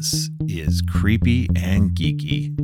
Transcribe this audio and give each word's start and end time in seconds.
This 0.00 0.30
is 0.48 0.80
Creepy 0.80 1.46
and 1.54 1.90
Geeky. 1.90 2.56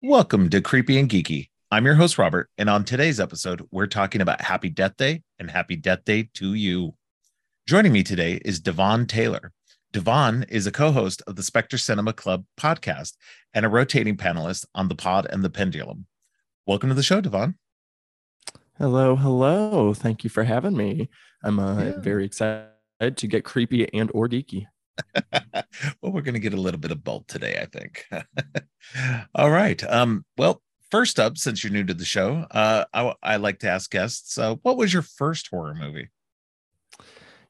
Welcome 0.00 0.48
to 0.50 0.60
Creepy 0.60 0.96
and 0.96 1.10
Geeky. 1.10 1.48
I'm 1.74 1.84
your 1.84 1.96
host, 1.96 2.18
Robert, 2.18 2.48
and 2.56 2.70
on 2.70 2.84
today's 2.84 3.18
episode, 3.18 3.66
we're 3.72 3.88
talking 3.88 4.20
about 4.20 4.40
Happy 4.40 4.68
Death 4.68 4.96
Day 4.96 5.24
and 5.40 5.50
Happy 5.50 5.74
Death 5.74 6.04
Day 6.04 6.30
2 6.32 6.54
U. 6.54 6.94
Joining 7.66 7.90
me 7.90 8.04
today 8.04 8.40
is 8.44 8.60
DeVaughn 8.60 9.08
Taylor. 9.08 9.50
DeVaughn 9.92 10.44
is 10.48 10.68
a 10.68 10.70
co 10.70 10.92
host 10.92 11.20
of 11.26 11.34
the 11.34 11.42
Specter 11.42 11.76
Cinema 11.76 12.12
Club 12.12 12.44
podcast 12.56 13.14
and 13.54 13.66
a 13.66 13.68
rotating 13.68 14.16
panelist 14.16 14.66
on 14.76 14.86
The 14.86 14.94
Pod 14.94 15.26
and 15.28 15.42
the 15.42 15.50
Pendulum. 15.50 16.06
Welcome 16.64 16.90
to 16.90 16.94
the 16.94 17.02
show, 17.02 17.20
DeVaughn. 17.20 17.56
Hello, 18.78 19.16
hello. 19.16 19.94
Thank 19.94 20.22
you 20.22 20.30
for 20.30 20.44
having 20.44 20.76
me. 20.76 21.10
I'm 21.42 21.58
uh, 21.58 21.82
yeah. 21.82 21.98
very 21.98 22.24
excited 22.24 22.68
to 23.16 23.26
get 23.26 23.44
creepy 23.44 23.92
and 23.92 24.12
or 24.14 24.28
geeky. 24.28 24.66
well, 25.52 26.12
we're 26.12 26.20
going 26.20 26.34
to 26.34 26.38
get 26.38 26.54
a 26.54 26.60
little 26.60 26.78
bit 26.78 26.92
of 26.92 27.02
both 27.02 27.26
today, 27.26 27.58
I 27.60 27.66
think. 27.66 28.06
All 29.34 29.50
right. 29.50 29.82
Um, 29.90 30.24
well, 30.36 30.62
first 30.94 31.18
up, 31.18 31.36
since 31.36 31.64
you're 31.64 31.72
new 31.72 31.82
to 31.82 31.92
the 31.92 32.04
show, 32.04 32.46
uh, 32.52 32.84
I, 32.94 33.14
I 33.20 33.36
like 33.36 33.58
to 33.60 33.68
ask 33.68 33.90
guests, 33.90 34.38
uh, 34.38 34.54
what 34.62 34.76
was 34.76 34.92
your 34.92 35.02
first 35.02 35.48
horror 35.48 35.74
movie? 35.74 36.08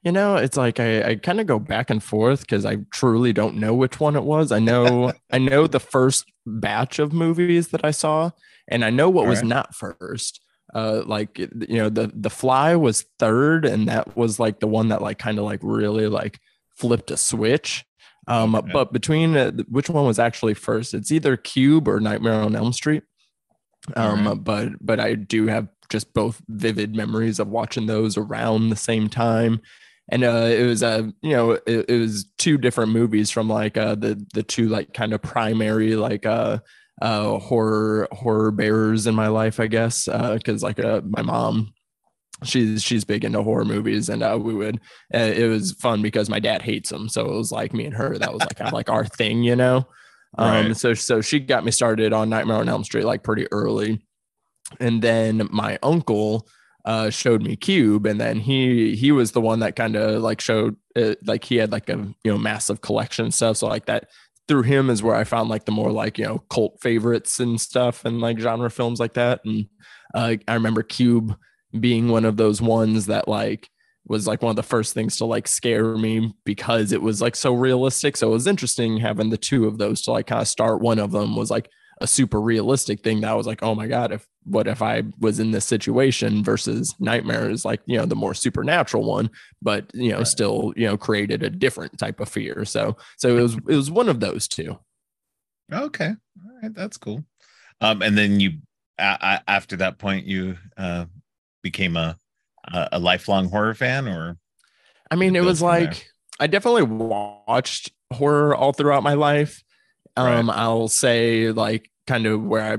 You 0.02 0.12
know, 0.12 0.36
it's 0.36 0.56
like 0.56 0.80
I, 0.80 1.02
I 1.02 1.14
kind 1.16 1.40
of 1.40 1.46
go 1.46 1.58
back 1.58 1.90
and 1.90 2.02
forth 2.02 2.40
because 2.40 2.64
I 2.64 2.76
truly 2.90 3.34
don't 3.34 3.56
know 3.56 3.74
which 3.74 4.00
one 4.00 4.16
it 4.16 4.24
was. 4.24 4.50
I 4.50 4.60
know 4.60 5.12
I 5.30 5.36
know 5.36 5.66
the 5.66 5.80
first 5.80 6.24
batch 6.46 6.98
of 6.98 7.12
movies 7.12 7.68
that 7.68 7.84
I 7.84 7.90
saw, 7.90 8.30
and 8.66 8.82
I 8.82 8.88
know 8.88 9.10
what 9.10 9.24
All 9.24 9.30
was 9.30 9.40
right. 9.40 9.48
not 9.48 9.74
first. 9.74 10.40
Uh, 10.74 11.02
like 11.04 11.38
you 11.38 11.50
know, 11.68 11.90
the 11.90 12.10
the 12.14 12.30
Fly 12.30 12.76
was 12.76 13.04
third, 13.18 13.66
and 13.66 13.88
that 13.88 14.16
was 14.16 14.40
like 14.40 14.60
the 14.60 14.66
one 14.66 14.88
that 14.88 15.02
like 15.02 15.18
kind 15.18 15.38
of 15.38 15.44
like 15.44 15.60
really 15.62 16.06
like 16.06 16.40
flipped 16.76 17.10
a 17.10 17.18
switch. 17.18 17.84
Um, 18.26 18.54
okay. 18.54 18.72
but 18.72 18.90
between 18.92 19.36
uh, 19.36 19.52
which 19.68 19.90
one 19.90 20.06
was 20.06 20.18
actually 20.18 20.54
first? 20.54 20.94
It's 20.94 21.12
either 21.12 21.36
Cube 21.36 21.88
or 21.88 22.00
Nightmare 22.00 22.40
on 22.40 22.56
Elm 22.56 22.72
Street. 22.72 23.04
Um, 23.96 24.26
right. 24.26 24.44
but 24.44 24.68
but 24.80 25.00
I 25.00 25.14
do 25.14 25.46
have 25.46 25.68
just 25.90 26.14
both 26.14 26.40
vivid 26.48 26.96
memories 26.96 27.38
of 27.38 27.48
watching 27.48 27.86
those 27.86 28.16
around 28.16 28.70
the 28.70 28.76
same 28.76 29.08
time. 29.08 29.60
And 30.08 30.22
uh, 30.24 30.48
it 30.50 30.66
was 30.66 30.82
a 30.82 30.86
uh, 30.86 31.02
you 31.22 31.32
know 31.32 31.52
it, 31.52 31.86
it, 31.88 31.98
was 31.98 32.26
two 32.36 32.58
different 32.58 32.92
movies 32.92 33.30
from 33.30 33.48
like 33.48 33.76
uh, 33.76 33.94
the 33.94 34.22
the 34.34 34.42
two 34.42 34.68
like 34.68 34.92
kind 34.92 35.12
of 35.12 35.22
primary 35.22 35.96
like 35.96 36.26
uh, 36.26 36.58
uh 37.00 37.38
horror 37.38 38.08
horror 38.12 38.50
bearers 38.50 39.06
in 39.06 39.14
my 39.14 39.28
life 39.28 39.58
I 39.60 39.66
guess 39.66 40.06
uh 40.06 40.34
because 40.34 40.62
like 40.62 40.78
uh, 40.78 41.00
my 41.04 41.22
mom 41.22 41.72
she's 42.42 42.82
she's 42.82 43.04
big 43.04 43.24
into 43.24 43.42
horror 43.42 43.64
movies 43.64 44.08
and 44.08 44.22
uh, 44.22 44.38
we 44.40 44.54
would 44.54 44.76
uh, 45.14 45.18
it 45.18 45.48
was 45.48 45.72
fun 45.72 46.02
because 46.02 46.28
my 46.28 46.40
dad 46.40 46.62
hates 46.62 46.90
them 46.90 47.08
so 47.08 47.24
it 47.24 47.34
was 47.34 47.52
like 47.52 47.72
me 47.72 47.86
and 47.86 47.94
her 47.94 48.18
that 48.18 48.32
was 48.32 48.40
like 48.40 48.56
kind 48.56 48.68
of 48.68 48.74
like 48.74 48.90
our 48.90 49.06
thing 49.06 49.42
you 49.42 49.56
know 49.56 49.86
um, 50.36 50.66
right. 50.66 50.76
so 50.76 50.94
so 50.94 51.20
she 51.20 51.40
got 51.40 51.64
me 51.64 51.70
started 51.70 52.12
on 52.12 52.30
Nightmare 52.30 52.56
on 52.56 52.68
Elm 52.68 52.84
Street 52.84 53.04
like 53.04 53.22
pretty 53.22 53.46
early, 53.52 54.04
and 54.80 55.02
then 55.02 55.48
my 55.50 55.78
uncle 55.82 56.48
uh, 56.84 57.10
showed 57.10 57.42
me 57.42 57.56
Cube, 57.56 58.06
and 58.06 58.20
then 58.20 58.40
he 58.40 58.94
he 58.94 59.12
was 59.12 59.32
the 59.32 59.40
one 59.40 59.60
that 59.60 59.76
kind 59.76 59.96
of 59.96 60.22
like 60.22 60.40
showed 60.40 60.76
it, 60.94 61.26
like 61.26 61.44
he 61.44 61.56
had 61.56 61.72
like 61.72 61.88
a 61.88 61.96
you 62.24 62.32
know 62.32 62.38
massive 62.38 62.80
collection 62.80 63.30
stuff. 63.30 63.58
So 63.58 63.66
like 63.66 63.86
that 63.86 64.08
through 64.46 64.62
him 64.62 64.90
is 64.90 65.02
where 65.02 65.14
I 65.14 65.24
found 65.24 65.48
like 65.48 65.64
the 65.64 65.72
more 65.72 65.90
like 65.90 66.18
you 66.18 66.24
know 66.24 66.38
cult 66.50 66.78
favorites 66.82 67.40
and 67.40 67.60
stuff 67.60 68.04
and 68.04 68.20
like 68.20 68.38
genre 68.38 68.70
films 68.70 69.00
like 69.00 69.14
that. 69.14 69.40
And 69.44 69.66
uh, 70.14 70.36
I 70.46 70.54
remember 70.54 70.82
Cube 70.82 71.36
being 71.78 72.08
one 72.08 72.24
of 72.24 72.36
those 72.36 72.60
ones 72.60 73.06
that 73.06 73.28
like 73.28 73.70
was 74.06 74.26
like 74.26 74.42
one 74.42 74.50
of 74.50 74.56
the 74.56 74.62
first 74.62 74.92
things 74.92 75.16
to 75.16 75.24
like 75.24 75.48
scare 75.48 75.96
me 75.96 76.34
because 76.44 76.92
it 76.92 77.00
was 77.00 77.22
like 77.22 77.34
so 77.36 77.54
realistic. 77.54 78.16
So 78.16 78.28
it 78.28 78.32
was 78.32 78.46
interesting 78.46 78.98
having 78.98 79.30
the 79.30 79.38
two 79.38 79.66
of 79.66 79.78
those 79.78 80.02
to 80.02 80.12
like 80.12 80.26
kind 80.26 80.42
of 80.42 80.48
start. 80.48 80.82
One 80.82 80.98
of 80.98 81.10
them 81.10 81.36
was 81.36 81.50
like 81.50 81.70
a 82.00 82.06
super 82.06 82.40
realistic 82.40 83.00
thing 83.00 83.20
that 83.20 83.30
I 83.30 83.34
was 83.34 83.46
like, 83.46 83.62
oh 83.62 83.74
my 83.74 83.86
God, 83.86 84.12
if 84.12 84.26
what 84.44 84.66
if 84.66 84.82
I 84.82 85.04
was 85.18 85.40
in 85.40 85.52
this 85.52 85.64
situation 85.64 86.44
versus 86.44 86.94
nightmare 86.98 87.48
is 87.48 87.64
like, 87.64 87.80
you 87.86 87.96
know, 87.96 88.04
the 88.04 88.16
more 88.16 88.34
supernatural 88.34 89.04
one, 89.04 89.30
but 89.62 89.90
you 89.94 90.10
know, 90.10 90.18
right. 90.18 90.26
still, 90.26 90.74
you 90.76 90.86
know, 90.86 90.96
created 90.96 91.42
a 91.42 91.50
different 91.50 91.98
type 91.98 92.20
of 92.20 92.28
fear. 92.28 92.64
So 92.64 92.96
so 93.16 93.36
it 93.36 93.40
was 93.40 93.54
it 93.54 93.76
was 93.76 93.90
one 93.90 94.08
of 94.08 94.20
those 94.20 94.48
two. 94.48 94.78
Okay. 95.72 96.08
All 96.08 96.60
right. 96.62 96.74
That's 96.74 96.98
cool. 96.98 97.24
Um, 97.80 98.02
and 98.02 98.18
then 98.18 98.40
you 98.40 98.58
after 98.98 99.76
that 99.76 99.98
point 99.98 100.24
you 100.24 100.56
uh 100.76 101.06
became 101.62 101.96
a 101.96 102.16
a, 102.68 102.88
a 102.92 102.98
lifelong 102.98 103.48
horror 103.50 103.74
fan 103.74 104.08
or 104.08 104.38
I 105.10 105.16
mean, 105.16 105.36
it 105.36 105.44
was 105.44 105.62
like 105.62 105.94
there? 105.94 106.04
I 106.40 106.46
definitely 106.46 106.82
watched 106.82 107.92
horror 108.12 108.54
all 108.54 108.72
throughout 108.72 109.02
my 109.02 109.14
life. 109.14 109.62
Um, 110.16 110.48
right. 110.48 110.58
I'll 110.58 110.88
say 110.88 111.50
like 111.50 111.90
kind 112.06 112.26
of 112.26 112.42
where 112.42 112.74
I 112.74 112.78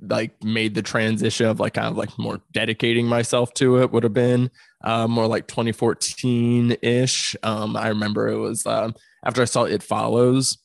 like 0.00 0.42
made 0.42 0.74
the 0.74 0.82
transition 0.82 1.46
of 1.46 1.60
like 1.60 1.74
kind 1.74 1.88
of 1.88 1.96
like 1.96 2.18
more 2.18 2.40
dedicating 2.52 3.06
myself 3.06 3.52
to 3.54 3.78
it 3.82 3.92
would 3.92 4.02
have 4.02 4.12
been 4.12 4.50
uh, 4.84 5.06
more 5.08 5.26
like 5.26 5.46
2014 5.46 6.76
ish. 6.82 7.36
Um, 7.42 7.76
I 7.76 7.88
remember 7.88 8.28
it 8.28 8.38
was 8.38 8.66
uh, 8.66 8.90
after 9.24 9.42
I 9.42 9.46
saw 9.46 9.64
It 9.64 9.82
Follows 9.82 10.58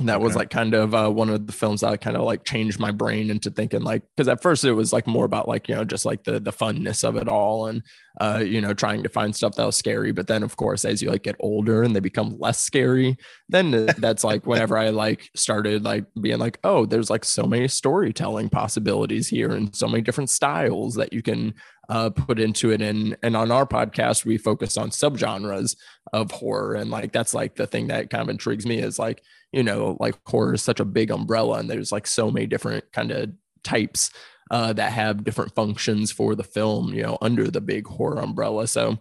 that 0.00 0.16
okay. 0.16 0.24
was 0.24 0.36
like 0.36 0.50
kind 0.50 0.74
of 0.74 0.94
uh, 0.94 1.08
one 1.08 1.30
of 1.30 1.46
the 1.46 1.52
films 1.52 1.80
that 1.80 2.00
kind 2.00 2.16
of 2.16 2.22
like 2.22 2.44
changed 2.44 2.78
my 2.78 2.90
brain 2.90 3.30
into 3.30 3.50
thinking 3.50 3.82
like 3.82 4.02
because 4.14 4.28
at 4.28 4.42
first 4.42 4.64
it 4.64 4.72
was 4.72 4.92
like 4.92 5.06
more 5.06 5.24
about 5.24 5.48
like 5.48 5.68
you 5.68 5.74
know 5.74 5.84
just 5.84 6.04
like 6.04 6.24
the 6.24 6.38
the 6.38 6.52
funness 6.52 7.02
of 7.02 7.16
it 7.16 7.28
all 7.28 7.66
and 7.66 7.82
uh 8.20 8.42
you 8.44 8.60
know 8.60 8.72
trying 8.72 9.02
to 9.02 9.08
find 9.08 9.34
stuff 9.34 9.54
that 9.54 9.66
was 9.66 9.76
scary 9.76 10.12
but 10.12 10.26
then 10.26 10.42
of 10.42 10.56
course 10.56 10.84
as 10.84 11.02
you 11.02 11.10
like 11.10 11.22
get 11.22 11.36
older 11.40 11.82
and 11.82 11.94
they 11.94 12.00
become 12.00 12.38
less 12.38 12.60
scary 12.60 13.16
then 13.48 13.86
that's 13.98 14.24
like 14.24 14.46
whenever 14.46 14.76
i 14.76 14.90
like 14.90 15.30
started 15.34 15.84
like 15.84 16.04
being 16.20 16.38
like 16.38 16.58
oh 16.64 16.86
there's 16.86 17.10
like 17.10 17.24
so 17.24 17.44
many 17.44 17.68
storytelling 17.68 18.48
possibilities 18.48 19.28
here 19.28 19.50
and 19.50 19.74
so 19.74 19.86
many 19.86 20.02
different 20.02 20.30
styles 20.30 20.94
that 20.94 21.12
you 21.12 21.22
can 21.22 21.54
uh, 21.88 22.10
put 22.10 22.38
into 22.38 22.70
it. 22.70 22.82
And 22.82 23.16
and 23.22 23.36
on 23.36 23.50
our 23.50 23.66
podcast, 23.66 24.24
we 24.24 24.38
focus 24.38 24.76
on 24.76 24.90
subgenres 24.90 25.76
of 26.12 26.30
horror, 26.30 26.74
and 26.74 26.90
like 26.90 27.12
that's 27.12 27.34
like 27.34 27.54
the 27.54 27.66
thing 27.66 27.88
that 27.88 28.10
kind 28.10 28.22
of 28.22 28.28
intrigues 28.28 28.66
me 28.66 28.78
is 28.78 28.98
like 28.98 29.22
you 29.52 29.62
know 29.62 29.96
like 30.00 30.16
horror 30.26 30.54
is 30.54 30.62
such 30.62 30.80
a 30.80 30.84
big 30.84 31.10
umbrella, 31.10 31.58
and 31.58 31.70
there's 31.70 31.92
like 31.92 32.06
so 32.06 32.30
many 32.30 32.46
different 32.46 32.84
kind 32.92 33.10
of 33.10 33.30
types 33.62 34.10
uh, 34.50 34.72
that 34.72 34.92
have 34.92 35.24
different 35.24 35.54
functions 35.54 36.12
for 36.12 36.34
the 36.34 36.44
film, 36.44 36.94
you 36.94 37.02
know, 37.02 37.18
under 37.20 37.50
the 37.50 37.60
big 37.60 37.86
horror 37.86 38.20
umbrella. 38.20 38.66
So 38.66 38.98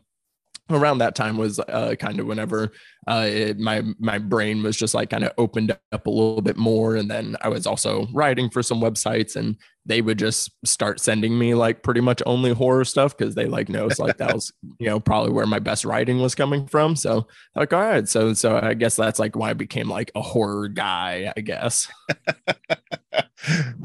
around 0.69 0.97
that 0.97 1.15
time 1.15 1.37
was 1.37 1.59
uh, 1.59 1.95
kind 1.99 2.19
of 2.19 2.25
whenever 2.25 2.71
uh, 3.07 3.25
it, 3.27 3.59
my 3.59 3.83
my 3.99 4.17
brain 4.17 4.63
was 4.63 4.75
just 4.75 4.93
like 4.93 5.11
kind 5.11 5.23
of 5.23 5.31
opened 5.37 5.71
up 5.91 6.07
a 6.07 6.09
little 6.09 6.41
bit 6.41 6.57
more, 6.57 6.95
and 6.95 7.09
then 7.09 7.37
I 7.41 7.49
was 7.49 7.67
also 7.67 8.07
writing 8.13 8.49
for 8.49 8.63
some 8.63 8.81
websites, 8.81 9.35
and 9.35 9.57
they 9.85 10.01
would 10.01 10.17
just 10.17 10.49
start 10.65 10.99
sending 10.99 11.37
me 11.37 11.53
like 11.53 11.83
pretty 11.83 12.01
much 12.01 12.23
only 12.25 12.51
horror 12.51 12.83
stuff 12.83 13.15
because 13.15 13.35
they 13.35 13.45
like 13.45 13.69
knows 13.69 13.99
like 13.99 14.17
that 14.17 14.33
was 14.33 14.51
you 14.79 14.87
know 14.87 14.99
probably 14.99 15.31
where 15.31 15.45
my 15.45 15.59
best 15.59 15.85
writing 15.85 16.19
was 16.19 16.33
coming 16.33 16.65
from. 16.65 16.95
So 16.95 17.27
like 17.55 17.71
all 17.71 17.81
right, 17.81 18.07
so 18.07 18.33
so 18.33 18.59
I 18.61 18.73
guess 18.73 18.95
that's 18.95 19.19
like 19.19 19.35
why 19.35 19.51
I 19.51 19.53
became 19.53 19.89
like 19.89 20.11
a 20.15 20.21
horror 20.21 20.67
guy, 20.67 21.31
I 21.37 21.41
guess. 21.41 21.87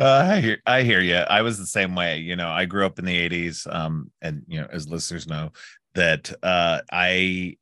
uh, 0.00 0.04
I 0.04 0.40
hear 0.40 0.58
I 0.66 0.82
hear 0.82 1.00
you. 1.00 1.16
I 1.16 1.42
was 1.42 1.58
the 1.58 1.66
same 1.66 1.94
way. 1.94 2.18
You 2.18 2.36
know, 2.36 2.48
I 2.48 2.64
grew 2.64 2.86
up 2.86 2.98
in 2.98 3.04
the 3.04 3.28
'80s, 3.28 3.72
um, 3.72 4.10
and 4.22 4.42
you 4.48 4.60
know, 4.60 4.68
as 4.72 4.88
listeners 4.88 5.26
know, 5.26 5.52
that 5.94 6.32
uh, 6.42 6.80
I 6.90 7.56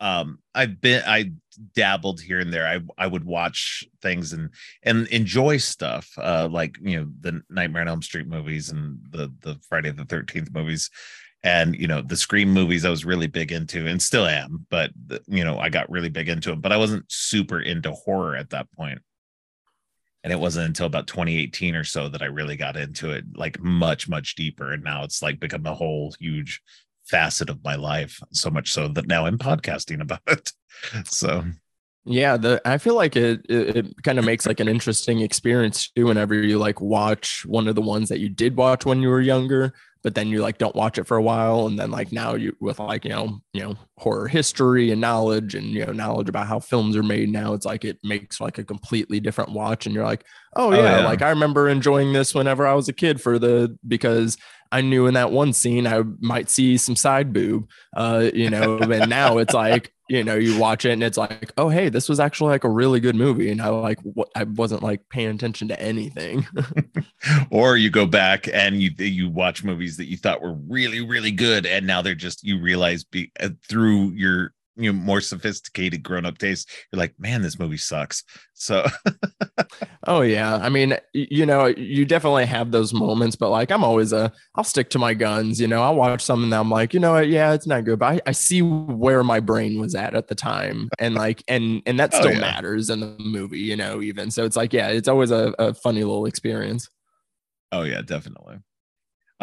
um 0.00 0.38
I've 0.54 0.80
been 0.80 1.02
I 1.06 1.32
dabbled 1.74 2.20
here 2.20 2.40
and 2.40 2.52
there. 2.52 2.66
I 2.66 2.80
I 3.02 3.06
would 3.06 3.24
watch 3.24 3.84
things 4.02 4.32
and 4.32 4.50
and 4.82 5.06
enjoy 5.08 5.58
stuff 5.58 6.10
uh 6.18 6.48
like 6.50 6.76
you 6.82 7.00
know 7.00 7.08
the 7.20 7.42
Nightmare 7.48 7.82
on 7.82 7.88
Elm 7.88 8.02
Street 8.02 8.26
movies 8.26 8.70
and 8.70 8.98
the 9.10 9.32
the 9.40 9.58
Friday 9.68 9.90
the 9.90 10.04
13th 10.04 10.52
movies 10.52 10.90
and 11.42 11.76
you 11.76 11.86
know 11.86 12.02
the 12.02 12.16
Scream 12.16 12.50
movies 12.52 12.84
I 12.84 12.90
was 12.90 13.04
really 13.04 13.28
big 13.28 13.52
into 13.52 13.86
and 13.86 14.02
still 14.02 14.26
am 14.26 14.66
but 14.68 14.90
you 15.26 15.44
know 15.44 15.58
I 15.58 15.68
got 15.68 15.90
really 15.90 16.10
big 16.10 16.28
into 16.28 16.50
them 16.50 16.60
but 16.60 16.72
I 16.72 16.76
wasn't 16.76 17.04
super 17.08 17.60
into 17.60 17.92
horror 17.92 18.36
at 18.36 18.50
that 18.50 18.70
point 18.72 19.00
and 20.24 20.32
it 20.32 20.40
wasn't 20.40 20.66
until 20.66 20.86
about 20.86 21.06
2018 21.06 21.76
or 21.76 21.84
so 21.84 22.08
that 22.08 22.22
I 22.22 22.26
really 22.26 22.56
got 22.56 22.76
into 22.76 23.10
it 23.10 23.24
like 23.36 23.60
much 23.60 24.08
much 24.08 24.34
deeper 24.34 24.72
and 24.72 24.82
now 24.82 25.04
it's 25.04 25.22
like 25.22 25.38
become 25.38 25.66
a 25.66 25.74
whole 25.74 26.14
huge 26.18 26.60
facet 27.06 27.50
of 27.50 27.62
my 27.64 27.74
life 27.74 28.20
so 28.32 28.50
much 28.50 28.72
so 28.72 28.88
that 28.88 29.06
now 29.06 29.26
i'm 29.26 29.38
podcasting 29.38 30.00
about 30.00 30.20
it. 30.26 30.52
So 31.04 31.44
yeah 32.04 32.36
the 32.36 32.60
i 32.66 32.76
feel 32.76 32.94
like 32.94 33.16
it 33.16 33.46
it, 33.48 33.76
it 33.76 34.02
kind 34.02 34.18
of 34.18 34.24
makes 34.30 34.46
like 34.46 34.60
an 34.60 34.68
interesting 34.68 35.20
experience 35.20 35.90
too 35.90 36.06
whenever 36.06 36.34
you 36.34 36.58
like 36.58 36.80
watch 36.80 37.44
one 37.46 37.68
of 37.68 37.74
the 37.74 37.80
ones 37.80 38.08
that 38.08 38.20
you 38.20 38.28
did 38.28 38.56
watch 38.56 38.84
when 38.84 39.00
you 39.00 39.08
were 39.08 39.20
younger 39.20 39.72
but 40.04 40.14
then 40.14 40.28
you 40.28 40.40
like 40.42 40.58
don't 40.58 40.76
watch 40.76 40.98
it 40.98 41.04
for 41.04 41.16
a 41.16 41.22
while 41.22 41.66
and 41.66 41.78
then 41.78 41.90
like 41.90 42.12
now 42.12 42.34
you 42.34 42.54
with 42.60 42.78
like 42.78 43.04
you 43.04 43.10
know 43.10 43.40
you 43.54 43.62
know 43.62 43.74
horror 43.96 44.28
history 44.28 44.92
and 44.92 45.00
knowledge 45.00 45.54
and 45.54 45.66
you 45.68 45.84
know 45.84 45.92
knowledge 45.92 46.28
about 46.28 46.46
how 46.46 46.60
films 46.60 46.94
are 46.94 47.02
made 47.02 47.30
now 47.30 47.54
it's 47.54 47.66
like 47.66 47.84
it 47.84 47.98
makes 48.04 48.40
like 48.40 48.58
a 48.58 48.64
completely 48.64 49.18
different 49.18 49.50
watch 49.50 49.86
and 49.86 49.94
you're 49.94 50.04
like 50.04 50.24
oh 50.56 50.72
yeah, 50.72 50.78
oh, 50.78 50.82
yeah. 50.82 51.04
like 51.04 51.22
i 51.22 51.30
remember 51.30 51.68
enjoying 51.68 52.12
this 52.12 52.34
whenever 52.34 52.66
i 52.66 52.74
was 52.74 52.88
a 52.88 52.92
kid 52.92 53.20
for 53.20 53.38
the 53.38 53.76
because 53.88 54.36
I 54.74 54.80
knew 54.80 55.06
in 55.06 55.14
that 55.14 55.30
one 55.30 55.52
scene 55.52 55.86
I 55.86 56.02
might 56.18 56.50
see 56.50 56.76
some 56.78 56.96
side 56.96 57.32
boob, 57.32 57.68
uh, 57.96 58.30
you 58.34 58.50
know, 58.50 58.78
and 58.78 59.08
now 59.08 59.38
it's 59.38 59.54
like, 59.54 59.92
you 60.08 60.24
know, 60.24 60.34
you 60.34 60.58
watch 60.58 60.84
it 60.84 60.90
and 60.90 61.02
it's 61.04 61.16
like, 61.16 61.52
oh, 61.56 61.68
hey, 61.68 61.90
this 61.90 62.08
was 62.08 62.18
actually 62.18 62.50
like 62.50 62.64
a 62.64 62.68
really 62.68 62.98
good 62.98 63.14
movie. 63.14 63.52
And 63.52 63.62
I 63.62 63.68
like, 63.68 64.00
what 64.00 64.30
I 64.34 64.42
wasn't 64.42 64.82
like 64.82 65.08
paying 65.08 65.28
attention 65.30 65.68
to 65.68 65.80
anything. 65.80 66.46
or 67.50 67.76
you 67.76 67.88
go 67.88 68.04
back 68.04 68.48
and 68.52 68.82
you, 68.82 68.90
you 68.98 69.30
watch 69.30 69.62
movies 69.62 69.93
that 69.96 70.06
you 70.08 70.16
thought 70.16 70.42
were 70.42 70.54
really, 70.68 71.00
really 71.00 71.32
good. 71.32 71.66
And 71.66 71.86
now 71.86 72.02
they're 72.02 72.14
just, 72.14 72.42
you 72.42 72.60
realize 72.60 73.04
be, 73.04 73.30
uh, 73.40 73.50
through 73.68 74.10
your 74.10 74.52
you 74.76 74.92
know 74.92 74.98
more 74.98 75.20
sophisticated 75.20 76.02
grown-up 76.02 76.36
taste 76.36 76.68
you're 76.90 76.98
like 76.98 77.14
man 77.16 77.42
this 77.42 77.60
movie 77.60 77.76
sucks. 77.76 78.24
So 78.54 78.84
oh 80.08 80.22
yeah. 80.22 80.56
I 80.56 80.68
mean 80.68 80.98
you 81.12 81.46
know 81.46 81.66
you 81.66 82.04
definitely 82.04 82.46
have 82.46 82.72
those 82.72 82.92
moments 82.92 83.36
but 83.36 83.50
like 83.50 83.70
i'm 83.70 83.84
always 83.84 84.12
a 84.12 84.32
i'll 84.56 84.64
stick 84.64 84.90
to 84.90 84.98
my 84.98 85.14
guns 85.14 85.60
you 85.60 85.68
know? 85.68 85.80
I'll 85.80 85.94
watch 85.94 86.22
something 86.22 86.50
that 86.50 86.58
i'm 86.58 86.70
like 86.70 86.92
you 86.92 86.98
know 86.98 87.18
yeah 87.18 87.52
it's 87.52 87.68
not 87.68 87.84
good 87.84 88.00
but 88.00 88.14
i, 88.14 88.20
I 88.26 88.32
see 88.32 88.62
where 88.62 89.22
my 89.22 89.38
brain 89.38 89.80
was 89.80 89.94
at 89.94 90.14
at 90.14 90.26
the 90.26 90.34
time 90.34 90.88
and 90.98 91.14
like 91.14 91.44
and 91.46 91.80
and 91.86 92.00
that 92.00 92.12
oh, 92.12 92.18
still 92.18 92.30
oh, 92.30 92.34
yeah. 92.34 92.40
matters 92.40 92.90
in 92.90 92.98
the 92.98 93.14
movie 93.20 93.60
you 93.60 93.76
know 93.76 94.02
even. 94.02 94.30
So 94.30 94.44
it's 94.44 94.56
like 94.56 94.72
yeah 94.72 94.88
it's 94.88 95.08
always 95.08 95.30
a, 95.30 95.54
a 95.58 95.74
funny 95.74 96.04
little 96.04 96.26
experience. 96.26 96.88
Oh 97.72 97.82
yeah 97.82 98.02
definitely 98.02 98.58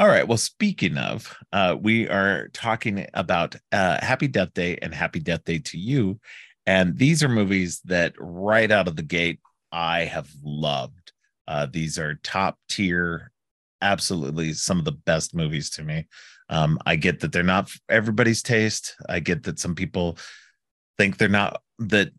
all 0.01 0.07
right. 0.07 0.27
Well, 0.27 0.39
speaking 0.39 0.97
of, 0.97 1.37
uh, 1.53 1.75
we 1.79 2.09
are 2.09 2.47
talking 2.53 3.05
about 3.13 3.55
uh, 3.71 4.03
Happy 4.03 4.27
Death 4.27 4.51
Day 4.55 4.79
and 4.81 4.95
Happy 4.95 5.19
Death 5.19 5.43
Day 5.43 5.59
2 5.59 5.77
U. 5.77 6.19
And 6.65 6.97
these 6.97 7.21
are 7.21 7.29
movies 7.29 7.81
that 7.85 8.15
right 8.17 8.71
out 8.71 8.87
of 8.87 8.95
the 8.95 9.03
gate, 9.03 9.41
I 9.71 10.05
have 10.05 10.27
loved. 10.43 11.11
Uh, 11.47 11.67
these 11.71 11.99
are 11.99 12.15
top 12.23 12.57
tier, 12.67 13.31
absolutely 13.83 14.53
some 14.53 14.79
of 14.79 14.85
the 14.85 14.91
best 14.91 15.35
movies 15.35 15.69
to 15.71 15.83
me. 15.83 16.07
Um, 16.49 16.79
I 16.83 16.95
get 16.95 17.19
that 17.19 17.31
they're 17.31 17.43
not 17.43 17.69
everybody's 17.87 18.41
taste. 18.41 18.95
I 19.07 19.19
get 19.19 19.43
that 19.43 19.59
some 19.59 19.75
people 19.75 20.17
think 20.97 21.17
they're 21.17 21.29
not, 21.29 21.61
that 21.77 22.09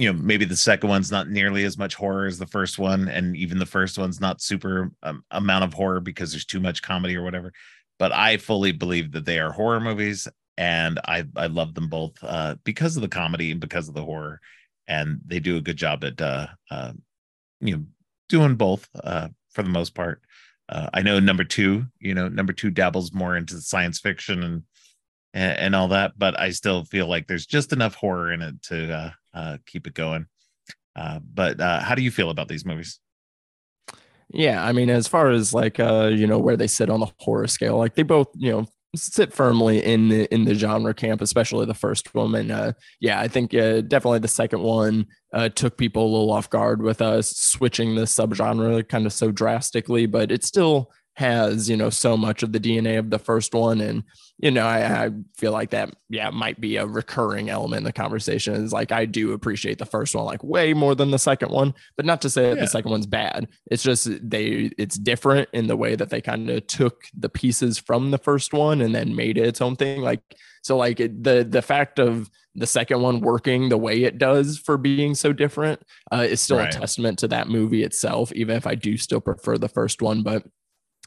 you 0.00 0.10
know 0.10 0.18
maybe 0.18 0.46
the 0.46 0.56
second 0.56 0.88
one's 0.88 1.10
not 1.10 1.28
nearly 1.28 1.62
as 1.64 1.76
much 1.76 1.94
horror 1.94 2.24
as 2.24 2.38
the 2.38 2.46
first 2.46 2.78
one 2.78 3.06
and 3.08 3.36
even 3.36 3.58
the 3.58 3.66
first 3.66 3.98
one's 3.98 4.18
not 4.18 4.40
super 4.40 4.90
um, 5.02 5.22
amount 5.30 5.62
of 5.62 5.74
horror 5.74 6.00
because 6.00 6.30
there's 6.30 6.46
too 6.46 6.58
much 6.58 6.80
comedy 6.80 7.14
or 7.14 7.22
whatever. 7.22 7.52
But 7.98 8.10
i 8.10 8.38
fully 8.38 8.72
believe 8.72 9.12
that 9.12 9.26
they 9.26 9.38
are 9.38 9.52
horror 9.52 9.78
movies 9.78 10.26
and 10.56 10.98
i 11.04 11.24
i 11.36 11.48
love 11.48 11.74
them 11.74 11.88
both 11.88 12.12
uh, 12.22 12.54
because 12.64 12.96
of 12.96 13.02
the 13.02 13.08
comedy 13.08 13.50
and 13.50 13.60
because 13.60 13.88
of 13.88 13.94
the 13.94 14.04
horror. 14.04 14.40
And 14.88 15.20
they 15.26 15.38
do 15.38 15.58
a 15.58 15.60
good 15.60 15.76
job 15.76 16.02
at 16.02 16.18
uh, 16.18 16.46
uh 16.70 16.92
you 17.60 17.76
know 17.76 17.84
doing 18.30 18.54
both 18.54 18.88
uh 19.04 19.28
for 19.50 19.62
the 19.62 19.68
most 19.68 19.94
part. 19.94 20.22
Uh, 20.70 20.88
i 20.94 21.02
know 21.02 21.20
number 21.20 21.44
two 21.44 21.84
you 21.98 22.14
know 22.14 22.28
number 22.28 22.54
two 22.54 22.70
dabbles 22.70 23.12
more 23.12 23.36
into 23.36 23.60
science 23.60 23.98
fiction 23.98 24.42
and 24.44 24.62
and, 25.34 25.58
and 25.58 25.74
all 25.74 25.88
that 25.88 26.12
but 26.18 26.38
i 26.38 26.50
still 26.50 26.84
feel 26.84 27.06
like 27.06 27.26
there's 27.26 27.46
just 27.46 27.72
enough 27.72 27.94
horror 27.94 28.32
in 28.32 28.42
it 28.42 28.60
to 28.62 28.92
uh 28.92 29.10
uh, 29.34 29.58
keep 29.66 29.86
it 29.86 29.94
going. 29.94 30.26
Uh, 30.96 31.20
but 31.32 31.60
uh, 31.60 31.80
how 31.80 31.94
do 31.94 32.02
you 32.02 32.10
feel 32.10 32.30
about 32.30 32.48
these 32.48 32.64
movies? 32.64 32.98
Yeah, 34.32 34.64
I 34.64 34.72
mean, 34.72 34.90
as 34.90 35.08
far 35.08 35.30
as 35.30 35.52
like 35.52 35.80
uh, 35.80 36.10
you 36.12 36.26
know 36.26 36.38
where 36.38 36.56
they 36.56 36.66
sit 36.68 36.90
on 36.90 37.00
the 37.00 37.10
horror 37.18 37.48
scale, 37.48 37.78
like 37.78 37.94
they 37.94 38.04
both 38.04 38.28
you 38.36 38.52
know 38.52 38.66
sit 38.94 39.32
firmly 39.32 39.84
in 39.84 40.08
the 40.08 40.32
in 40.32 40.44
the 40.44 40.54
genre 40.54 40.94
camp, 40.94 41.20
especially 41.20 41.66
the 41.66 41.74
first 41.74 42.14
one. 42.14 42.34
And 42.36 42.52
uh, 42.52 42.72
yeah, 43.00 43.20
I 43.20 43.26
think 43.26 43.54
uh, 43.54 43.80
definitely 43.80 44.20
the 44.20 44.28
second 44.28 44.62
one 44.62 45.06
uh, 45.32 45.48
took 45.48 45.76
people 45.76 46.04
a 46.04 46.12
little 46.12 46.30
off 46.30 46.48
guard 46.48 46.80
with 46.80 47.02
us 47.02 47.36
switching 47.36 47.96
the 47.96 48.02
subgenre 48.02 48.88
kind 48.88 49.06
of 49.06 49.12
so 49.12 49.32
drastically, 49.32 50.06
but 50.06 50.30
it's 50.30 50.46
still 50.46 50.92
has 51.14 51.68
you 51.68 51.76
know 51.76 51.90
so 51.90 52.16
much 52.16 52.42
of 52.42 52.52
the 52.52 52.60
DNA 52.60 52.98
of 52.98 53.10
the 53.10 53.18
first 53.18 53.54
one, 53.54 53.80
and 53.80 54.04
you 54.38 54.50
know 54.50 54.66
I, 54.66 55.06
I, 55.06 55.10
feel 55.36 55.52
like 55.52 55.70
that 55.70 55.94
yeah 56.08 56.30
might 56.30 56.60
be 56.60 56.76
a 56.76 56.86
recurring 56.86 57.50
element 57.50 57.80
in 57.80 57.84
the 57.84 57.92
conversation. 57.92 58.54
Is 58.54 58.72
like 58.72 58.92
I 58.92 59.04
do 59.04 59.32
appreciate 59.32 59.78
the 59.78 59.86
first 59.86 60.14
one 60.14 60.24
like 60.24 60.42
way 60.42 60.72
more 60.72 60.94
than 60.94 61.10
the 61.10 61.18
second 61.18 61.50
one, 61.50 61.74
but 61.96 62.06
not 62.06 62.22
to 62.22 62.30
say 62.30 62.42
that 62.48 62.56
yeah. 62.56 62.62
the 62.62 62.68
second 62.68 62.90
one's 62.90 63.06
bad. 63.06 63.48
It's 63.70 63.82
just 63.82 64.08
they 64.22 64.70
it's 64.78 64.98
different 64.98 65.48
in 65.52 65.66
the 65.66 65.76
way 65.76 65.94
that 65.94 66.10
they 66.10 66.20
kind 66.20 66.48
of 66.48 66.66
took 66.66 67.04
the 67.16 67.28
pieces 67.28 67.78
from 67.78 68.10
the 68.10 68.18
first 68.18 68.52
one 68.52 68.80
and 68.80 68.94
then 68.94 69.14
made 69.14 69.36
it 69.36 69.46
its 69.46 69.60
own 69.60 69.76
thing. 69.76 70.02
Like 70.02 70.22
so 70.62 70.76
like 70.76 70.98
the 70.98 71.46
the 71.48 71.62
fact 71.62 71.98
of 71.98 72.30
the 72.54 72.66
second 72.66 73.00
one 73.00 73.20
working 73.20 73.68
the 73.68 73.78
way 73.78 74.02
it 74.02 74.18
does 74.18 74.58
for 74.58 74.76
being 74.76 75.14
so 75.14 75.32
different 75.32 75.80
uh, 76.12 76.26
is 76.28 76.40
still 76.40 76.58
right. 76.58 76.74
a 76.74 76.78
testament 76.78 77.18
to 77.20 77.28
that 77.28 77.48
movie 77.48 77.84
itself. 77.84 78.32
Even 78.32 78.56
if 78.56 78.66
I 78.66 78.74
do 78.74 78.96
still 78.96 79.20
prefer 79.20 79.56
the 79.56 79.68
first 79.68 80.02
one, 80.02 80.22
but 80.22 80.44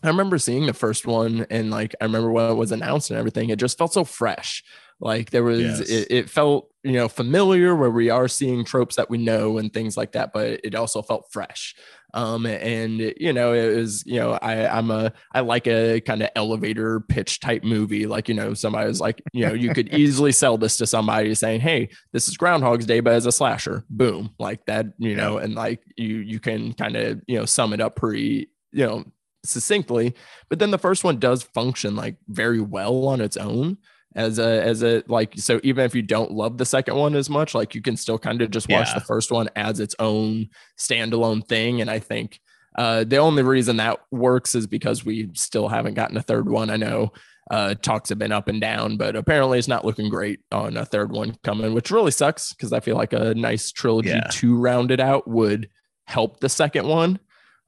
I 0.04 0.08
remember 0.10 0.38
seeing 0.38 0.66
the 0.66 0.74
first 0.74 1.08
one 1.08 1.46
and 1.50 1.72
like 1.72 1.96
I 2.02 2.04
remember 2.04 2.32
when 2.32 2.52
it 2.52 2.56
was 2.56 2.72
announced 2.74 3.10
and 3.10 3.18
everything, 3.18 3.50
it 3.50 3.60
just 3.60 3.78
felt 3.78 3.94
so 3.94 4.04
fresh. 4.04 4.64
Like 5.00 5.32
there 5.32 5.44
was 5.44 5.62
yes. 5.62 5.80
it, 5.82 6.08
it, 6.10 6.30
felt, 6.30 6.70
you 6.84 6.94
know, 6.94 7.08
familiar 7.08 7.76
where 7.76 7.90
we 7.90 8.10
are 8.10 8.28
seeing 8.28 8.64
tropes 8.64 8.96
that 8.98 9.10
we 9.10 9.18
know 9.18 9.58
and 9.58 9.74
things 9.74 9.98
like 9.98 10.12
that, 10.14 10.32
but 10.34 10.62
it 10.64 10.76
also 10.76 11.02
felt 11.02 11.32
fresh. 11.32 11.76
Um 12.14 12.46
and 12.46 13.00
you 13.18 13.34
know, 13.34 13.54
it 13.54 13.76
was, 13.76 14.06
you 14.06 14.20
know, 14.20 14.34
I 14.34 14.68
I'm 14.68 14.92
a 14.92 15.14
I 15.34 15.40
like 15.40 15.68
a 15.68 16.00
kind 16.02 16.22
of 16.22 16.30
elevator 16.36 17.00
pitch 17.00 17.40
type 17.40 17.64
movie. 17.64 18.06
Like, 18.06 18.30
you 18.30 18.36
know, 18.36 18.54
somebody 18.54 18.88
was 18.88 19.02
like, 19.02 19.22
you 19.34 19.46
know, 19.48 19.54
you 19.54 19.74
could 19.74 19.94
easily 19.94 20.32
sell 20.32 20.58
this 20.58 20.78
to 20.78 20.86
somebody 20.86 21.34
saying, 21.34 21.62
Hey, 21.62 21.90
this 22.12 22.28
is 22.28 22.38
Groundhog's 22.38 22.86
Day, 22.86 23.00
but 23.00 23.14
as 23.14 23.26
a 23.26 23.32
slasher. 23.32 23.84
Boom. 23.90 24.36
Like 24.38 24.66
that, 24.66 24.88
you 25.00 25.16
know, 25.16 25.38
and 25.38 25.56
like 25.56 25.82
you 25.98 26.18
you 26.18 26.40
can 26.40 26.74
kind 26.74 26.96
of, 26.96 27.22
you 27.26 27.38
know, 27.38 27.46
sum 27.46 27.74
it 27.74 27.82
up 27.82 27.96
pretty 27.96 28.50
you 28.74 28.86
know 28.86 29.06
succinctly 29.44 30.14
but 30.50 30.60
then 30.60 30.72
the 30.72 30.78
first 30.78 31.04
one 31.04 31.20
does 31.20 31.44
function 31.44 31.96
like 31.96 32.16
very 32.28 32.62
well 32.62 33.08
on 33.08 33.22
its 33.22 33.38
own 33.38 33.78
as 34.16 34.40
a 34.40 34.64
as 34.64 34.84
a 34.84 35.04
like 35.08 35.34
so 35.38 35.60
even 35.64 35.86
if 35.86 35.96
you 35.96 36.02
don't 36.02 36.32
love 36.32 36.58
the 36.58 36.66
second 36.66 36.96
one 36.96 37.16
as 37.16 37.30
much 37.30 37.56
like 37.56 37.74
you 37.74 37.82
can 37.82 37.98
still 37.98 38.20
kind 38.20 38.42
of 38.42 38.52
just 38.52 38.70
watch 38.70 38.88
yeah. 38.90 38.94
the 38.96 39.06
first 39.06 39.32
one 39.32 39.50
as 39.56 39.80
its 39.80 39.96
own 40.00 40.48
standalone 40.78 41.46
thing 41.46 41.82
and 41.82 41.90
i 41.90 42.00
think 42.00 42.40
uh 42.78 43.04
the 43.04 43.18
only 43.18 43.44
reason 43.44 43.78
that 43.78 44.00
works 44.12 44.56
is 44.56 44.68
because 44.68 45.04
we 45.04 45.30
still 45.34 45.68
haven't 45.68 45.96
gotten 45.96 46.18
a 46.18 46.22
third 46.22 46.48
one 46.48 46.70
i 46.70 46.78
know 46.78 47.12
uh 47.52 47.74
talks 47.76 48.10
have 48.10 48.20
been 48.20 48.32
up 48.32 48.48
and 48.48 48.62
down 48.62 48.98
but 48.98 49.16
apparently 49.16 49.58
it's 49.58 49.68
not 49.68 49.86
looking 49.86 50.10
great 50.10 50.40
on 50.52 50.78
a 50.78 50.86
third 50.86 51.12
one 51.12 51.36
coming 51.44 51.74
which 51.74 51.92
really 51.92 52.12
sucks 52.12 52.54
because 52.54 52.72
i 52.72 52.80
feel 52.80 52.96
like 52.96 53.14
a 53.14 53.34
nice 53.34 53.72
trilogy 53.72 54.10
yeah. 54.10 54.28
to 54.32 54.56
round 54.56 54.92
it 54.92 55.00
out 55.00 55.28
would 55.28 55.70
help 56.06 56.40
the 56.40 56.50
second 56.50 56.88
one 56.88 57.20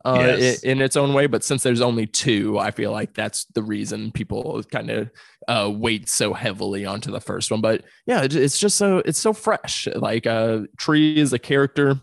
uh, 0.06 0.36
yes. 0.38 0.64
in, 0.64 0.72
in, 0.72 0.82
its 0.82 0.96
own 0.96 1.14
way. 1.14 1.28
But 1.28 1.44
since 1.44 1.64
there's 1.64 1.82
only 1.82 2.06
two, 2.06 2.60
I 2.60 2.72
feel 2.72 2.92
like 2.92 3.14
that's 3.14 3.46
the 3.56 3.64
reason 3.64 4.12
people 4.12 4.62
kind 4.64 4.90
of 4.90 5.12
uh, 5.48 5.70
weight 5.74 6.08
so 6.08 6.34
heavily 6.34 6.86
onto 6.86 7.12
the 7.12 7.20
first 7.20 7.52
one. 7.52 7.62
But 7.62 7.84
yeah, 8.06 8.24
it, 8.24 8.36
it's 8.36 8.60
just 8.60 8.78
so 8.78 9.00
it's 9.00 9.20
so 9.20 9.34
fresh. 9.34 9.88
Like 9.96 10.28
uh, 10.28 10.62
Tree 10.78 11.20
is 11.20 11.34
a 11.34 11.40
character 11.40 12.00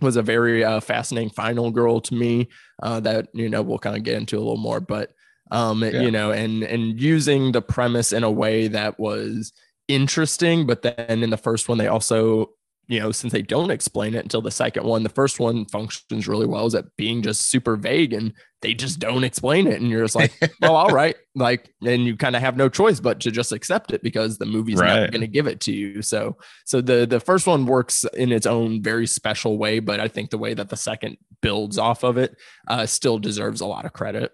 was 0.00 0.16
a 0.16 0.22
very 0.22 0.62
uh, 0.62 0.80
fascinating 0.80 1.30
final 1.30 1.70
girl 1.70 2.00
to 2.02 2.14
me 2.14 2.48
uh, 2.82 3.00
that 3.00 3.28
you 3.32 3.48
know 3.48 3.62
we'll 3.62 3.78
kind 3.78 3.96
of 3.96 4.02
get 4.02 4.16
into 4.16 4.36
a 4.36 4.40
little 4.40 4.56
more. 4.56 4.80
But 4.80 5.12
um, 5.50 5.82
yeah. 5.82 6.02
you 6.02 6.10
know, 6.10 6.32
and 6.32 6.62
and 6.62 7.00
using 7.00 7.52
the 7.52 7.62
premise 7.62 8.12
in 8.12 8.24
a 8.24 8.30
way 8.30 8.68
that 8.68 8.98
was 8.98 9.52
interesting, 9.88 10.66
but 10.66 10.82
then 10.82 11.22
in 11.22 11.30
the 11.30 11.36
first 11.36 11.68
one 11.68 11.78
they 11.78 11.86
also 11.86 12.50
you 12.88 13.00
know, 13.00 13.10
since 13.10 13.32
they 13.32 13.42
don't 13.42 13.70
explain 13.70 14.14
it 14.14 14.22
until 14.22 14.40
the 14.40 14.50
second 14.50 14.84
one, 14.84 15.02
the 15.02 15.08
first 15.08 15.40
one 15.40 15.64
functions 15.66 16.28
really 16.28 16.46
well 16.46 16.66
is 16.66 16.74
at 16.74 16.84
being 16.96 17.20
just 17.20 17.48
super 17.48 17.76
vague 17.76 18.12
and 18.12 18.32
they 18.62 18.74
just 18.74 19.00
don't 19.00 19.24
explain 19.24 19.66
it. 19.66 19.80
And 19.80 19.90
you're 19.90 20.04
just 20.04 20.14
like, 20.14 20.32
well, 20.60 20.76
all 20.76 20.90
right. 20.90 21.16
Like, 21.34 21.68
and 21.84 22.04
you 22.04 22.16
kind 22.16 22.36
of 22.36 22.42
have 22.42 22.56
no 22.56 22.68
choice 22.68 23.00
but 23.00 23.20
to 23.20 23.32
just 23.32 23.50
accept 23.50 23.92
it 23.92 24.02
because 24.02 24.38
the 24.38 24.46
movie's 24.46 24.78
right. 24.78 25.00
not 25.00 25.10
going 25.10 25.20
to 25.20 25.26
give 25.26 25.48
it 25.48 25.60
to 25.62 25.72
you. 25.72 26.00
So, 26.00 26.36
so 26.64 26.80
the, 26.80 27.06
the 27.06 27.20
first 27.20 27.46
one 27.48 27.66
works 27.66 28.04
in 28.14 28.30
its 28.30 28.46
own 28.46 28.82
very 28.82 29.08
special 29.08 29.58
way, 29.58 29.80
but 29.80 29.98
I 29.98 30.06
think 30.06 30.30
the 30.30 30.38
way 30.38 30.54
that 30.54 30.68
the 30.68 30.76
second 30.76 31.16
builds 31.42 31.78
off 31.78 32.04
of 32.04 32.18
it 32.18 32.36
uh, 32.68 32.86
still 32.86 33.18
deserves 33.18 33.60
a 33.60 33.66
lot 33.66 33.84
of 33.84 33.92
credit. 33.92 34.32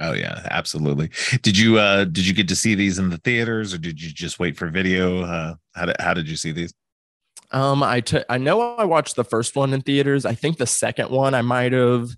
Oh 0.00 0.14
yeah, 0.14 0.46
absolutely. 0.50 1.10
Did 1.42 1.58
you 1.58 1.78
uh 1.78 2.04
did 2.04 2.26
you 2.26 2.32
get 2.32 2.48
to 2.48 2.56
see 2.56 2.74
these 2.74 2.98
in 2.98 3.10
the 3.10 3.18
theaters 3.18 3.74
or 3.74 3.78
did 3.78 4.00
you 4.00 4.10
just 4.10 4.38
wait 4.38 4.56
for 4.56 4.70
video? 4.70 5.24
Uh 5.24 5.56
how 5.74 5.84
did 5.84 5.96
how 6.00 6.14
did 6.14 6.26
you 6.26 6.36
see 6.36 6.52
these? 6.52 6.72
Um, 7.52 7.82
I 7.82 8.00
took. 8.00 8.24
I 8.28 8.38
know 8.38 8.76
I 8.76 8.84
watched 8.84 9.16
the 9.16 9.24
first 9.24 9.56
one 9.56 9.72
in 9.74 9.80
theaters. 9.82 10.24
I 10.24 10.34
think 10.34 10.58
the 10.58 10.66
second 10.66 11.10
one 11.10 11.34
I 11.34 11.42
might 11.42 11.72
have 11.72 12.10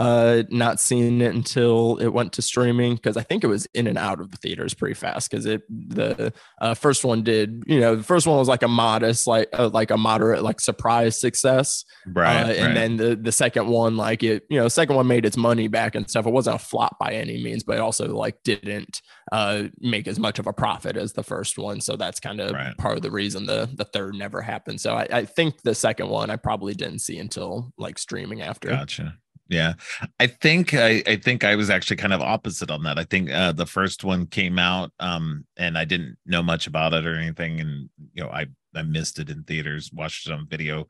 uh, 0.00 0.44
not 0.48 0.80
seeing 0.80 1.20
it 1.20 1.34
until 1.34 1.98
it 1.98 2.08
went 2.08 2.32
to 2.32 2.40
streaming 2.40 2.94
because 2.94 3.18
I 3.18 3.22
think 3.22 3.44
it 3.44 3.48
was 3.48 3.66
in 3.74 3.86
and 3.86 3.98
out 3.98 4.18
of 4.18 4.30
the 4.30 4.38
theaters 4.38 4.72
pretty 4.72 4.94
fast 4.94 5.30
because 5.30 5.44
it 5.44 5.60
the 5.68 6.32
uh, 6.62 6.72
first 6.72 7.04
one 7.04 7.22
did 7.22 7.62
you 7.66 7.78
know 7.78 7.96
the 7.96 8.02
first 8.02 8.26
one 8.26 8.38
was 8.38 8.48
like 8.48 8.62
a 8.62 8.68
modest 8.68 9.26
like 9.26 9.48
uh, 9.52 9.68
like 9.68 9.90
a 9.90 9.98
moderate 9.98 10.42
like 10.42 10.58
surprise 10.58 11.20
success 11.20 11.84
right, 12.06 12.44
uh, 12.44 12.52
and 12.52 12.74
then 12.74 12.96
the 12.96 13.14
the 13.14 13.30
second 13.30 13.68
one 13.68 13.98
like 13.98 14.22
it 14.22 14.44
you 14.48 14.58
know 14.58 14.68
second 14.68 14.96
one 14.96 15.06
made 15.06 15.26
its 15.26 15.36
money 15.36 15.68
back 15.68 15.94
and 15.94 16.08
stuff 16.08 16.26
it 16.26 16.32
wasn't 16.32 16.56
a 16.56 16.58
flop 16.58 16.98
by 16.98 17.12
any 17.12 17.42
means 17.44 17.62
but 17.62 17.76
it 17.76 17.80
also 17.80 18.08
like 18.08 18.42
didn't 18.42 19.02
uh, 19.32 19.64
make 19.80 20.08
as 20.08 20.18
much 20.18 20.38
of 20.38 20.46
a 20.46 20.52
profit 20.52 20.96
as 20.96 21.12
the 21.12 21.22
first 21.22 21.58
one 21.58 21.78
so 21.78 21.94
that's 21.94 22.20
kind 22.20 22.40
of 22.40 22.52
Right. 22.52 22.74
part 22.78 22.96
of 22.96 23.02
the 23.02 23.10
reason 23.10 23.44
the 23.44 23.68
the 23.74 23.84
third 23.84 24.14
never 24.14 24.40
happened 24.40 24.80
so 24.80 24.94
I, 24.94 25.06
I 25.12 25.24
think 25.26 25.60
the 25.60 25.74
second 25.74 26.08
one 26.08 26.30
I 26.30 26.36
probably 26.36 26.72
didn't 26.72 27.00
see 27.00 27.18
until 27.18 27.72
like 27.76 27.98
streaming 27.98 28.40
after 28.40 28.70
Gotcha. 28.70 29.16
Yeah, 29.50 29.74
I 30.20 30.28
think 30.28 30.74
I, 30.74 31.02
I 31.08 31.16
think 31.16 31.42
I 31.42 31.56
was 31.56 31.70
actually 31.70 31.96
kind 31.96 32.12
of 32.12 32.20
opposite 32.22 32.70
on 32.70 32.84
that. 32.84 33.00
I 33.00 33.04
think 33.04 33.32
uh, 33.32 33.50
the 33.50 33.66
first 33.66 34.04
one 34.04 34.26
came 34.28 34.60
out, 34.60 34.92
um, 35.00 35.44
and 35.56 35.76
I 35.76 35.84
didn't 35.84 36.16
know 36.24 36.40
much 36.40 36.68
about 36.68 36.94
it 36.94 37.04
or 37.04 37.16
anything, 37.16 37.60
and 37.60 37.90
you 38.14 38.22
know, 38.22 38.30
I 38.30 38.46
I 38.76 38.82
missed 38.82 39.18
it 39.18 39.28
in 39.28 39.42
theaters, 39.42 39.90
watched 39.92 40.28
it 40.28 40.32
on 40.32 40.46
video, 40.48 40.86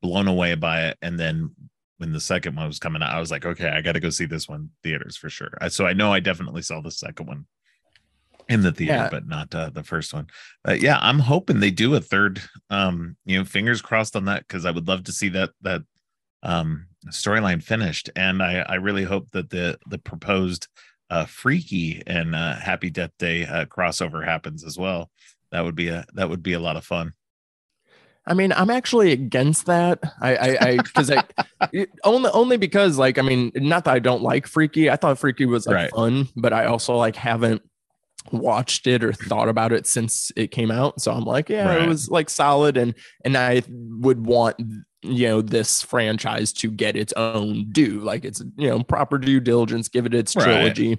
blown 0.00 0.26
away 0.26 0.54
by 0.54 0.86
it, 0.86 0.96
and 1.02 1.20
then 1.20 1.50
when 1.98 2.12
the 2.12 2.20
second 2.20 2.56
one 2.56 2.66
was 2.66 2.78
coming 2.78 3.02
out, 3.02 3.12
I 3.14 3.20
was 3.20 3.30
like, 3.30 3.44
okay, 3.44 3.68
I 3.68 3.82
got 3.82 3.92
to 3.92 4.00
go 4.00 4.08
see 4.08 4.24
this 4.24 4.48
one 4.48 4.70
theaters 4.82 5.16
for 5.18 5.28
sure. 5.28 5.52
So 5.68 5.84
I 5.86 5.92
know 5.92 6.10
I 6.12 6.20
definitely 6.20 6.62
saw 6.62 6.80
the 6.80 6.92
second 6.92 7.26
one 7.26 7.44
in 8.48 8.62
the 8.62 8.72
theater, 8.72 8.94
Yeah. 8.94 9.08
but 9.10 9.26
not 9.26 9.54
uh, 9.54 9.68
the 9.70 9.82
first 9.82 10.14
one. 10.14 10.28
But 10.64 10.80
yeah, 10.80 10.98
I'm 11.02 11.18
hoping 11.18 11.60
they 11.60 11.72
do 11.72 11.94
a 11.94 12.00
third. 12.00 12.40
Um, 12.70 13.16
you 13.26 13.36
know, 13.36 13.44
fingers 13.44 13.82
crossed 13.82 14.16
on 14.16 14.24
that 14.26 14.46
because 14.48 14.64
I 14.64 14.70
would 14.70 14.88
love 14.88 15.04
to 15.04 15.12
see 15.12 15.28
that 15.30 15.50
that 15.60 15.82
um 16.42 16.86
storyline 17.06 17.62
finished 17.62 18.10
and 18.16 18.42
i 18.42 18.58
i 18.68 18.74
really 18.74 19.04
hope 19.04 19.30
that 19.30 19.50
the 19.50 19.78
the 19.88 19.98
proposed 19.98 20.66
uh 21.10 21.24
freaky 21.24 22.02
and 22.06 22.34
uh 22.34 22.54
happy 22.56 22.90
death 22.90 23.12
day 23.18 23.44
uh 23.46 23.64
crossover 23.64 24.24
happens 24.24 24.64
as 24.64 24.76
well 24.76 25.10
that 25.52 25.62
would 25.64 25.76
be 25.76 25.88
a 25.88 26.04
that 26.14 26.28
would 26.28 26.42
be 26.42 26.52
a 26.54 26.60
lot 26.60 26.76
of 26.76 26.84
fun 26.84 27.12
I 28.26 28.34
mean, 28.34 28.52
I'm 28.52 28.68
actually 28.68 29.12
against 29.12 29.64
that. 29.66 30.00
I, 30.20 30.36
I, 30.36 30.58
I, 30.68 30.76
because 30.82 31.10
I, 31.10 31.24
it- 31.72 31.88
only, 32.04 32.28
only 32.34 32.58
because, 32.58 32.98
like, 32.98 33.16
I 33.16 33.22
mean, 33.22 33.50
not 33.54 33.86
that 33.86 33.94
I 33.94 34.00
don't 34.00 34.22
like 34.22 34.46
Freaky. 34.46 34.90
I 34.90 34.96
thought 34.96 35.18
Freaky 35.18 35.46
was 35.46 35.66
like 35.66 35.76
Right. 35.76 35.90
fun, 35.90 36.28
but 36.36 36.52
I 36.52 36.66
also 36.66 36.94
like 36.94 37.16
haven't 37.16 37.62
watched 38.30 38.86
it 38.86 39.02
or 39.02 39.14
thought 39.14 39.48
about 39.48 39.72
it 39.72 39.86
since 39.86 40.30
it 40.36 40.48
came 40.50 40.70
out. 40.70 41.00
So 41.00 41.10
I'm 41.12 41.24
like, 41.24 41.48
yeah, 41.48 41.68
Right. 41.68 41.82
it 41.82 41.88
was 41.88 42.10
like 42.10 42.28
solid, 42.28 42.76
and 42.76 42.94
and 43.24 43.34
I 43.34 43.62
would 43.68 44.26
want 44.26 44.60
you 45.02 45.28
know 45.28 45.40
this 45.42 45.82
franchise 45.82 46.52
to 46.54 46.70
get 46.70 46.96
its 46.96 47.12
own 47.14 47.70
due, 47.70 48.00
like 48.00 48.24
it's 48.24 48.42
you 48.56 48.68
know 48.68 48.82
proper 48.82 49.18
due 49.18 49.40
diligence, 49.40 49.88
give 49.88 50.06
it 50.06 50.14
its 50.14 50.34
Right. 50.34 50.44
trilogy. 50.44 50.98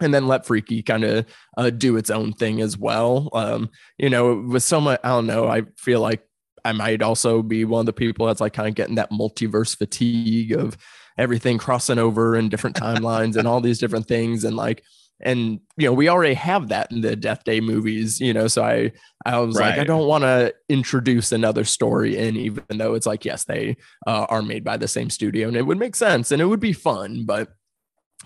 And 0.00 0.12
then 0.12 0.26
let 0.26 0.44
Freaky 0.44 0.82
kind 0.82 1.04
of 1.04 1.24
uh, 1.56 1.70
do 1.70 1.96
its 1.96 2.10
own 2.10 2.32
thing 2.32 2.60
as 2.60 2.76
well. 2.76 3.28
Um, 3.32 3.70
you 3.96 4.10
know, 4.10 4.44
with 4.48 4.64
so 4.64 4.80
much, 4.80 4.98
I 5.04 5.10
don't 5.10 5.28
know. 5.28 5.46
I 5.46 5.62
feel 5.76 6.00
like 6.00 6.26
I 6.64 6.72
might 6.72 7.00
also 7.00 7.42
be 7.42 7.64
one 7.64 7.80
of 7.80 7.86
the 7.86 7.92
people 7.92 8.26
that's 8.26 8.40
like 8.40 8.54
kind 8.54 8.68
of 8.68 8.74
getting 8.74 8.96
that 8.96 9.12
multiverse 9.12 9.76
fatigue 9.76 10.50
of 10.50 10.76
everything 11.16 11.58
crossing 11.58 11.98
over 11.98 12.34
and 12.34 12.50
different 12.50 12.74
timelines 12.80 13.36
and 13.36 13.46
all 13.46 13.60
these 13.60 13.78
different 13.78 14.08
things 14.08 14.42
and 14.42 14.56
like 14.56 14.82
and 15.20 15.60
you 15.76 15.86
know 15.86 15.92
we 15.92 16.08
already 16.08 16.34
have 16.34 16.68
that 16.68 16.90
in 16.90 17.00
the 17.00 17.14
death 17.14 17.44
day 17.44 17.60
movies 17.60 18.20
you 18.20 18.32
know 18.32 18.48
so 18.48 18.62
i 18.62 18.90
i 19.24 19.38
was 19.38 19.58
like 19.58 19.78
i 19.78 19.84
don't 19.84 20.08
want 20.08 20.22
to 20.22 20.52
introduce 20.68 21.32
another 21.32 21.64
story 21.64 22.16
in 22.16 22.36
even 22.36 22.64
though 22.70 22.94
it's 22.94 23.06
like 23.06 23.24
yes 23.24 23.44
they 23.44 23.76
uh, 24.06 24.26
are 24.28 24.42
made 24.42 24.64
by 24.64 24.76
the 24.76 24.88
same 24.88 25.08
studio 25.08 25.48
and 25.48 25.56
it 25.56 25.62
would 25.62 25.78
make 25.78 25.94
sense 25.94 26.32
and 26.32 26.42
it 26.42 26.46
would 26.46 26.60
be 26.60 26.72
fun 26.72 27.24
but 27.24 27.48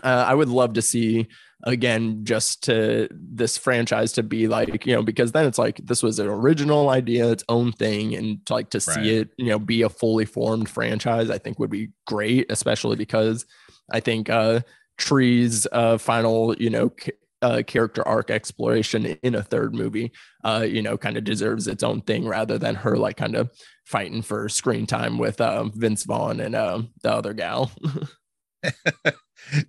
uh, 0.03 0.25
i 0.27 0.35
would 0.35 0.49
love 0.49 0.73
to 0.73 0.83
see 0.83 1.27
again 1.65 2.25
just 2.25 2.63
to 2.65 3.09
this 3.11 3.59
franchise 3.59 4.13
to 4.13 4.23
be 4.23 4.47
like 4.47 4.87
you 4.87 4.95
know 4.95 5.03
because 5.03 5.33
then 5.33 5.45
it's 5.45 5.59
like 5.59 5.77
this 5.85 6.03
was 6.03 6.19
an 6.21 6.29
original 6.29 6.89
idea 6.89 7.31
its 7.31 7.45
own 7.49 7.73
thing 7.73 8.15
and 8.15 8.45
to 8.47 8.55
like 8.55 8.71
to 8.71 8.81
see 8.81 9.17
it 9.17 9.31
you 9.37 9.47
know 9.47 9.59
be 9.59 9.83
a 9.83 9.89
fully 9.89 10.25
formed 10.25 10.69
franchise 10.69 11.31
i 11.31 11.39
think 11.39 11.59
would 11.59 11.71
be 11.71 11.91
great 12.07 12.47
especially 12.49 12.95
because 12.95 13.45
i 13.93 13.99
think 13.99 14.31
uh 14.31 14.61
tree's 14.99 15.67
uh 15.73 15.97
final 15.97 16.55
you 16.57 16.71
know 16.71 16.93
uh, 17.41 17.63
character 17.65 18.07
arc 18.07 18.33
exploration 18.33 19.07
in 19.07 19.37
a 19.37 19.43
third 19.45 19.73
movie 19.73 20.11
uh 20.43 20.67
you 20.69 20.83
know 20.83 20.99
kind 20.99 21.17
of 21.17 21.23
deserves 21.23 21.69
its 21.69 21.85
own 21.85 22.01
thing 22.01 22.27
rather 22.27 22.59
than 22.59 22.75
her 22.75 22.97
like 22.97 23.17
kind 23.17 23.37
of 23.37 23.49
fighting 23.87 24.23
for 24.23 24.49
screen 24.49 24.87
time 24.87 25.19
with 25.19 25.41
um 25.41 25.71
vince 25.77 26.03
vaughn 26.03 26.41
and 26.41 26.57
um 26.57 26.91
the 27.03 27.13
other 27.13 27.33
gal. 27.33 27.71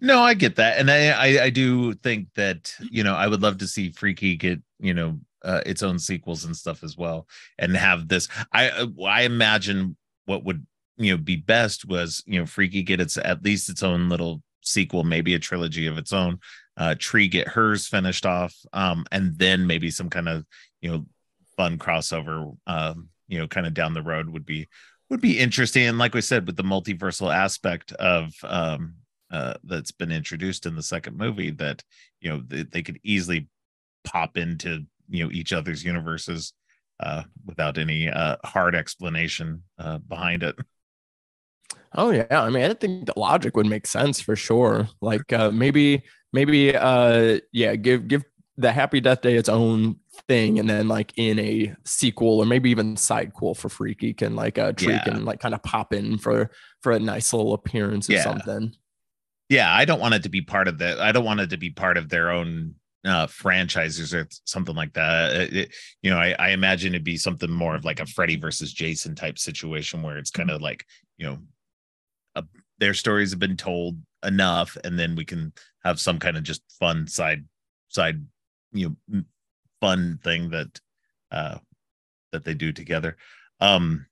No 0.01 0.19
i 0.19 0.33
get 0.33 0.55
that 0.55 0.79
and 0.79 0.89
I, 0.89 1.09
I 1.09 1.43
i 1.43 1.49
do 1.51 1.93
think 1.93 2.27
that 2.35 2.73
you 2.91 3.03
know 3.03 3.13
i 3.13 3.27
would 3.27 3.41
love 3.41 3.59
to 3.59 3.67
see 3.67 3.91
freaky 3.91 4.35
get 4.35 4.59
you 4.79 4.95
know 4.95 5.19
uh, 5.43 5.61
its 5.65 5.83
own 5.83 5.99
sequels 5.99 6.45
and 6.45 6.55
stuff 6.55 6.83
as 6.83 6.97
well 6.97 7.27
and 7.57 7.75
have 7.75 8.07
this. 8.07 8.27
I 8.51 8.69
uh, 8.69 8.87
i 9.05 9.21
imagine 9.23 9.95
what 10.25 10.43
would 10.43 10.65
you 10.97 11.11
know 11.11 11.17
be 11.17 11.37
best 11.37 11.87
was 11.87 12.23
you 12.25 12.39
know 12.39 12.45
freaky 12.45 12.83
get 12.83 12.99
its 12.99 13.17
at 13.17 13.43
least 13.43 13.69
its 13.69 13.83
own 13.83 14.09
little 14.09 14.43
sequel 14.69 15.03
maybe 15.03 15.33
a 15.33 15.39
trilogy 15.39 15.87
of 15.87 15.97
its 15.97 16.13
own. 16.13 16.39
Uh 16.77 16.95
tree 16.97 17.27
get 17.27 17.47
hers 17.47 17.87
finished 17.87 18.25
off 18.25 18.55
um 18.71 19.05
and 19.11 19.37
then 19.37 19.67
maybe 19.67 19.89
some 19.91 20.09
kind 20.09 20.29
of 20.29 20.45
you 20.81 20.89
know 20.89 21.05
fun 21.57 21.77
crossover 21.77 22.55
um 22.67 23.09
you 23.27 23.37
know 23.37 23.47
kind 23.47 23.67
of 23.67 23.73
down 23.73 23.93
the 23.93 24.01
road 24.01 24.29
would 24.29 24.45
be 24.45 24.67
would 25.09 25.21
be 25.21 25.39
interesting. 25.39 25.87
And 25.87 25.97
like 25.97 26.13
we 26.13 26.21
said 26.21 26.45
with 26.45 26.55
the 26.55 26.63
multiversal 26.63 27.33
aspect 27.33 27.91
of 27.93 28.33
um 28.43 28.95
uh 29.31 29.55
that's 29.63 29.91
been 29.91 30.11
introduced 30.11 30.65
in 30.65 30.75
the 30.75 30.83
second 30.83 31.17
movie 31.17 31.51
that 31.51 31.83
you 32.21 32.29
know 32.29 32.41
they, 32.47 32.63
they 32.63 32.83
could 32.83 32.99
easily 33.03 33.47
pop 34.03 34.37
into 34.37 34.85
you 35.09 35.23
know 35.23 35.31
each 35.31 35.51
other's 35.53 35.83
universes 35.83 36.53
uh 36.99 37.23
without 37.45 37.77
any 37.77 38.09
uh 38.09 38.37
hard 38.43 38.75
explanation 38.75 39.63
uh 39.77 39.97
behind 39.97 40.43
it 40.43 40.55
Oh 41.95 42.11
yeah, 42.11 42.25
I 42.29 42.49
mean, 42.49 42.69
I 42.69 42.73
think 42.73 43.07
the 43.07 43.13
logic 43.17 43.55
would 43.57 43.65
make 43.65 43.87
sense 43.87 44.21
for 44.21 44.35
sure. 44.35 44.87
Like 45.01 45.33
uh, 45.33 45.51
maybe, 45.51 46.03
maybe, 46.33 46.75
uh, 46.75 47.39
yeah, 47.51 47.75
give 47.75 48.07
give 48.07 48.23
the 48.57 48.71
Happy 48.71 48.99
Death 49.01 49.21
Day 49.21 49.35
its 49.35 49.49
own 49.49 49.95
thing, 50.27 50.59
and 50.59 50.69
then 50.69 50.87
like 50.87 51.13
in 51.17 51.39
a 51.39 51.73
sequel 51.85 52.39
or 52.39 52.45
maybe 52.45 52.69
even 52.69 52.95
side 52.97 53.33
quel 53.33 53.55
for 53.55 53.69
Freaky 53.69 54.13
can 54.13 54.35
like 54.35 54.57
uh, 54.57 54.73
Tree 54.73 54.93
Yeah. 54.93 55.03
can 55.03 55.25
like 55.25 55.39
kind 55.39 55.55
of 55.55 55.63
pop 55.63 55.93
in 55.93 56.17
for 56.17 56.51
for 56.81 56.91
a 56.91 56.99
nice 56.99 57.33
little 57.33 57.53
appearance 57.53 58.09
or 58.09 58.13
Yeah. 58.13 58.23
something. 58.23 58.73
yeah 59.49 59.73
i 59.73 59.83
don't 59.83 59.99
want 59.99 60.13
it 60.13 60.21
to 60.23 60.29
be 60.29 60.41
part 60.41 60.67
of 60.67 60.77
the 60.77 61.01
i 61.01 61.11
don't 61.11 61.25
want 61.25 61.39
it 61.39 61.49
to 61.49 61.57
be 61.57 61.69
part 61.71 61.97
of 61.97 62.07
their 62.09 62.29
own 62.29 62.75
uh 63.05 63.25
franchises 63.27 64.13
or 64.13 64.27
something 64.45 64.75
like 64.75 64.93
that 64.93 65.33
It- 65.35 65.53
it- 65.55 65.75
you 66.03 66.11
know 66.11 66.17
I, 66.17 66.35
I 66.37 66.49
imagine 66.51 66.93
it'd 66.93 67.03
be 67.03 67.17
something 67.17 67.49
more 67.49 67.75
of 67.75 67.83
like 67.83 67.99
a 67.99 68.05
freddy 68.05 68.35
versus 68.35 68.71
jason 68.73 69.15
type 69.15 69.39
situation 69.39 70.03
where 70.03 70.17
it's 70.19 70.29
kind 70.31 70.51
of 70.51 70.61
like 70.61 70.85
you 71.17 71.25
know 71.25 71.37
their 72.79 72.93
stories 72.93 73.31
have 73.31 73.39
been 73.39 73.57
told 73.57 73.97
enough 74.25 74.77
and 74.83 74.97
then 74.97 75.15
we 75.15 75.25
can 75.25 75.53
have 75.83 75.99
some 75.99 76.19
kind 76.19 76.37
of 76.37 76.43
just 76.43 76.61
fun 76.79 77.07
side 77.07 77.45
side 77.87 78.23
you 78.71 78.95
know 79.09 79.23
fun 79.81 80.19
thing 80.23 80.49
that 80.49 80.79
uh 81.31 81.57
that 82.31 82.43
they 82.43 82.53
do 82.53 82.71
together 82.71 83.15
um 83.59 84.05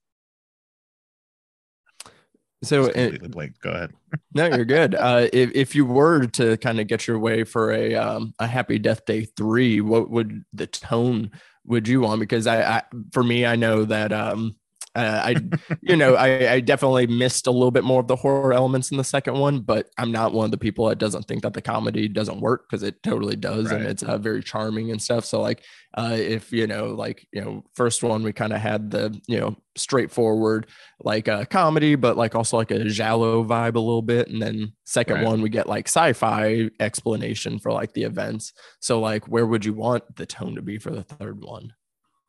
So 2.62 2.90
just 2.92 3.22
uh, 3.22 3.28
blank. 3.28 3.60
go 3.60 3.70
ahead 3.70 3.92
no, 4.34 4.46
you're 4.46 4.64
good. 4.64 4.94
Uh, 4.94 5.28
if 5.32 5.50
if 5.54 5.74
you 5.74 5.84
were 5.84 6.26
to 6.26 6.56
kind 6.56 6.80
of 6.80 6.86
get 6.86 7.06
your 7.06 7.18
way 7.18 7.44
for 7.44 7.70
a 7.72 7.94
um, 7.94 8.34
a 8.38 8.46
Happy 8.46 8.78
Death 8.78 9.04
Day 9.04 9.26
three, 9.36 9.80
what 9.80 10.10
would 10.10 10.42
the 10.52 10.66
tone 10.66 11.30
would 11.64 11.86
you 11.86 12.00
want? 12.00 12.20
Because 12.20 12.46
I, 12.46 12.62
I 12.78 12.82
for 13.12 13.22
me, 13.22 13.46
I 13.46 13.54
know 13.56 13.84
that 13.84 14.12
um, 14.12 14.56
uh, 14.98 15.22
I 15.24 15.36
you 15.82 15.96
know 15.96 16.14
I, 16.14 16.52
I 16.54 16.60
definitely 16.60 17.06
missed 17.06 17.46
a 17.46 17.50
little 17.50 17.70
bit 17.70 17.84
more 17.84 18.00
of 18.00 18.08
the 18.08 18.16
horror 18.16 18.52
elements 18.52 18.90
in 18.90 18.96
the 18.96 19.04
second 19.04 19.38
one, 19.38 19.60
but 19.60 19.88
I'm 19.98 20.12
not 20.12 20.32
one 20.32 20.46
of 20.46 20.50
the 20.50 20.58
people 20.58 20.86
that 20.88 20.98
doesn't 20.98 21.24
think 21.26 21.42
that 21.42 21.54
the 21.54 21.62
comedy 21.62 22.08
doesn't 22.08 22.40
work 22.40 22.66
because 22.68 22.82
it 22.82 23.02
totally 23.02 23.36
does, 23.36 23.70
and 23.72 23.84
it's 23.86 24.02
uh, 24.02 24.18
very 24.18 24.42
charming 24.42 24.90
and 24.90 25.00
stuff. 25.00 25.24
So 25.24 25.40
like, 25.40 25.64
uh, 25.96 26.16
if 26.18 26.52
you 26.52 26.66
know, 26.66 26.86
like 26.94 27.26
you 27.32 27.40
know, 27.42 27.64
first 27.74 28.02
one 28.02 28.22
we 28.22 28.32
kind 28.32 28.52
of 28.52 28.60
had 28.60 28.90
the 28.90 29.18
you 29.26 29.38
know 29.40 29.56
straightforward 29.76 30.66
like 31.00 31.28
a 31.28 31.46
comedy, 31.46 31.94
but 31.94 32.16
like 32.16 32.34
also 32.34 32.56
like 32.56 32.70
a 32.70 32.84
giallo 32.84 33.44
vibe 33.44 33.76
a 33.76 33.80
little 33.80 34.02
bit. 34.02 34.28
And 34.28 34.42
then 34.42 34.72
second 34.84 35.16
Right. 35.16 35.24
one, 35.24 35.42
we 35.42 35.48
get 35.48 35.68
like 35.68 35.86
sci-fi 35.86 36.70
explanation 36.80 37.58
for 37.58 37.72
like 37.72 37.92
the 37.92 38.02
events. 38.02 38.52
So 38.80 39.00
like, 39.00 39.26
where 39.28 39.46
would 39.46 39.64
you 39.64 39.74
want 39.74 40.16
the 40.16 40.26
tone 40.26 40.56
to 40.56 40.62
be 40.62 40.78
for 40.78 40.90
the 40.90 41.02
third 41.04 41.42
one? 41.42 41.72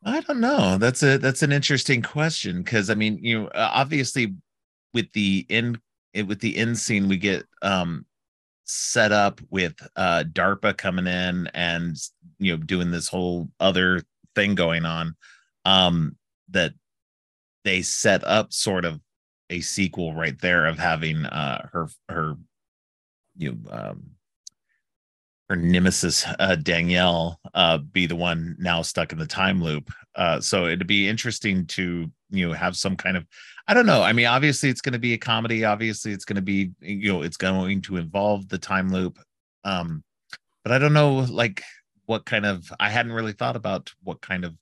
I 0.04 0.20
don't 0.20 0.40
know. 0.40 0.78
That's 0.78 1.02
a 1.02 1.18
that's 1.18 1.42
an 1.42 1.52
interesting 1.52 2.00
question 2.02 2.62
because 2.62 2.88
I 2.88 2.94
mean, 2.94 3.18
you 3.22 3.40
know, 3.42 3.46
uh, 3.48 3.70
obviously 3.72 4.34
with 4.94 5.12
the 5.12 5.46
end 5.50 5.78
with 6.14 6.40
the 6.40 6.56
end 6.56 6.78
scene 6.78 7.06
we 7.08 7.16
get 7.16 7.46
um 7.62 8.04
set 8.64 9.12
up 9.12 9.40
with 9.50 9.74
uh 9.96 10.24
DARPA 10.32 10.76
coming 10.76 11.06
in 11.06 11.48
and 11.54 11.96
you 12.38 12.52
know 12.56 12.62
doing 12.62 12.90
this 12.90 13.08
whole 13.08 13.48
other 13.60 14.02
thing 14.34 14.54
going 14.54 14.84
on 14.84 15.16
um 15.64 16.16
that 16.48 16.72
they 17.64 17.82
set 17.82 18.24
up 18.24 18.52
sort 18.52 18.84
of 18.84 19.00
a 19.50 19.60
sequel 19.60 20.14
right 20.14 20.40
there 20.40 20.66
of 20.66 20.78
having 20.78 21.26
uh 21.26 21.68
her 21.72 21.88
her 22.08 22.36
you 23.36 23.52
know, 23.52 23.70
um 23.70 24.02
her 25.50 25.56
nemesis 25.56 26.24
uh, 26.38 26.54
Danielle 26.54 27.40
uh, 27.54 27.78
be 27.78 28.06
the 28.06 28.14
one 28.14 28.54
now 28.60 28.82
stuck 28.82 29.10
in 29.10 29.18
the 29.18 29.26
time 29.26 29.60
loop. 29.60 29.90
Uh, 30.14 30.40
so 30.40 30.66
it'd 30.66 30.86
be 30.86 31.08
interesting 31.08 31.66
to 31.66 32.08
you 32.30 32.46
know 32.46 32.54
have 32.54 32.76
some 32.76 32.96
kind 32.96 33.16
of 33.16 33.26
I 33.66 33.74
don't 33.74 33.86
know. 33.86 34.00
I 34.00 34.12
mean, 34.12 34.26
obviously 34.26 34.68
it's 34.68 34.80
going 34.80 34.92
to 34.92 35.00
be 35.00 35.12
a 35.12 35.18
comedy. 35.18 35.64
Obviously 35.64 36.12
it's 36.12 36.24
going 36.24 36.36
to 36.36 36.42
be 36.42 36.70
you 36.80 37.12
know 37.12 37.22
it's 37.22 37.36
going 37.36 37.82
to 37.82 37.96
involve 37.96 38.48
the 38.48 38.58
time 38.58 38.92
loop. 38.92 39.18
Um, 39.64 40.04
but 40.62 40.72
I 40.72 40.78
don't 40.78 40.92
know 40.92 41.26
like 41.28 41.64
what 42.06 42.24
kind 42.24 42.46
of 42.46 42.72
I 42.78 42.88
hadn't 42.88 43.12
really 43.12 43.32
thought 43.32 43.56
about 43.56 43.92
what 44.04 44.20
kind 44.20 44.44
of 44.44 44.54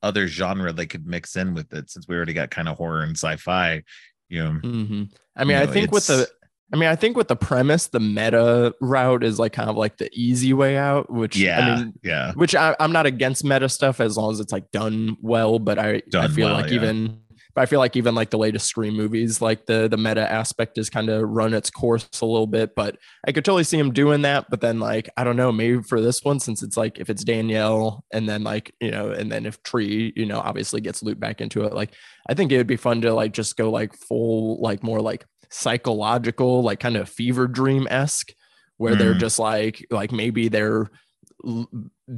other 0.00 0.28
genre 0.28 0.72
they 0.72 0.86
could 0.86 1.08
mix 1.08 1.34
in 1.34 1.54
with 1.54 1.72
it 1.72 1.90
since 1.90 2.06
we 2.06 2.14
already 2.14 2.34
got 2.34 2.50
kind 2.50 2.68
of 2.68 2.76
horror 2.76 3.02
and 3.02 3.16
sci-fi. 3.16 3.82
You 4.28 4.44
know, 4.44 4.50
mm-hmm. 4.62 5.02
I 5.34 5.44
mean, 5.44 5.56
you 5.58 5.64
know, 5.64 5.70
I 5.70 5.74
think 5.74 5.90
with 5.90 6.06
the 6.06 6.30
I 6.72 6.76
mean, 6.76 6.88
I 6.88 6.94
think 6.94 7.16
with 7.16 7.28
the 7.28 7.36
premise, 7.36 7.88
the 7.88 7.98
meta 7.98 8.74
route 8.80 9.24
is 9.24 9.38
like 9.40 9.52
kind 9.52 9.68
of 9.68 9.76
like 9.76 9.96
the 9.96 10.08
easy 10.12 10.52
way 10.52 10.76
out, 10.76 11.10
which 11.10 11.36
yeah, 11.36 11.58
I 11.58 11.76
mean, 11.76 11.94
yeah, 12.04 12.32
which 12.34 12.54
I, 12.54 12.76
am 12.78 12.92
not 12.92 13.06
against 13.06 13.44
meta 13.44 13.68
stuff 13.68 14.00
as 14.00 14.16
long 14.16 14.30
as 14.30 14.38
it's 14.38 14.52
like 14.52 14.70
done 14.70 15.16
well. 15.20 15.58
But 15.58 15.80
I, 15.80 16.02
done 16.10 16.24
I 16.24 16.28
feel 16.28 16.46
well, 16.46 16.56
like 16.56 16.70
yeah. 16.70 16.76
even, 16.76 17.18
but 17.56 17.62
I 17.62 17.66
feel 17.66 17.80
like 17.80 17.96
even 17.96 18.14
like 18.14 18.30
the 18.30 18.38
latest 18.38 18.66
Scream 18.66 18.94
movies, 18.94 19.42
like 19.42 19.66
the 19.66 19.88
the 19.88 19.96
meta 19.96 20.30
aspect 20.30 20.78
is 20.78 20.88
kind 20.88 21.08
of 21.08 21.28
run 21.28 21.54
its 21.54 21.70
course 21.70 22.08
a 22.22 22.26
little 22.26 22.46
bit. 22.46 22.76
But 22.76 22.98
I 23.26 23.32
could 23.32 23.44
totally 23.44 23.64
see 23.64 23.78
him 23.78 23.92
doing 23.92 24.22
that. 24.22 24.46
But 24.48 24.60
then 24.60 24.78
like 24.78 25.08
I 25.16 25.24
don't 25.24 25.36
know, 25.36 25.50
maybe 25.50 25.82
for 25.82 26.00
this 26.00 26.22
one, 26.22 26.38
since 26.38 26.62
it's 26.62 26.76
like 26.76 27.00
if 27.00 27.10
it's 27.10 27.24
Danielle 27.24 28.04
and 28.12 28.28
then 28.28 28.44
like 28.44 28.72
you 28.80 28.92
know, 28.92 29.10
and 29.10 29.32
then 29.32 29.44
if 29.44 29.60
Tree, 29.64 30.12
you 30.14 30.24
know, 30.26 30.38
obviously 30.38 30.80
gets 30.80 31.02
looped 31.02 31.20
back 31.20 31.40
into 31.40 31.64
it, 31.64 31.72
like 31.72 31.94
I 32.28 32.34
think 32.34 32.52
it 32.52 32.58
would 32.58 32.68
be 32.68 32.76
fun 32.76 33.00
to 33.00 33.12
like 33.12 33.32
just 33.32 33.56
go 33.56 33.72
like 33.72 33.92
full 33.96 34.62
like 34.62 34.84
more 34.84 35.00
like 35.00 35.26
psychological, 35.50 36.62
like 36.62 36.80
kind 36.80 36.96
of 36.96 37.08
fever 37.08 37.46
dream 37.46 37.86
esque, 37.90 38.32
where 38.76 38.94
mm. 38.94 38.98
they're 38.98 39.14
just 39.14 39.38
like 39.38 39.84
like 39.90 40.12
maybe 40.12 40.48
they're 40.48 40.90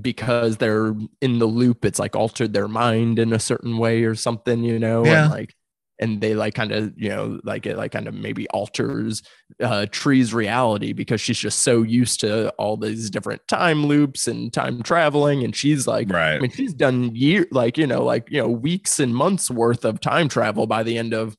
because 0.00 0.56
they're 0.56 0.94
in 1.20 1.38
the 1.38 1.46
loop, 1.46 1.84
it's 1.84 1.98
like 1.98 2.16
altered 2.16 2.52
their 2.52 2.68
mind 2.68 3.18
in 3.18 3.32
a 3.32 3.38
certain 3.38 3.78
way 3.78 4.04
or 4.04 4.14
something, 4.14 4.64
you 4.64 4.78
know, 4.78 5.04
yeah. 5.04 5.24
and 5.24 5.30
like 5.30 5.54
and 6.02 6.20
they 6.20 6.34
like 6.34 6.54
kind 6.54 6.72
of 6.72 6.92
you 6.96 7.08
know 7.08 7.38
like 7.44 7.64
it 7.64 7.76
like 7.76 7.92
kind 7.92 8.08
of 8.08 8.14
maybe 8.14 8.48
alters 8.48 9.22
uh 9.62 9.86
tree's 9.90 10.34
reality 10.34 10.92
because 10.92 11.20
she's 11.20 11.38
just 11.38 11.60
so 11.60 11.82
used 11.82 12.20
to 12.20 12.50
all 12.58 12.76
these 12.76 13.08
different 13.08 13.40
time 13.46 13.86
loops 13.86 14.26
and 14.26 14.52
time 14.52 14.82
traveling 14.82 15.44
and 15.44 15.54
she's 15.54 15.86
like 15.86 16.10
right 16.10 16.36
i 16.36 16.38
mean 16.40 16.50
she's 16.50 16.74
done 16.74 17.14
year 17.14 17.46
like 17.52 17.78
you 17.78 17.86
know 17.86 18.02
like 18.04 18.28
you 18.30 18.40
know 18.40 18.48
weeks 18.48 18.98
and 18.98 19.14
months 19.14 19.50
worth 19.50 19.84
of 19.84 20.00
time 20.00 20.28
travel 20.28 20.66
by 20.66 20.82
the 20.82 20.98
end 20.98 21.14
of 21.14 21.36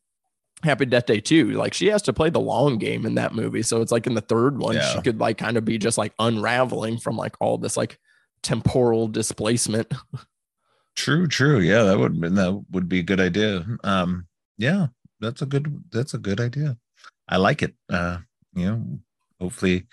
Happy 0.63 0.85
Death 0.85 1.05
Day 1.05 1.19
too. 1.19 1.51
Like 1.51 1.73
she 1.73 1.87
has 1.87 2.01
to 2.03 2.13
play 2.13 2.29
the 2.29 2.39
long 2.39 2.77
game 2.77 3.05
in 3.05 3.15
that 3.15 3.35
movie. 3.35 3.63
So 3.63 3.81
it's 3.81 3.91
like 3.91 4.07
in 4.07 4.13
the 4.13 4.21
third 4.21 4.57
one, 4.57 4.75
yeah. 4.75 4.93
she 4.93 5.01
could 5.01 5.19
like 5.19 5.37
kind 5.37 5.57
of 5.57 5.65
be 5.65 5.77
just 5.77 5.97
like 5.97 6.13
unraveling 6.19 6.97
from 6.97 7.17
like 7.17 7.35
all 7.39 7.57
this 7.57 7.77
like 7.77 7.99
temporal 8.41 9.07
displacement. 9.07 9.93
True, 10.95 11.25
true. 11.25 11.59
Yeah, 11.59 11.81
that 11.83 11.97
would 11.97 12.21
that 12.21 12.65
would 12.69 12.87
be 12.87 12.99
a 12.99 13.03
good 13.03 13.19
idea. 13.19 13.65
Um, 13.83 14.27
yeah, 14.59 14.87
that's 15.19 15.41
a 15.41 15.47
good 15.47 15.83
that's 15.91 16.13
a 16.13 16.19
good 16.19 16.39
idea. 16.39 16.77
I 17.27 17.37
like 17.37 17.63
it. 17.63 17.73
Uh, 17.89 18.19
you 18.53 18.65
know, 18.65 18.99
hopefully 19.41 19.87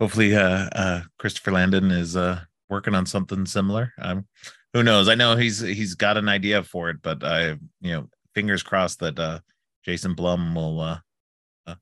hopefully 0.00 0.34
uh 0.34 0.68
uh 0.72 1.02
Christopher 1.18 1.52
Landon 1.52 1.92
is 1.92 2.16
uh 2.16 2.40
working 2.68 2.96
on 2.96 3.06
something 3.06 3.46
similar. 3.46 3.92
Um 3.98 4.26
who 4.72 4.82
knows? 4.82 5.08
I 5.08 5.14
know 5.14 5.36
he's 5.36 5.60
he's 5.60 5.94
got 5.94 6.16
an 6.16 6.28
idea 6.28 6.64
for 6.64 6.90
it, 6.90 6.96
but 7.00 7.22
I 7.22 7.50
you 7.80 7.92
know, 7.92 8.08
fingers 8.34 8.62
crossed 8.62 8.98
that 9.00 9.18
uh 9.18 9.40
Jason 9.84 10.14
Blum 10.14 10.54
will 10.54 10.80
uh, 10.80 10.98
uh, 11.66 11.74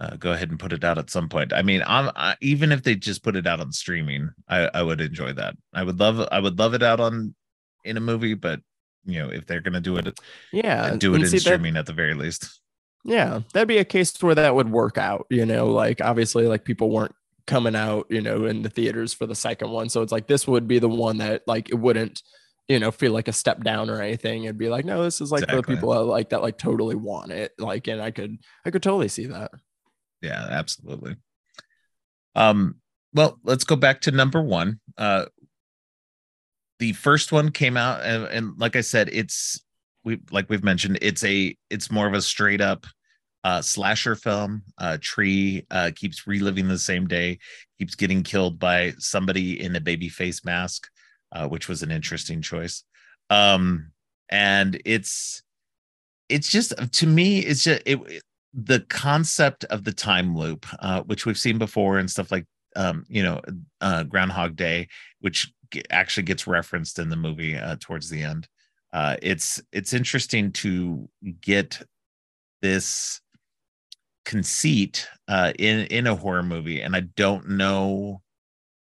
uh, 0.00 0.16
go 0.16 0.32
ahead 0.32 0.50
and 0.50 0.58
put 0.58 0.72
it 0.72 0.84
out 0.84 0.98
at 0.98 1.10
some 1.10 1.28
point. 1.28 1.52
I 1.52 1.62
mean, 1.62 1.82
I'm 1.86 2.10
I, 2.14 2.36
even 2.40 2.72
if 2.72 2.82
they 2.82 2.94
just 2.94 3.22
put 3.22 3.36
it 3.36 3.46
out 3.46 3.60
on 3.60 3.72
streaming, 3.72 4.30
I, 4.48 4.70
I 4.74 4.82
would 4.82 5.00
enjoy 5.00 5.32
that. 5.34 5.56
I 5.72 5.82
would 5.82 5.98
love 5.98 6.26
I 6.30 6.40
would 6.40 6.58
love 6.58 6.74
it 6.74 6.82
out 6.82 7.00
on 7.00 7.34
in 7.84 7.96
a 7.96 8.00
movie, 8.00 8.34
but 8.34 8.60
you 9.04 9.18
know, 9.20 9.30
if 9.30 9.46
they're 9.46 9.60
gonna 9.60 9.80
do 9.80 9.96
it, 9.96 10.18
yeah, 10.52 10.94
do 10.96 11.14
it 11.14 11.22
in 11.22 11.28
see, 11.28 11.38
streaming 11.38 11.74
that, 11.74 11.80
at 11.80 11.86
the 11.86 11.92
very 11.92 12.14
least. 12.14 12.60
Yeah, 13.04 13.40
that'd 13.52 13.68
be 13.68 13.78
a 13.78 13.84
case 13.84 14.20
where 14.22 14.34
that 14.34 14.54
would 14.54 14.70
work 14.70 14.98
out. 14.98 15.26
You 15.30 15.46
know, 15.46 15.66
like 15.66 16.00
obviously, 16.00 16.46
like 16.46 16.64
people 16.64 16.90
weren't 16.90 17.14
coming 17.46 17.74
out, 17.74 18.06
you 18.10 18.20
know, 18.20 18.44
in 18.44 18.60
the 18.60 18.68
theaters 18.68 19.14
for 19.14 19.26
the 19.26 19.34
second 19.34 19.70
one, 19.70 19.88
so 19.88 20.02
it's 20.02 20.12
like 20.12 20.26
this 20.26 20.46
would 20.46 20.68
be 20.68 20.78
the 20.78 20.88
one 20.88 21.18
that 21.18 21.42
like 21.46 21.70
it 21.70 21.76
wouldn't 21.76 22.22
you 22.68 22.78
know 22.78 22.90
feel 22.90 23.12
like 23.12 23.28
a 23.28 23.32
step 23.32 23.64
down 23.64 23.90
or 23.90 24.00
anything 24.00 24.46
and 24.46 24.58
be 24.58 24.68
like 24.68 24.84
no 24.84 25.02
this 25.02 25.20
is 25.20 25.32
like 25.32 25.42
exactly. 25.42 25.62
the 25.62 25.76
people 25.76 25.92
that 25.92 26.02
like 26.02 26.28
that 26.28 26.42
like 26.42 26.58
totally 26.58 26.94
want 26.94 27.32
it 27.32 27.52
like 27.58 27.88
and 27.88 28.00
i 28.00 28.10
could 28.10 28.36
i 28.64 28.70
could 28.70 28.82
totally 28.82 29.08
see 29.08 29.26
that. 29.26 29.50
Yeah 30.20 30.46
absolutely. 30.50 31.16
Um 32.34 32.76
well 33.14 33.38
let's 33.42 33.64
go 33.64 33.76
back 33.76 34.02
to 34.02 34.10
number 34.10 34.42
one 34.42 34.80
uh 34.98 35.26
the 36.78 36.92
first 36.92 37.32
one 37.32 37.50
came 37.50 37.76
out 37.76 38.02
and, 38.02 38.24
and 38.24 38.58
like 38.58 38.76
i 38.76 38.80
said 38.80 39.08
it's 39.10 39.64
we 40.04 40.20
like 40.30 40.48
we've 40.50 40.64
mentioned 40.64 40.98
it's 41.00 41.24
a 41.24 41.56
it's 41.70 41.90
more 41.90 42.06
of 42.06 42.14
a 42.14 42.22
straight 42.22 42.60
up 42.60 42.84
uh 43.44 43.62
slasher 43.62 44.14
film. 44.14 44.62
Uh 44.76 44.98
tree 45.00 45.64
uh 45.70 45.90
keeps 45.96 46.26
reliving 46.26 46.68
the 46.68 46.78
same 46.78 47.06
day 47.06 47.38
keeps 47.78 47.94
getting 47.94 48.22
killed 48.22 48.58
by 48.58 48.92
somebody 48.98 49.62
in 49.62 49.74
a 49.74 49.80
baby 49.80 50.08
face 50.08 50.44
mask 50.44 50.88
uh, 51.32 51.48
which 51.48 51.68
was 51.68 51.82
an 51.82 51.90
interesting 51.90 52.42
choice. 52.42 52.84
Um, 53.30 53.92
and 54.30 54.80
it's 54.84 55.42
it's 56.28 56.50
just 56.50 56.74
to 56.92 57.06
me, 57.06 57.40
it's 57.40 57.64
just 57.64 57.82
it, 57.86 57.98
it, 58.06 58.22
the 58.52 58.80
concept 58.88 59.64
of 59.64 59.84
the 59.84 59.92
time 59.92 60.36
loop, 60.36 60.66
uh, 60.80 61.02
which 61.02 61.26
we've 61.26 61.38
seen 61.38 61.58
before 61.58 61.98
and 61.98 62.10
stuff 62.10 62.30
like 62.30 62.46
um, 62.76 63.04
you 63.08 63.22
know 63.22 63.40
uh, 63.80 64.02
Groundhog 64.04 64.56
Day, 64.56 64.88
which 65.20 65.52
actually 65.90 66.24
gets 66.24 66.46
referenced 66.46 66.98
in 66.98 67.08
the 67.08 67.16
movie 67.16 67.56
uh, 67.56 67.76
towards 67.80 68.08
the 68.08 68.22
end. 68.22 68.48
Uh, 68.92 69.16
it's 69.22 69.60
it's 69.72 69.92
interesting 69.92 70.52
to 70.52 71.08
get 71.40 71.80
this 72.62 73.20
conceit 74.24 75.08
uh, 75.28 75.52
in 75.58 75.80
in 75.86 76.06
a 76.06 76.14
horror 76.14 76.42
movie, 76.42 76.80
and 76.80 76.94
I 76.96 77.00
don't 77.00 77.50
know 77.50 78.22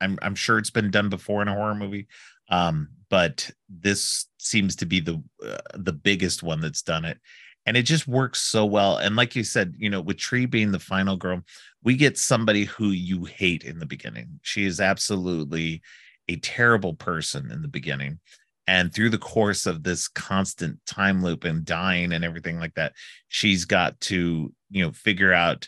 I'm 0.01 0.17
I'm 0.21 0.35
sure 0.35 0.57
it's 0.57 0.69
been 0.69 0.91
done 0.91 1.09
before 1.09 1.41
in 1.41 1.47
a 1.47 1.53
horror 1.53 1.75
movie, 1.75 2.07
um, 2.49 2.89
but 3.09 3.49
this 3.69 4.27
seems 4.37 4.75
to 4.77 4.85
be 4.85 4.99
the 4.99 5.21
uh, 5.45 5.57
the 5.75 5.93
biggest 5.93 6.43
one 6.43 6.61
that's 6.61 6.81
done 6.81 7.05
it, 7.05 7.19
and 7.65 7.77
it 7.77 7.83
just 7.83 8.07
works 8.07 8.41
so 8.41 8.65
well. 8.65 8.97
And 8.97 9.15
like 9.15 9.35
you 9.35 9.43
said, 9.43 9.75
you 9.77 9.89
know, 9.89 10.01
with 10.01 10.17
Tree 10.17 10.45
being 10.45 10.71
the 10.71 10.79
final 10.79 11.17
girl, 11.17 11.41
we 11.83 11.95
get 11.95 12.17
somebody 12.17 12.65
who 12.65 12.89
you 12.89 13.25
hate 13.25 13.63
in 13.63 13.79
the 13.79 13.85
beginning. 13.85 14.39
She 14.41 14.65
is 14.65 14.79
absolutely 14.79 15.81
a 16.27 16.35
terrible 16.37 16.93
person 16.93 17.51
in 17.51 17.61
the 17.61 17.67
beginning. 17.67 18.19
And 18.67 18.93
through 18.93 19.09
the 19.09 19.17
course 19.17 19.65
of 19.65 19.81
this 19.81 20.07
constant 20.07 20.77
time 20.85 21.23
loop 21.23 21.43
and 21.43 21.65
dying 21.65 22.13
and 22.13 22.23
everything 22.23 22.59
like 22.59 22.75
that, 22.75 22.93
she's 23.27 23.65
got 23.65 23.99
to, 24.01 24.53
you 24.69 24.85
know, 24.85 24.91
figure 24.91 25.33
out 25.33 25.67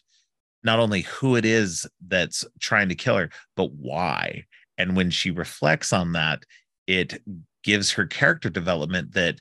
not 0.64 0.80
only 0.80 1.02
who 1.02 1.36
it 1.36 1.46
is 1.46 1.88
that's 2.08 2.46
trying 2.60 2.90
to 2.90 2.96
kill 2.96 3.18
her, 3.18 3.30
but 3.56 3.72
why. 3.74 4.46
And 4.78 4.96
when 4.96 5.10
she 5.10 5.32
reflects 5.32 5.94
on 5.94 6.14
that, 6.14 6.44
it 6.88 7.22
gives 7.64 7.92
her 7.92 8.06
character 8.06 8.50
development 8.50 9.14
that 9.14 9.40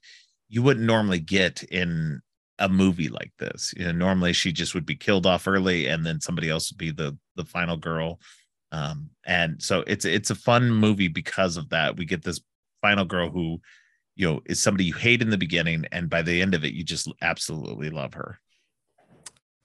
you 0.48 0.62
wouldn't 0.62 0.86
normally 0.86 1.20
get 1.20 1.62
in 1.64 2.20
a 2.58 2.68
movie 2.68 3.08
like 3.08 3.32
this. 3.38 3.72
You 3.76 3.86
know, 3.86 3.92
normally 3.92 4.32
she 4.32 4.52
just 4.52 4.74
would 4.74 4.84
be 4.86 4.96
killed 4.96 5.26
off 5.26 5.48
early 5.48 5.86
and 5.86 6.04
then 6.04 6.20
somebody 6.20 6.50
else 6.50 6.70
would 6.70 6.78
be 6.78 6.90
the 6.90 7.16
the 7.36 7.44
final 7.44 7.76
girl. 7.76 8.20
Um, 8.72 9.10
and 9.24 9.60
so 9.62 9.82
it's 9.86 10.04
it's 10.04 10.30
a 10.30 10.34
fun 10.34 10.70
movie 10.70 11.08
because 11.08 11.56
of 11.56 11.70
that. 11.70 11.96
We 11.96 12.04
get 12.04 12.22
this 12.22 12.40
final 12.82 13.04
girl 13.04 13.30
who, 13.30 13.60
you 14.14 14.28
know, 14.28 14.40
is 14.46 14.62
somebody 14.62 14.84
you 14.84 14.94
hate 14.94 15.22
in 15.22 15.30
the 15.30 15.38
beginning, 15.38 15.86
and 15.90 16.10
by 16.10 16.22
the 16.22 16.42
end 16.42 16.54
of 16.54 16.64
it, 16.64 16.74
you 16.74 16.84
just 16.84 17.10
absolutely 17.22 17.90
love 17.90 18.14
her. 18.14 18.38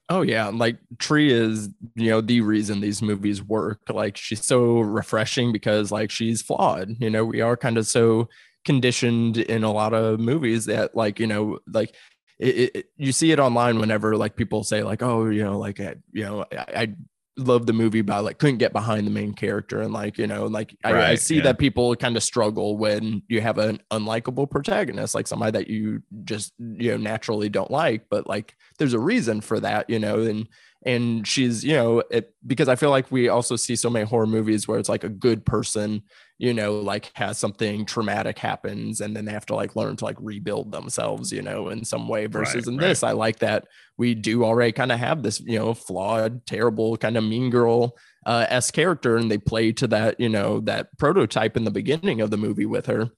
Oh 0.07 0.21
yeah, 0.21 0.47
like 0.49 0.77
Tree 0.99 1.31
is, 1.33 1.69
you 1.95 2.11
know, 2.11 2.21
the 2.21 2.41
reason 2.41 2.79
these 2.79 3.01
movies 3.01 3.41
work. 3.41 3.79
Like 3.89 4.17
she's 4.17 4.45
so 4.45 4.79
refreshing 4.81 5.51
because 5.51 5.91
like 5.91 6.11
she's 6.11 6.43
flawed. 6.43 6.95
You 6.99 7.09
know, 7.09 7.25
we 7.25 7.41
are 7.41 7.57
kind 7.57 7.77
of 7.77 7.87
so 7.87 8.29
conditioned 8.65 9.37
in 9.37 9.63
a 9.63 9.71
lot 9.71 9.93
of 9.93 10.19
movies 10.19 10.65
that 10.65 10.95
like, 10.95 11.19
you 11.19 11.25
know, 11.25 11.57
like 11.71 11.95
it, 12.37 12.75
it, 12.75 12.85
you 12.97 13.11
see 13.11 13.31
it 13.31 13.39
online 13.39 13.79
whenever 13.79 14.15
like 14.15 14.35
people 14.35 14.63
say 14.63 14.83
like, 14.83 15.01
oh, 15.01 15.25
you 15.27 15.43
know, 15.43 15.57
like 15.57 15.79
you 15.79 16.23
know, 16.23 16.45
I, 16.51 16.65
I 16.83 16.93
love 17.37 17.65
the 17.65 17.73
movie 17.73 18.01
but 18.01 18.13
I 18.13 18.19
like 18.19 18.37
couldn't 18.37 18.59
get 18.59 18.71
behind 18.71 19.05
the 19.05 19.11
main 19.11 19.33
character 19.33 19.81
and 19.81 19.91
like 19.91 20.17
you 20.17 20.25
know 20.25 20.45
like 20.45 20.75
I, 20.83 20.93
right, 20.93 21.03
I 21.11 21.15
see 21.15 21.37
yeah. 21.37 21.43
that 21.43 21.59
people 21.59 21.93
kind 21.95 22.15
of 22.15 22.23
struggle 22.23 22.77
when 22.77 23.23
you 23.27 23.41
have 23.41 23.57
an 23.57 23.81
unlikable 23.91 24.49
protagonist 24.49 25.15
like 25.15 25.27
somebody 25.27 25.51
that 25.51 25.67
you 25.67 26.01
just 26.23 26.53
you 26.59 26.91
know 26.91 26.97
naturally 26.97 27.49
don't 27.49 27.71
like 27.71 28.05
but 28.09 28.25
like 28.25 28.55
there's 28.77 28.93
a 28.93 28.99
reason 28.99 29.41
for 29.41 29.59
that 29.59 29.89
you 29.89 29.99
know 29.99 30.21
and 30.21 30.47
and 30.85 31.27
she's 31.27 31.63
you 31.63 31.73
know 31.73 32.03
it, 32.11 32.33
because 32.45 32.69
i 32.69 32.75
feel 32.75 32.91
like 32.91 33.11
we 33.11 33.27
also 33.27 33.55
see 33.55 33.75
so 33.75 33.89
many 33.89 34.05
horror 34.05 34.27
movies 34.27 34.67
where 34.67 34.77
it's 34.77 34.89
like 34.89 35.03
a 35.03 35.09
good 35.09 35.45
person 35.45 36.03
you 36.37 36.53
know 36.53 36.75
like 36.75 37.11
has 37.15 37.37
something 37.37 37.85
traumatic 37.85 38.37
happens 38.37 39.01
and 39.01 39.15
then 39.15 39.25
they 39.25 39.31
have 39.31 39.45
to 39.45 39.55
like 39.55 39.75
learn 39.75 39.95
to 39.95 40.05
like 40.05 40.17
rebuild 40.19 40.71
themselves 40.71 41.31
you 41.31 41.41
know 41.41 41.69
in 41.69 41.83
some 41.83 42.07
way 42.07 42.27
versus 42.27 42.67
right, 42.67 42.67
in 42.67 42.77
right. 42.77 42.87
this 42.87 43.03
i 43.03 43.11
like 43.11 43.39
that 43.39 43.67
we 43.97 44.13
do 44.13 44.43
already 44.43 44.71
kind 44.71 44.91
of 44.91 44.99
have 44.99 45.23
this 45.23 45.39
you 45.41 45.57
know 45.57 45.73
flawed 45.73 46.45
terrible 46.45 46.95
kind 46.97 47.17
of 47.17 47.23
mean 47.23 47.49
girl 47.49 47.97
uh 48.25 48.45
s 48.49 48.69
character 48.69 49.17
and 49.17 49.31
they 49.31 49.37
play 49.37 49.71
to 49.71 49.87
that 49.87 50.19
you 50.19 50.29
know 50.29 50.59
that 50.59 50.95
prototype 50.97 51.57
in 51.57 51.63
the 51.63 51.71
beginning 51.71 52.21
of 52.21 52.29
the 52.29 52.37
movie 52.37 52.65
with 52.65 52.85
her 52.85 53.09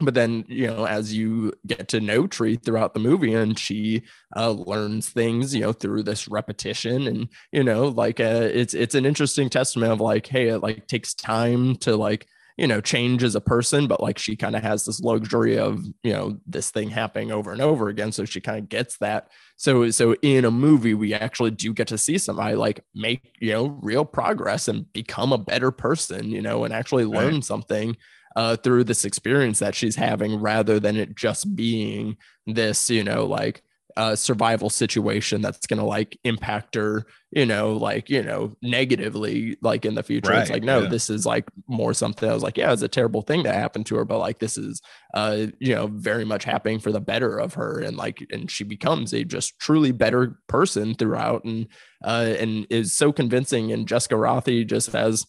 but 0.00 0.14
then 0.14 0.44
you 0.48 0.66
know 0.66 0.86
as 0.86 1.14
you 1.14 1.52
get 1.66 1.88
to 1.88 2.00
know 2.00 2.26
tree 2.26 2.56
throughout 2.56 2.94
the 2.94 3.00
movie 3.00 3.34
and 3.34 3.58
she 3.58 4.02
uh, 4.36 4.50
learns 4.50 5.08
things 5.08 5.54
you 5.54 5.60
know 5.60 5.72
through 5.72 6.02
this 6.02 6.28
repetition 6.28 7.06
and 7.06 7.28
you 7.52 7.64
know 7.64 7.88
like 7.88 8.20
uh, 8.20 8.48
it's 8.52 8.74
it's 8.74 8.94
an 8.94 9.06
interesting 9.06 9.48
testament 9.48 9.92
of 9.92 10.00
like 10.00 10.26
hey 10.26 10.48
it 10.48 10.58
like 10.58 10.86
takes 10.86 11.14
time 11.14 11.76
to 11.76 11.96
like 11.96 12.26
you 12.58 12.66
know 12.66 12.80
change 12.80 13.22
as 13.22 13.36
a 13.36 13.40
person 13.40 13.86
but 13.86 14.02
like 14.02 14.18
she 14.18 14.36
kind 14.36 14.56
of 14.56 14.62
has 14.62 14.84
this 14.84 15.00
luxury 15.00 15.56
of 15.56 15.82
you 16.02 16.12
know 16.12 16.36
this 16.44 16.70
thing 16.70 16.90
happening 16.90 17.30
over 17.30 17.52
and 17.52 17.62
over 17.62 17.88
again. 17.88 18.12
So 18.12 18.24
she 18.24 18.40
kind 18.40 18.58
of 18.58 18.68
gets 18.68 18.98
that. 18.98 19.30
So 19.56 19.90
so 19.90 20.14
in 20.22 20.44
a 20.44 20.50
movie 20.50 20.94
we 20.94 21.14
actually 21.14 21.52
do 21.52 21.72
get 21.72 21.88
to 21.88 21.98
see 21.98 22.18
somebody 22.18 22.56
like 22.56 22.84
make 22.94 23.32
you 23.40 23.52
know 23.52 23.78
real 23.80 24.04
progress 24.04 24.68
and 24.68 24.92
become 24.92 25.32
a 25.32 25.38
better 25.38 25.70
person 25.70 26.30
you 26.30 26.42
know 26.42 26.64
and 26.64 26.74
actually 26.74 27.04
learn 27.04 27.34
right. 27.34 27.44
something 27.44 27.96
uh, 28.36 28.56
through 28.56 28.84
this 28.84 29.04
experience 29.04 29.58
that 29.58 29.74
she's 29.74 29.96
having 29.96 30.40
rather 30.40 30.78
than 30.78 30.96
it 30.96 31.16
just 31.16 31.56
being 31.56 32.16
this, 32.46 32.90
you 32.90 33.04
know, 33.04 33.26
like 33.26 33.62
uh, 33.96 34.14
survival 34.14 34.70
situation 34.70 35.40
that's 35.40 35.66
going 35.66 35.80
to 35.80 35.84
like 35.84 36.16
impact 36.22 36.76
her, 36.76 37.04
you 37.32 37.44
know, 37.44 37.72
like, 37.72 38.08
you 38.08 38.22
know, 38.22 38.56
negatively, 38.62 39.56
like 39.60 39.84
in 39.84 39.96
the 39.96 40.04
future. 40.04 40.30
Right, 40.30 40.42
it's 40.42 40.50
like, 40.50 40.62
no, 40.62 40.82
yeah. 40.82 40.88
this 40.88 41.10
is 41.10 41.26
like 41.26 41.48
more 41.66 41.92
something. 41.92 42.30
I 42.30 42.32
was 42.32 42.44
like, 42.44 42.56
yeah, 42.56 42.72
it's 42.72 42.82
a 42.82 42.88
terrible 42.88 43.22
thing 43.22 43.42
that 43.42 43.56
happened 43.56 43.86
to 43.86 43.96
her, 43.96 44.04
but 44.04 44.20
like, 44.20 44.38
this 44.38 44.56
is, 44.56 44.80
uh, 45.14 45.46
you 45.58 45.74
know, 45.74 45.88
very 45.88 46.24
much 46.24 46.44
happening 46.44 46.78
for 46.78 46.92
the 46.92 47.00
better 47.00 47.38
of 47.38 47.54
her. 47.54 47.80
And 47.80 47.96
like, 47.96 48.24
and 48.30 48.48
she 48.48 48.62
becomes 48.62 49.12
a 49.12 49.24
just 49.24 49.58
truly 49.58 49.90
better 49.90 50.38
person 50.46 50.94
throughout 50.94 51.44
and, 51.44 51.66
uh, 52.04 52.34
and 52.38 52.68
is 52.70 52.92
so 52.92 53.10
convincing. 53.10 53.72
And 53.72 53.88
Jessica 53.88 54.14
Rothe 54.14 54.64
just 54.68 54.92
has, 54.92 55.26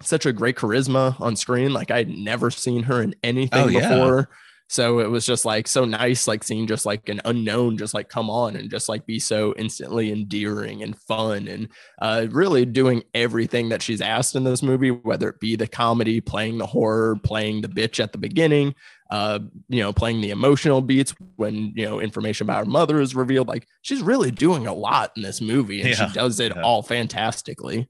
such 0.00 0.26
a 0.26 0.32
great 0.32 0.56
charisma 0.56 1.20
on 1.20 1.36
screen. 1.36 1.72
Like 1.72 1.90
I'd 1.90 2.08
never 2.08 2.50
seen 2.50 2.84
her 2.84 3.02
in 3.02 3.14
anything 3.22 3.76
oh, 3.76 3.80
before. 3.80 4.18
Yeah. 4.30 4.36
So 4.70 4.98
it 4.98 5.10
was 5.10 5.24
just 5.24 5.46
like 5.46 5.66
so 5.66 5.86
nice, 5.86 6.28
like 6.28 6.44
seeing 6.44 6.66
just 6.66 6.84
like 6.84 7.08
an 7.08 7.22
unknown 7.24 7.78
just 7.78 7.94
like 7.94 8.10
come 8.10 8.28
on 8.28 8.54
and 8.54 8.70
just 8.70 8.86
like 8.86 9.06
be 9.06 9.18
so 9.18 9.54
instantly 9.56 10.12
endearing 10.12 10.82
and 10.82 10.98
fun 11.00 11.48
and 11.48 11.68
uh, 12.02 12.26
really 12.30 12.66
doing 12.66 13.02
everything 13.14 13.70
that 13.70 13.80
she's 13.80 14.02
asked 14.02 14.36
in 14.36 14.44
this 14.44 14.62
movie, 14.62 14.90
whether 14.90 15.30
it 15.30 15.40
be 15.40 15.56
the 15.56 15.66
comedy, 15.66 16.20
playing 16.20 16.58
the 16.58 16.66
horror, 16.66 17.16
playing 17.16 17.62
the 17.62 17.68
bitch 17.68 17.98
at 17.98 18.12
the 18.12 18.18
beginning, 18.18 18.74
uh, 19.10 19.38
you 19.70 19.82
know, 19.82 19.92
playing 19.94 20.20
the 20.20 20.30
emotional 20.30 20.82
beats 20.82 21.14
when, 21.36 21.72
you 21.74 21.86
know, 21.86 21.98
information 21.98 22.44
about 22.44 22.66
her 22.66 22.70
mother 22.70 23.00
is 23.00 23.14
revealed. 23.14 23.48
Like 23.48 23.66
she's 23.80 24.02
really 24.02 24.30
doing 24.30 24.66
a 24.66 24.74
lot 24.74 25.12
in 25.16 25.22
this 25.22 25.40
movie 25.40 25.80
and 25.80 25.90
yeah. 25.90 26.06
she 26.08 26.12
does 26.12 26.40
it 26.40 26.52
yeah. 26.54 26.60
all 26.60 26.82
fantastically. 26.82 27.88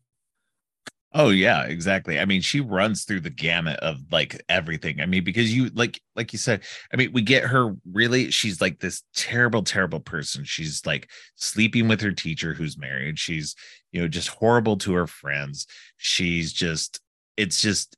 Oh 1.14 1.30
yeah, 1.30 1.64
exactly. 1.64 2.18
I 2.20 2.26
mean, 2.26 2.42
she 2.42 2.60
runs 2.60 3.04
through 3.04 3.20
the 3.20 3.30
gamut 3.30 3.78
of 3.80 3.98
like 4.12 4.42
everything. 4.48 5.00
I 5.00 5.06
mean, 5.06 5.24
because 5.24 5.54
you 5.54 5.70
like 5.70 6.00
like 6.14 6.34
you 6.34 6.38
said, 6.38 6.62
I 6.92 6.96
mean, 6.96 7.12
we 7.12 7.22
get 7.22 7.44
her 7.44 7.74
really 7.90 8.30
she's 8.30 8.60
like 8.60 8.78
this 8.80 9.02
terrible 9.14 9.62
terrible 9.62 10.00
person. 10.00 10.44
She's 10.44 10.84
like 10.84 11.08
sleeping 11.34 11.88
with 11.88 12.02
her 12.02 12.12
teacher 12.12 12.52
who's 12.52 12.76
married. 12.76 13.18
She's, 13.18 13.54
you 13.90 14.02
know, 14.02 14.08
just 14.08 14.28
horrible 14.28 14.76
to 14.78 14.92
her 14.94 15.06
friends. 15.06 15.66
She's 15.96 16.52
just 16.52 17.00
it's 17.38 17.62
just 17.62 17.96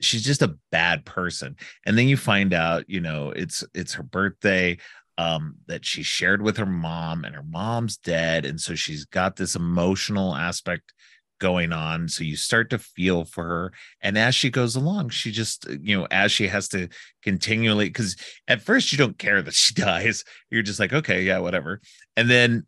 she's 0.00 0.22
just 0.24 0.42
a 0.42 0.56
bad 0.70 1.04
person. 1.06 1.56
And 1.86 1.96
then 1.96 2.08
you 2.08 2.16
find 2.18 2.52
out, 2.52 2.84
you 2.88 3.00
know, 3.00 3.30
it's 3.30 3.64
it's 3.74 3.94
her 3.94 4.02
birthday 4.02 4.76
um 5.18 5.56
that 5.66 5.84
she 5.84 6.02
shared 6.02 6.42
with 6.42 6.56
her 6.58 6.66
mom 6.66 7.24
and 7.24 7.34
her 7.34 7.42
mom's 7.42 7.96
dead 7.96 8.44
and 8.46 8.60
so 8.60 8.74
she's 8.76 9.04
got 9.06 9.34
this 9.36 9.56
emotional 9.56 10.34
aspect 10.36 10.94
going 11.40 11.72
on 11.72 12.08
so 12.08 12.22
you 12.22 12.36
start 12.36 12.70
to 12.70 12.78
feel 12.78 13.24
for 13.24 13.44
her 13.44 13.72
and 14.00 14.16
as 14.16 14.34
she 14.34 14.50
goes 14.50 14.76
along 14.76 15.08
she 15.08 15.32
just 15.32 15.68
uh, 15.68 15.72
you 15.80 15.98
know 15.98 16.06
as 16.10 16.30
she 16.30 16.46
has 16.46 16.68
to 16.68 16.88
continually 17.22 17.86
because 17.86 18.16
at 18.46 18.62
first 18.62 18.92
you 18.92 18.98
don't 18.98 19.18
care 19.18 19.42
that 19.42 19.54
she 19.54 19.74
dies. 19.80 20.24
You're 20.50 20.62
just 20.62 20.80
like 20.80 20.92
okay 20.92 21.22
yeah 21.22 21.38
whatever. 21.38 21.80
And 22.16 22.30
then 22.30 22.66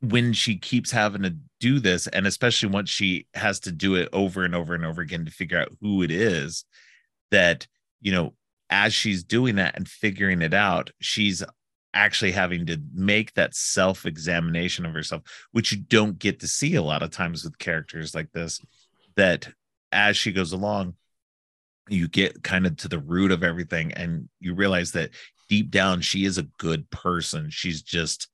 when 0.00 0.32
she 0.32 0.58
keeps 0.58 0.90
having 0.90 1.22
to 1.22 1.36
do 1.60 1.80
this 1.80 2.06
and 2.08 2.26
especially 2.26 2.68
once 2.68 2.90
she 2.90 3.26
has 3.34 3.58
to 3.60 3.72
do 3.72 3.94
it 3.94 4.08
over 4.12 4.44
and 4.44 4.54
over 4.54 4.74
and 4.74 4.84
over 4.84 5.00
again 5.00 5.24
to 5.24 5.30
figure 5.30 5.58
out 5.58 5.72
who 5.80 6.02
it 6.02 6.10
is 6.10 6.64
that 7.30 7.66
you 8.02 8.12
know 8.12 8.34
as 8.68 8.92
she's 8.92 9.24
doing 9.24 9.56
that 9.56 9.74
and 9.76 9.88
figuring 9.88 10.42
it 10.42 10.52
out 10.52 10.90
she's 11.00 11.42
actually 11.94 12.32
having 12.32 12.66
to 12.66 12.80
make 12.92 13.32
that 13.34 13.54
self 13.54 14.04
examination 14.04 14.84
of 14.84 14.92
herself, 14.92 15.22
which 15.52 15.72
you 15.72 15.78
don't 15.78 16.18
get 16.18 16.40
to 16.40 16.48
see 16.48 16.74
a 16.74 16.82
lot 16.82 17.02
of 17.02 17.10
times 17.10 17.44
with 17.44 17.58
characters 17.58 18.14
like 18.14 18.30
this. 18.32 18.60
That 19.16 19.48
as 19.92 20.16
she 20.16 20.32
goes 20.32 20.52
along, 20.52 20.94
you 21.88 22.08
get 22.08 22.42
kind 22.42 22.66
of 22.66 22.76
to 22.78 22.88
the 22.88 22.98
root 22.98 23.30
of 23.30 23.42
everything 23.42 23.92
and 23.92 24.28
you 24.40 24.54
realize 24.54 24.92
that 24.92 25.10
deep 25.48 25.70
down 25.70 26.00
she 26.00 26.24
is 26.24 26.38
a 26.38 26.48
good 26.58 26.90
person. 26.90 27.48
She's 27.50 27.82
just 27.82 28.28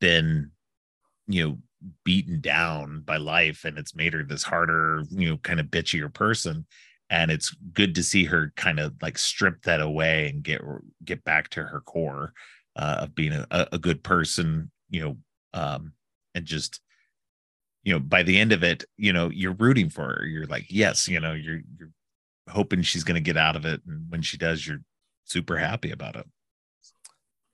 been, 0.00 0.52
you 1.26 1.44
know, 1.46 1.58
beaten 2.04 2.40
down 2.40 3.02
by 3.04 3.18
life 3.18 3.64
and 3.64 3.78
it's 3.78 3.94
made 3.94 4.14
her 4.14 4.22
this 4.22 4.42
harder, 4.42 5.02
you 5.10 5.28
know, 5.28 5.36
kind 5.36 5.60
of 5.60 5.66
bitchier 5.66 6.12
person 6.12 6.64
and 7.10 7.30
it's 7.30 7.54
good 7.72 7.94
to 7.94 8.02
see 8.02 8.24
her 8.24 8.52
kind 8.56 8.80
of 8.80 8.94
like 9.00 9.18
strip 9.18 9.62
that 9.62 9.80
away 9.80 10.28
and 10.28 10.42
get 10.42 10.60
get 11.04 11.22
back 11.24 11.48
to 11.50 11.62
her 11.62 11.80
core 11.80 12.32
uh, 12.76 12.98
of 13.00 13.14
being 13.14 13.32
a, 13.32 13.68
a 13.72 13.78
good 13.78 14.02
person, 14.02 14.70
you 14.90 15.00
know, 15.02 15.16
um, 15.54 15.92
and 16.34 16.44
just 16.44 16.80
you 17.82 17.92
know 17.92 18.00
by 18.00 18.22
the 18.22 18.38
end 18.38 18.52
of 18.52 18.62
it 18.62 18.84
you 18.96 19.12
know 19.12 19.30
you're 19.30 19.54
rooting 19.54 19.88
for 19.88 20.02
her. 20.02 20.26
You're 20.26 20.46
like 20.46 20.66
yes 20.68 21.08
you 21.08 21.18
know 21.18 21.32
you're 21.32 21.60
you're 21.78 21.90
hoping 22.48 22.82
she's 22.82 23.04
going 23.04 23.14
to 23.14 23.20
get 23.20 23.36
out 23.36 23.56
of 23.56 23.64
it. 23.64 23.80
And 23.86 24.10
when 24.10 24.22
she 24.22 24.36
does 24.36 24.66
you're 24.66 24.82
super 25.24 25.56
happy 25.56 25.90
about 25.90 26.16
it. 26.16 26.26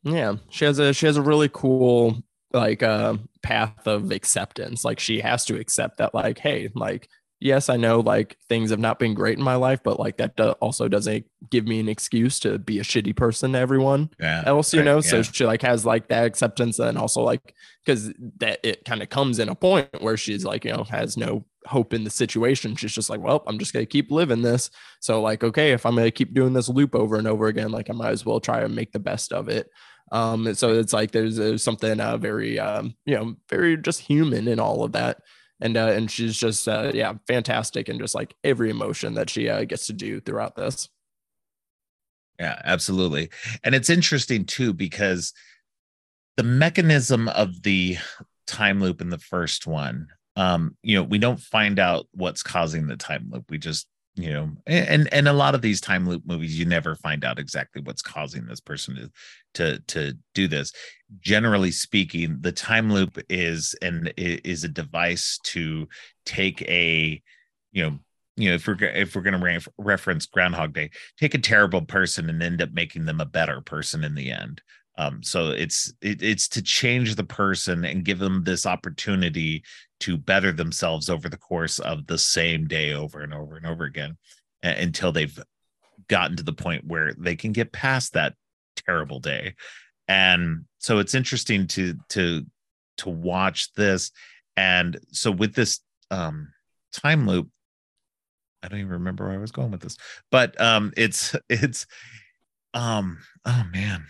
Yeah. 0.03 0.37
She 0.51 0.65
has 0.65 0.79
a 0.79 0.93
she 0.93 1.07
has 1.07 1.17
a 1.17 1.23
really 1.23 1.49
cool 1.53 2.23
like 2.53 2.83
uh 2.83 3.17
path 3.43 3.87
of 3.87 4.11
acceptance. 4.11 4.85
Like 4.85 4.99
she 4.99 5.21
has 5.21 5.45
to 5.47 5.59
accept 5.59 5.99
that 5.99 6.15
like 6.15 6.39
hey 6.39 6.71
like 6.75 7.09
yes, 7.43 7.69
I 7.69 7.77
know 7.77 8.01
like 8.01 8.37
things 8.49 8.71
have 8.71 8.79
not 8.79 8.99
been 8.99 9.15
great 9.15 9.37
in 9.37 9.45
my 9.45 9.57
life, 9.57 9.81
but 9.83 9.99
like 9.99 10.17
that 10.19 10.39
also 10.61 10.87
doesn't 10.87 11.27
give 11.51 11.67
me 11.67 11.81
an 11.81 11.89
excuse 11.89 12.39
to 12.41 12.59
be 12.59 12.79
a 12.79 12.83
shitty 12.83 13.17
person 13.17 13.53
to 13.53 13.59
everyone 13.59 14.11
yeah, 14.21 14.45
else, 14.47 14.73
you 14.73 14.81
right, 14.81 14.85
know? 14.85 14.97
Yeah. 14.97 15.01
So 15.01 15.23
she 15.23 15.45
like 15.45 15.63
has 15.63 15.85
like 15.85 16.09
that 16.09 16.25
acceptance 16.25 16.79
and 16.79 16.97
also 16.97 17.23
like, 17.23 17.55
cause 17.85 18.13
that 18.39 18.61
it 18.63 18.85
kind 18.85 19.03
of 19.03 19.09
comes 19.09 19.41
in 19.41 19.49
a 19.49 19.55
point 19.57 19.89
where 20.01 20.17
she's 20.17 20.45
like, 20.45 20.65
you 20.65 20.73
know, 20.73 20.85
has 20.85 21.17
no 21.17 21.45
hope 21.67 21.93
in 21.93 22.05
the 22.05 22.11
situation. 22.11 22.77
She's 22.77 22.95
just 22.95 23.11
like, 23.11 23.21
well, 23.21 23.43
I'm 23.47 23.59
just 23.59 23.73
going 23.73 23.85
to 23.85 23.91
keep 23.91 24.13
living 24.13 24.43
this. 24.43 24.71
So 25.01 25.21
like, 25.21 25.43
okay, 25.43 25.73
if 25.73 25.85
I'm 25.85 25.97
going 25.97 26.07
to 26.07 26.13
keep 26.13 26.35
doing 26.35 26.53
this 26.53 26.69
loop 26.69 26.95
over 26.95 27.17
and 27.17 27.27
over 27.27 27.49
again, 27.49 27.73
like 27.73 27.91
I 27.91 27.93
might 27.93 28.11
as 28.11 28.25
well 28.25 28.41
try 28.41 28.61
and 28.61 28.75
make 28.75 28.93
the 28.93 28.99
best 29.01 29.33
of 29.33 29.49
it. 29.49 29.69
Um, 30.13 30.55
so 30.55 30.79
it's 30.79 30.93
like, 30.93 31.11
there's, 31.11 31.37
there's 31.37 31.65
something 31.65 31.99
uh, 31.99 32.19
very, 32.19 32.61
um, 32.61 32.95
you 33.05 33.17
know, 33.17 33.35
very 33.49 33.77
just 33.77 34.01
human 34.01 34.47
in 34.47 34.61
all 34.61 34.85
of 34.85 34.93
that 34.93 35.19
and 35.63 35.77
uh, 35.77 35.87
and 35.87 36.11
she's 36.11 36.37
just 36.37 36.69
uh, 36.69 36.91
yeah 36.93 37.15
fantastic 37.27 37.89
and 37.89 37.99
just 37.99 38.15
like 38.15 38.35
every 38.45 38.69
emotion 38.69 39.15
that 39.15 39.31
she 39.31 39.49
uh, 39.49 39.65
gets 39.65 39.87
to 39.87 39.93
do 39.93 40.21
throughout 40.21 40.57
this. 40.57 40.91
Yeah 42.39 42.61
absolutely. 42.65 43.31
And 43.63 43.75
it's 43.75 43.89
interesting 43.89 44.45
too 44.45 44.73
because 44.73 45.33
the 46.37 46.43
mechanism 46.43 47.29
of 47.29 47.63
the 47.63 47.97
time 48.47 48.81
loop 48.81 49.01
in 49.01 49.09
the 49.09 49.19
first 49.19 49.67
one 49.67 50.09
um 50.37 50.77
you 50.83 50.97
know 50.97 51.03
we 51.03 51.19
don't 51.19 51.39
find 51.39 51.79
out 51.79 52.07
what's 52.13 52.43
causing 52.43 52.87
the 52.87 52.97
time 52.97 53.29
loop. 53.31 53.45
We 53.49 53.59
just 53.59 53.87
you 54.15 54.31
know 54.31 54.51
and 54.67 55.13
and 55.13 55.27
a 55.27 55.33
lot 55.33 55.55
of 55.55 55.63
these 55.63 55.81
time 55.81 56.07
loop 56.07 56.23
movies 56.27 56.59
you 56.59 56.67
never 56.67 56.95
find 56.95 57.25
out 57.25 57.39
exactly 57.39 57.81
what's 57.83 58.03
causing 58.03 58.47
this 58.47 58.61
person 58.61 58.95
to 58.95 59.11
to 59.55 59.79
to 59.87 60.19
do 60.35 60.49
this. 60.49 60.73
Generally 61.21 61.73
speaking 61.73 62.39
the 62.41 62.53
time 62.53 62.93
loop 62.93 63.19
is 63.31 63.75
and 63.81 64.13
is 64.17 64.65
a 64.65 64.69
device 64.69 65.39
to 65.45 65.89
take 66.27 66.63
a 66.63 67.23
you 67.73 67.83
know 67.83 67.99
you 68.37 68.49
know 68.51 68.55
if 68.55 68.67
we're 68.67 68.77
if 68.81 69.17
we're 69.17 69.23
going 69.23 69.39
to 69.39 69.45
re- 69.45 69.59
reference 69.79 70.27
groundhog 70.27 70.75
day 70.75 70.91
take 71.19 71.35
a 71.35 71.39
terrible 71.39 71.83
person 71.83 72.29
and 72.29 72.43
end 72.43 72.61
up 72.61 72.73
making 72.73 73.07
them 73.07 73.21
a 73.21 73.27
better 73.27 73.61
person 73.63 74.05
in 74.05 74.15
the 74.15 74.31
end. 74.31 74.61
Um, 74.99 75.23
so 75.23 75.51
it's 75.51 75.93
it, 76.03 76.23
it's 76.23 76.49
to 76.49 76.63
change 76.63 77.15
the 77.15 77.25
person 77.25 77.85
and 77.87 78.05
give 78.05 78.19
them 78.19 78.45
this 78.45 78.67
opportunity 78.67 79.63
to 80.03 80.17
better 80.17 80.51
themselves 80.53 81.09
over 81.09 81.29
the 81.29 81.37
course 81.37 81.79
of 81.79 82.07
the 82.07 82.19
same 82.19 82.67
day 82.67 82.93
over 82.93 83.21
and 83.21 83.33
over 83.33 83.57
and 83.57 83.67
over 83.67 83.85
again 83.85 84.17
until 84.63 85.13
they've 85.13 85.39
gotten 86.09 86.37
to 86.37 86.43
the 86.43 86.53
point 86.53 86.85
where 86.85 87.15
they 87.15 87.37
can 87.37 87.53
get 87.53 87.73
past 87.73 88.13
that 88.13 88.35
terrible 88.77 89.21
day. 89.21 89.55
And 90.09 90.65
so 90.79 90.99
it's 90.99 91.15
interesting 91.15 91.69
to 91.69 91.95
to 92.11 92.45
to 92.99 93.09
watch 93.09 93.73
this. 93.75 94.11
And 94.57 94.99
so 95.13 95.31
with 95.31 95.55
this 95.55 95.81
um 96.11 96.49
time 96.93 97.27
loop, 97.27 97.49
I 98.63 98.69
don't 98.69 98.81
even 98.81 98.93
remember 98.93 99.25
where 99.25 99.35
I 99.35 99.39
was 99.39 99.53
going 99.53 99.71
with 99.71 99.81
this, 99.81 99.97
but 100.31 100.61
um 100.61 100.93
it's 100.97 101.37
it's 101.49 101.87
um 102.75 103.19
oh 103.45 103.65
man, 103.73 104.07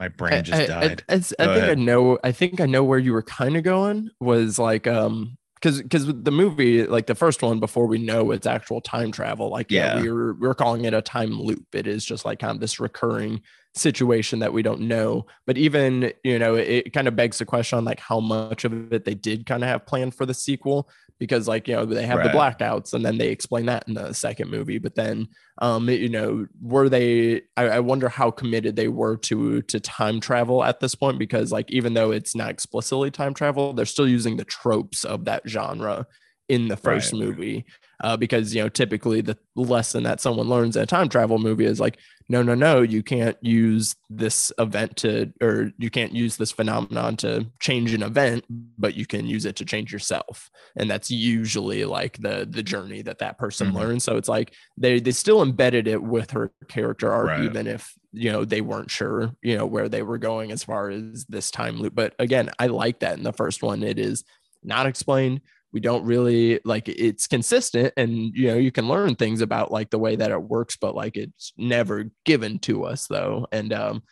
my 0.00 0.08
brain 0.08 0.42
just 0.42 0.62
I, 0.62 0.66
died. 0.66 1.04
I, 1.08 1.12
I, 1.12 1.16
I 1.16 1.20
think 1.20 1.38
ahead. 1.38 1.70
I 1.70 1.74
know. 1.74 2.18
I 2.24 2.32
think 2.32 2.60
I 2.60 2.66
know 2.66 2.82
where 2.82 2.98
you 2.98 3.12
were 3.12 3.22
kind 3.22 3.56
of 3.56 3.62
going. 3.62 4.10
Was 4.18 4.58
like 4.58 4.86
um 4.86 5.36
because 5.60 5.82
because 5.82 6.06
the 6.06 6.32
movie 6.32 6.86
like 6.86 7.06
the 7.06 7.14
first 7.14 7.42
one 7.42 7.60
before 7.60 7.86
we 7.86 7.98
know 7.98 8.30
it's 8.30 8.46
actual 8.46 8.80
time 8.80 9.12
travel 9.12 9.50
like 9.50 9.70
yeah, 9.70 9.96
yeah 9.96 10.02
we 10.02 10.08
are 10.08 10.32
we 10.32 10.48
are 10.48 10.54
calling 10.54 10.86
it 10.86 10.94
a 10.94 11.02
time 11.02 11.38
loop 11.38 11.74
it 11.74 11.86
is 11.86 12.04
just 12.04 12.24
like 12.24 12.38
kind 12.38 12.54
of 12.54 12.60
this 12.60 12.80
recurring 12.80 13.42
situation 13.74 14.40
that 14.40 14.52
we 14.52 14.62
don't 14.62 14.80
know 14.80 15.24
but 15.46 15.56
even 15.56 16.12
you 16.24 16.38
know 16.38 16.56
it, 16.56 16.86
it 16.86 16.92
kind 16.92 17.06
of 17.06 17.14
begs 17.14 17.38
the 17.38 17.44
question 17.44 17.78
on 17.78 17.84
like 17.84 18.00
how 18.00 18.18
much 18.18 18.64
of 18.64 18.92
it 18.92 19.04
they 19.04 19.14
did 19.14 19.46
kind 19.46 19.62
of 19.62 19.68
have 19.68 19.86
planned 19.86 20.12
for 20.12 20.26
the 20.26 20.34
sequel 20.34 20.90
because 21.20 21.46
like 21.46 21.68
you 21.68 21.76
know 21.76 21.84
they 21.84 22.04
have 22.04 22.18
right. 22.18 22.32
the 22.32 22.36
blackouts 22.36 22.94
and 22.94 23.04
then 23.04 23.16
they 23.16 23.28
explain 23.28 23.66
that 23.66 23.86
in 23.86 23.94
the 23.94 24.12
second 24.12 24.50
movie 24.50 24.78
but 24.78 24.96
then 24.96 25.28
um 25.58 25.88
you 25.88 26.08
know 26.08 26.46
were 26.60 26.88
they 26.88 27.42
I, 27.56 27.68
I, 27.68 27.80
wonder 27.80 28.08
how 28.08 28.32
committed 28.32 28.74
they 28.74 28.88
were 28.88 29.16
to 29.18 29.62
to 29.62 29.78
time 29.78 30.18
travel 30.18 30.64
at 30.64 30.80
this 30.80 30.96
point 30.96 31.18
because 31.18 31.52
like 31.52 31.70
even 31.70 31.94
though 31.94 32.10
it's 32.10 32.34
not 32.34 32.50
explicitly 32.50 33.12
time 33.12 33.34
travel 33.34 33.72
they're 33.72 33.86
still 33.86 34.08
using 34.08 34.36
the 34.36 34.44
tropes 34.44 35.04
of 35.04 35.26
that 35.26 35.42
genre 35.46 36.06
in 36.48 36.66
the 36.66 36.76
first 36.76 37.12
right. 37.12 37.20
movie 37.20 37.66
uh, 38.02 38.16
because 38.16 38.54
you 38.54 38.62
know 38.62 38.68
typically 38.68 39.20
the 39.20 39.36
lesson 39.56 40.02
that 40.02 40.20
someone 40.20 40.48
learns 40.48 40.76
in 40.76 40.82
a 40.82 40.86
time 40.86 41.08
travel 41.08 41.38
movie 41.38 41.64
is 41.64 41.80
like 41.80 41.98
no 42.28 42.42
no 42.42 42.54
no 42.54 42.80
you 42.80 43.02
can't 43.02 43.36
use 43.42 43.96
this 44.08 44.52
event 44.58 44.96
to 44.96 45.32
or 45.42 45.72
you 45.78 45.90
can't 45.90 46.12
use 46.12 46.36
this 46.36 46.52
phenomenon 46.52 47.16
to 47.16 47.46
change 47.60 47.92
an 47.92 48.02
event 48.02 48.44
but 48.78 48.94
you 48.94 49.04
can 49.04 49.26
use 49.26 49.44
it 49.44 49.56
to 49.56 49.64
change 49.64 49.92
yourself 49.92 50.50
and 50.76 50.90
that's 50.90 51.10
usually 51.10 51.84
like 51.84 52.16
the 52.18 52.46
the 52.48 52.62
journey 52.62 53.02
that 53.02 53.18
that 53.18 53.36
person 53.36 53.68
mm-hmm. 53.68 53.78
learns 53.78 54.04
so 54.04 54.16
it's 54.16 54.28
like 54.28 54.54
they 54.76 55.00
they 55.00 55.10
still 55.10 55.42
embedded 55.42 55.86
it 55.86 56.02
with 56.02 56.30
her 56.30 56.52
character 56.68 57.12
arc 57.12 57.28
right. 57.28 57.44
even 57.44 57.66
if 57.66 57.92
you 58.12 58.30
know 58.30 58.44
they 58.44 58.60
weren't 58.60 58.90
sure 58.90 59.32
you 59.42 59.56
know 59.56 59.66
where 59.66 59.88
they 59.88 60.02
were 60.02 60.18
going 60.18 60.52
as 60.52 60.64
far 60.64 60.90
as 60.90 61.26
this 61.28 61.50
time 61.50 61.78
loop 61.78 61.94
but 61.94 62.14
again 62.18 62.48
i 62.58 62.66
like 62.66 63.00
that 63.00 63.18
in 63.18 63.24
the 63.24 63.32
first 63.32 63.62
one 63.62 63.82
it 63.82 63.98
is 63.98 64.24
not 64.62 64.86
explained 64.86 65.40
we 65.72 65.80
don't 65.80 66.04
really 66.04 66.60
like 66.64 66.88
it's 66.88 67.26
consistent 67.26 67.92
and 67.96 68.34
you 68.34 68.48
know 68.48 68.56
you 68.56 68.72
can 68.72 68.88
learn 68.88 69.14
things 69.14 69.40
about 69.40 69.70
like 69.70 69.90
the 69.90 69.98
way 69.98 70.16
that 70.16 70.30
it 70.30 70.42
works 70.42 70.76
but 70.76 70.94
like 70.94 71.16
it's 71.16 71.52
never 71.56 72.04
given 72.24 72.58
to 72.58 72.84
us 72.84 73.06
though 73.06 73.46
and 73.52 73.72
um 73.72 74.02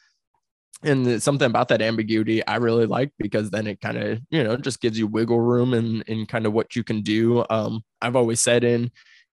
and 0.83 1.21
something 1.23 1.47
about 1.47 1.69
that 1.69 1.83
ambiguity 1.83 2.47
I 2.47 2.57
really 2.57 2.87
like 2.87 3.11
because 3.19 3.51
then 3.51 3.67
it 3.67 3.81
kind 3.81 3.99
of 3.99 4.21
you 4.31 4.45
know 4.45 4.57
just 4.57 4.81
gives 4.81 4.99
you 4.99 5.07
wiggle 5.07 5.41
room 5.41 5.75
and 5.75 6.03
in, 6.07 6.21
in 6.21 6.27
kind 6.27 6.47
of 6.47 6.53
what 6.53 6.77
you 6.77 6.85
can 6.85 7.03
do. 7.03 7.45
Um, 7.51 7.83
I've 8.01 8.17
always 8.17 8.41
said 8.41 8.65
in 8.65 8.91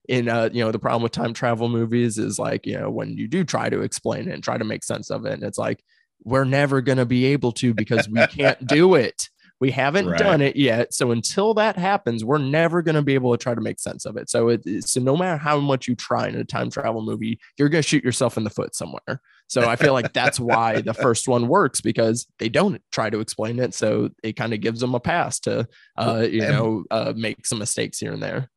in 0.08 0.30
uh, 0.30 0.50
you 0.52 0.64
know 0.64 0.72
the 0.72 0.80
problem 0.80 1.04
with 1.04 1.12
time 1.12 1.34
travel 1.34 1.70
movies 1.70 2.18
is 2.18 2.40
like 2.40 2.66
you 2.66 2.78
know 2.78 2.90
when 2.90 3.18
you 3.18 3.28
do 3.28 3.44
try 3.44 3.70
to 3.70 3.82
explain 3.82 4.28
it 4.28 4.34
and 4.34 4.44
try 4.44 4.58
to 4.58 4.64
make 4.64 4.84
sense 4.84 5.12
of 5.12 5.26
it, 5.26 5.34
and 5.34 5.44
it's 5.44 5.58
like 5.58 5.84
we're 6.24 6.46
never 6.46 6.82
going 6.82 6.98
to 6.98 7.06
be 7.06 7.26
able 7.26 7.52
to 7.52 7.74
because 7.74 8.10
we 8.10 8.26
can't 8.28 8.66
do 8.68 8.96
it. 8.96 9.30
We 9.62 9.72
haven't 9.72 10.08
right. 10.08 10.20
done 10.20 10.42
it 10.42 10.56
yet. 10.56 10.94
So 10.94 11.12
until 11.12 11.54
that 11.56 11.78
happens, 11.78 12.26
we're 12.26 12.38
never 12.38 12.82
going 12.82 12.96
to 12.96 13.02
be 13.02 13.14
able 13.14 13.32
to 13.32 13.42
try 13.42 13.56
to 13.56 13.62
make 13.62 13.80
sense 13.80 14.06
of 14.06 14.18
it. 14.18 14.30
So 14.30 14.50
it, 14.50 14.64
so 14.84 15.00
no 15.00 15.16
matter 15.16 15.38
how 15.38 15.60
much 15.60 15.88
you 15.88 15.96
try 15.96 16.28
in 16.28 16.36
a 16.36 16.44
time 16.44 16.70
travel 16.70 17.02
movie, 17.02 17.40
you're 17.58 17.70
going 17.70 17.82
to 17.82 17.88
shoot 17.88 18.04
yourself 18.04 18.38
in 18.38 18.44
the 18.44 18.50
foot 18.50 18.76
somewhere. 18.76 19.22
So 19.48 19.68
I 19.68 19.76
feel 19.76 19.94
like 19.94 20.12
that's 20.12 20.40
why 20.40 20.82
the 20.82 20.94
first 21.06 21.28
one 21.28 21.48
works 21.48 21.80
because 21.80 22.28
they 22.40 22.50
don't 22.50 22.82
try 22.92 23.10
to 23.10 23.20
explain 23.20 23.60
it. 23.60 23.74
So 23.74 24.10
it 24.24 24.34
kind 24.34 24.54
of 24.54 24.60
gives 24.60 24.82
them 24.82 24.96
a 24.96 25.00
pass 25.00 25.40
to, 25.42 25.68
uh, 25.98 26.28
you 26.30 26.42
know, 26.42 26.84
uh, 26.92 27.14
make 27.16 27.46
some 27.46 27.60
mistakes 27.60 28.00
here 28.00 28.12
and 28.12 28.24
there. 28.24 28.50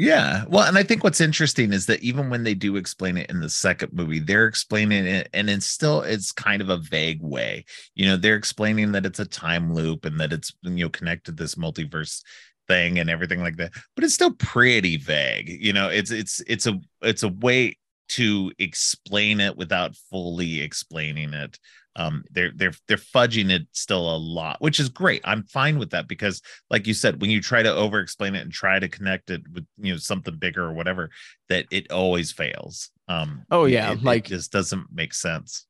Yeah. 0.00 0.44
Well, 0.48 0.64
and 0.66 0.78
I 0.78 0.82
think 0.82 1.04
what's 1.04 1.20
interesting 1.20 1.74
is 1.74 1.84
that 1.86 2.00
even 2.02 2.30
when 2.30 2.42
they 2.42 2.54
do 2.54 2.76
explain 2.76 3.18
it 3.18 3.28
in 3.28 3.40
the 3.40 3.50
second 3.50 3.92
movie, 3.92 4.18
they're 4.18 4.46
explaining 4.46 5.04
it 5.04 5.28
and 5.34 5.50
it's 5.50 5.66
still 5.66 6.00
it's 6.00 6.32
kind 6.32 6.62
of 6.62 6.70
a 6.70 6.78
vague 6.78 7.20
way. 7.20 7.66
You 7.94 8.06
know, 8.06 8.16
they're 8.16 8.34
explaining 8.36 8.92
that 8.92 9.04
it's 9.04 9.18
a 9.18 9.26
time 9.26 9.74
loop 9.74 10.06
and 10.06 10.18
that 10.18 10.32
it's 10.32 10.54
you 10.62 10.84
know 10.84 10.88
connected 10.88 11.36
this 11.36 11.54
multiverse 11.54 12.22
thing 12.66 12.98
and 12.98 13.10
everything 13.10 13.40
like 13.42 13.56
that. 13.56 13.72
But 13.94 14.04
it's 14.04 14.14
still 14.14 14.32
pretty 14.32 14.96
vague. 14.96 15.50
You 15.50 15.74
know, 15.74 15.90
it's 15.90 16.10
it's 16.10 16.40
it's 16.46 16.66
a 16.66 16.80
it's 17.02 17.22
a 17.22 17.28
way 17.28 17.76
to 18.10 18.52
explain 18.58 19.38
it 19.38 19.56
without 19.56 19.94
fully 20.10 20.62
explaining 20.62 21.34
it 21.34 21.58
um 21.96 22.24
they're 22.30 22.52
they're 22.54 22.72
they're 22.86 22.96
fudging 22.96 23.50
it 23.50 23.66
still 23.72 24.14
a 24.14 24.16
lot 24.16 24.56
which 24.60 24.78
is 24.78 24.88
great. 24.88 25.20
I'm 25.24 25.44
fine 25.44 25.78
with 25.78 25.90
that 25.90 26.08
because 26.08 26.40
like 26.70 26.86
you 26.86 26.94
said 26.94 27.20
when 27.20 27.30
you 27.30 27.40
try 27.40 27.62
to 27.62 27.74
over 27.74 28.00
explain 28.00 28.34
it 28.34 28.42
and 28.42 28.52
try 28.52 28.78
to 28.78 28.88
connect 28.88 29.30
it 29.30 29.42
with 29.52 29.66
you 29.78 29.92
know 29.92 29.98
something 29.98 30.36
bigger 30.36 30.64
or 30.64 30.72
whatever 30.72 31.10
that 31.48 31.66
it 31.70 31.90
always 31.90 32.32
fails. 32.32 32.90
Um 33.08 33.44
oh 33.50 33.64
yeah 33.64 33.92
it, 33.92 34.02
like 34.02 34.26
it 34.26 34.30
just 34.30 34.52
doesn't 34.52 34.86
make 34.92 35.14
sense. 35.14 35.66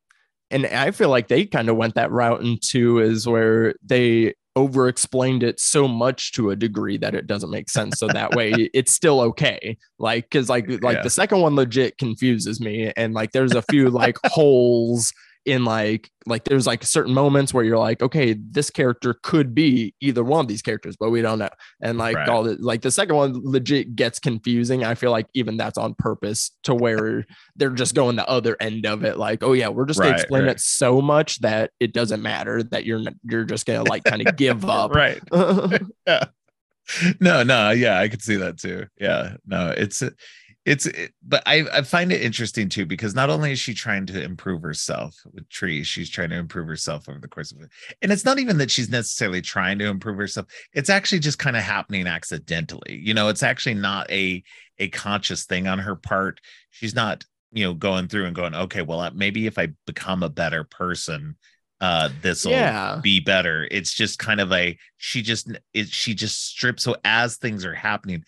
And 0.52 0.66
i 0.66 0.90
feel 0.90 1.10
like 1.10 1.28
they 1.28 1.46
kind 1.46 1.68
of 1.68 1.76
went 1.76 1.94
that 1.94 2.10
route 2.10 2.42
into 2.42 2.98
is 2.98 3.26
where 3.26 3.74
they 3.82 4.34
over 4.56 4.88
explained 4.88 5.42
it 5.42 5.60
so 5.60 5.86
much 5.86 6.32
to 6.32 6.50
a 6.50 6.56
degree 6.56 6.98
that 6.98 7.14
it 7.14 7.26
doesn't 7.26 7.50
make 7.50 7.70
sense. 7.70 7.98
So 7.98 8.08
that 8.08 8.34
way 8.34 8.50
it's 8.74 8.92
still 8.92 9.20
okay. 9.20 9.76
Like 9.98 10.24
because 10.24 10.48
like 10.48 10.68
like 10.82 10.98
yeah. 10.98 11.02
the 11.02 11.10
second 11.10 11.40
one 11.40 11.54
legit 11.54 11.98
confuses 11.98 12.60
me 12.60 12.92
and 12.96 13.14
like 13.14 13.32
there's 13.32 13.54
a 13.54 13.62
few 13.62 13.90
like 13.90 14.16
holes 14.26 15.12
in 15.46 15.64
like 15.64 16.10
like 16.26 16.44
there's 16.44 16.66
like 16.66 16.84
certain 16.84 17.14
moments 17.14 17.54
where 17.54 17.64
you're 17.64 17.78
like 17.78 18.02
okay 18.02 18.34
this 18.50 18.68
character 18.68 19.14
could 19.22 19.54
be 19.54 19.94
either 20.00 20.22
one 20.22 20.40
of 20.40 20.48
these 20.48 20.60
characters 20.60 20.96
but 20.96 21.10
we 21.10 21.22
don't 21.22 21.38
know. 21.38 21.48
And 21.80 21.96
like 21.98 22.16
right. 22.16 22.28
all 22.28 22.42
the 22.42 22.56
like 22.60 22.82
the 22.82 22.90
second 22.90 23.16
one 23.16 23.40
legit 23.42 23.96
gets 23.96 24.18
confusing. 24.18 24.84
I 24.84 24.94
feel 24.94 25.10
like 25.10 25.26
even 25.34 25.56
that's 25.56 25.78
on 25.78 25.94
purpose 25.94 26.50
to 26.64 26.74
where 26.74 27.26
they're 27.56 27.70
just 27.70 27.94
going 27.94 28.16
the 28.16 28.28
other 28.28 28.56
end 28.60 28.86
of 28.86 29.02
it. 29.04 29.16
Like 29.16 29.42
oh 29.42 29.54
yeah 29.54 29.68
we're 29.68 29.86
just 29.86 29.98
gonna 30.00 30.14
explain 30.14 30.44
right. 30.44 30.52
it 30.52 30.60
so 30.60 31.00
much 31.00 31.40
that 31.40 31.70
it 31.80 31.94
doesn't 31.94 32.22
matter 32.22 32.62
that 32.64 32.84
you're 32.84 33.00
you're 33.24 33.44
just 33.44 33.66
gonna 33.66 33.84
like 33.84 34.04
kind 34.04 34.26
of 34.26 34.36
give 34.36 34.64
up. 34.64 34.94
Right. 34.94 35.20
Yeah. 36.06 36.24
No 37.20 37.44
no 37.44 37.70
yeah 37.70 38.00
i 38.00 38.08
could 38.08 38.22
see 38.22 38.36
that 38.36 38.58
too. 38.58 38.86
Yeah 38.98 39.36
no 39.46 39.70
it's 39.70 40.02
it's 40.66 40.86
it, 40.86 41.12
but 41.26 41.42
I, 41.46 41.64
I 41.72 41.82
find 41.82 42.12
it 42.12 42.20
interesting 42.20 42.68
too 42.68 42.84
because 42.84 43.14
not 43.14 43.30
only 43.30 43.52
is 43.52 43.58
she 43.58 43.72
trying 43.72 44.06
to 44.06 44.22
improve 44.22 44.62
herself 44.62 45.16
with 45.32 45.48
tree 45.48 45.82
she's 45.82 46.10
trying 46.10 46.30
to 46.30 46.36
improve 46.36 46.66
herself 46.66 47.08
over 47.08 47.18
the 47.18 47.28
course 47.28 47.50
of 47.52 47.60
it. 47.62 47.70
And 48.02 48.12
it's 48.12 48.24
not 48.24 48.38
even 48.38 48.58
that 48.58 48.70
she's 48.70 48.90
necessarily 48.90 49.40
trying 49.40 49.78
to 49.78 49.86
improve 49.86 50.16
herself 50.16 50.46
it's 50.72 50.90
actually 50.90 51.20
just 51.20 51.38
kind 51.38 51.56
of 51.56 51.62
happening 51.62 52.06
accidentally 52.06 53.00
you 53.02 53.14
know 53.14 53.28
it's 53.28 53.42
actually 53.42 53.74
not 53.74 54.10
a 54.10 54.42
a 54.80 54.88
conscious 54.88 55.44
thing 55.44 55.68
on 55.68 55.78
her 55.78 55.94
part. 55.94 56.40
She's 56.70 56.94
not 56.94 57.24
you 57.52 57.64
know 57.64 57.74
going 57.74 58.08
through 58.08 58.26
and 58.26 58.34
going 58.34 58.54
okay 58.54 58.82
well 58.82 59.10
maybe 59.12 59.46
if 59.46 59.58
i 59.58 59.68
become 59.84 60.22
a 60.22 60.28
better 60.28 60.62
person 60.62 61.36
uh 61.80 62.08
this 62.22 62.44
will 62.44 62.52
yeah. 62.52 63.00
be 63.02 63.20
better. 63.20 63.66
It's 63.70 63.92
just 63.92 64.18
kind 64.18 64.40
of 64.40 64.52
a 64.52 64.76
she 64.98 65.22
just 65.22 65.50
it 65.72 65.88
she 65.88 66.14
just 66.14 66.46
strips 66.46 66.82
so 66.82 66.96
as 67.04 67.36
things 67.36 67.64
are 67.64 67.74
happening 67.74 68.24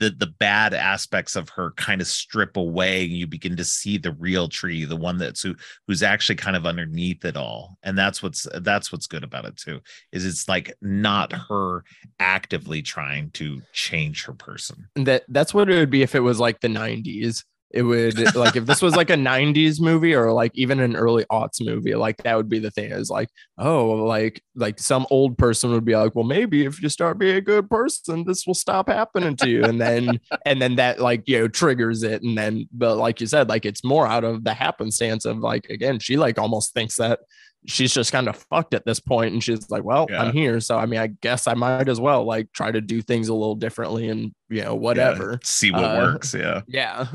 the 0.00 0.10
the 0.10 0.26
bad 0.26 0.74
aspects 0.74 1.36
of 1.36 1.48
her 1.50 1.72
kind 1.72 2.00
of 2.00 2.06
strip 2.06 2.56
away 2.56 3.04
and 3.04 3.12
you 3.12 3.26
begin 3.26 3.56
to 3.56 3.64
see 3.64 3.98
the 3.98 4.12
real 4.12 4.48
tree 4.48 4.84
the 4.84 4.96
one 4.96 5.18
that's 5.18 5.42
who 5.42 5.54
who's 5.86 6.02
actually 6.02 6.36
kind 6.36 6.56
of 6.56 6.66
underneath 6.66 7.24
it 7.24 7.36
all. 7.36 7.78
And 7.82 7.96
that's 7.96 8.22
what's 8.22 8.46
that's 8.60 8.92
what's 8.92 9.06
good 9.06 9.24
about 9.24 9.44
it 9.44 9.56
too 9.56 9.80
is 10.12 10.24
it's 10.24 10.48
like 10.48 10.74
not 10.80 11.32
her 11.32 11.84
actively 12.20 12.82
trying 12.82 13.30
to 13.32 13.60
change 13.72 14.24
her 14.24 14.32
person. 14.32 14.88
That 14.96 15.24
that's 15.28 15.54
what 15.54 15.70
it 15.70 15.76
would 15.76 15.90
be 15.90 16.02
if 16.02 16.14
it 16.14 16.20
was 16.20 16.40
like 16.40 16.60
the 16.60 16.68
90s 16.68 17.44
it 17.74 17.82
would 17.82 18.34
like 18.34 18.56
if 18.56 18.66
this 18.66 18.82
was 18.82 18.96
like 18.96 19.10
a 19.10 19.14
90s 19.34 19.80
movie 19.80 20.14
or 20.14 20.32
like 20.32 20.52
even 20.54 20.80
an 20.80 20.96
early 20.96 21.24
aughts 21.30 21.64
movie 21.64 21.94
like 21.94 22.16
that 22.18 22.36
would 22.36 22.48
be 22.48 22.58
the 22.58 22.70
thing 22.70 22.90
is 22.92 23.10
like 23.10 23.28
oh 23.58 23.86
like 23.86 24.42
like 24.54 24.78
some 24.78 25.06
old 25.10 25.36
person 25.36 25.70
would 25.72 25.84
be 25.84 25.96
like 25.96 26.14
well 26.14 26.24
maybe 26.24 26.64
if 26.64 26.82
you 26.82 26.88
start 26.88 27.18
being 27.18 27.36
a 27.36 27.40
good 27.40 27.68
person 27.68 28.24
this 28.24 28.46
will 28.46 28.54
stop 28.54 28.88
happening 28.88 29.36
to 29.36 29.48
you. 29.48 29.64
And 29.64 29.80
then 29.80 30.20
and 30.46 30.60
then 30.60 30.76
that 30.76 31.00
like 31.00 31.22
you 31.26 31.38
know 31.38 31.48
triggers 31.48 32.02
it. 32.02 32.22
And 32.22 32.36
then 32.36 32.68
but 32.72 32.96
like 32.96 33.20
you 33.20 33.26
said 33.26 33.48
like 33.48 33.64
it's 33.64 33.84
more 33.84 34.06
out 34.06 34.24
of 34.24 34.44
the 34.44 34.54
happenstance 34.54 35.24
of 35.24 35.38
like 35.38 35.66
again 35.70 35.98
she 35.98 36.16
like 36.16 36.38
almost 36.38 36.72
thinks 36.74 36.96
that 36.96 37.20
she's 37.66 37.94
just 37.94 38.12
kind 38.12 38.28
of 38.28 38.36
fucked 38.50 38.74
at 38.74 38.84
this 38.84 39.00
point. 39.00 39.32
And 39.32 39.42
she's 39.42 39.70
like 39.70 39.84
well 39.84 40.06
yeah. 40.08 40.22
i'm 40.22 40.32
here 40.32 40.60
so 40.60 40.76
i 40.78 40.86
mean 40.86 41.00
i 41.00 41.06
guess 41.06 41.46
i 41.46 41.54
might 41.54 41.88
as 41.88 42.00
well 42.00 42.24
like 42.24 42.52
try 42.52 42.70
to 42.70 42.80
do 42.80 43.00
things 43.02 43.28
a 43.28 43.34
little 43.34 43.54
differently 43.54 44.08
and 44.08 44.34
you 44.48 44.62
know 44.62 44.74
whatever. 44.74 45.32
Yeah, 45.32 45.38
see 45.44 45.70
what 45.70 45.84
uh, 45.84 45.96
works 45.96 46.34
yeah. 46.34 46.62
yeah 46.68 47.06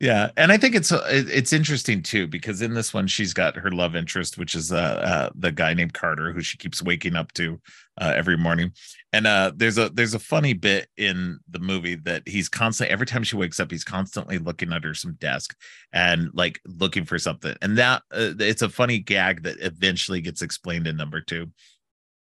Yeah, 0.00 0.30
and 0.36 0.52
I 0.52 0.58
think 0.58 0.76
it's 0.76 0.92
uh, 0.92 1.04
it's 1.10 1.52
interesting 1.52 2.02
too 2.04 2.28
because 2.28 2.62
in 2.62 2.72
this 2.72 2.94
one 2.94 3.08
she's 3.08 3.34
got 3.34 3.56
her 3.56 3.72
love 3.72 3.96
interest, 3.96 4.38
which 4.38 4.54
is 4.54 4.70
uh, 4.70 4.76
uh 4.76 5.30
the 5.34 5.50
guy 5.50 5.74
named 5.74 5.92
Carter, 5.92 6.32
who 6.32 6.40
she 6.40 6.56
keeps 6.56 6.80
waking 6.80 7.16
up 7.16 7.32
to 7.32 7.60
uh, 8.00 8.12
every 8.14 8.36
morning. 8.36 8.70
And 9.12 9.26
uh, 9.26 9.50
there's 9.56 9.76
a 9.76 9.88
there's 9.88 10.14
a 10.14 10.20
funny 10.20 10.52
bit 10.52 10.88
in 10.96 11.40
the 11.50 11.58
movie 11.58 11.96
that 11.96 12.22
he's 12.28 12.48
constantly 12.48 12.92
every 12.92 13.06
time 13.06 13.24
she 13.24 13.34
wakes 13.34 13.58
up, 13.58 13.72
he's 13.72 13.82
constantly 13.82 14.38
looking 14.38 14.72
under 14.72 14.94
some 14.94 15.14
desk 15.14 15.56
and 15.92 16.30
like 16.32 16.60
looking 16.64 17.04
for 17.04 17.18
something. 17.18 17.56
And 17.60 17.76
that 17.78 18.02
uh, 18.12 18.34
it's 18.38 18.62
a 18.62 18.68
funny 18.68 19.00
gag 19.00 19.42
that 19.42 19.56
eventually 19.58 20.20
gets 20.20 20.42
explained 20.42 20.86
in 20.86 20.96
number 20.96 21.20
two 21.20 21.50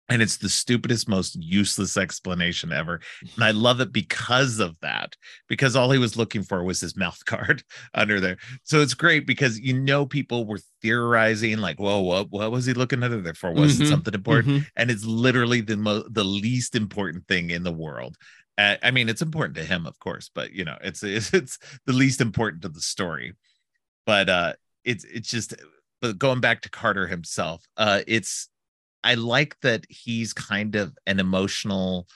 and 0.09 0.21
it's 0.21 0.37
the 0.37 0.49
stupidest 0.49 1.07
most 1.07 1.35
useless 1.41 1.95
explanation 1.97 2.71
ever. 2.71 2.99
And 3.35 3.43
i 3.43 3.51
love 3.51 3.79
it 3.79 3.93
because 3.93 4.59
of 4.59 4.79
that 4.81 5.15
because 5.47 5.75
all 5.75 5.91
he 5.91 5.99
was 5.99 6.17
looking 6.17 6.43
for 6.43 6.63
was 6.63 6.81
his 6.81 6.97
mouth 6.97 7.23
guard 7.25 7.63
under 7.93 8.19
there. 8.19 8.37
So 8.63 8.81
it's 8.81 8.93
great 8.93 9.25
because 9.27 9.59
you 9.59 9.79
know 9.79 10.05
people 10.05 10.45
were 10.45 10.59
theorizing 10.81 11.59
like 11.59 11.79
whoa 11.79 11.99
what, 12.01 12.31
what 12.31 12.51
was 12.51 12.65
he 12.65 12.73
looking 12.73 13.03
under 13.03 13.21
there 13.21 13.33
for? 13.33 13.51
Was 13.51 13.75
mm-hmm. 13.75 13.83
it 13.83 13.87
something 13.87 14.13
important? 14.13 14.39
Mm-hmm. 14.49 14.67
and 14.75 14.91
it's 14.91 15.05
literally 15.05 15.61
the 15.61 15.77
mo- 15.77 16.07
the 16.09 16.23
least 16.23 16.75
important 16.75 17.27
thing 17.27 17.51
in 17.51 17.63
the 17.63 17.71
world. 17.71 18.17
Uh, 18.57 18.75
i 18.83 18.91
mean 18.91 19.07
it's 19.07 19.21
important 19.21 19.55
to 19.55 19.63
him 19.63 19.85
of 19.85 19.97
course 19.99 20.29
but 20.35 20.51
you 20.51 20.65
know 20.65 20.77
it's, 20.81 21.01
it's 21.03 21.33
it's 21.33 21.59
the 21.85 21.93
least 21.93 22.21
important 22.21 22.61
to 22.63 22.69
the 22.69 22.81
story. 22.81 23.33
But 24.05 24.29
uh 24.29 24.53
it's 24.83 25.03
it's 25.03 25.29
just 25.29 25.53
but 26.01 26.17
going 26.17 26.39
back 26.39 26.61
to 26.61 26.69
carter 26.69 27.05
himself 27.05 27.63
uh 27.77 28.01
it's 28.07 28.49
I 29.03 29.15
like 29.15 29.59
that 29.61 29.85
he's 29.89 30.33
kind 30.33 30.75
of 30.75 30.95
an 31.07 31.19
emotional 31.19 32.07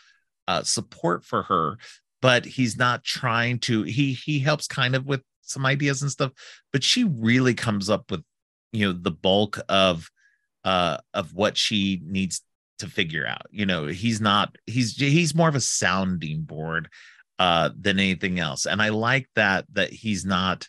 uh, 0.47 0.63
support 0.63 1.23
for 1.23 1.43
her, 1.43 1.77
but 2.21 2.45
he's 2.45 2.77
not 2.77 3.03
trying 3.03 3.59
to. 3.59 3.83
He 3.83 4.13
he 4.13 4.39
helps 4.39 4.67
kind 4.67 4.95
of 4.95 5.05
with 5.05 5.21
some 5.41 5.65
ideas 5.65 6.01
and 6.01 6.11
stuff, 6.11 6.31
but 6.71 6.83
she 6.83 7.03
really 7.03 7.53
comes 7.53 7.89
up 7.89 8.11
with 8.11 8.23
you 8.71 8.87
know 8.87 8.93
the 8.93 9.11
bulk 9.11 9.59
of 9.69 10.09
uh 10.65 10.97
of 11.13 11.33
what 11.33 11.57
she 11.57 12.01
needs 12.05 12.41
to 12.79 12.87
figure 12.87 13.25
out. 13.25 13.47
You 13.51 13.65
know, 13.65 13.87
he's 13.87 14.19
not. 14.19 14.57
He's 14.65 14.95
he's 14.95 15.35
more 15.35 15.49
of 15.49 15.55
a 15.55 15.61
sounding 15.61 16.41
board 16.41 16.89
uh 17.39 17.69
than 17.79 17.99
anything 17.99 18.39
else, 18.39 18.65
and 18.65 18.81
I 18.81 18.89
like 18.89 19.29
that 19.35 19.65
that 19.73 19.91
he's 19.91 20.25
not 20.25 20.67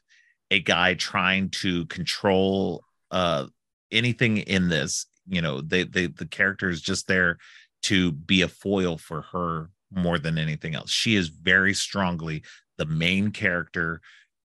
a 0.51 0.61
guy 0.61 0.95
trying 0.95 1.51
to 1.51 1.87
control 1.87 2.85
uh 3.11 3.47
anything 3.91 4.39
in 4.39 4.69
this 4.69 5.07
you 5.27 5.43
know 5.43 5.61
they, 5.61 5.85
they 5.85 6.07
the 6.07 6.27
character 6.27 6.69
is 6.69 6.81
just 6.81 7.07
there 7.07 7.39
to 7.83 8.13
be 8.13 8.43
a 8.43 8.49
foil 8.49 8.97
for 8.97 9.23
her 9.23 9.71
more 9.91 10.19
than 10.19 10.39
anything 10.39 10.75
else. 10.75 10.91
She 10.91 11.15
is 11.17 11.29
very 11.29 11.75
strongly 11.75 12.43
the 12.79 12.87
main 12.87 13.31
character. 13.31 14.01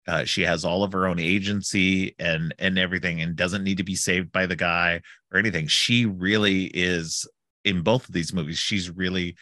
Uh, 0.08 0.24
she 0.24 0.42
has 0.42 0.66
all 0.66 0.84
of 0.84 0.92
her 0.94 1.08
own 1.08 1.20
agency 1.20 2.16
and 2.20 2.54
and 2.60 2.78
everything 2.78 3.22
and 3.22 3.36
doesn't 3.36 3.64
need 3.64 3.78
to 3.78 3.84
be 3.84 3.96
saved 3.96 4.32
by 4.32 4.46
the 4.46 4.56
guy 4.56 5.02
or 5.32 5.40
anything. 5.40 5.68
She 5.68 6.06
really 6.06 6.66
is 6.66 7.28
in 7.64 7.82
both 7.82 8.08
of 8.08 8.14
these 8.14 8.34
movies 8.34 8.58
she's 8.58 8.90
really 8.90 9.36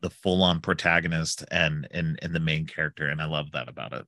the 0.00 0.10
full-on 0.10 0.60
protagonist 0.60 1.44
and 1.50 1.86
and 1.90 2.18
and 2.22 2.34
the 2.34 2.40
main 2.40 2.66
character 2.66 3.08
and 3.08 3.20
i 3.20 3.24
love 3.24 3.50
that 3.52 3.68
about 3.68 3.92
it 3.92 4.06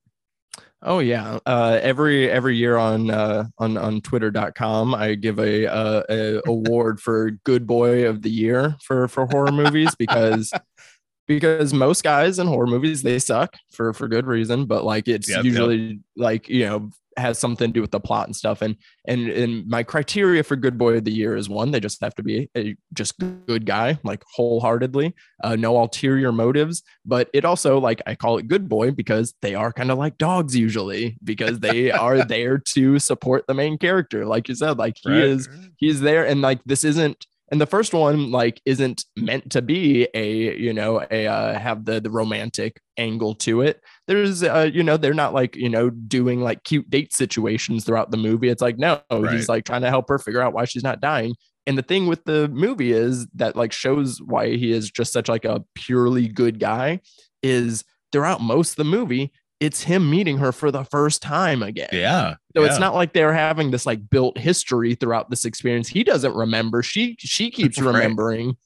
Oh 0.82 1.00
yeah. 1.00 1.38
Uh, 1.44 1.78
every 1.82 2.30
every 2.30 2.56
year 2.56 2.76
on 2.76 3.10
uh, 3.10 3.44
on 3.58 3.76
on 3.76 4.00
Twitter.com, 4.00 4.94
I 4.94 5.14
give 5.14 5.38
a, 5.38 5.64
a, 5.64 6.04
a 6.08 6.42
award 6.46 7.00
for 7.00 7.32
Good 7.44 7.66
Boy 7.66 8.08
of 8.08 8.22
the 8.22 8.30
Year 8.30 8.76
for 8.82 9.06
for 9.08 9.26
horror 9.26 9.52
movies 9.52 9.94
because 9.94 10.52
because 11.26 11.74
most 11.74 12.02
guys 12.02 12.38
in 12.38 12.46
horror 12.46 12.66
movies 12.66 13.02
they 13.02 13.18
suck 13.18 13.54
for 13.72 13.92
for 13.92 14.08
good 14.08 14.26
reason, 14.26 14.64
but 14.64 14.84
like 14.84 15.06
it's 15.06 15.28
yep, 15.28 15.44
usually 15.44 15.76
yep. 15.76 15.98
like 16.16 16.48
you 16.48 16.64
know 16.64 16.90
has 17.16 17.38
something 17.38 17.68
to 17.68 17.72
do 17.72 17.80
with 17.80 17.90
the 17.90 18.00
plot 18.00 18.26
and 18.26 18.36
stuff. 18.36 18.62
And 18.62 18.76
and 19.06 19.28
and 19.28 19.66
my 19.68 19.82
criteria 19.82 20.42
for 20.42 20.56
good 20.56 20.78
boy 20.78 20.96
of 20.96 21.04
the 21.04 21.12
year 21.12 21.36
is 21.36 21.48
one, 21.48 21.70
they 21.70 21.80
just 21.80 22.00
have 22.00 22.14
to 22.16 22.22
be 22.22 22.50
a 22.56 22.76
just 22.92 23.18
good 23.46 23.66
guy, 23.66 23.98
like 24.04 24.22
wholeheartedly, 24.34 25.14
uh, 25.42 25.56
no 25.56 25.76
ulterior 25.76 26.32
motives. 26.32 26.82
But 27.04 27.28
it 27.32 27.44
also 27.44 27.78
like 27.78 28.02
I 28.06 28.14
call 28.14 28.38
it 28.38 28.48
good 28.48 28.68
boy 28.68 28.90
because 28.90 29.34
they 29.42 29.54
are 29.54 29.72
kind 29.72 29.90
of 29.90 29.98
like 29.98 30.18
dogs 30.18 30.56
usually, 30.56 31.16
because 31.22 31.60
they 31.60 31.90
are 31.90 32.24
there 32.26 32.58
to 32.58 32.98
support 32.98 33.46
the 33.46 33.54
main 33.54 33.78
character. 33.78 34.26
Like 34.26 34.48
you 34.48 34.54
said, 34.54 34.78
like 34.78 34.96
he 35.00 35.10
right. 35.10 35.24
is 35.24 35.48
he's 35.76 36.00
there, 36.00 36.26
and 36.26 36.40
like 36.40 36.60
this 36.64 36.84
isn't 36.84 37.26
and 37.50 37.60
the 37.60 37.66
first 37.66 37.92
one 37.92 38.30
like 38.30 38.60
isn't 38.64 39.04
meant 39.16 39.50
to 39.50 39.62
be 39.62 40.08
a 40.14 40.56
you 40.56 40.72
know 40.72 41.04
a 41.10 41.26
uh, 41.26 41.58
have 41.58 41.84
the 41.84 42.00
the 42.00 42.10
romantic 42.10 42.80
angle 42.96 43.34
to 43.34 43.62
it. 43.62 43.80
There's 44.06 44.42
uh, 44.42 44.70
you 44.72 44.82
know 44.82 44.96
they're 44.96 45.14
not 45.14 45.34
like 45.34 45.56
you 45.56 45.68
know 45.68 45.90
doing 45.90 46.40
like 46.40 46.64
cute 46.64 46.88
date 46.88 47.12
situations 47.12 47.84
throughout 47.84 48.10
the 48.10 48.16
movie. 48.16 48.48
It's 48.48 48.62
like 48.62 48.78
no 48.78 49.00
right. 49.10 49.32
he's 49.32 49.48
like 49.48 49.64
trying 49.64 49.82
to 49.82 49.90
help 49.90 50.08
her 50.08 50.18
figure 50.18 50.42
out 50.42 50.52
why 50.52 50.64
she's 50.64 50.84
not 50.84 51.00
dying. 51.00 51.34
And 51.66 51.76
the 51.76 51.82
thing 51.82 52.06
with 52.06 52.24
the 52.24 52.48
movie 52.48 52.92
is 52.92 53.26
that 53.34 53.56
like 53.56 53.72
shows 53.72 54.20
why 54.22 54.56
he 54.56 54.72
is 54.72 54.90
just 54.90 55.12
such 55.12 55.28
like 55.28 55.44
a 55.44 55.64
purely 55.74 56.28
good 56.28 56.58
guy 56.58 57.00
is 57.42 57.84
throughout 58.12 58.40
most 58.40 58.72
of 58.72 58.76
the 58.76 58.84
movie 58.84 59.32
it's 59.60 59.82
him 59.82 60.10
meeting 60.10 60.38
her 60.38 60.52
for 60.52 60.70
the 60.70 60.84
first 60.84 61.20
time 61.20 61.62
again. 61.62 61.90
Yeah. 61.92 62.36
So 62.56 62.62
yeah. 62.62 62.68
it's 62.68 62.78
not 62.80 62.94
like 62.94 63.12
they're 63.12 63.34
having 63.34 63.70
this 63.70 63.84
like 63.84 64.08
built 64.08 64.38
history 64.38 64.94
throughout 64.94 65.28
this 65.28 65.44
experience. 65.44 65.86
He 65.86 66.02
doesn't 66.02 66.34
remember. 66.34 66.82
She 66.82 67.16
she 67.18 67.50
keeps 67.50 67.78
remembering 67.78 68.56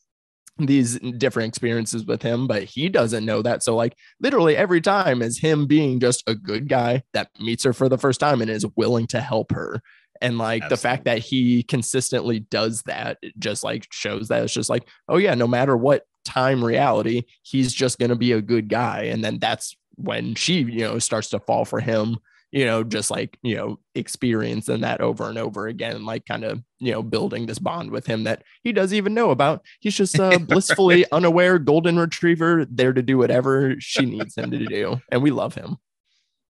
right. 0.58 0.68
these 0.68 0.98
different 1.18 1.48
experiences 1.48 2.06
with 2.06 2.22
him, 2.22 2.46
but 2.46 2.62
he 2.62 2.88
doesn't 2.88 3.26
know 3.26 3.42
that. 3.42 3.64
So 3.64 3.74
like 3.74 3.96
literally 4.20 4.56
every 4.56 4.80
time 4.80 5.20
is 5.20 5.40
him 5.40 5.66
being 5.66 5.98
just 5.98 6.22
a 6.28 6.34
good 6.36 6.68
guy 6.68 7.02
that 7.12 7.28
meets 7.40 7.64
her 7.64 7.72
for 7.72 7.88
the 7.88 7.98
first 7.98 8.20
time 8.20 8.40
and 8.40 8.48
is 8.48 8.66
willing 8.76 9.08
to 9.08 9.20
help 9.20 9.50
her. 9.52 9.82
And 10.20 10.38
like 10.38 10.62
Absolutely. 10.62 10.76
the 10.76 10.80
fact 10.80 11.04
that 11.06 11.18
he 11.18 11.64
consistently 11.64 12.38
does 12.38 12.82
that 12.82 13.18
just 13.36 13.64
like 13.64 13.88
shows 13.90 14.28
that 14.28 14.44
it's 14.44 14.54
just 14.54 14.70
like, 14.70 14.88
oh 15.08 15.16
yeah, 15.16 15.34
no 15.34 15.48
matter 15.48 15.76
what 15.76 16.06
time 16.24 16.64
reality, 16.64 17.24
he's 17.42 17.74
just 17.74 17.98
gonna 17.98 18.14
be 18.14 18.30
a 18.30 18.40
good 18.40 18.68
guy. 18.68 19.02
And 19.04 19.24
then 19.24 19.40
that's 19.40 19.76
when 19.96 20.34
she, 20.34 20.58
you 20.58 20.80
know, 20.80 20.98
starts 20.98 21.30
to 21.30 21.40
fall 21.40 21.64
for 21.64 21.80
him, 21.80 22.18
you 22.50 22.64
know, 22.64 22.84
just 22.84 23.10
like, 23.10 23.36
you 23.42 23.56
know, 23.56 23.80
experiencing 23.96 24.82
that 24.82 25.00
over 25.00 25.28
and 25.28 25.38
over 25.38 25.66
again, 25.66 26.04
like 26.04 26.24
kind 26.24 26.44
of, 26.44 26.62
you 26.78 26.92
know, 26.92 27.02
building 27.02 27.46
this 27.46 27.58
bond 27.58 27.90
with 27.90 28.06
him 28.06 28.24
that 28.24 28.44
he 28.62 28.72
doesn't 28.72 28.96
even 28.96 29.12
know 29.12 29.30
about. 29.30 29.64
He's 29.80 29.96
just 29.96 30.18
a 30.18 30.38
blissfully 30.48 31.04
unaware 31.10 31.58
golden 31.58 31.98
retriever 31.98 32.64
there 32.70 32.92
to 32.92 33.02
do 33.02 33.18
whatever 33.18 33.74
she 33.80 34.06
needs 34.06 34.36
him 34.36 34.52
to 34.52 34.66
do. 34.66 35.00
And 35.10 35.20
we 35.20 35.32
love 35.32 35.56
him. 35.56 35.78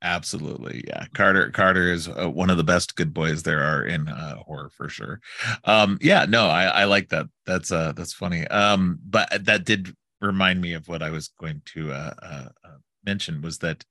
Absolutely, 0.03 0.83
yeah. 0.89 1.05
Carter 1.15 1.51
Carter 1.51 1.93
is 1.93 2.09
uh, 2.09 2.29
one 2.29 2.51
of 2.51 2.57
the 2.57 2.65
best 2.65 2.97
good 2.97 3.15
boys 3.15 3.45
there 3.45 3.63
are 3.63 3.85
in 3.85 4.09
uh, 4.09 4.39
horror 4.39 4.69
for 4.77 4.89
sure. 4.89 5.21
Um, 5.65 5.97
yeah, 6.03 6.27
no, 6.29 6.49
I, 6.49 6.65
I 6.65 6.85
like 6.87 7.11
that. 7.11 7.27
That's 7.47 7.71
uh, 7.71 7.93
that's 7.93 8.13
funny. 8.13 8.45
Um, 8.49 8.99
but 9.09 9.29
that 9.45 9.65
did 9.65 9.95
remind 10.21 10.61
me 10.61 10.73
of 10.73 10.89
what 10.89 11.05
I 11.05 11.11
was 11.11 11.29
going 11.39 11.63
to 11.67 11.93
uh, 11.93 12.15
uh, 12.21 12.49
uh 12.65 12.79
mentioned 13.05 13.43
was 13.43 13.59
that 13.59 13.85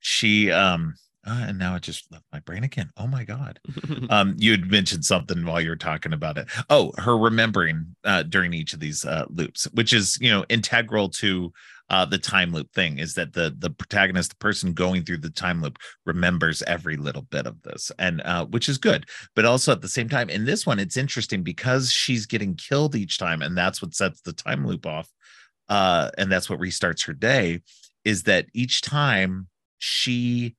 she 0.00 0.50
um 0.50 0.94
uh, 1.26 1.46
and 1.48 1.58
now 1.58 1.74
it 1.74 1.82
just 1.82 2.10
left 2.12 2.24
my 2.32 2.38
brain 2.38 2.62
again. 2.62 2.88
Oh 2.96 3.08
my 3.08 3.24
god. 3.24 3.58
um, 4.10 4.36
you 4.38 4.52
had 4.52 4.70
mentioned 4.70 5.04
something 5.04 5.44
while 5.44 5.60
you 5.60 5.70
were 5.70 5.76
talking 5.76 6.12
about 6.12 6.38
it. 6.38 6.46
Oh, 6.70 6.92
her 6.98 7.18
remembering 7.18 7.96
uh, 8.04 8.22
during 8.22 8.54
each 8.54 8.72
of 8.72 8.80
these 8.80 9.04
uh, 9.04 9.26
loops, 9.28 9.64
which 9.72 9.92
is 9.92 10.16
you 10.20 10.30
know 10.30 10.44
integral 10.48 11.08
to 11.10 11.52
uh, 11.90 12.04
the 12.04 12.18
time 12.18 12.52
loop 12.52 12.72
thing, 12.72 12.98
is 12.98 13.14
that 13.14 13.32
the 13.32 13.54
the 13.58 13.70
protagonist, 13.70 14.30
the 14.30 14.36
person 14.36 14.72
going 14.72 15.02
through 15.02 15.18
the 15.18 15.30
time 15.30 15.62
loop, 15.62 15.78
remembers 16.04 16.62
every 16.62 16.96
little 16.96 17.22
bit 17.22 17.46
of 17.46 17.60
this, 17.62 17.90
and 17.98 18.22
uh, 18.22 18.46
which 18.46 18.68
is 18.68 18.78
good. 18.78 19.06
But 19.34 19.46
also 19.46 19.72
at 19.72 19.82
the 19.82 19.88
same 19.88 20.08
time, 20.08 20.30
in 20.30 20.44
this 20.44 20.64
one, 20.64 20.78
it's 20.78 20.96
interesting 20.96 21.42
because 21.42 21.90
she's 21.90 22.26
getting 22.26 22.54
killed 22.54 22.94
each 22.94 23.18
time, 23.18 23.42
and 23.42 23.58
that's 23.58 23.82
what 23.82 23.94
sets 23.94 24.20
the 24.20 24.32
time 24.32 24.64
loop 24.64 24.86
off, 24.86 25.08
uh, 25.68 26.10
and 26.18 26.30
that's 26.30 26.48
what 26.48 26.60
restarts 26.60 27.04
her 27.06 27.14
day 27.14 27.62
is 28.06 28.22
that 28.22 28.46
each 28.54 28.80
time 28.82 29.48
she 29.78 30.54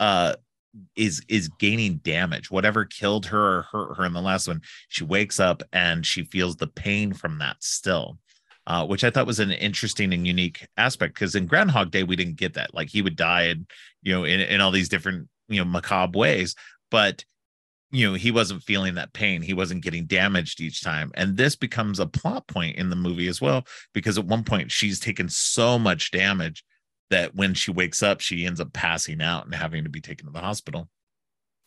uh 0.00 0.34
is 0.96 1.22
is 1.28 1.48
gaining 1.60 1.96
damage 1.98 2.50
whatever 2.50 2.84
killed 2.84 3.24
her 3.24 3.58
or 3.58 3.62
hurt 3.62 3.96
her 3.96 4.04
in 4.04 4.12
the 4.12 4.20
last 4.20 4.48
one 4.48 4.60
she 4.88 5.04
wakes 5.04 5.40
up 5.40 5.62
and 5.72 6.04
she 6.04 6.24
feels 6.24 6.56
the 6.56 6.66
pain 6.66 7.14
from 7.14 7.38
that 7.38 7.56
still 7.60 8.18
uh, 8.66 8.84
which 8.84 9.04
i 9.04 9.08
thought 9.08 9.26
was 9.26 9.40
an 9.40 9.52
interesting 9.52 10.12
and 10.12 10.26
unique 10.26 10.66
aspect 10.76 11.14
because 11.14 11.34
in 11.34 11.46
groundhog 11.46 11.90
day 11.90 12.02
we 12.02 12.16
didn't 12.16 12.36
get 12.36 12.54
that. 12.54 12.74
Like 12.74 12.88
he 12.88 13.00
would 13.00 13.16
die 13.16 13.44
and 13.44 13.64
you 14.02 14.12
know 14.12 14.24
in, 14.24 14.40
in 14.40 14.60
all 14.60 14.72
these 14.72 14.88
different 14.88 15.28
you 15.48 15.58
know 15.58 15.64
macabre 15.64 16.18
ways 16.18 16.56
but 16.90 17.24
you 17.92 18.08
know 18.08 18.14
he 18.14 18.30
wasn't 18.30 18.62
feeling 18.62 18.94
that 18.94 19.12
pain 19.12 19.42
he 19.42 19.54
wasn't 19.54 19.82
getting 19.82 20.06
damaged 20.06 20.60
each 20.60 20.82
time 20.82 21.10
and 21.14 21.36
this 21.36 21.54
becomes 21.54 22.00
a 22.00 22.06
plot 22.06 22.46
point 22.48 22.76
in 22.76 22.90
the 22.90 22.96
movie 22.96 23.28
as 23.28 23.40
well 23.40 23.64
because 23.94 24.18
at 24.18 24.24
one 24.24 24.42
point 24.42 24.72
she's 24.72 24.98
taken 24.98 25.28
so 25.28 25.78
much 25.78 26.10
damage 26.10 26.64
that 27.10 27.34
when 27.34 27.54
she 27.54 27.70
wakes 27.70 28.02
up 28.02 28.20
she 28.20 28.46
ends 28.46 28.60
up 28.60 28.72
passing 28.72 29.22
out 29.22 29.44
and 29.44 29.54
having 29.54 29.84
to 29.84 29.90
be 29.90 30.00
taken 30.00 30.26
to 30.26 30.32
the 30.32 30.40
hospital. 30.40 30.88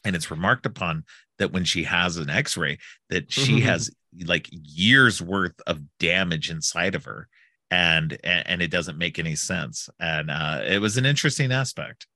And 0.05 0.15
it's 0.15 0.31
remarked 0.31 0.65
upon 0.65 1.03
that 1.39 1.51
when 1.51 1.65
she 1.65 1.83
has 1.83 2.17
an 2.17 2.29
x-ray 2.29 2.77
that 3.09 3.31
she 3.31 3.59
has 3.61 3.91
like 4.25 4.49
years 4.51 5.21
worth 5.21 5.59
of 5.67 5.81
damage 5.99 6.49
inside 6.49 6.95
of 6.95 7.05
her 7.05 7.27
and 7.71 8.17
and 8.23 8.61
it 8.61 8.71
doesn't 8.71 8.97
make 8.97 9.19
any 9.19 9.35
sense 9.35 9.89
and 9.99 10.31
uh 10.31 10.61
it 10.65 10.79
was 10.79 10.97
an 10.97 11.05
interesting 11.05 11.51
aspect. 11.51 12.07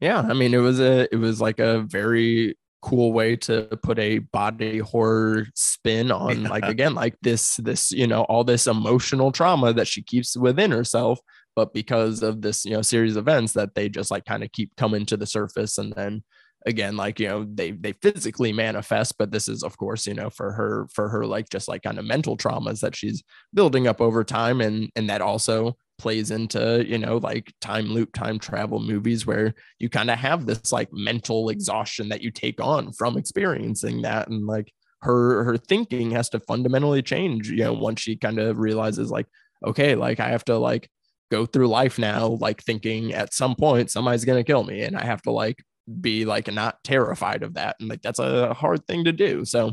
Yeah 0.00 0.20
i 0.20 0.32
mean 0.32 0.52
it 0.52 0.58
was 0.58 0.80
a 0.80 1.12
it 1.12 1.18
was 1.18 1.40
like 1.40 1.58
a 1.58 1.80
very 1.80 2.56
cool 2.82 3.12
way 3.12 3.36
to 3.36 3.62
put 3.82 3.98
a 3.98 4.18
body 4.18 4.78
horror 4.78 5.46
spin 5.54 6.10
on 6.12 6.44
like 6.44 6.64
again 6.64 6.94
like 6.94 7.14
this 7.22 7.56
this 7.56 7.92
you 7.92 8.06
know 8.06 8.22
all 8.24 8.44
this 8.44 8.66
emotional 8.66 9.32
trauma 9.32 9.72
that 9.72 9.86
she 9.86 10.02
keeps 10.02 10.36
within 10.36 10.70
herself 10.70 11.20
but 11.54 11.72
because 11.72 12.22
of 12.22 12.42
this 12.42 12.64
you 12.64 12.72
know 12.72 12.82
series 12.82 13.16
of 13.16 13.22
events 13.28 13.52
that 13.52 13.74
they 13.74 13.88
just 13.88 14.10
like 14.10 14.24
kind 14.24 14.42
of 14.42 14.52
keep 14.52 14.74
coming 14.76 15.06
to 15.06 15.16
the 15.16 15.26
surface 15.26 15.78
and 15.78 15.92
then 15.94 16.22
again 16.66 16.96
like 16.96 17.18
you 17.18 17.28
know 17.28 17.46
they 17.54 17.72
they 17.72 17.92
physically 17.92 18.52
manifest 18.52 19.16
but 19.18 19.30
this 19.30 19.48
is 19.48 19.62
of 19.62 19.76
course 19.76 20.06
you 20.06 20.14
know 20.14 20.30
for 20.30 20.52
her 20.52 20.86
for 20.92 21.08
her 21.08 21.26
like 21.26 21.48
just 21.48 21.68
like 21.68 21.82
kind 21.82 21.98
of 21.98 22.04
mental 22.04 22.36
traumas 22.36 22.80
that 22.80 22.94
she's 22.94 23.22
building 23.54 23.86
up 23.86 24.00
over 24.00 24.22
time 24.24 24.60
and 24.60 24.90
and 24.96 25.10
that 25.10 25.20
also 25.20 25.76
plays 26.02 26.32
into 26.32 26.84
you 26.86 26.98
know 26.98 27.18
like 27.18 27.52
time 27.60 27.86
loop 27.86 28.12
time 28.12 28.38
travel 28.38 28.80
movies 28.80 29.24
where 29.24 29.54
you 29.78 29.88
kind 29.88 30.10
of 30.10 30.18
have 30.18 30.46
this 30.46 30.72
like 30.72 30.88
mental 30.92 31.44
mm-hmm. 31.44 31.52
exhaustion 31.52 32.08
that 32.08 32.22
you 32.22 32.30
take 32.30 32.60
on 32.60 32.92
from 32.92 33.16
experiencing 33.16 34.02
that 34.02 34.28
and 34.28 34.46
like 34.46 34.72
her 35.02 35.44
her 35.44 35.56
thinking 35.56 36.10
has 36.10 36.28
to 36.28 36.40
fundamentally 36.40 37.02
change 37.02 37.48
you 37.48 37.58
know 37.58 37.72
once 37.72 38.00
she 38.00 38.16
kind 38.16 38.40
of 38.40 38.58
realizes 38.58 39.10
like 39.10 39.26
okay 39.64 39.94
like 39.94 40.18
i 40.18 40.28
have 40.28 40.44
to 40.44 40.58
like 40.58 40.90
go 41.30 41.46
through 41.46 41.68
life 41.68 41.98
now 41.98 42.26
like 42.40 42.60
thinking 42.62 43.14
at 43.14 43.32
some 43.32 43.54
point 43.54 43.90
somebody's 43.90 44.24
going 44.24 44.38
to 44.38 44.52
kill 44.52 44.64
me 44.64 44.82
and 44.82 44.96
i 44.96 45.04
have 45.04 45.22
to 45.22 45.30
like 45.30 45.62
be 46.00 46.24
like 46.24 46.52
not 46.52 46.82
terrified 46.84 47.42
of 47.42 47.54
that 47.54 47.76
and 47.80 47.88
like 47.88 48.02
that's 48.02 48.18
a 48.18 48.54
hard 48.54 48.86
thing 48.86 49.04
to 49.04 49.12
do. 49.12 49.44
So 49.44 49.72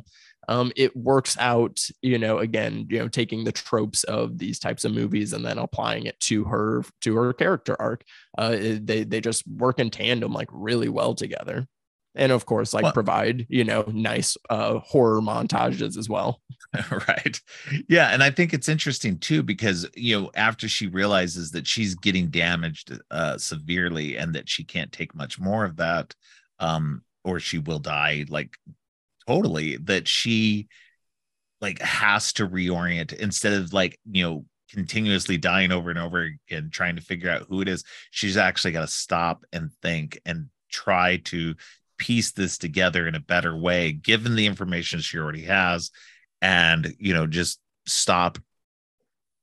um, 0.50 0.72
it 0.76 0.98
works 0.98 1.38
out, 1.38 1.80
you 2.02 2.18
know, 2.18 2.40
again, 2.40 2.88
you 2.90 2.98
know, 2.98 3.08
taking 3.08 3.44
the 3.44 3.52
tropes 3.52 4.04
of 4.06 4.40
these 4.40 4.58
types 4.58 4.84
of 4.84 4.92
movies 4.92 5.32
and 5.32 5.46
then 5.46 5.60
applying 5.60 6.08
it 6.08 6.20
to 6.22 6.44
her 6.46 6.84
to 7.02 7.16
her 7.16 7.34
character 7.34 7.80
arc. 7.80 8.04
Uh, 8.36 8.58
they 8.82 9.04
they 9.04 9.22
just 9.22 9.48
work 9.48 9.78
in 9.78 9.92
tandem 9.92 10.34
like 10.34 10.48
really 10.52 10.90
well 10.90 11.14
together, 11.14 11.68
and 12.16 12.32
of 12.32 12.48
course, 12.48 12.74
like 12.74 12.82
well, 12.82 12.94
provide 12.94 13.46
you 13.48 13.64
know 13.64 13.84
nice 13.94 14.36
uh, 14.50 14.80
horror 14.80 15.22
montages 15.22 15.96
as 15.96 16.10
well. 16.10 16.42
right, 17.08 17.40
yeah, 17.88 18.08
and 18.08 18.24
I 18.24 18.32
think 18.32 18.52
it's 18.52 18.70
interesting 18.70 19.20
too 19.20 19.44
because 19.44 19.88
you 19.96 20.20
know 20.20 20.32
after 20.34 20.68
she 20.68 20.88
realizes 20.88 21.52
that 21.52 21.68
she's 21.68 21.94
getting 21.94 22.30
damaged 22.32 23.00
uh, 23.12 23.38
severely 23.38 24.18
and 24.18 24.34
that 24.34 24.50
she 24.50 24.64
can't 24.64 24.92
take 24.92 25.14
much 25.14 25.40
more 25.40 25.64
of 25.64 25.76
that. 25.76 26.16
Um, 26.60 27.04
or 27.26 27.40
she 27.40 27.60
will 27.60 27.80
die 27.80 28.26
like 28.30 28.58
totally 29.30 29.78
that 29.78 30.08
she 30.08 30.68
like 31.62 31.80
has 31.82 32.34
to 32.34 32.48
reorient 32.48 33.14
instead 33.14 33.54
of 33.54 33.74
like 33.74 34.00
you 34.10 34.24
know 34.24 34.46
continuously 34.72 35.38
dying 35.38 35.72
over 35.72 35.90
and 35.92 36.00
over 36.00 36.30
again 36.48 36.70
trying 36.72 36.96
to 36.96 37.02
figure 37.02 37.30
out 37.30 37.46
who 37.48 37.62
it 37.62 37.68
is. 37.68 37.84
She's 38.12 38.38
actually 38.38 38.72
got 38.72 38.82
to 38.82 38.88
stop 38.88 39.44
and 39.54 39.72
think 39.82 40.20
and 40.26 40.48
try 40.72 41.18
to 41.26 41.56
piece 41.98 42.32
this 42.32 42.58
together 42.58 43.08
in 43.08 43.14
a 43.14 43.20
better 43.20 43.56
way 43.56 43.92
given 43.92 44.36
the 44.36 44.46
information 44.46 45.00
she 45.00 45.18
already 45.18 45.44
has 45.44 45.92
and 46.42 46.96
you 46.98 47.14
know 47.14 47.28
just 47.28 47.60
stop 47.86 48.38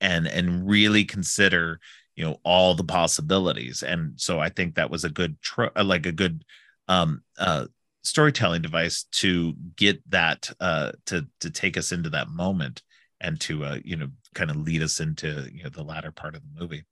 and 0.01 0.27
and 0.27 0.67
really 0.67 1.05
consider 1.05 1.79
you 2.15 2.25
know 2.25 2.37
all 2.43 2.73
the 2.73 2.83
possibilities. 2.83 3.83
And 3.83 4.19
so 4.19 4.39
i 4.39 4.49
think 4.49 4.75
that 4.75 4.89
was 4.89 5.05
a 5.05 5.09
good 5.09 5.41
tr- 5.41 5.77
like 5.81 6.05
a 6.05 6.11
good 6.11 6.43
um 6.89 7.21
uh 7.37 7.67
storytelling 8.07 8.61
device 8.61 9.03
to 9.11 9.53
get 9.75 9.99
that 10.09 10.49
uh 10.59 10.91
to 11.05 11.27
to 11.39 11.49
take 11.49 11.77
us 11.77 11.91
into 11.91 12.09
that 12.09 12.29
moment 12.29 12.81
and 13.21 13.39
to 13.39 13.63
uh 13.63 13.77
you 13.83 13.95
know 13.95 14.07
kind 14.33 14.49
of 14.49 14.57
lead 14.57 14.81
us 14.81 14.99
into 14.99 15.47
you 15.53 15.63
know 15.63 15.69
the 15.69 15.83
latter 15.83 16.11
part 16.11 16.35
of 16.35 16.41
the 16.41 16.59
movie. 16.59 16.83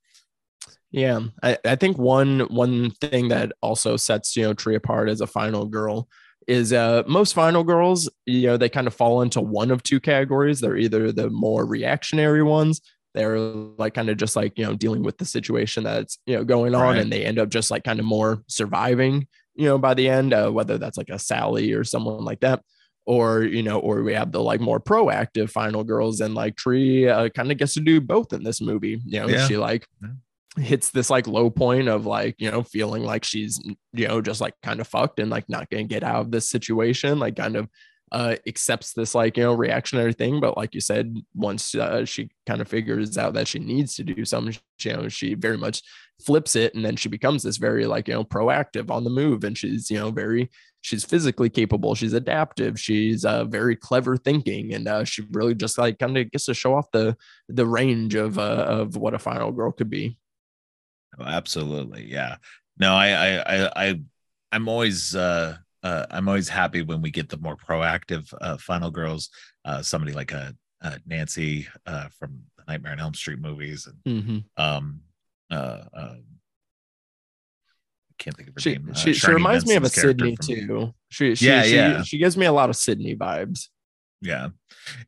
Yeah 0.92 1.20
i, 1.44 1.58
I 1.66 1.76
think 1.76 1.98
one 1.98 2.42
one 2.42 2.92
thing 2.92 3.30
that 3.30 3.52
also 3.62 3.98
sets 3.98 4.36
you 4.36 4.44
know 4.44 4.54
tree 4.54 4.76
apart 4.76 5.10
as 5.10 5.22
a 5.22 5.28
final 5.28 5.66
girl 5.66 6.08
is 6.48 6.74
uh 6.74 7.04
most 7.08 7.34
final 7.34 7.64
girls 7.64 8.10
you 8.26 8.48
know 8.48 8.58
they 8.58 8.70
kind 8.70 8.88
of 8.88 8.94
fall 8.94 9.22
into 9.22 9.42
one 9.42 9.72
of 9.72 9.84
two 9.84 10.00
categories. 10.00 10.60
They're 10.60 10.78
either 10.78 11.12
the 11.12 11.30
more 11.30 11.66
reactionary 11.66 12.44
ones. 12.44 12.82
They're 13.14 13.40
like 13.40 13.94
kind 13.94 14.10
of 14.10 14.18
just 14.18 14.36
like 14.36 14.58
you 14.58 14.66
know 14.66 14.76
dealing 14.76 15.04
with 15.04 15.18
the 15.18 15.26
situation 15.26 15.84
that's 15.84 16.20
you 16.26 16.36
know 16.36 16.44
going 16.44 16.76
on 16.76 16.82
right. 16.82 16.98
and 16.98 17.12
they 17.12 17.24
end 17.24 17.40
up 17.40 17.50
just 17.50 17.72
like 17.72 17.84
kind 17.84 18.00
of 18.00 18.06
more 18.06 18.44
surviving 18.48 19.28
you 19.56 19.66
know, 19.66 19.78
by 19.78 19.94
the 19.94 20.10
end, 20.10 20.34
uh, 20.34 20.50
whether 20.50 20.78
that's 20.78 20.98
like 20.98 21.10
a 21.10 21.20
Sally 21.20 21.74
or 21.74 21.84
someone 21.84 22.24
like 22.24 22.42
that, 22.42 22.62
or 23.06 23.44
you 23.44 23.64
know, 23.64 23.80
or 23.80 24.04
we 24.04 24.14
have 24.14 24.32
the 24.32 24.42
like 24.42 24.60
more 24.60 24.80
proactive 24.80 25.50
final 25.50 25.84
girls, 25.84 26.22
and 26.22 26.36
like 26.36 26.56
Tree 26.56 27.08
uh, 27.08 27.30
kind 27.30 27.52
of 27.52 27.58
gets 27.58 27.74
to 27.76 27.80
do 27.80 28.02
both 28.02 28.34
in 28.34 28.44
this 28.44 28.62
movie. 28.62 29.02
You 29.06 29.22
know, 29.22 29.28
yeah. 29.28 29.48
she 29.48 29.58
like 29.58 29.88
hits 30.58 30.90
this 30.90 31.10
like 31.10 31.28
low 31.28 31.50
point 31.50 31.88
of 31.88 32.06
like 32.06 32.36
you 32.38 32.50
know 32.50 32.64
feeling 32.64 33.04
like 33.04 33.26
she's 33.26 33.60
you 33.94 34.08
know 34.08 34.22
just 34.22 34.40
like 34.40 34.54
kind 34.64 34.80
of 34.80 34.88
fucked 34.88 35.20
and 35.20 35.30
like 35.30 35.50
not 35.50 35.70
gonna 35.70 35.84
get 35.84 36.04
out 36.04 36.22
of 36.22 36.32
this 36.32 36.50
situation, 36.50 37.20
like 37.20 37.36
kind 37.36 37.56
of 37.56 37.70
uh, 38.12 38.36
accepts 38.48 38.94
this 38.94 39.16
like 39.16 39.38
you 39.38 39.44
know 39.44 39.54
reactionary 39.54 40.14
thing 40.14 40.40
but 40.40 40.58
like 40.58 40.74
you 40.74 40.82
said 40.82 41.16
once 41.34 41.74
uh, 41.76 42.06
she 42.06 42.30
kind 42.46 42.62
of 42.62 42.68
figures 42.68 43.18
out 43.18 43.34
that 43.34 43.48
she 43.48 43.60
needs 43.60 43.96
to 43.96 44.04
do 44.04 44.24
something 44.24 44.56
you 44.80 44.94
know 44.94 45.10
she 45.10 45.34
very 45.34 45.58
much 45.58 45.82
flips 46.24 46.56
it 46.56 46.74
and 46.76 46.86
then 46.86 46.96
she 46.96 47.10
becomes 47.10 47.44
this 47.44 47.58
very 47.58 47.86
like 47.86 48.08
you 48.08 48.14
know 48.14 48.24
proactive 48.24 48.90
on 48.90 49.04
the 49.04 49.10
move 49.10 49.44
and 49.44 49.58
she's 49.58 49.90
you 49.90 49.98
know 49.98 50.12
very 50.12 50.50
she's 50.82 51.04
physically 51.04 51.50
capable 51.50 51.96
she's 51.96 52.14
adaptive 52.14 52.80
she's 52.80 53.26
uh, 53.26 53.44
very 53.44 53.76
clever 53.76 54.16
thinking 54.16 54.74
and 54.74 54.88
uh, 54.88 55.04
she 55.04 55.24
really 55.32 55.56
just 55.56 55.78
like 55.78 55.98
kind 55.98 56.18
of 56.18 56.32
gets 56.32 56.46
to 56.46 56.54
show 56.54 56.76
off 56.76 56.90
the 56.92 57.18
the 57.50 57.66
range 57.66 58.14
of 58.16 58.38
uh, 58.38 58.66
of 58.68 58.96
what 58.96 59.14
a 59.14 59.20
final 59.20 59.52
girl 59.52 59.72
could 59.72 59.90
be. 59.90 60.18
Oh, 61.20 61.24
absolutely 61.24 62.06
yeah. 62.06 62.38
No 62.78 62.94
I 62.94 63.08
I 63.08 63.38
I, 63.38 63.88
I 63.88 64.02
I'm 64.52 64.70
always 64.70 65.16
uh 65.16 65.58
uh, 65.86 66.08
I'm 66.10 66.28
always 66.28 66.50
happy 66.50 66.82
when 66.82 67.02
we 67.02 67.12
get 67.12 67.30
the 67.30 67.38
more 67.38 67.56
proactive 67.56 68.34
uh, 68.42 68.58
final 68.58 68.90
girls, 68.90 69.30
uh, 69.66 69.84
somebody 69.84 70.14
like 70.14 70.32
a, 70.32 70.38
uh, 70.38 70.52
a 70.82 70.88
uh, 70.88 70.98
Nancy 71.06 71.68
uh, 71.86 72.10
from 72.20 72.42
the 72.58 72.64
Nightmare 72.68 72.94
on 72.94 73.00
Elm 73.00 73.14
Street 73.14 73.40
movies, 73.40 73.88
and 73.88 74.24
mm-hmm. 74.24 74.64
um, 74.64 75.02
uh, 75.52 75.84
um, 75.94 76.24
can't 78.18 78.36
think 78.36 78.50
of 78.50 78.56
her 78.56 78.60
she, 78.60 78.72
name. 78.72 78.94
She, 78.94 79.14
she 79.14 79.32
reminds 79.32 79.64
Benson's 79.64 79.70
me 79.70 79.76
of 79.76 79.84
a 79.84 79.90
Sidney 79.90 80.36
from, 80.36 80.46
too. 80.46 80.94
She, 81.10 81.36
she, 81.36 81.48
yeah, 81.48 81.62
she, 81.62 81.76
yeah. 81.76 82.02
She 82.02 82.18
gives 82.18 82.36
me 82.36 82.48
a 82.48 82.52
lot 82.52 82.70
of 82.70 82.76
Sidney 82.76 83.16
vibes. 83.16 83.68
Yeah. 84.22 84.50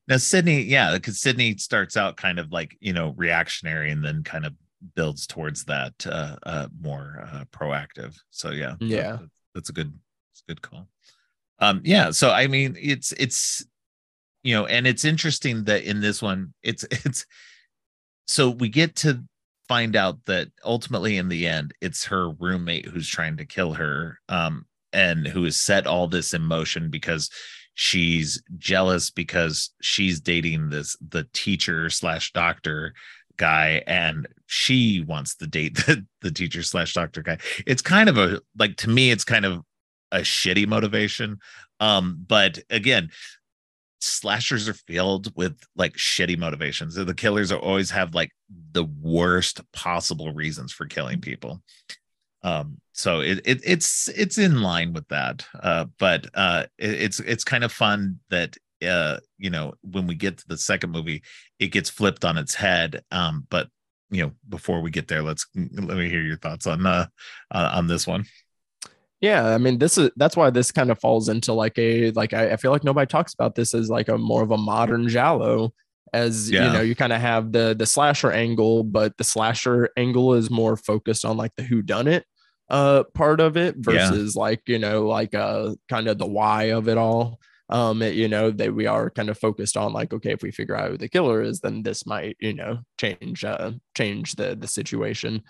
Now 0.08 0.18
Sidney, 0.18 0.62
yeah, 0.62 0.94
because 0.94 1.20
Sidney 1.20 1.58
starts 1.58 1.98
out 1.98 2.18
kind 2.18 2.38
of 2.38 2.52
like 2.52 2.78
you 2.80 2.94
know 2.94 3.14
reactionary, 3.18 3.90
and 3.90 4.06
then 4.06 4.24
kind 4.24 4.46
of 4.46 4.54
builds 4.96 5.26
towards 5.26 5.66
that 5.66 5.94
uh, 6.06 6.36
uh 6.44 6.68
more 6.80 7.28
uh, 7.32 7.46
proactive. 7.52 8.16
So 8.30 8.52
yeah, 8.52 8.76
yeah, 8.80 9.14
that, 9.14 9.30
that's 9.56 9.70
a 9.70 9.74
good 9.74 9.92
good 10.48 10.62
call. 10.62 10.88
Um, 11.60 11.82
yeah, 11.84 12.12
so 12.12 12.32
I 12.32 12.48
mean, 12.48 12.78
it's 12.80 13.12
it's 13.14 13.66
you 14.44 14.54
know, 14.54 14.66
and 14.66 14.86
it's 14.88 15.06
interesting 15.06 15.64
that 15.66 15.84
in 15.84 16.02
this 16.02 16.22
one, 16.22 16.54
it's 16.64 16.84
it's 16.92 17.26
so 18.26 18.50
we 18.50 18.70
get 18.70 18.96
to 18.98 19.24
find 19.68 19.96
out 19.96 20.20
that 20.26 20.48
ultimately 20.64 21.18
in 21.18 21.28
the 21.28 21.48
end, 21.48 21.74
it's 21.82 22.06
her 22.06 22.30
roommate 22.32 22.86
who's 22.86 23.08
trying 23.08 23.38
to 23.38 23.46
kill 23.46 23.74
her, 23.74 24.20
um, 24.30 24.66
and 24.94 25.28
who 25.28 25.44
has 25.44 25.58
set 25.58 25.88
all 25.88 26.08
this 26.08 26.34
in 26.34 26.42
motion 26.42 26.90
because 26.90 27.30
she's 27.74 28.42
jealous 28.58 29.12
because 29.12 29.70
she's 29.82 30.20
dating 30.20 30.70
this 30.70 30.98
the 31.10 31.28
teacher 31.34 31.90
slash 31.92 32.32
doctor 32.34 32.94
guy 33.38 33.84
and 33.86 34.28
she 34.48 35.06
wants 35.08 35.36
to 35.36 35.46
date 35.46 35.76
the, 35.86 36.04
the 36.22 36.32
teacher 36.32 36.64
slash 36.64 36.94
doctor 36.94 37.22
guy 37.22 37.38
it's 37.68 37.84
kind 37.84 38.10
of 38.10 38.18
a 38.18 38.42
like 38.58 38.76
to 38.78 38.90
me 38.90 39.12
it's 39.12 39.24
kind 39.24 39.46
of 39.46 39.62
a 40.12 40.20
shitty 40.20 40.68
motivation. 40.68 41.40
Um, 41.80 42.24
but 42.28 42.60
again, 42.70 43.10
slashers 44.00 44.70
are 44.70 44.74
filled 44.74 45.36
with 45.36 45.60
like 45.76 45.94
shitty 45.94 46.38
motivations. 46.38 46.96
The 46.96 47.14
killers 47.14 47.52
are 47.52 47.60
always 47.60 47.92
have 47.92 48.14
like 48.14 48.32
the 48.72 48.86
worst 48.86 49.62
possible 49.72 50.34
reasons 50.34 50.72
for 50.72 50.86
killing 50.86 51.22
people. 51.22 51.62
Um, 52.44 52.80
so 52.94 53.20
it, 53.20 53.42
it 53.46 53.62
it's 53.64 54.08
it's 54.10 54.38
in 54.38 54.62
line 54.62 54.94
with 54.94 55.08
that. 55.10 55.46
Uh, 55.62 55.86
but 56.00 56.28
uh, 56.34 56.66
it, 56.78 56.92
it's 56.92 57.20
it's 57.20 57.44
kind 57.44 57.64
of 57.64 57.72
fun 57.72 58.20
that 58.30 58.56
uh, 58.86 59.18
you 59.38 59.50
know, 59.50 59.74
when 59.82 60.08
we 60.08 60.16
get 60.16 60.38
to 60.38 60.48
the 60.48 60.58
second 60.58 60.92
movie, 60.92 61.24
it 61.60 61.68
gets 61.68 61.90
flipped 61.90 62.24
on 62.26 62.38
its 62.38 62.54
head. 62.54 63.04
Um, 63.12 63.46
but 63.50 63.70
you 64.10 64.24
know, 64.24 64.32
before 64.48 64.82
we 64.82 64.92
get 64.92 65.08
there, 65.08 65.22
let's 65.22 65.48
let 65.56 65.98
me 65.98 66.10
hear 66.10 66.22
your 66.22 66.38
thoughts 66.38 66.68
on 66.68 66.86
uh, 66.86 67.08
uh 67.52 67.72
on 67.74 67.88
this 67.88 68.08
one. 68.08 68.26
Yeah, 69.22 69.48
I 69.48 69.58
mean, 69.58 69.80
this 69.80 69.98
is 69.98 70.12
that's 70.16 70.38
why 70.38 70.50
this 70.52 70.72
kind 70.72 70.92
of 70.92 71.00
falls 71.00 71.28
into 71.30 71.54
like 71.54 71.78
a 71.80 72.12
like 72.12 72.34
I, 72.34 72.52
I 72.52 72.58
feel 72.58 72.72
like 72.72 72.84
nobody 72.84 73.08
talks 73.08 73.34
about 73.34 73.56
this 73.56 73.74
as 73.74 73.90
like 73.90 74.10
a 74.10 74.18
more 74.18 74.44
of 74.44 74.52
a 74.52 74.58
modern 74.58 75.08
giallo, 75.08 75.74
as 76.14 76.52
yeah. 76.52 76.68
you 76.68 76.74
know, 76.74 76.82
you 76.82 76.96
kind 76.96 77.14
of 77.14 77.22
have 77.22 77.52
the 77.52 77.76
the 77.78 77.86
slasher 77.86 78.32
angle, 78.32 78.84
but 78.84 79.18
the 79.18 79.24
slasher 79.24 79.90
angle 79.98 80.36
is 80.36 80.52
more 80.52 80.78
focused 80.78 81.26
on 81.26 81.36
like 81.36 81.52
the 81.58 81.64
who 81.64 81.82
done 81.82 82.08
it 82.08 82.26
uh 82.70 83.04
part 83.14 83.40
of 83.40 83.56
it 83.56 83.76
versus 83.78 84.36
yeah. 84.36 84.42
like 84.42 84.62
you 84.68 84.80
know 84.80 85.08
like 85.08 85.34
uh 85.34 85.74
kind 85.88 86.08
of 86.08 86.18
the 86.18 86.28
why 86.28 86.66
of 86.66 86.90
it 86.90 86.98
all 86.98 87.40
um 87.70 88.02
it, 88.02 88.14
you 88.14 88.28
know 88.28 88.52
that 88.52 88.74
we 88.74 88.86
are 88.86 89.10
kind 89.10 89.30
of 89.30 89.38
focused 89.38 89.78
on 89.78 89.94
like 89.94 90.14
okay 90.14 90.32
if 90.32 90.42
we 90.42 90.52
figure 90.52 90.76
out 90.76 90.92
who 90.92 90.98
the 90.98 91.08
killer 91.08 91.42
is 91.42 91.62
then 91.62 91.82
this 91.82 92.06
might 92.06 92.36
you 92.40 92.54
know 92.54 92.80
change 93.00 93.46
uh 93.46 93.72
change 93.96 94.36
the 94.36 94.56
the 94.56 94.68
situation 94.68 95.42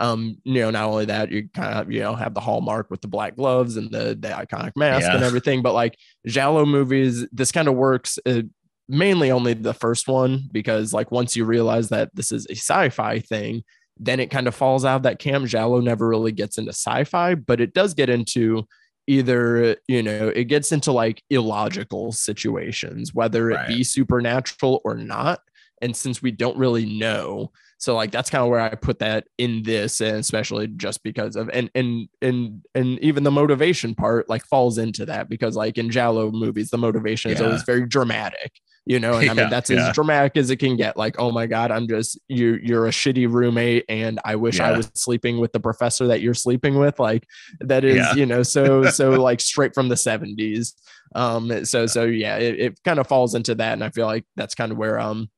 um, 0.00 0.38
you 0.44 0.62
know, 0.62 0.70
not 0.70 0.88
only 0.88 1.04
that, 1.04 1.30
you 1.30 1.48
kind 1.54 1.74
of, 1.74 1.92
you 1.92 2.00
know, 2.00 2.14
have 2.14 2.32
the 2.32 2.40
hallmark 2.40 2.90
with 2.90 3.02
the 3.02 3.08
black 3.08 3.36
gloves 3.36 3.76
and 3.76 3.90
the, 3.90 4.16
the 4.18 4.28
iconic 4.28 4.72
mask 4.74 5.06
yeah. 5.06 5.14
and 5.14 5.24
everything. 5.30 5.62
But 5.62 5.74
like 5.74 5.96
Giallo 6.26 6.64
movies, 6.64 7.26
this 7.30 7.52
kind 7.52 7.68
of 7.68 7.74
works 7.74 8.18
uh, 8.24 8.42
mainly 8.88 9.30
only 9.30 9.52
the 9.52 9.74
first 9.74 10.08
one 10.08 10.48
because 10.50 10.92
like 10.92 11.10
once 11.12 11.36
you 11.36 11.44
realize 11.44 11.90
that 11.90 12.10
this 12.14 12.32
is 12.32 12.46
a 12.48 12.54
sci-fi 12.54 13.20
thing, 13.20 13.62
then 13.98 14.18
it 14.18 14.30
kind 14.30 14.48
of 14.48 14.54
falls 14.54 14.86
out 14.86 14.96
of 14.96 15.02
that 15.02 15.18
cam 15.18 15.46
Giallo 15.46 15.80
never 15.80 16.08
really 16.08 16.32
gets 16.32 16.56
into 16.56 16.72
sci-fi, 16.72 17.34
but 17.34 17.60
it 17.60 17.74
does 17.74 17.92
get 17.92 18.08
into 18.08 18.66
either 19.06 19.76
you 19.88 20.02
know 20.02 20.28
it 20.28 20.44
gets 20.44 20.70
into 20.70 20.92
like 20.92 21.22
illogical 21.30 22.12
situations 22.12 23.12
whether 23.12 23.50
it 23.50 23.54
right. 23.54 23.68
be 23.68 23.82
supernatural 23.82 24.80
or 24.84 24.94
not 24.94 25.40
and 25.80 25.96
since 25.96 26.22
we 26.22 26.30
don't 26.30 26.56
really 26.56 26.86
know 26.86 27.50
so 27.78 27.94
like 27.94 28.10
that's 28.10 28.30
kind 28.30 28.42
of 28.42 28.50
where 28.50 28.60
i 28.60 28.74
put 28.74 28.98
that 28.98 29.26
in 29.38 29.62
this 29.62 30.00
and 30.00 30.16
especially 30.16 30.66
just 30.66 31.02
because 31.02 31.36
of 31.36 31.48
and 31.50 31.70
and 31.74 32.08
and 32.22 32.62
and 32.74 32.98
even 33.00 33.24
the 33.24 33.30
motivation 33.30 33.94
part 33.94 34.28
like 34.28 34.44
falls 34.44 34.78
into 34.78 35.06
that 35.06 35.28
because 35.28 35.56
like 35.56 35.78
in 35.78 35.90
giallo 35.90 36.30
movies 36.30 36.70
the 36.70 36.78
motivation 36.78 37.30
yeah. 37.30 37.36
is 37.36 37.42
always 37.42 37.62
very 37.62 37.86
dramatic 37.86 38.52
you 38.86 38.98
know 38.98 39.14
and 39.14 39.30
i 39.30 39.34
mean 39.34 39.50
that's 39.50 39.70
yeah. 39.70 39.88
as 39.88 39.94
dramatic 39.94 40.36
as 40.36 40.50
it 40.50 40.56
can 40.56 40.76
get 40.76 40.96
like 40.96 41.16
oh 41.18 41.30
my 41.30 41.46
god 41.46 41.70
i'm 41.70 41.86
just 41.86 42.18
you 42.28 42.58
you're 42.62 42.86
a 42.86 42.90
shitty 42.90 43.30
roommate 43.30 43.84
and 43.88 44.18
i 44.24 44.34
wish 44.34 44.58
yeah. 44.58 44.68
i 44.68 44.76
was 44.76 44.90
sleeping 44.94 45.38
with 45.38 45.52
the 45.52 45.60
professor 45.60 46.06
that 46.06 46.20
you're 46.20 46.34
sleeping 46.34 46.78
with 46.78 46.98
like 46.98 47.26
that 47.60 47.84
is 47.84 48.04
you 48.16 48.26
know 48.26 48.42
so 48.42 48.84
so 48.90 49.10
like 49.10 49.40
straight 49.40 49.74
from 49.74 49.88
the 49.88 49.94
70s 49.94 50.74
um 51.14 51.64
so 51.64 51.86
so 51.86 52.04
yeah 52.04 52.36
it, 52.36 52.60
it 52.60 52.82
kind 52.84 52.98
of 52.98 53.06
falls 53.06 53.34
into 53.34 53.54
that 53.54 53.74
and 53.74 53.84
i 53.84 53.90
feel 53.90 54.06
like 54.06 54.24
that's 54.36 54.54
kind 54.54 54.72
of 54.72 54.78
where 54.78 54.98
um 54.98 55.28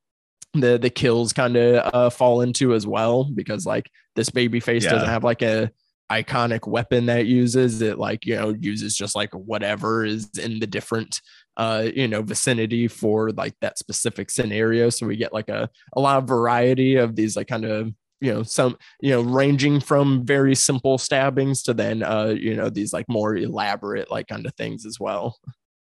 the 0.55 0.79
the 0.79 0.91
kills 0.91 1.33
kind 1.33 1.57
of 1.57 1.95
uh, 1.95 2.11
fall 2.11 2.43
into 2.43 2.75
as 2.75 2.87
well 2.87 3.25
because 3.25 3.65
like 3.67 3.91
this 4.17 4.31
baby 4.31 4.61
face 4.61 4.85
doesn't 4.85 5.09
have 5.09 5.25
like 5.25 5.43
a 5.43 5.71
iconic 6.11 6.67
weapon 6.67 7.07
that 7.07 7.27
uses. 7.27 7.81
It 7.81 7.99
like 7.99 8.27
you 8.27 8.37
know 8.37 8.55
uses 8.61 8.97
just 8.97 9.17
like 9.17 9.33
whatever 9.33 10.05
is 10.05 10.31
in 10.39 10.61
the 10.61 10.67
different 10.67 11.21
uh 11.57 11.89
you 11.95 12.09
know 12.09 12.23
vicinity 12.23 12.89
for 12.89 13.31
like 13.31 13.55
that 13.61 13.79
specific 13.79 14.31
scenario. 14.31 14.91
So 14.91 15.07
we 15.07 15.17
get 15.17 15.33
like 15.33 15.49
a 15.49 15.71
a 15.95 16.01
lot 16.01 16.19
of 16.19 16.29
variety 16.29 16.97
of 16.97 17.17
these 17.17 17.37
like 17.37 17.49
kind 17.49 17.65
of 17.65 17.93
you 18.21 18.33
know 18.33 18.43
some 18.43 18.77
you 19.01 19.11
know 19.11 19.23
ranging 19.23 19.81
from 19.81 20.25
very 20.25 20.55
simple 20.55 20.99
stabbings 20.99 21.63
to 21.65 21.75
then 21.75 22.03
uh 22.03 22.27
you 22.39 22.55
know 22.55 22.71
these 22.71 22.93
like 22.93 23.09
more 23.09 23.37
elaborate 23.37 24.11
like 24.11 24.29
kind 24.29 24.47
of 24.47 24.55
things 24.55 24.87
as 24.87 25.01
well 25.01 25.39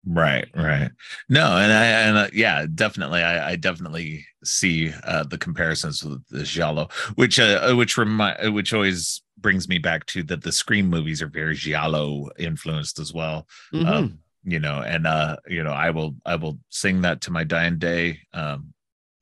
right 0.08 0.46
right. 0.54 0.90
No 1.28 1.56
and 1.56 1.72
i 1.72 1.84
and 1.84 2.16
uh, 2.16 2.28
yeah 2.32 2.66
definitely 2.74 3.22
I, 3.22 3.50
I 3.50 3.56
definitely 3.56 4.24
see 4.44 4.92
uh 5.04 5.24
the 5.24 5.38
comparisons 5.38 6.02
with 6.02 6.26
the 6.28 6.44
giallo 6.44 6.88
which 7.16 7.38
uh 7.38 7.74
which 7.74 7.96
remind 7.98 8.54
which 8.54 8.72
always 8.72 9.22
brings 9.38 9.68
me 9.68 9.78
back 9.78 10.06
to 10.06 10.22
that 10.24 10.42
the 10.42 10.52
scream 10.52 10.88
movies 10.88 11.20
are 11.22 11.28
very 11.28 11.54
giallo 11.54 12.28
influenced 12.38 12.98
as 12.98 13.12
well. 13.12 13.46
Mm-hmm. 13.72 13.86
um 13.86 14.18
you 14.44 14.58
know 14.60 14.82
and 14.82 15.06
uh 15.06 15.36
you 15.48 15.62
know 15.62 15.72
i 15.72 15.90
will 15.90 16.14
i 16.24 16.36
will 16.36 16.58
sing 16.70 17.02
that 17.02 17.20
to 17.22 17.30
my 17.30 17.44
dying 17.44 17.78
day 17.78 18.20
um 18.32 18.72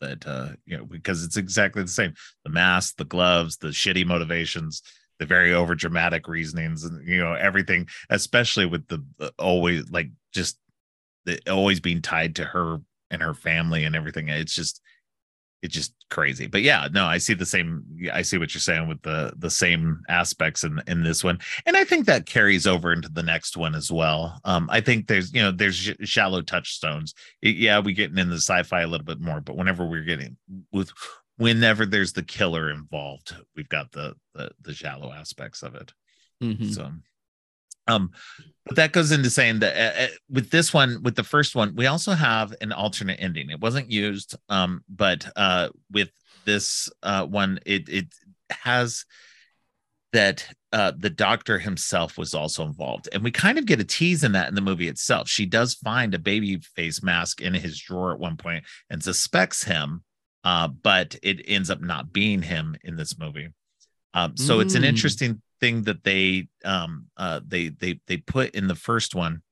that 0.00 0.26
uh 0.26 0.50
you 0.66 0.76
know 0.76 0.84
because 0.84 1.24
it's 1.24 1.38
exactly 1.38 1.82
the 1.82 1.88
same. 1.88 2.14
The 2.44 2.50
mask 2.50 2.96
the 2.96 3.04
gloves 3.04 3.56
the 3.56 3.68
shitty 3.68 4.06
motivations 4.06 4.82
the 5.18 5.26
very 5.26 5.54
over 5.54 5.74
dramatic 5.74 6.28
reasonings 6.28 6.84
and 6.84 7.06
you 7.06 7.18
know 7.18 7.32
everything 7.32 7.88
especially 8.10 8.66
with 8.66 8.86
the, 8.88 9.02
the 9.18 9.32
always 9.38 9.90
like 9.90 10.10
just 10.32 10.58
always 11.48 11.80
being 11.80 12.02
tied 12.02 12.36
to 12.36 12.44
her 12.44 12.78
and 13.10 13.22
her 13.22 13.34
family 13.34 13.84
and 13.84 13.94
everything. 13.96 14.28
It's 14.28 14.54
just 14.54 14.80
it's 15.62 15.74
just 15.74 15.94
crazy. 16.10 16.46
But 16.46 16.62
yeah 16.62 16.88
no 16.92 17.04
i 17.04 17.18
see 17.18 17.34
the 17.34 17.46
same 17.46 17.84
i 18.12 18.22
see 18.22 18.38
what 18.38 18.54
you're 18.54 18.60
saying 18.60 18.88
with 18.88 19.02
the 19.02 19.32
the 19.36 19.50
same 19.50 20.02
aspects 20.08 20.64
in 20.64 20.80
in 20.86 21.02
this 21.02 21.24
one. 21.24 21.38
And 21.64 21.76
i 21.76 21.84
think 21.84 22.06
that 22.06 22.26
carries 22.26 22.66
over 22.66 22.92
into 22.92 23.08
the 23.08 23.22
next 23.22 23.56
one 23.56 23.74
as 23.74 23.90
well. 23.90 24.40
Um 24.44 24.68
i 24.70 24.80
think 24.80 25.06
there's 25.06 25.32
you 25.32 25.42
know 25.42 25.50
there's 25.50 25.78
giallo 26.00 26.42
touchstones. 26.42 27.14
It, 27.42 27.56
yeah 27.56 27.78
we're 27.78 27.94
getting 27.94 28.18
in 28.18 28.30
the 28.30 28.36
sci-fi 28.36 28.82
a 28.82 28.86
little 28.86 29.06
bit 29.06 29.20
more 29.20 29.40
but 29.40 29.56
whenever 29.56 29.84
we're 29.86 30.04
getting 30.04 30.36
with 30.72 30.92
whenever 31.38 31.84
there's 31.84 32.12
the 32.12 32.22
killer 32.22 32.70
involved 32.70 33.34
we've 33.56 33.68
got 33.68 33.92
the 33.92 34.14
the, 34.34 34.50
the 34.62 34.72
giallo 34.72 35.12
aspects 35.12 35.62
of 35.62 35.74
it. 35.74 35.92
Mm-hmm. 36.42 36.68
so 36.68 36.92
um, 37.86 38.10
but 38.66 38.76
that 38.76 38.92
goes 38.92 39.12
into 39.12 39.30
saying 39.30 39.60
that 39.60 39.76
uh, 39.76 40.02
uh, 40.02 40.08
with 40.28 40.50
this 40.50 40.74
one, 40.74 41.02
with 41.02 41.14
the 41.14 41.22
first 41.22 41.54
one, 41.54 41.76
we 41.76 41.86
also 41.86 42.12
have 42.12 42.52
an 42.60 42.72
alternate 42.72 43.20
ending. 43.20 43.50
It 43.50 43.60
wasn't 43.60 43.90
used, 43.90 44.34
um, 44.48 44.82
but 44.88 45.30
uh, 45.36 45.68
with 45.92 46.10
this 46.44 46.90
uh, 47.02 47.24
one, 47.26 47.60
it 47.64 47.88
it 47.88 48.06
has 48.50 49.04
that 50.12 50.48
uh, 50.72 50.92
the 50.98 51.10
doctor 51.10 51.58
himself 51.58 52.18
was 52.18 52.34
also 52.34 52.64
involved, 52.64 53.08
and 53.12 53.22
we 53.22 53.30
kind 53.30 53.56
of 53.56 53.66
get 53.66 53.80
a 53.80 53.84
tease 53.84 54.24
in 54.24 54.32
that 54.32 54.48
in 54.48 54.56
the 54.56 54.60
movie 54.60 54.88
itself. 54.88 55.28
She 55.28 55.46
does 55.46 55.74
find 55.74 56.12
a 56.12 56.18
baby 56.18 56.58
face 56.74 57.04
mask 57.04 57.40
in 57.40 57.54
his 57.54 57.78
drawer 57.78 58.12
at 58.12 58.18
one 58.18 58.36
point 58.36 58.64
and 58.90 59.00
suspects 59.00 59.62
him, 59.62 60.02
uh, 60.42 60.66
but 60.66 61.14
it 61.22 61.40
ends 61.46 61.70
up 61.70 61.80
not 61.80 62.12
being 62.12 62.42
him 62.42 62.76
in 62.82 62.96
this 62.96 63.16
movie. 63.16 63.50
Um, 64.12 64.36
so 64.36 64.58
mm. 64.58 64.62
it's 64.62 64.74
an 64.74 64.82
mm. 64.82 64.86
interesting 64.86 65.40
thing 65.60 65.82
that 65.82 66.04
they 66.04 66.48
um 66.64 67.06
uh 67.16 67.40
they 67.46 67.68
they 67.68 68.00
they 68.06 68.16
put 68.18 68.54
in 68.54 68.68
the 68.68 68.74
first 68.74 69.14
one. 69.14 69.42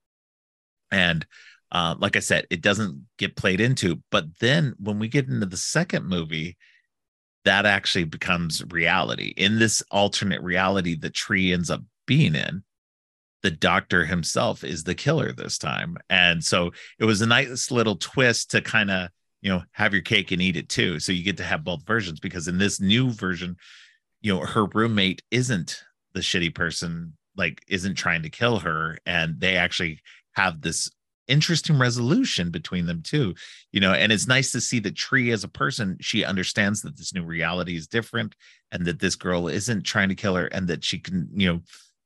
And 0.91 1.27
uh 1.73 1.95
like 1.99 2.15
i 2.15 2.21
said 2.21 2.47
it 2.51 2.61
doesn't 2.61 3.07
get 3.19 3.37
played 3.37 3.61
into 3.61 4.03
but 4.11 4.27
then 4.39 4.75
when 4.79 4.99
we 4.99 5.09
get 5.09 5.29
into 5.29 5.47
the 5.47 5.57
second 5.57 6.07
movie 6.07 6.57
that 7.45 7.67
actually 7.67 8.05
becomes 8.05 8.65
reality. 8.71 9.35
In 9.37 9.59
this 9.59 9.83
alternate 9.91 10.43
reality 10.43 10.95
the 10.95 11.11
tree 11.11 11.53
ends 11.53 11.71
up 11.71 11.83
being 12.07 12.35
in 12.35 12.63
the 13.45 13.51
doctor 13.51 14.07
himself 14.07 14.65
is 14.65 14.85
the 14.85 14.95
killer 14.95 15.31
this 15.31 15.59
time. 15.59 15.99
And 16.09 16.43
so 16.43 16.73
it 16.99 17.05
was 17.05 17.21
a 17.21 17.27
nice 17.27 17.71
little 17.71 17.97
twist 17.97 18.51
to 18.53 18.63
kind 18.63 18.91
of 18.91 19.11
you 19.43 19.51
know 19.51 19.63
have 19.73 19.93
your 19.93 20.03
cake 20.03 20.33
and 20.33 20.41
eat 20.41 20.57
it 20.57 20.69
too. 20.71 20.99
So 20.99 21.13
you 21.13 21.23
get 21.23 21.37
to 21.37 21.45
have 21.45 21.63
both 21.63 21.87
versions 21.87 22.19
because 22.19 22.49
in 22.49 22.59
this 22.59 22.81
new 22.81 23.11
version 23.11 23.57
you 24.23 24.35
know 24.35 24.41
her 24.41 24.65
roommate 24.65 25.23
isn't 25.31 25.85
the 26.15 26.21
shitty 26.21 26.55
person 26.55 27.15
like 27.37 27.63
isn't 27.69 27.95
trying 27.95 28.23
to 28.23 28.31
kill 28.31 28.61
her 28.61 28.97
and 29.05 29.41
they 29.41 29.57
actually 29.57 30.01
have 30.33 30.61
this 30.61 30.91
interesting 31.27 31.79
resolution 31.79 32.51
between 32.51 32.87
them 32.87 33.03
too 33.03 33.35
you 33.73 33.81
know 33.81 33.93
and 33.93 34.13
it's 34.13 34.29
nice 34.29 34.53
to 34.53 34.61
see 34.61 34.79
that 34.79 34.95
tree 34.95 35.31
as 35.31 35.43
a 35.43 35.49
person 35.49 35.97
she 36.01 36.23
understands 36.23 36.83
that 36.83 36.97
this 36.99 37.15
new 37.15 37.25
reality 37.25 37.77
is 37.77 37.87
different 37.87 38.35
and 38.73 38.85
that 38.85 39.01
this 39.01 39.15
girl 39.15 39.49
isn't 39.49 39.85
trying 39.85 40.11
to 40.11 40.15
kill 40.15 40.37
her 40.37 40.47
and 40.47 40.69
that 40.69 40.85
she 40.85 40.99
can 40.99 41.29
you 41.33 41.51
know 41.51 41.61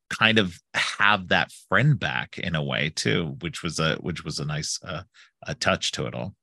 kind 0.08 0.38
of 0.38 0.58
have 0.74 1.28
that 1.28 1.50
friend 1.68 1.98
back 1.98 2.38
in 2.38 2.54
a 2.54 2.62
way 2.62 2.90
too 2.94 3.36
which 3.40 3.62
was 3.62 3.80
a 3.80 3.96
which 3.96 4.24
was 4.24 4.38
a 4.38 4.44
nice 4.44 4.78
uh, 4.84 5.02
a 5.46 5.54
touch 5.54 5.92
to 5.92 6.06
it 6.06 6.14
all 6.14 6.34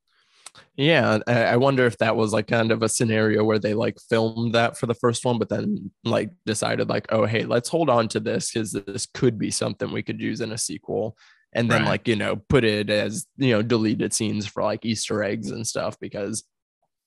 yeah, 0.75 1.19
I 1.27 1.57
wonder 1.57 1.85
if 1.85 1.97
that 1.99 2.15
was 2.15 2.33
like 2.33 2.47
kind 2.47 2.71
of 2.71 2.83
a 2.83 2.89
scenario 2.89 3.43
where 3.43 3.59
they 3.59 3.73
like 3.73 3.97
filmed 4.09 4.53
that 4.55 4.77
for 4.77 4.87
the 4.87 4.93
first 4.93 5.23
one, 5.23 5.39
but 5.39 5.49
then 5.49 5.91
like 6.03 6.31
decided 6.45 6.89
like, 6.89 7.05
oh 7.11 7.25
hey, 7.25 7.45
let's 7.45 7.69
hold 7.69 7.89
on 7.89 8.07
to 8.09 8.19
this 8.19 8.51
because 8.51 8.73
this 8.73 9.05
could 9.05 9.37
be 9.37 9.51
something 9.51 9.91
we 9.91 10.03
could 10.03 10.19
use 10.19 10.41
in 10.41 10.51
a 10.51 10.57
sequel, 10.57 11.17
and 11.53 11.71
then 11.71 11.83
right. 11.83 11.89
like 11.89 12.07
you 12.07 12.15
know 12.15 12.35
put 12.35 12.63
it 12.63 12.89
as 12.89 13.25
you 13.37 13.51
know 13.51 13.61
deleted 13.61 14.13
scenes 14.13 14.45
for 14.45 14.63
like 14.63 14.85
Easter 14.85 15.23
eggs 15.23 15.49
and 15.49 15.65
stuff 15.65 15.97
because 15.99 16.43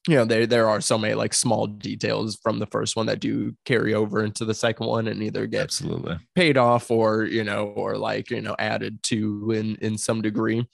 you 0.09 0.14
know 0.14 0.24
there 0.24 0.46
there 0.46 0.68
are 0.68 0.80
so 0.80 0.96
many 0.96 1.14
like 1.14 1.34
small 1.34 1.66
details 1.66 2.38
from 2.42 2.59
the 2.59 2.66
first 2.66 2.96
one 2.96 3.07
that 3.07 3.20
do 3.20 3.55
carry 3.66 3.92
over 3.92 4.24
into 4.24 4.44
the 4.44 4.55
second 4.55 4.86
one 4.86 5.09
and 5.09 5.22
either 5.22 5.46
get 5.46 5.64
absolutely 5.64 6.16
paid 6.34 6.57
off 6.57 6.90
or 6.90 7.24
you 7.24 7.44
know 7.44 7.66
or 7.66 7.99
like 7.99 8.30
you 8.30 8.40
know 8.40 8.57
added 8.59 9.03
to 9.03 9.51
in 9.51 9.76
in 9.76 9.99
some 9.99 10.22
degree 10.22 10.66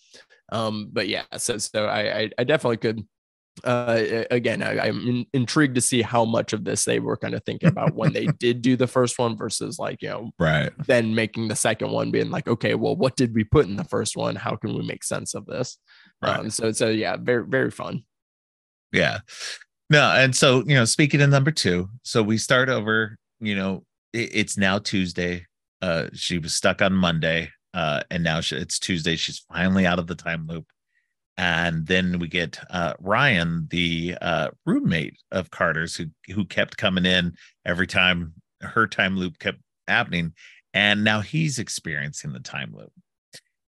um, 0.52 0.90
but 0.92 1.08
yeah, 1.08 1.24
so 1.36 1.58
so 1.58 1.86
I 1.86 2.18
I, 2.18 2.30
I 2.38 2.44
definitely 2.44 2.78
could. 2.78 3.06
Uh, 3.62 4.24
again, 4.32 4.64
I, 4.64 4.88
am 4.88 5.06
in, 5.06 5.26
intrigued 5.32 5.76
to 5.76 5.80
see 5.80 6.02
how 6.02 6.24
much 6.24 6.52
of 6.52 6.64
this 6.64 6.84
they 6.84 6.98
were 6.98 7.16
kind 7.16 7.34
of 7.34 7.44
thinking 7.44 7.68
about 7.68 7.94
when 7.94 8.12
they 8.12 8.26
did 8.40 8.62
do 8.62 8.76
the 8.76 8.88
first 8.88 9.16
one 9.16 9.36
versus 9.36 9.78
like 9.78 10.02
you 10.02 10.08
know, 10.08 10.30
right? 10.40 10.72
Then 10.86 11.14
making 11.14 11.48
the 11.48 11.56
second 11.56 11.92
one 11.92 12.10
being 12.10 12.30
like, 12.30 12.48
okay, 12.48 12.74
well, 12.74 12.96
what 12.96 13.16
did 13.16 13.32
we 13.32 13.44
put 13.44 13.66
in 13.66 13.76
the 13.76 13.84
first 13.84 14.16
one? 14.16 14.34
How 14.34 14.56
can 14.56 14.74
we 14.74 14.84
make 14.84 15.04
sense 15.04 15.34
of 15.34 15.46
this? 15.46 15.78
Right. 16.20 16.40
Um, 16.40 16.50
so 16.50 16.72
so 16.72 16.88
yeah, 16.88 17.16
very 17.16 17.46
very 17.46 17.70
fun. 17.70 18.02
Yeah. 18.92 19.20
No, 19.88 20.10
and 20.10 20.34
so 20.34 20.64
you 20.66 20.74
know, 20.74 20.84
speaking 20.84 21.20
of 21.20 21.30
number 21.30 21.52
two, 21.52 21.90
so 22.02 22.22
we 22.22 22.38
start 22.38 22.68
over. 22.68 23.16
You 23.40 23.54
know, 23.54 23.84
it, 24.12 24.30
it's 24.32 24.58
now 24.58 24.78
Tuesday. 24.78 25.46
Uh, 25.80 26.08
she 26.12 26.38
was 26.38 26.54
stuck 26.54 26.82
on 26.82 26.92
Monday 26.92 27.50
uh, 27.74 28.02
and 28.10 28.22
now 28.22 28.40
she, 28.40 28.56
it's 28.56 28.78
Tuesday. 28.78 29.16
She's 29.16 29.44
finally 29.52 29.84
out 29.84 29.98
of 29.98 30.06
the 30.06 30.14
time 30.14 30.46
loop. 30.46 30.66
And 31.36 31.86
then 31.88 32.20
we 32.20 32.28
get 32.28 32.60
uh, 32.70 32.94
Ryan, 33.00 33.66
the 33.68 34.16
uh, 34.22 34.50
roommate 34.64 35.18
of 35.32 35.50
Carter's, 35.50 35.96
who 35.96 36.06
who 36.32 36.44
kept 36.44 36.76
coming 36.76 37.04
in 37.04 37.34
every 37.66 37.88
time 37.88 38.34
her 38.60 38.86
time 38.86 39.16
loop 39.16 39.40
kept 39.40 39.58
happening, 39.88 40.32
and 40.72 41.02
now 41.02 41.20
he's 41.20 41.58
experiencing 41.58 42.32
the 42.32 42.38
time 42.38 42.72
loop. 42.72 42.92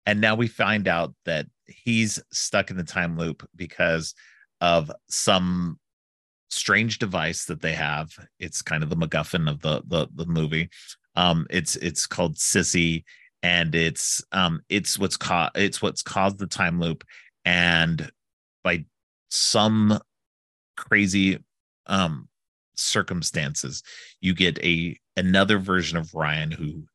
And 0.08 0.20
now 0.20 0.34
we 0.34 0.47
find 0.47 0.88
out 0.88 1.14
that 1.26 1.45
he's 1.68 2.20
stuck 2.32 2.72
in 2.72 2.78
the 2.78 2.84
time 2.84 3.16
loop 3.16 3.47
because 3.56 4.16
of 4.60 4.91
some 5.08 5.80
strange 6.49 6.97
device 6.97 7.45
that 7.45 7.62
they 7.62 7.74
have. 7.74 8.10
It's 8.39 8.64
kind 8.64 8.82
of 8.82 8.89
the 8.89 8.97
MacGuffin 8.97 9.47
of 9.47 9.62
the 9.62 9.84
the, 9.86 10.08
the 10.16 10.26
movie. 10.26 10.70
Um, 11.16 11.45
it's 11.52 11.76
it's 11.76 12.08
called 12.08 12.38
Sissy, 12.38 13.04
and 13.44 13.74
it's 13.76 14.24
um 14.32 14.62
it's 14.70 15.00
what's 15.00 15.18
caused 15.18 15.52
it's 15.56 15.82
what's 15.82 16.04
caused 16.04 16.39
the 16.39 16.48
time 16.48 16.80
loop 16.80 17.04
and 17.46 18.12
by 18.64 18.86
some 19.30 20.00
crazy 20.78 21.39
um 21.88 22.28
circumstances 22.76 23.84
you 24.20 24.34
get 24.34 24.58
a 24.64 24.98
another 25.18 25.58
version 25.58 25.98
of 25.98 26.14
Ryan 26.14 26.52
who 26.52 26.86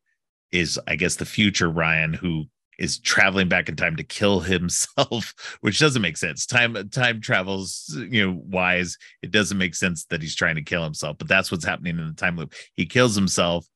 is 0.52 0.78
I 0.86 0.96
guess 0.96 1.16
the 1.16 1.24
future 1.24 1.68
Ryan 1.68 2.12
who 2.12 2.46
is 2.78 2.98
traveling 2.98 3.48
back 3.48 3.68
in 3.68 3.76
time 3.76 3.96
to 3.96 4.04
kill 4.04 4.40
himself, 4.40 5.56
which 5.60 5.78
doesn't 5.78 6.02
make 6.02 6.16
sense. 6.16 6.46
Time 6.46 6.88
time 6.90 7.20
travels, 7.20 7.96
you 8.10 8.26
know, 8.26 8.40
wise, 8.44 8.96
it 9.22 9.30
doesn't 9.30 9.58
make 9.58 9.74
sense 9.74 10.04
that 10.06 10.22
he's 10.22 10.36
trying 10.36 10.56
to 10.56 10.62
kill 10.62 10.84
himself, 10.84 11.16
but 11.18 11.28
that's 11.28 11.50
what's 11.50 11.64
happening 11.64 11.98
in 11.98 12.06
the 12.06 12.14
time 12.14 12.36
loop. 12.36 12.54
He 12.74 12.86
kills 12.86 13.14
himself, 13.14 13.66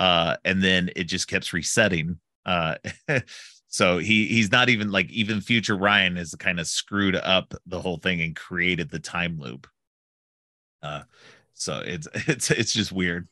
uh, 0.00 0.36
and 0.46 0.62
then 0.62 0.90
it 0.96 1.04
just 1.04 1.28
keeps 1.28 1.52
resetting. 1.52 2.18
Uh, 2.46 2.76
so 3.68 3.98
he 3.98 4.26
he's 4.26 4.50
not 4.50 4.70
even 4.70 4.90
like 4.90 5.10
even 5.10 5.42
future 5.42 5.76
Ryan 5.76 6.16
has 6.16 6.34
kind 6.34 6.58
of 6.58 6.66
screwed 6.66 7.14
up 7.14 7.54
the 7.66 7.80
whole 7.80 7.98
thing 7.98 8.22
and 8.22 8.34
created 8.34 8.90
the 8.90 8.98
time 8.98 9.38
loop. 9.38 9.68
Uh, 10.82 11.02
so 11.52 11.82
it's 11.84 12.08
it's 12.26 12.50
it's 12.50 12.72
just 12.72 12.90
weird. 12.90 13.28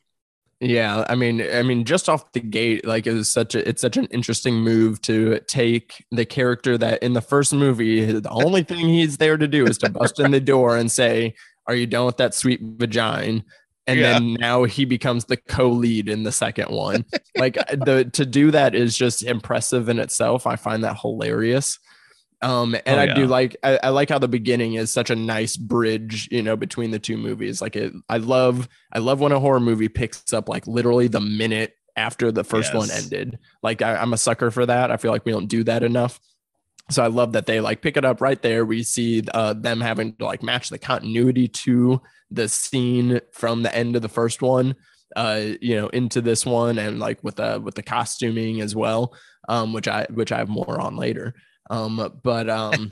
Yeah, 0.61 1.05
I 1.07 1.15
mean, 1.15 1.41
I 1.41 1.63
mean, 1.63 1.85
just 1.85 2.09
off 2.09 2.33
the 2.33 2.41
gate, 2.41 2.85
like 2.85 3.07
it 3.07 3.13
was 3.13 3.29
such 3.29 3.55
a, 3.55 3.67
it's 3.67 3.81
such 3.81 3.95
an 3.95 4.05
interesting 4.07 4.55
move 4.55 5.01
to 5.03 5.39
take 5.47 6.05
the 6.11 6.25
character 6.25 6.77
that 6.77 7.01
in 7.01 7.13
the 7.13 7.21
first 7.21 7.53
movie, 7.53 8.03
the 8.05 8.29
only 8.29 8.63
thing 8.63 8.89
he's 8.89 9.17
there 9.17 9.37
to 9.37 9.47
do 9.47 9.65
is 9.65 9.77
to 9.79 9.89
bust 9.89 10.19
in 10.19 10.31
the 10.31 10.41
door 10.41 10.77
and 10.77 10.91
say, 10.91 11.33
"Are 11.65 11.73
you 11.73 11.87
done 11.87 12.05
with 12.05 12.17
that 12.17 12.35
sweet 12.35 12.59
vagina?" 12.61 13.41
And 13.89 13.99
yeah. 13.99 14.13
then 14.13 14.33
now 14.33 14.65
he 14.65 14.85
becomes 14.85 15.25
the 15.25 15.37
co-lead 15.37 16.09
in 16.09 16.21
the 16.21 16.31
second 16.31 16.69
one. 16.69 17.05
like 17.37 17.55
the 17.55 18.07
to 18.13 18.23
do 18.23 18.51
that 18.51 18.75
is 18.75 18.95
just 18.95 19.23
impressive 19.23 19.89
in 19.89 19.97
itself. 19.97 20.45
I 20.45 20.57
find 20.57 20.83
that 20.83 20.99
hilarious. 20.99 21.79
Um, 22.41 22.75
and 22.85 22.99
oh, 22.99 23.01
I 23.01 23.13
do 23.13 23.25
like 23.25 23.57
I, 23.63 23.79
I, 23.83 23.89
like 23.89 24.09
how 24.09 24.19
the 24.19 24.27
beginning 24.27 24.75
is 24.75 24.93
such 24.93 25.09
a 25.09 25.15
nice 25.15 25.57
bridge, 25.57 26.29
you 26.31 26.43
know, 26.43 26.55
between 26.55 26.91
the 26.91 26.99
two 26.99 27.17
movies. 27.17 27.61
Like 27.61 27.75
it, 27.75 27.91
I 28.07 28.17
love 28.17 28.69
I 28.93 28.99
love 28.99 29.19
when 29.19 29.31
a 29.31 29.39
horror 29.39 29.59
movie 29.59 29.89
picks 29.89 30.31
up 30.33 30.47
like 30.47 30.67
literally 30.67 31.07
the 31.07 31.19
minute 31.19 31.75
after 31.95 32.31
the 32.31 32.43
first 32.43 32.73
yes. 32.73 32.77
one 32.77 32.91
ended. 32.91 33.39
Like 33.63 33.81
I, 33.81 33.95
I'm 33.95 34.13
a 34.13 34.17
sucker 34.17 34.51
for 34.51 34.67
that. 34.67 34.91
I 34.91 34.97
feel 34.97 35.11
like 35.11 35.25
we 35.25 35.31
don't 35.31 35.47
do 35.47 35.63
that 35.63 35.83
enough. 35.83 36.19
So 36.89 37.03
I 37.03 37.07
love 37.07 37.33
that 37.33 37.45
they 37.45 37.59
like 37.59 37.81
pick 37.81 37.97
it 37.97 38.05
up 38.05 38.21
right 38.21 38.41
there. 38.41 38.65
We 38.65 38.83
see 38.83 39.23
uh, 39.33 39.53
them 39.53 39.79
having 39.81 40.15
to 40.15 40.25
like 40.25 40.41
match 40.41 40.69
the 40.69 40.79
continuity 40.79 41.47
to 41.47 42.01
the 42.31 42.49
scene 42.49 43.19
from 43.31 43.63
the 43.63 43.75
end 43.75 43.95
of 43.95 44.01
the 44.01 44.09
first 44.09 44.41
one, 44.41 44.75
uh, 45.15 45.41
you 45.61 45.75
know, 45.75 45.87
into 45.89 46.21
this 46.21 46.45
one, 46.45 46.79
and 46.79 46.99
like 46.99 47.23
with 47.23 47.35
the 47.35 47.61
with 47.63 47.75
the 47.75 47.83
costuming 47.83 48.61
as 48.61 48.75
well, 48.75 49.13
um, 49.47 49.73
which 49.73 49.87
I 49.87 50.07
which 50.09 50.31
I 50.31 50.39
have 50.39 50.49
more 50.49 50.79
on 50.79 50.95
later. 50.95 51.35
Um, 51.69 52.19
but 52.23 52.49
um, 52.49 52.89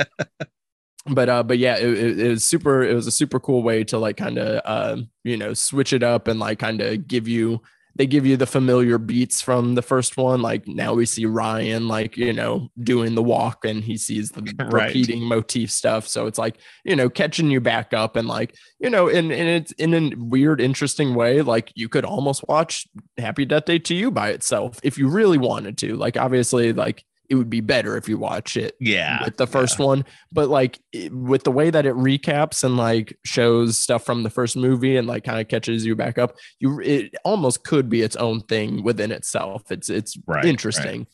but 1.08 1.30
uh, 1.30 1.44
but 1.44 1.58
yeah, 1.58 1.78
it, 1.78 1.98
it, 1.98 2.20
it, 2.20 2.30
was 2.30 2.46
super. 2.46 2.84
It 2.84 2.94
was 2.94 3.08
a 3.08 3.12
super 3.12 3.40
cool 3.40 3.64
way 3.64 3.84
to 3.86 3.98
like 3.98 4.18
kind 4.18 4.38
of 4.38 4.62
uh, 4.64 5.02
you 5.24 5.38
know 5.38 5.54
switch 5.54 5.94
it 5.94 6.04
up 6.04 6.28
and 6.28 6.40
like 6.40 6.60
kind 6.60 6.82
of 6.82 7.08
give 7.08 7.28
you 7.28 7.62
they 7.98 8.06
give 8.06 8.26
you 8.26 8.38
the 8.38 8.46
familiar 8.46 9.00
beats 9.00 9.42
from 9.42 9.74
the 9.74 9.82
first 9.82 10.18
one. 10.18 10.42
Like 10.42 10.68
now 10.68 10.94
we 10.94 11.06
see 11.06 11.26
Ryan 11.26 11.88
like 11.88 12.16
you 12.16 12.32
know 12.32 12.70
doing 12.82 13.16
the 13.16 13.24
walk 13.24 13.66
and 13.66 13.84
he 13.84 13.98
sees 13.98 14.30
the 14.32 14.42
right. 14.72 14.88
repeating 14.88 15.24
motif 15.24 15.72
stuff. 15.72 16.08
So 16.08 16.28
it's 16.28 16.38
like 16.38 16.60
you 16.86 16.96
know 16.96 17.10
catching 17.10 17.50
you 17.50 17.60
back 17.60 17.94
up 17.94 18.16
and 18.16 18.28
like 18.28 18.56
you 18.80 18.90
know 18.90 19.10
and, 19.10 19.32
in 19.32 19.48
it's 19.48 19.72
in 19.74 19.94
a 19.94 20.16
weird 20.16 20.62
interesting 20.62 21.16
way. 21.16 21.42
Like 21.42 21.72
you 21.76 21.90
could 21.90 22.06
almost 22.06 22.48
watch 22.48 22.88
Happy 23.18 23.46
Death 23.46 23.66
Day 23.66 23.80
2 23.80 23.96
U 23.96 24.12
by 24.12 24.30
itself 24.30 24.80
if 24.84 24.98
you 24.98 25.08
really 25.08 25.40
wanted 25.40 25.78
to. 25.80 25.96
Like 25.96 26.18
obviously 26.18 26.74
like 26.74 27.04
it 27.30 27.36
would 27.36 27.50
be 27.50 27.62
better 27.62 27.98
if 27.98 28.08
you 28.08 28.18
watch 28.18 28.58
it 28.58 28.76
yeah 28.80 29.24
with 29.24 29.38
the 29.38 29.48
first 29.48 29.80
yeah. 29.80 29.86
one 29.86 30.06
but 30.32 30.50
like 30.50 30.80
it, 30.94 31.14
with 31.14 31.44
the 31.44 31.52
way 31.52 31.70
that 31.70 31.86
it 31.86 31.94
recaps 31.96 32.64
and 32.64 32.78
like 32.78 33.18
shows 33.26 33.78
stuff 33.78 34.06
from 34.06 34.24
the 34.24 34.30
first 34.30 34.56
movie 34.56 34.98
and 34.98 35.08
like 35.08 35.24
kind 35.24 35.40
of 35.40 35.48
catches 35.48 35.86
you 35.86 35.96
back 35.96 36.18
up 36.18 36.36
you 36.60 36.80
it 36.82 37.14
almost 37.24 37.64
could 37.64 37.90
be 37.90 38.02
its 38.02 38.16
own 38.16 38.42
thing 38.42 38.84
within 38.84 39.12
itself 39.12 39.72
it's 39.72 39.90
it's 39.90 40.18
right, 40.28 40.46
interesting 40.46 41.08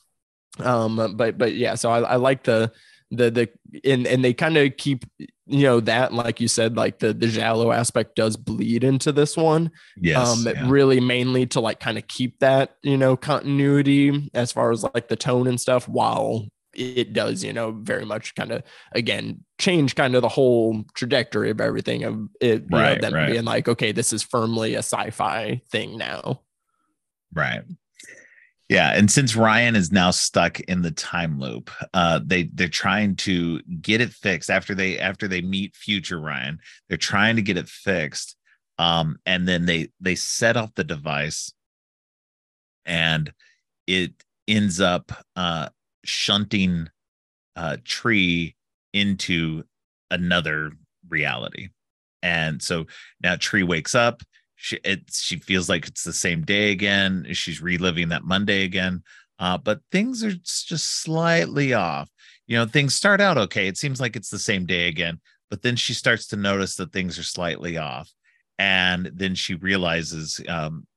right. 0.60 0.68
um 0.68 1.16
but 1.16 1.38
but 1.38 1.54
yeah 1.54 1.76
so 1.76 1.90
I, 1.90 2.02
I 2.02 2.16
like 2.16 2.44
the 2.44 2.72
the 3.12 3.32
the 3.32 3.50
and 3.84 4.08
and 4.08 4.24
they 4.24 4.34
kind 4.34 4.58
of 4.58 4.76
keep 4.78 5.06
you 5.46 5.64
know 5.64 5.80
that 5.80 6.14
like 6.14 6.40
you 6.40 6.48
said 6.48 6.78
like 6.78 7.00
the 7.00 7.14
the 7.14 7.28
giallo 7.28 7.72
aspect 7.72 8.16
does 8.16 8.38
bleed 8.38 8.84
into 8.84 9.12
this 9.12 9.36
one 9.36 9.72
yes 10.00 10.28
um 10.28 10.48
yeah. 10.48 10.70
really 10.70 11.00
mainly 11.00 11.46
to 11.46 11.60
like 11.60 11.80
kind 11.80 11.98
of 11.98 12.08
keep 12.08 12.40
that 12.40 12.78
you 12.82 12.98
know 12.98 13.18
continuity 13.18 14.30
as 14.34 14.52
far 14.52 14.72
as 14.72 14.84
like 14.94 15.10
the 15.10 15.16
tone 15.16 15.48
and 15.48 15.60
stuff 15.60 15.88
while 15.88 16.48
it 16.74 17.14
does 17.14 17.44
you 17.44 17.54
know 17.54 17.72
very 17.72 18.06
much 18.06 18.36
kind 18.36 18.52
of 18.52 18.64
again 18.94 19.44
change 19.60 19.96
kind 19.96 20.16
of 20.16 20.22
the 20.22 20.30
whole 20.30 20.84
trajectory 20.96 21.50
of 21.50 21.62
everything 21.62 22.04
of 22.04 22.28
it 22.40 22.64
right, 22.72 22.96
know, 22.96 23.10
them 23.10 23.14
right. 23.14 23.32
being 23.32 23.44
like 23.44 23.68
okay 23.68 23.92
this 23.92 24.14
is 24.14 24.24
firmly 24.24 24.76
a 24.76 24.80
sci-fi 24.80 25.62
thing 25.70 25.98
now 25.98 26.42
right 27.34 27.64
yeah, 28.70 28.92
and 28.92 29.12
since 29.12 29.36
Ryan 29.36 29.76
is 29.76 29.92
now 29.92 30.12
stuck 30.12 30.60
in 30.62 30.82
the 30.82 30.92
time 30.92 31.40
loop, 31.40 31.70
uh, 31.94 32.22
they 32.24 32.44
they're 32.54 32.70
trying 32.70 33.16
to 33.18 33.62
get 33.82 34.00
it 34.00 34.12
fixed 34.12 34.50
after 34.50 34.74
they 34.74 34.98
after 34.98 35.28
they 35.28 35.42
meet 35.42 35.76
future 35.76 36.20
Ryan. 36.20 36.60
They're 36.88 36.98
trying 36.98 37.36
to 37.36 37.42
get 37.42 37.58
it 37.58 37.68
fixed, 37.68 38.38
um, 38.80 39.18
and 39.26 39.48
then 39.48 39.66
they 39.66 39.90
they 40.00 40.16
set 40.16 40.56
off 40.56 40.74
the 40.76 40.86
device, 40.86 41.52
and 42.86 43.34
it 43.86 44.14
ends 44.48 44.80
up 44.80 45.12
uh, 45.36 45.70
shunting 46.06 46.90
uh, 47.58 47.78
Tree 47.84 48.56
into 48.94 49.66
another 50.10 50.72
reality, 51.10 51.68
and 52.22 52.62
so 52.62 52.86
now 53.22 53.36
Tree 53.36 53.64
wakes 53.64 53.94
up 53.94 54.24
she 54.64 54.80
it 54.86 55.02
she 55.12 55.40
feels 55.40 55.68
like 55.68 55.86
it's 55.88 56.06
the 56.06 56.14
same 56.14 56.44
day 56.44 56.72
again. 56.72 57.28
She's 57.34 57.62
reliving 57.62 58.08
that 58.10 58.24
Monday 58.24 58.64
again. 58.64 59.04
Uh, 59.38 59.58
but 59.58 59.82
things 59.92 60.24
are 60.24 60.32
just 60.32 61.02
slightly 61.02 61.74
off. 61.74 62.10
You 62.48 62.58
know, 62.58 62.66
things 62.66 62.96
start 62.96 63.20
out 63.20 63.38
okay. 63.38 63.68
It 63.68 63.78
seems 63.78 64.00
like 64.00 64.16
it's 64.16 64.30
the 64.30 64.40
same 64.40 64.66
day 64.66 64.88
again, 64.88 65.20
but 65.50 65.64
then 65.64 65.76
she 65.76 65.94
starts 65.94 66.28
to 66.28 66.38
notice 66.38 66.78
that 66.78 66.94
things 66.94 67.20
are 67.20 67.24
slightly 67.24 67.78
off, 67.78 68.10
and 68.58 69.12
then 69.14 69.36
she 69.36 69.56
realizes, 69.56 70.40
um, 70.48 70.88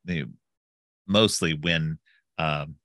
mostly 1.09 1.55
when, 1.55 1.99
um, 2.39 2.77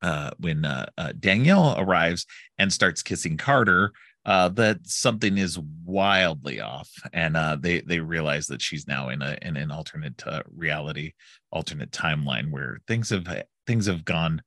uh, 0.00 0.30
when 0.38 0.64
uh, 0.64 0.86
uh, 0.96 1.12
Danielle 1.20 1.74
arrives 1.76 2.24
and 2.56 2.72
starts 2.72 3.02
kissing 3.02 3.36
Carter, 3.36 3.92
uh, 4.24 4.48
that 4.50 4.78
something 4.84 5.38
is 5.38 5.58
wildly 5.84 6.60
off, 6.60 6.90
and 7.12 7.36
uh, 7.36 7.56
they 7.58 7.80
they 7.80 8.00
realize 8.00 8.46
that 8.46 8.62
she's 8.62 8.86
now 8.86 9.08
in 9.08 9.22
a 9.22 9.36
in 9.42 9.56
an 9.56 9.70
alternate 9.70 10.22
uh, 10.26 10.42
reality, 10.54 11.12
alternate 11.50 11.90
timeline 11.90 12.50
where 12.50 12.78
things 12.86 13.10
have 13.10 13.26
things 13.66 13.86
have 13.86 14.04
gone 14.04 14.42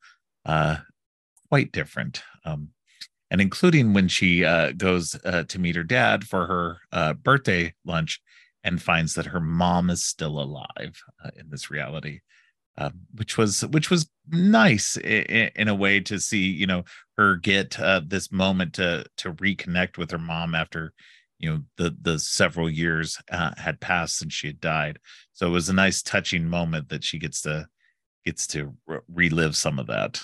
uh, 0.45 0.77
quite 1.49 1.71
different. 1.71 2.21
Um, 2.45 2.69
and 3.31 3.41
including 3.41 3.93
when 3.93 4.07
she 4.07 4.45
uh, 4.45 4.71
goes 4.73 5.15
uh, 5.25 5.43
to 5.43 5.59
meet 5.59 5.75
her 5.75 5.83
dad 5.83 6.25
for 6.25 6.45
her 6.45 6.77
uh, 6.91 7.13
birthday 7.13 7.73
lunch 7.83 8.21
and 8.63 8.81
finds 8.81 9.15
that 9.15 9.25
her 9.25 9.41
mom 9.41 9.89
is 9.89 10.03
still 10.03 10.39
alive 10.39 11.01
uh, 11.23 11.31
in 11.37 11.49
this 11.49 11.71
reality 11.71 12.21
uh, 12.77 12.89
which 13.13 13.37
was 13.37 13.61
which 13.67 13.89
was 13.89 14.09
nice 14.29 14.97
in, 14.97 15.67
a 15.67 15.75
way 15.75 15.99
to 15.99 16.19
see 16.19 16.47
you 16.47 16.67
know 16.67 16.83
her 17.17 17.35
get 17.35 17.79
uh, 17.79 18.01
this 18.05 18.31
moment 18.31 18.73
to 18.73 19.05
to 19.17 19.33
reconnect 19.33 19.97
with 19.97 20.11
her 20.11 20.17
mom 20.17 20.55
after 20.55 20.93
you 21.39 21.49
know 21.49 21.61
the 21.77 21.95
the 22.01 22.19
several 22.19 22.69
years 22.69 23.17
uh, 23.31 23.51
had 23.57 23.79
passed 23.79 24.17
since 24.17 24.33
she 24.33 24.47
had 24.47 24.59
died. 24.59 24.99
So 25.33 25.47
it 25.47 25.51
was 25.51 25.69
a 25.69 25.73
nice 25.73 26.01
touching 26.01 26.47
moment 26.47 26.89
that 26.89 27.03
she 27.03 27.19
gets 27.19 27.41
to 27.41 27.67
gets 28.25 28.47
to 28.47 28.73
re- 28.87 28.99
relive 29.07 29.55
some 29.55 29.79
of 29.79 29.87
that. 29.87 30.21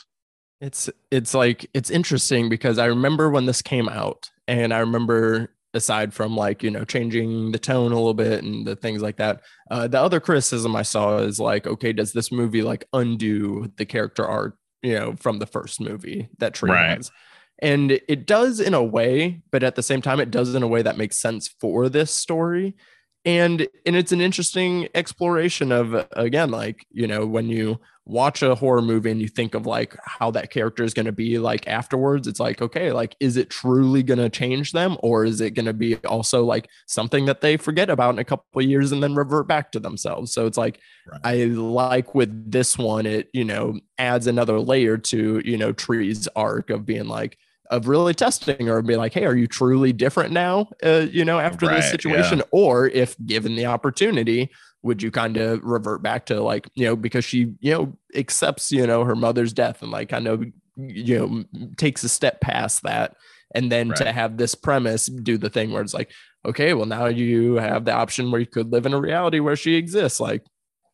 It's 0.62 0.90
it's 1.10 1.34
like 1.34 1.68
it's 1.74 1.90
interesting 1.90 2.48
because 2.48 2.78
i 2.78 2.86
remember 2.86 3.32
when 3.32 3.48
this 3.48 3.64
came 3.64 3.90
out 3.90 4.30
and 4.48 4.72
i 4.72 4.78
remember 4.78 5.52
aside 5.74 6.14
from 6.14 6.36
like 6.36 6.64
you 6.64 6.72
know 6.72 6.84
changing 6.84 7.52
the 7.52 7.60
tone 7.60 7.92
a 7.92 7.96
little 7.96 8.14
bit 8.14 8.44
and 8.44 8.66
the 8.68 8.76
things 8.76 9.02
like 9.02 9.18
that 9.18 9.42
uh, 9.70 9.88
the 9.88 10.00
other 10.00 10.20
criticism 10.20 10.76
i 10.76 10.82
saw 10.82 11.18
is 11.20 11.40
like 11.40 11.66
okay 11.66 11.94
does 11.94 12.12
this 12.12 12.32
movie 12.32 12.62
like 12.62 12.86
undo 12.94 13.72
the 13.78 13.86
character 13.86 14.26
arc 14.26 14.58
you 14.82 14.98
know 14.98 15.16
from 15.16 15.40
the 15.40 15.46
first 15.46 15.80
movie 15.80 16.30
that 16.40 16.54
Tree 16.54 16.72
right. 16.72 16.98
has 16.98 17.12
and 17.60 17.92
it 17.92 18.26
does 18.26 18.60
in 18.60 18.74
a 18.74 18.84
way 18.84 19.42
but 19.52 19.64
at 19.64 19.76
the 19.76 19.84
same 19.84 20.02
time 20.02 20.20
it 20.20 20.32
does 20.32 20.56
in 20.56 20.64
a 20.64 20.68
way 20.68 20.82
that 20.82 20.98
makes 20.98 21.20
sense 21.20 21.48
for 21.60 21.88
this 21.88 22.12
story 22.12 22.76
and 23.24 23.68
and 23.86 23.96
it's 23.96 24.12
an 24.12 24.22
interesting 24.22 24.90
exploration 24.96 25.72
of 25.72 26.08
again 26.14 26.52
like 26.52 26.86
you 26.92 27.08
know 27.08 27.26
when 27.26 27.48
you 27.48 27.80
watch 28.06 28.42
a 28.42 28.56
horror 28.56 28.82
movie 28.82 29.12
and 29.12 29.22
you 29.22 29.28
think 29.28 29.54
of 29.54 29.68
like 29.68 29.96
how 30.04 30.32
that 30.32 30.50
character 30.50 30.84
is 30.84 30.94
going 30.94 31.06
to 31.06 31.12
be 31.12 31.38
like 31.38 31.68
afterwards 31.68 32.28
it's 32.28 32.40
like 32.40 32.60
okay 32.62 32.92
like 32.92 33.16
is 33.20 33.38
it 33.38 33.50
truly 33.50 34.02
going 34.02 34.18
to 34.18 34.30
change 34.30 34.72
them 34.72 34.98
or 35.04 35.24
is 35.24 35.40
it 35.40 35.52
going 35.52 35.68
to 35.68 35.74
be 35.74 35.96
also 35.98 36.44
like 36.44 36.68
something 36.88 37.26
that 37.26 37.42
they 37.42 37.58
forget 37.58 37.92
about 37.92 38.14
in 38.16 38.20
a 38.20 38.24
couple 38.24 38.62
of 38.62 38.68
years 38.68 38.92
and 38.92 39.04
then 39.04 39.14
revert 39.14 39.48
back 39.48 39.72
to 39.72 39.80
themselves 39.80 40.34
so 40.34 40.48
it's 40.48 40.58
like 40.58 40.80
right. 41.12 41.22
i 41.24 41.36
like 41.46 42.16
with 42.16 42.52
this 42.52 42.76
one 42.76 43.06
it 43.06 43.30
you 43.34 43.46
know 43.46 43.80
adds 44.00 44.26
another 44.26 44.60
layer 44.60 44.98
to 44.98 45.40
you 45.46 45.58
know 45.58 45.72
tree's 45.72 46.28
arc 46.36 46.72
of 46.72 46.86
being 46.86 47.08
like 47.08 47.38
of 47.72 47.88
really 47.88 48.14
testing 48.14 48.70
or 48.70 48.82
be 48.82 48.98
like, 48.98 49.14
hey, 49.14 49.26
are 49.26 49.36
you 49.36 49.48
truly 49.48 49.94
different 49.94 50.34
now? 50.34 50.68
Uh, 50.84 51.08
you 51.10 51.24
know, 51.24 51.40
after 51.40 51.68
right, 51.68 51.78
this 51.78 51.90
situation, 51.90 52.40
yeah. 52.40 52.44
or 52.52 52.88
if 52.90 53.16
given 53.26 53.56
the 53.56 53.66
opportunity, 53.66 54.52
would 54.84 55.04
you 55.04 55.12
kind 55.12 55.38
of 55.38 55.64
revert 55.64 56.02
back 56.02 56.26
to 56.26 56.42
like 56.42 56.68
you 56.76 56.86
know 56.86 56.96
because 56.96 57.26
she 57.26 57.54
you 57.60 57.72
know 57.72 57.94
accepts 58.16 58.72
you 58.72 58.86
know 58.86 59.04
her 59.04 59.16
mother's 59.16 59.54
death 59.54 59.82
and 59.82 59.92
like 59.92 60.10
kind 60.10 60.28
of 60.28 60.44
you 60.78 61.18
know 61.18 61.70
takes 61.78 62.04
a 62.04 62.10
step 62.10 62.42
past 62.42 62.84
that 62.84 63.16
and 63.54 63.72
then 63.72 63.90
right. 63.90 63.98
to 63.98 64.12
have 64.12 64.38
this 64.38 64.56
premise 64.56 65.08
do 65.08 65.38
the 65.38 65.50
thing 65.50 65.72
where 65.72 65.82
it's 65.82 65.94
like 65.94 66.12
okay 66.46 66.74
well 66.74 66.86
now 66.86 67.06
you 67.06 67.56
have 67.56 67.86
the 67.86 67.92
option 67.92 68.32
where 68.32 68.42
you 68.42 68.48
could 68.48 68.72
live 68.72 68.86
in 68.86 68.94
a 68.94 69.00
reality 69.00 69.40
where 69.40 69.56
she 69.56 69.76
exists 69.76 70.20
like 70.20 70.44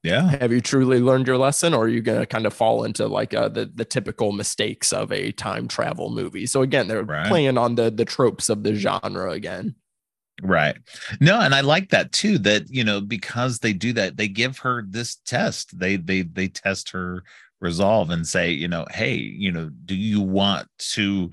yeah 0.03 0.29
have 0.39 0.51
you 0.51 0.61
truly 0.61 0.99
learned 0.99 1.27
your 1.27 1.37
lesson 1.37 1.73
or 1.73 1.85
are 1.85 1.89
you 1.89 2.01
going 2.01 2.19
to 2.19 2.25
kind 2.25 2.45
of 2.45 2.53
fall 2.53 2.83
into 2.83 3.07
like 3.07 3.33
uh, 3.33 3.47
the 3.47 3.71
the 3.75 3.85
typical 3.85 4.31
mistakes 4.31 4.91
of 4.91 5.11
a 5.11 5.31
time 5.31 5.67
travel 5.67 6.09
movie 6.09 6.45
so 6.45 6.61
again 6.61 6.87
they're 6.87 7.03
right. 7.03 7.27
playing 7.27 7.57
on 7.57 7.75
the 7.75 7.89
the 7.89 8.05
tropes 8.05 8.49
of 8.49 8.63
the 8.63 8.75
genre 8.75 9.31
again 9.31 9.75
Right. 10.43 10.77
No, 11.19 11.39
and 11.39 11.55
I 11.55 11.61
like 11.61 11.89
that 11.89 12.11
too 12.11 12.37
that 12.39 12.69
you 12.69 12.83
know 12.83 13.01
because 13.01 13.59
they 13.59 13.73
do 13.73 13.91
that 13.93 14.17
they 14.17 14.27
give 14.27 14.59
her 14.59 14.83
this 14.87 15.15
test. 15.25 15.77
They 15.79 15.95
they 15.95 16.21
they 16.21 16.47
test 16.47 16.91
her 16.91 17.23
resolve 17.59 18.11
and 18.11 18.27
say, 18.27 18.51
you 18.51 18.67
know, 18.67 18.85
hey, 18.91 19.15
you 19.15 19.51
know, 19.51 19.71
do 19.85 19.95
you 19.95 20.21
want 20.21 20.67
to 20.77 21.31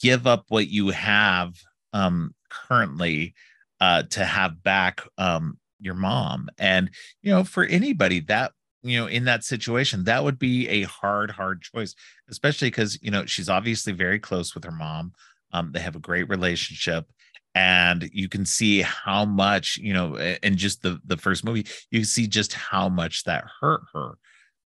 give 0.00 0.26
up 0.26 0.46
what 0.48 0.68
you 0.68 0.90
have 0.90 1.54
um 1.92 2.34
currently 2.50 3.34
uh 3.80 4.04
to 4.10 4.24
have 4.24 4.62
back 4.62 5.02
um 5.18 5.58
your 5.80 5.94
mom? 5.94 6.48
And 6.58 6.90
you 7.22 7.32
know, 7.32 7.44
for 7.44 7.64
anybody 7.64 8.20
that 8.22 8.52
you 8.82 8.98
know 9.00 9.06
in 9.06 9.24
that 9.26 9.44
situation 9.44 10.04
that 10.04 10.24
would 10.24 10.38
be 10.38 10.68
a 10.68 10.82
hard 10.84 11.30
hard 11.30 11.62
choice 11.62 11.94
especially 12.30 12.68
because 12.68 12.98
you 13.02 13.10
know 13.12 13.26
she's 13.26 13.48
obviously 13.48 13.92
very 13.92 14.18
close 14.18 14.54
with 14.54 14.64
her 14.64 14.72
mom 14.72 15.12
um, 15.52 15.70
they 15.72 15.80
have 15.80 15.96
a 15.96 16.00
great 16.00 16.28
relationship 16.28 17.06
and 17.54 18.08
you 18.12 18.28
can 18.28 18.46
see 18.46 18.80
how 18.82 19.24
much 19.24 19.76
you 19.76 19.92
know 19.92 20.16
in 20.42 20.56
just 20.56 20.82
the 20.82 21.00
the 21.04 21.16
first 21.16 21.44
movie 21.44 21.66
you 21.90 22.04
see 22.04 22.26
just 22.26 22.52
how 22.52 22.88
much 22.88 23.24
that 23.24 23.44
hurt 23.60 23.82
her. 23.92 24.18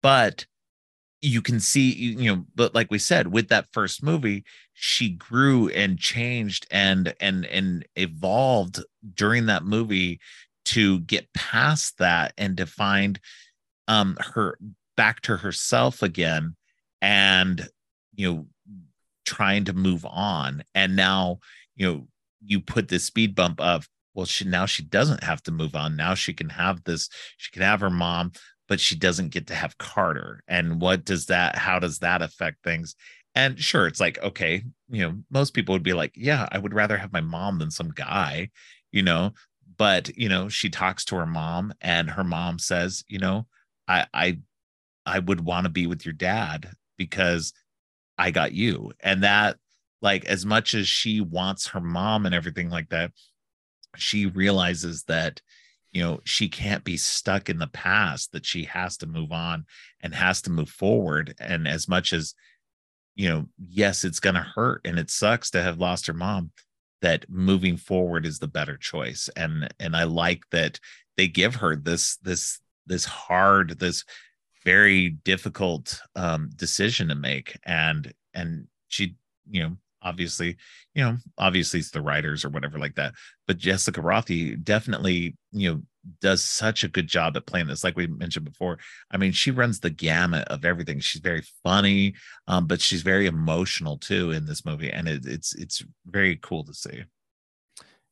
But 0.03 0.47
you 1.21 1.43
can 1.43 1.59
see 1.59 1.93
you 1.93 2.35
know 2.35 2.45
but 2.55 2.75
like 2.75 2.91
we 2.91 2.99
said 2.99 3.27
with 3.27 3.49
that 3.49 3.67
first 3.73 4.05
movie 4.05 4.45
she 4.75 5.11
grew 5.11 5.69
and 5.71 5.99
changed 5.99 6.65
and 6.71 7.13
and 7.19 7.45
and 7.47 7.85
evolved 7.97 8.81
during 9.15 9.47
that 9.47 9.65
movie 9.65 10.21
to 10.65 11.01
get 11.01 11.33
past 11.33 11.99
that 11.99 12.33
and 12.39 12.57
to 12.57 12.67
find 12.67 13.19
um 13.89 14.17
her 14.35 14.57
back 14.97 15.21
to 15.21 15.37
herself 15.37 16.03
again 16.03 16.55
and 17.01 17.69
you 18.15 18.33
know 18.33 18.47
trying 19.29 19.65
to 19.65 19.75
move 19.75 20.07
on. 20.07 20.65
And 20.75 20.97
now 20.97 21.39
you 21.77 21.87
know 21.87 22.09
you 22.45 22.61
put 22.61 22.89
this 22.89 23.05
speed 23.05 23.35
bump 23.35 23.61
of 23.61 23.89
well 24.15 24.27
she 24.27 24.45
now 24.45 24.67
she 24.67 24.83
doesn't 24.83 25.23
have 25.25 25.43
to 25.45 25.51
move 25.51 25.75
on. 25.77 25.97
Now 25.97 26.15
she 26.15 26.33
can 26.35 26.49
have 26.51 26.85
this 26.85 27.09
she 27.37 27.51
can 27.51 27.63
have 27.63 27.81
her 27.81 27.91
mom 27.91 28.33
but 28.69 28.81
she 28.81 28.95
doesn't 28.97 29.31
get 29.31 29.47
to 29.47 29.55
have 29.55 29.79
carter. 29.79 30.43
And 30.47 30.81
what 30.81 31.05
does 31.05 31.27
that 31.27 31.57
how 31.57 31.79
does 31.79 32.01
that 32.01 32.23
affect 32.23 32.63
things? 32.65 32.95
And 33.35 33.59
sure 33.59 33.87
it's 33.87 34.01
like 34.01 34.19
okay 34.23 34.63
you 34.89 35.03
know 35.03 35.19
most 35.31 35.55
people 35.55 35.75
would 35.75 35.83
be 35.83 35.93
like 35.93 36.13
yeah 36.17 36.49
i 36.51 36.59
would 36.59 36.75
rather 36.75 36.97
have 36.97 37.13
my 37.13 37.21
mom 37.21 37.59
than 37.59 37.71
some 37.71 37.91
guy 37.91 38.51
you 38.93 39.03
know? 39.03 39.33
But 39.77 40.17
you 40.17 40.29
know 40.29 40.49
she 40.49 40.71
talks 40.71 41.05
to 41.07 41.17
her 41.17 41.27
mom 41.27 41.73
and 41.81 42.11
her 42.11 42.25
mom 42.25 42.59
says 42.59 43.05
you 43.09 43.19
know 43.21 43.47
i 43.87 44.07
i 44.13 44.39
i 45.07 45.21
would 45.21 45.41
want 45.41 45.65
to 45.67 45.71
be 45.71 45.87
with 45.87 46.05
your 46.05 46.15
dad 46.15 46.71
because 46.97 47.53
i 48.19 48.31
got 48.33 48.53
you. 48.53 48.93
And 49.01 49.23
that 49.23 49.57
like 50.01 50.25
as 50.27 50.47
much 50.47 50.75
as 50.75 50.87
she 50.87 51.21
wants 51.21 51.69
her 51.69 51.81
mom 51.81 52.27
and 52.27 52.35
everything 52.35 52.71
like 52.71 52.89
that 52.91 53.13
she 53.97 54.27
realizes 54.27 55.05
that 55.05 55.41
you 55.93 56.03
know 56.03 56.21
she 56.25 56.49
can't 56.49 56.85
be 56.85 56.97
stuck 56.97 57.49
in 57.49 57.59
the 57.59 57.69
past 57.69 58.33
that 58.33 58.45
she 58.45 58.65
has 58.65 58.97
to 58.99 59.07
move 59.07 59.33
on 59.33 59.65
and 60.01 60.15
has 60.15 60.43
to 60.43 60.51
move 60.51 60.69
forward. 60.69 61.35
And 61.41 61.67
as 61.67 61.89
much 61.89 62.13
as 62.13 62.35
you 63.15 63.29
know 63.29 63.47
yes 63.59 64.05
it's 64.05 64.21
going 64.21 64.35
to 64.35 64.41
hurt 64.55 64.83
and 64.85 64.99
it 64.99 65.11
sucks 65.11 65.51
to 65.51 65.63
have 65.63 65.79
lost 65.79 66.07
her 66.07 66.13
mom 66.13 66.53
that 67.01 67.29
moving 67.29 67.77
forward 67.77 68.27
is 68.27 68.39
the 68.39 68.49
better 68.49 68.77
choice. 68.77 69.29
And 69.37 69.73
and 69.81 69.97
i 69.97 70.05
like 70.05 70.43
that 70.53 70.79
they 71.17 71.29
give 71.29 71.57
her 71.57 71.77
this 71.77 72.17
this 72.19 72.61
this 72.87 73.05
hard 73.05 73.79
this 73.79 74.05
very 74.65 75.11
difficult 75.11 76.01
um 76.15 76.51
decision 76.55 77.09
to 77.09 77.15
make. 77.15 77.59
And 77.65 78.13
and 78.35 78.67
she 78.89 79.17
you 79.51 79.63
know 79.63 79.77
obviously 80.03 80.57
you 80.95 81.03
know 81.03 81.17
obviously 81.39 81.81
it's 81.81 81.91
the 81.91 82.01
writers 82.01 82.45
or 82.45 82.49
whatever 82.49 82.79
like 82.79 82.95
that 82.95 83.13
but 83.47 83.59
jessica 83.59 84.01
rothe 84.01 84.63
definitely 84.65 85.37
you 85.53 85.73
know 85.73 85.83
does 86.21 86.43
such 86.43 86.85
a 86.85 86.89
good 86.89 87.07
job 87.07 87.37
at 87.37 87.47
playing 87.47 87.67
this 87.67 87.85
like 87.85 87.97
we 87.97 88.07
mentioned 88.07 88.45
before. 88.45 88.79
I 89.11 89.17
mean 89.17 89.33
she 89.33 89.51
runs 89.51 89.81
the 89.81 89.91
gamut 89.91 90.47
of 90.49 90.65
everything. 90.65 91.01
She's 91.01 91.21
very 91.21 91.43
funny 91.63 92.15
um, 92.47 92.67
but 92.67 92.81
she's 92.81 93.03
very 93.03 93.27
emotional 93.27 93.99
too 93.99 94.31
in 94.31 94.47
this 94.47 94.65
movie 94.65 94.91
and 94.91 95.09
it, 95.09 95.27
it's 95.27 95.55
it's 95.55 95.85
very 96.07 96.37
cool 96.37 96.65
to 96.65 96.75
see. 96.75 97.05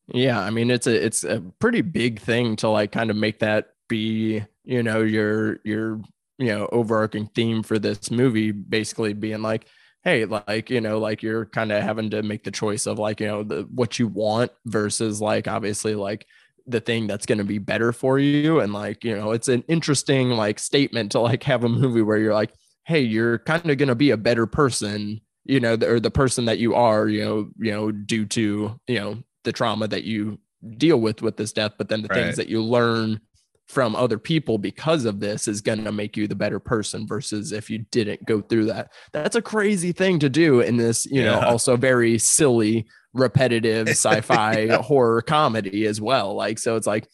Yeah 0.09 0.41
i 0.41 0.51
mean 0.51 0.71
it's 0.71 0.87
a 0.87 1.05
it's 1.05 1.25
a 1.25 1.43
pretty 1.59 1.81
big 1.81 2.21
thing 2.21 2.55
to 2.57 2.69
like 2.69 2.93
kind 2.93 3.11
of 3.11 3.17
make 3.17 3.41
that 3.41 3.71
be 3.89 4.43
you 4.65 4.83
know 4.83 5.03
your 5.03 5.59
your 5.65 6.01
you 6.39 6.47
know 6.47 6.69
overarching 6.71 7.27
theme 7.35 7.65
for 7.65 7.79
this 7.79 8.11
movie 8.11 8.53
basically 8.53 9.15
being 9.15 9.43
like 9.43 9.67
hey 10.07 10.25
like 10.25 10.71
you 10.71 10.81
know 10.81 10.99
like 11.01 11.21
you're 11.21 11.47
kind 11.47 11.73
of 11.73 11.83
having 11.83 12.11
to 12.11 12.23
make 12.23 12.45
the 12.45 12.51
choice 12.53 12.87
of 12.87 12.97
like 12.97 13.19
you 13.19 13.27
know 13.27 13.43
the 13.43 13.63
what 13.75 13.99
you 13.99 14.07
want 14.07 14.53
versus 14.65 15.21
like 15.21 15.49
obviously 15.49 15.97
like 15.97 16.25
the 16.69 16.81
thing 16.81 17.09
that's 17.09 17.27
going 17.27 17.39
to 17.39 17.45
be 17.45 17.59
better 17.59 17.93
for 17.93 18.17
you 18.17 18.61
and 18.61 18.73
like 18.73 19.03
you 19.03 19.17
know 19.17 19.33
it's 19.33 19.49
an 19.49 19.65
interesting 19.67 20.31
like 20.31 20.61
statement 20.61 21.11
to 21.11 21.19
like 21.19 21.43
have 21.43 21.65
a 21.65 21.69
movie 21.69 22.03
where 22.03 22.19
you're 22.19 22.35
like 22.35 22.53
hey 22.85 23.01
you're 23.01 23.39
kind 23.41 23.69
of 23.69 23.79
going 23.79 23.89
to 23.89 23.97
be 23.97 24.11
a 24.11 24.17
better 24.17 24.47
person 24.47 25.21
you 25.45 25.59
know 25.59 25.77
or 25.83 25.99
the 25.99 26.11
person 26.11 26.45
that 26.45 26.59
you 26.59 26.73
are 26.77 27.09
you 27.09 27.25
know 27.25 27.51
you 27.59 27.73
know 27.73 27.91
due 27.91 28.25
to 28.25 28.79
you 28.87 29.01
know 29.01 29.19
the 29.43 29.51
trauma 29.51 29.89
that 29.89 30.05
you 30.05 30.39
deal 30.77 31.01
with 31.01 31.21
with 31.21 31.37
this 31.37 31.53
death 31.53 31.73
but 31.79 31.89
then 31.89 32.03
the 32.03 32.09
right. 32.09 32.23
things 32.23 32.37
that 32.37 32.49
you 32.49 32.63
learn 32.63 33.21
from 33.67 33.97
other 33.97 34.19
people 34.19 34.59
because 34.59 35.05
of 35.05 35.19
this 35.19 35.49
is 35.49 35.61
going 35.61 35.83
to 35.85 35.93
make 35.93 36.17
you 36.17 36.29
the 36.29 36.35
better 36.35 36.61
person 36.61 37.07
versus 37.07 37.53
if 37.53 37.69
you 37.69 37.79
didn't 37.91 38.25
go 38.25 38.41
through 38.41 38.67
that. 38.67 38.93
That's 39.13 39.37
a 39.37 39.43
crazy 39.43 39.93
thing 39.93 40.21
to 40.21 40.29
do 40.29 40.61
in 40.61 40.77
this, 40.77 41.05
you 41.07 41.23
yeah. 41.23 41.33
know, 41.33 41.41
also 41.41 41.77
very 41.77 42.19
silly, 42.19 42.87
repetitive 43.13 43.89
sci-fi 43.91 44.61
yeah. 44.61 44.83
horror 44.83 45.21
comedy 45.23 45.87
as 45.87 46.01
well. 46.01 46.35
Like 46.35 46.59
so 46.59 46.77
it's 46.77 46.87
like 46.87 47.09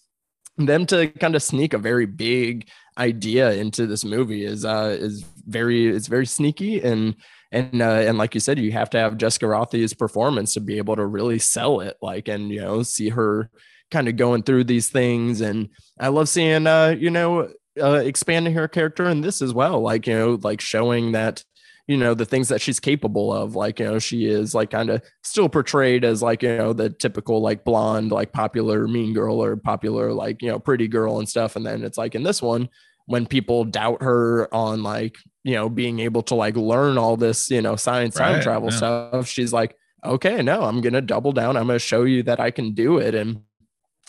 them 0.59 0.85
to 0.87 1.09
kind 1.09 1.35
of 1.35 1.43
sneak 1.43 1.73
a 1.73 1.79
very 1.79 2.07
big 2.07 2.69
idea 2.99 3.53
into 3.53 3.87
this 3.87 4.05
movie 4.05 4.45
is 4.45 4.67
uh 4.67 4.95
is 5.01 5.25
very 5.47 5.89
it's 5.89 6.09
very 6.09 6.27
sneaky 6.27 6.83
and 6.83 7.17
and 7.51 7.81
uh, 7.81 7.87
and 7.87 8.19
like 8.19 8.35
you 8.35 8.41
said 8.41 8.59
you 8.59 8.73
have 8.73 8.91
to 8.91 8.99
have 8.99 9.17
Jessica 9.17 9.47
Rothe's 9.47 9.95
performance 9.95 10.55
to 10.55 10.61
be 10.61 10.79
able 10.79 10.97
to 10.97 11.07
really 11.07 11.39
sell 11.39 11.81
it 11.81 11.97
like 12.03 12.29
and 12.29 12.51
you 12.51 12.61
know 12.61 12.83
see 12.83 13.09
her 13.11 13.51
kind 13.93 14.09
of 14.09 14.16
going 14.16 14.43
through 14.43 14.64
these 14.64 14.90
things. 14.90 15.40
And 15.40 15.68
I 16.01 16.09
love 16.09 16.28
seeing, 16.28 16.66
uh, 16.66 16.97
you 16.99 17.11
know, 17.11 17.53
uh, 17.80 18.03
expanding 18.05 18.55
her 18.55 18.66
character 18.66 19.09
in 19.09 19.20
this 19.20 19.40
as 19.40 19.55
well. 19.55 19.80
Like, 19.80 20.09
you 20.09 20.14
know, 20.14 20.38
like 20.43 20.61
showing 20.61 21.12
that, 21.12 21.45
you 21.86 21.97
know, 21.97 22.14
the 22.14 22.24
things 22.24 22.49
that 22.49 22.61
she's 22.61 22.80
capable 22.80 23.32
of. 23.32 23.55
Like, 23.55 23.78
you 23.78 23.86
know, 23.86 23.99
she 23.99 24.26
is 24.26 24.55
like 24.55 24.70
kind 24.70 24.90
of 24.90 25.03
still 25.22 25.49
portrayed 25.49 26.05
as 26.05 26.22
like, 26.22 26.43
you 26.43 26.57
know, 26.57 26.72
the 26.72 26.90
typical 26.90 27.40
like 27.40 27.64
blonde, 27.64 28.11
like 28.11 28.32
popular 28.32 28.88
mean 28.88 29.12
girl 29.12 29.43
or 29.43 29.57
popular, 29.57 30.12
like, 30.12 30.43
you 30.43 30.49
know, 30.49 30.59
pretty 30.59 30.88
girl 30.88 31.18
and 31.18 31.28
stuff. 31.28 31.55
And 31.55 31.64
then 31.64 31.84
it's 31.84 31.99
like 31.99 32.14
in 32.14 32.22
this 32.22 32.43
one, 32.43 32.68
when 33.07 33.26
people 33.26 33.64
doubt 33.64 34.03
her 34.03 34.53
on 34.55 34.82
like, 34.82 35.16
you 35.45 35.55
know, 35.55 35.68
being 35.68 36.01
able 36.01 36.22
to 36.22 36.34
like 36.34 36.57
learn 36.57 36.99
all 36.99 37.16
this, 37.16 37.51
you 37.51 37.61
know, 37.61 37.76
science, 37.76 38.18
right, 38.18 38.32
time 38.32 38.43
travel 38.43 38.70
yeah. 38.70 38.76
stuff, 38.76 39.28
she's 39.28 39.53
like, 39.53 39.76
okay, 40.05 40.40
no, 40.43 40.62
I'm 40.62 40.80
going 40.80 40.93
to 40.95 41.01
double 41.01 41.32
down. 41.32 41.57
I'm 41.57 41.66
going 41.66 41.78
to 41.78 41.84
show 41.84 42.05
you 42.05 42.22
that 42.24 42.40
I 42.40 42.51
can 42.51 42.74
do 42.74 42.99
it. 42.99 43.14
And, 43.14 43.43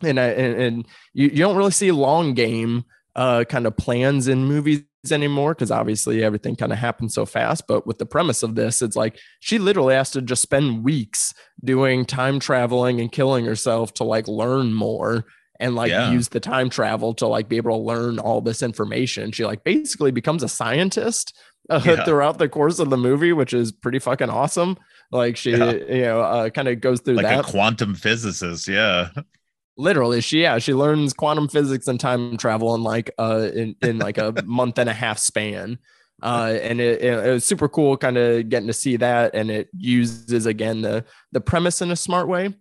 and 0.05 0.19
I, 0.19 0.27
and, 0.27 0.61
and 0.61 0.87
you, 1.13 1.27
you 1.27 1.37
don't 1.37 1.55
really 1.55 1.71
see 1.71 1.91
long 1.91 2.33
game 2.33 2.85
uh, 3.15 3.43
kind 3.43 3.67
of 3.67 3.77
plans 3.77 4.27
in 4.27 4.45
movies 4.45 4.83
anymore 5.11 5.53
because 5.53 5.71
obviously 5.71 6.23
everything 6.23 6.55
kind 6.55 6.71
of 6.71 6.77
happens 6.77 7.13
so 7.13 7.25
fast. 7.25 7.67
But 7.67 7.85
with 7.85 7.97
the 7.97 8.05
premise 8.05 8.43
of 8.43 8.55
this, 8.55 8.81
it's 8.81 8.95
like 8.95 9.19
she 9.39 9.59
literally 9.59 9.95
has 9.95 10.11
to 10.11 10.21
just 10.21 10.41
spend 10.41 10.83
weeks 10.83 11.33
doing 11.63 12.05
time 12.05 12.39
traveling 12.39 12.99
and 13.01 13.11
killing 13.11 13.45
herself 13.45 13.93
to 13.95 14.03
like 14.03 14.27
learn 14.27 14.73
more 14.73 15.25
and 15.59 15.75
like 15.75 15.91
yeah. 15.91 16.11
use 16.11 16.29
the 16.29 16.39
time 16.39 16.69
travel 16.69 17.13
to 17.15 17.27
like 17.27 17.47
be 17.47 17.57
able 17.57 17.77
to 17.77 17.83
learn 17.83 18.19
all 18.19 18.41
this 18.41 18.63
information. 18.63 19.31
She 19.31 19.45
like 19.45 19.63
basically 19.63 20.11
becomes 20.11 20.43
a 20.43 20.49
scientist 20.49 21.37
uh, 21.69 21.81
yeah. 21.83 22.03
throughout 22.03 22.37
the 22.37 22.49
course 22.49 22.79
of 22.79 22.89
the 22.89 22.97
movie, 22.97 23.33
which 23.33 23.53
is 23.53 23.71
pretty 23.71 23.99
fucking 23.99 24.29
awesome. 24.29 24.77
Like 25.11 25.37
she, 25.37 25.51
yeah. 25.51 25.71
you 25.71 26.01
know, 26.01 26.21
uh, 26.21 26.49
kind 26.49 26.67
of 26.67 26.81
goes 26.81 27.01
through 27.01 27.15
like 27.15 27.25
that. 27.25 27.47
a 27.47 27.51
quantum 27.51 27.93
physicist. 27.93 28.67
Yeah. 28.67 29.09
Literally 29.77 30.21
she 30.21 30.41
yeah 30.41 30.57
she 30.59 30.73
learns 30.73 31.13
quantum 31.13 31.47
physics 31.47 31.87
and 31.87 31.99
time 31.99 32.37
travel 32.37 32.75
in 32.75 32.83
like 32.83 33.11
uh 33.17 33.49
in, 33.53 33.75
in 33.81 33.97
like 33.97 34.17
a 34.17 34.33
month 34.45 34.77
and 34.77 34.89
a 34.89 34.93
half 34.93 35.17
span 35.17 35.79
uh 36.21 36.55
and 36.61 36.79
it, 36.79 37.01
it, 37.01 37.25
it 37.25 37.31
was 37.31 37.43
super 37.43 37.67
cool 37.67 37.97
kind 37.97 38.17
of 38.17 38.47
getting 38.49 38.67
to 38.67 38.73
see 38.73 38.97
that 38.97 39.33
and 39.33 39.49
it 39.49 39.69
uses 39.75 40.45
again 40.45 40.81
the 40.81 41.03
the 41.31 41.41
premise 41.41 41.81
in 41.81 41.89
a 41.89 41.95
smart 41.95 42.27
way 42.27 42.53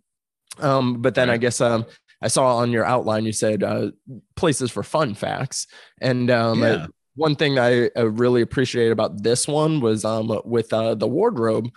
um 0.60 1.02
but 1.02 1.14
then 1.14 1.28
i 1.28 1.36
guess 1.36 1.60
um 1.60 1.84
I 2.22 2.28
saw 2.28 2.56
on 2.56 2.70
your 2.70 2.84
outline 2.84 3.24
you 3.24 3.32
said 3.32 3.62
uh, 3.62 3.90
places 4.36 4.70
for 4.70 4.82
fun 4.82 5.14
facts, 5.14 5.66
and 6.00 6.30
um, 6.30 6.62
yeah. 6.62 6.86
one 7.16 7.34
thing 7.34 7.58
I, 7.58 7.90
I, 7.96 8.02
really 8.02 8.42
appreciate 8.42 8.92
about 8.92 9.22
this 9.22 9.48
one 9.48 9.80
was 9.80 10.04
um, 10.04 10.40
with 10.44 10.72
uh, 10.72 10.94
the 10.94 11.08
wardrobe 11.08 11.68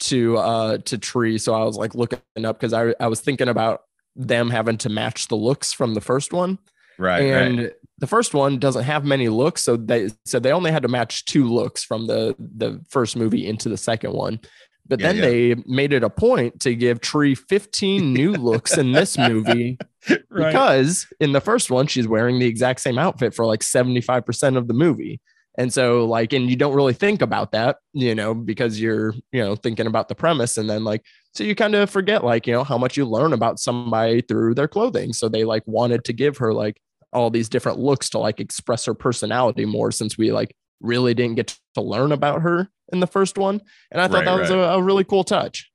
to 0.00 0.38
uh, 0.38 0.78
to 0.78 0.96
Tree. 0.96 1.36
So 1.36 1.54
I 1.54 1.64
was 1.64 1.76
like 1.76 1.94
looking 1.94 2.20
up 2.44 2.58
because 2.58 2.72
I 2.72 2.94
I 2.98 3.08
was 3.08 3.20
thinking 3.20 3.48
about 3.48 3.82
them 4.16 4.50
having 4.50 4.78
to 4.78 4.88
match 4.88 5.28
the 5.28 5.36
looks 5.36 5.72
from 5.72 5.94
the 5.94 6.00
first 6.00 6.32
one. 6.32 6.58
Right. 6.98 7.22
And 7.22 7.58
right. 7.58 7.72
the 7.98 8.06
first 8.06 8.34
one 8.34 8.58
doesn't 8.58 8.84
have 8.84 9.04
many 9.04 9.28
looks, 9.28 9.62
so 9.62 9.76
they 9.76 10.10
said 10.26 10.42
they 10.42 10.52
only 10.52 10.70
had 10.70 10.82
to 10.82 10.88
match 10.88 11.24
two 11.24 11.48
looks 11.48 11.82
from 11.82 12.06
the 12.06 12.34
the 12.38 12.84
first 12.90 13.16
movie 13.16 13.46
into 13.46 13.68
the 13.68 13.78
second 13.78 14.12
one. 14.12 14.40
But 14.86 15.00
yeah, 15.00 15.06
then 15.06 15.16
yeah. 15.16 15.22
they 15.22 15.54
made 15.66 15.92
it 15.92 16.02
a 16.02 16.10
point 16.10 16.60
to 16.60 16.74
give 16.74 17.00
Tree 17.00 17.34
15 17.36 18.12
new 18.12 18.32
looks 18.32 18.76
in 18.76 18.92
this 18.92 19.16
movie 19.28 19.78
right. 20.08 20.24
because 20.28 21.06
in 21.20 21.32
the 21.32 21.40
first 21.40 21.70
one, 21.70 21.86
she's 21.86 22.08
wearing 22.08 22.38
the 22.38 22.46
exact 22.46 22.80
same 22.80 22.98
outfit 22.98 23.32
for 23.32 23.46
like 23.46 23.60
75% 23.60 24.56
of 24.56 24.66
the 24.66 24.74
movie. 24.74 25.20
And 25.56 25.72
so, 25.72 26.06
like, 26.06 26.32
and 26.32 26.48
you 26.48 26.56
don't 26.56 26.74
really 26.74 26.92
think 26.92 27.22
about 27.22 27.52
that, 27.52 27.78
you 27.92 28.14
know, 28.14 28.34
because 28.34 28.80
you're, 28.80 29.14
you 29.32 29.42
know, 29.42 29.56
thinking 29.56 29.86
about 29.86 30.08
the 30.08 30.14
premise. 30.14 30.56
And 30.56 30.68
then, 30.68 30.84
like, 30.84 31.04
so 31.32 31.44
you 31.44 31.54
kind 31.54 31.74
of 31.74 31.88
forget, 31.88 32.24
like, 32.24 32.46
you 32.46 32.52
know, 32.52 32.64
how 32.64 32.76
much 32.76 32.96
you 32.96 33.04
learn 33.04 33.32
about 33.32 33.60
somebody 33.60 34.20
through 34.20 34.54
their 34.54 34.68
clothing. 34.68 35.12
So 35.12 35.28
they, 35.28 35.44
like, 35.44 35.62
wanted 35.66 36.04
to 36.04 36.12
give 36.12 36.38
her, 36.38 36.52
like, 36.52 36.80
all 37.12 37.30
these 37.30 37.48
different 37.48 37.78
looks 37.78 38.10
to, 38.10 38.18
like, 38.18 38.40
express 38.40 38.84
her 38.86 38.94
personality 38.94 39.64
more 39.64 39.92
since 39.92 40.18
we, 40.18 40.32
like, 40.32 40.54
really 40.80 41.14
didn't 41.14 41.36
get 41.36 41.56
to 41.74 41.82
learn 41.82 42.10
about 42.10 42.42
her 42.42 42.68
in 42.92 43.00
the 43.00 43.06
first 43.06 43.38
one. 43.38 43.60
And 43.92 44.00
I 44.00 44.08
thought 44.08 44.18
right, 44.18 44.24
that 44.24 44.40
was 44.40 44.50
right. 44.50 44.58
a, 44.58 44.74
a, 44.74 44.82
really 44.82 45.04
cool 45.04 45.24
touch. 45.24 45.70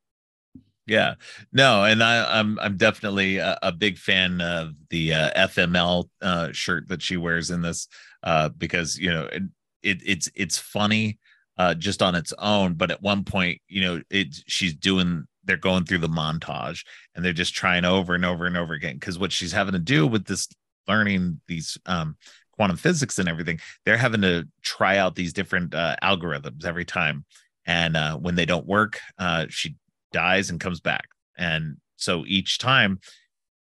Yeah, 0.87 1.15
no, 1.51 1.83
and 1.83 2.03
I, 2.03 2.17
am 2.17 2.59
I'm, 2.59 2.59
I'm 2.59 2.77
definitely 2.77 3.37
a, 3.37 3.57
a, 3.63 3.71
big 3.71 3.97
fan 3.97 4.39
of 4.39 4.73
the 4.91 5.13
uh, 5.13 5.47
FML 5.47 6.09
uh, 6.21 6.51
shirt 6.51 6.89
that 6.89 7.01
she 7.01 7.17
wears 7.17 7.49
in 7.49 7.63
this 7.63 7.87
uh, 8.21 8.49
because 8.49 8.95
you 8.95 9.09
know 9.09 9.23
it, 9.23 9.43
it, 9.81 10.01
it's 10.05 10.29
it's 10.35 10.59
funny 10.59 11.17
uh, 11.57 11.73
just 11.73 12.03
on 12.03 12.13
its 12.13 12.33
own, 12.37 12.75
but 12.75 12.91
at 12.91 13.01
one 13.01 13.23
point 13.23 13.61
you 13.67 13.81
know 13.81 14.01
it 14.11 14.35
she's 14.45 14.75
doing 14.75 15.25
they're 15.45 15.57
going 15.57 15.85
through 15.85 15.99
the 15.99 16.09
montage 16.09 16.83
and 17.13 17.23
they're 17.23 17.33
just 17.33 17.55
trying 17.55 17.85
over 17.85 18.13
and 18.13 18.25
over 18.25 18.45
and 18.45 18.57
over 18.57 18.73
again 18.73 18.95
because 18.95 19.17
what 19.17 19.31
she's 19.31 19.51
having 19.51 19.73
to 19.73 19.79
do 19.79 20.05
with 20.05 20.25
this 20.25 20.47
learning 20.87 21.39
these 21.47 21.77
um, 21.85 22.15
quantum 22.51 22.77
physics 22.77 23.19
and 23.19 23.29
everything, 23.29 23.59
they're 23.85 23.97
having 23.97 24.21
to 24.21 24.47
try 24.61 24.97
out 24.97 25.15
these 25.15 25.33
different 25.33 25.73
uh, 25.73 25.95
algorithms 26.03 26.65
every 26.65 26.85
time. 26.85 27.25
And 27.65 27.97
uh, 27.97 28.17
when 28.17 28.35
they 28.35 28.45
don't 28.45 28.67
work, 28.67 28.99
uh, 29.17 29.47
she 29.49 29.75
dies 30.11 30.49
and 30.49 30.59
comes 30.59 30.79
back. 30.79 31.07
And 31.37 31.77
so 31.97 32.23
each 32.27 32.59
time, 32.59 32.99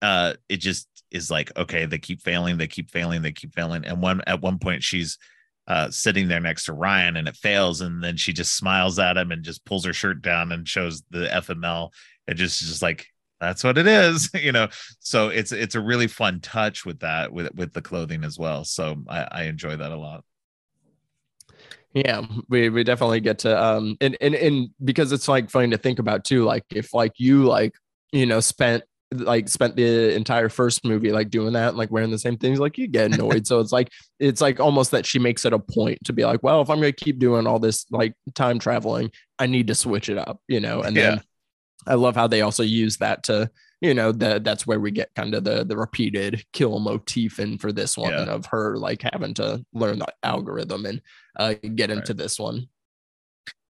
uh, 0.02 0.34
it 0.50 0.58
just 0.58 0.88
is 1.12 1.30
like, 1.30 1.56
okay, 1.58 1.86
they 1.86 2.00
keep 2.00 2.22
failing, 2.22 2.58
they 2.58 2.68
keep 2.68 2.90
failing, 2.90 3.22
they 3.22 3.32
keep 3.32 3.54
failing. 3.54 3.86
And 3.86 4.02
one 4.02 4.22
at 4.26 4.42
one 4.42 4.58
point, 4.58 4.84
she's 4.84 5.18
uh, 5.72 5.90
sitting 5.90 6.28
there 6.28 6.42
next 6.42 6.66
to 6.66 6.74
Ryan 6.74 7.16
and 7.16 7.30
it 7.30 7.38
fails. 7.38 7.80
And 7.80 8.04
then 8.04 8.18
she 8.18 8.34
just 8.34 8.58
smiles 8.58 9.00
at 9.00 9.16
him 9.16 9.32
and 9.32 9.42
just 9.42 9.64
pulls 9.64 9.86
her 9.86 9.94
shirt 9.94 10.22
down 10.22 10.52
and 10.52 10.68
shows 10.68 11.02
the 11.12 11.30
FML. 11.32 11.92
It 12.28 12.34
just 12.34 12.60
just 12.60 12.82
like 12.82 13.08
that's 13.40 13.64
what 13.64 13.78
it 13.78 13.88
is 13.88 14.30
you 14.36 14.52
know 14.52 14.68
so 15.00 15.30
it's 15.30 15.52
it's 15.52 15.74
a 15.74 15.82
really 15.82 16.06
fun 16.06 16.40
touch 16.42 16.86
with 16.86 17.00
that 17.00 17.34
with 17.34 17.52
with 17.56 17.74
the 17.74 17.82
clothing 17.82 18.24
as 18.24 18.38
well 18.38 18.64
so 18.64 18.96
i, 19.10 19.28
I 19.32 19.44
enjoy 19.46 19.76
that 19.78 19.92
a 19.92 19.98
lot 19.98 20.24
yeah 21.96 22.22
we, 22.50 22.70
we 22.70 22.84
definitely 22.84 23.20
get 23.20 23.40
to 23.40 23.60
um 23.60 23.98
and, 24.00 24.16
and 24.22 24.36
and 24.36 24.70
because 24.86 25.12
it's 25.12 25.28
like 25.28 25.50
funny 25.50 25.72
to 25.72 25.78
think 25.80 25.98
about 25.98 26.24
too 26.24 26.44
like 26.44 26.66
if 26.70 26.94
like 26.94 27.14
you 27.18 27.46
like 27.46 27.74
you 28.12 28.28
know 28.28 28.42
spent 28.42 28.84
like 29.14 29.50
spent 29.50 29.76
the 29.76 30.16
entire 30.16 30.48
first 30.48 30.86
movie 30.86 31.12
like 31.12 31.30
doing 31.30 31.54
that 31.54 31.76
like 31.76 31.92
wearing 31.92 32.12
the 32.12 32.18
same 32.18 32.38
things 32.38 32.60
like 32.60 32.78
you 32.78 32.88
get 32.88 33.12
annoyed 33.12 33.46
so 33.46 33.60
it's 33.60 33.74
like 33.74 33.90
it's 34.20 34.40
like 34.40 34.60
almost 34.60 34.92
that 34.92 35.06
she 35.06 35.20
makes 35.20 35.44
it 35.44 35.52
a 35.52 35.60
point 35.60 35.98
to 36.06 36.14
be 36.14 36.24
like 36.24 36.42
well 36.44 36.62
if 36.62 36.70
i'm 36.70 36.78
gonna 36.78 36.94
keep 36.94 37.20
doing 37.20 37.46
all 37.46 37.60
this 37.60 37.86
like 37.92 38.14
time 38.36 38.58
traveling 38.58 39.12
i 39.38 39.46
need 39.46 39.68
to 39.68 39.76
switch 39.76 40.08
it 40.08 40.18
up 40.18 40.40
you 40.48 40.62
know 40.62 40.82
and 40.82 40.96
yeah. 40.96 41.10
then 41.10 41.22
I 41.88 41.96
love 41.96 42.16
how 42.16 42.28
they 42.28 42.42
also 42.42 42.64
use 42.64 42.98
that 42.98 43.24
to, 43.24 43.50
you 43.80 43.94
know, 43.94 44.12
that 44.14 44.44
that's 44.44 44.68
where 44.68 44.80
we 44.80 44.92
get 44.92 45.14
kind 45.16 45.34
of 45.34 45.44
the 45.44 45.64
the 45.64 45.78
repeated 45.78 46.46
kill 46.54 46.80
motif 46.80 47.40
in 47.40 47.58
for 47.58 47.72
this 47.72 47.98
one 47.98 48.12
yeah. 48.12 48.26
of 48.26 48.46
her 48.48 48.78
like 48.78 49.02
having 49.02 49.34
to 49.36 49.64
learn 49.74 50.00
the 50.00 50.08
algorithm 50.24 50.86
and 50.86 51.02
uh, 51.38 51.56
get 51.76 51.90
into 51.90 52.14
right. 52.14 52.18
this 52.18 52.40
one. 52.40 52.68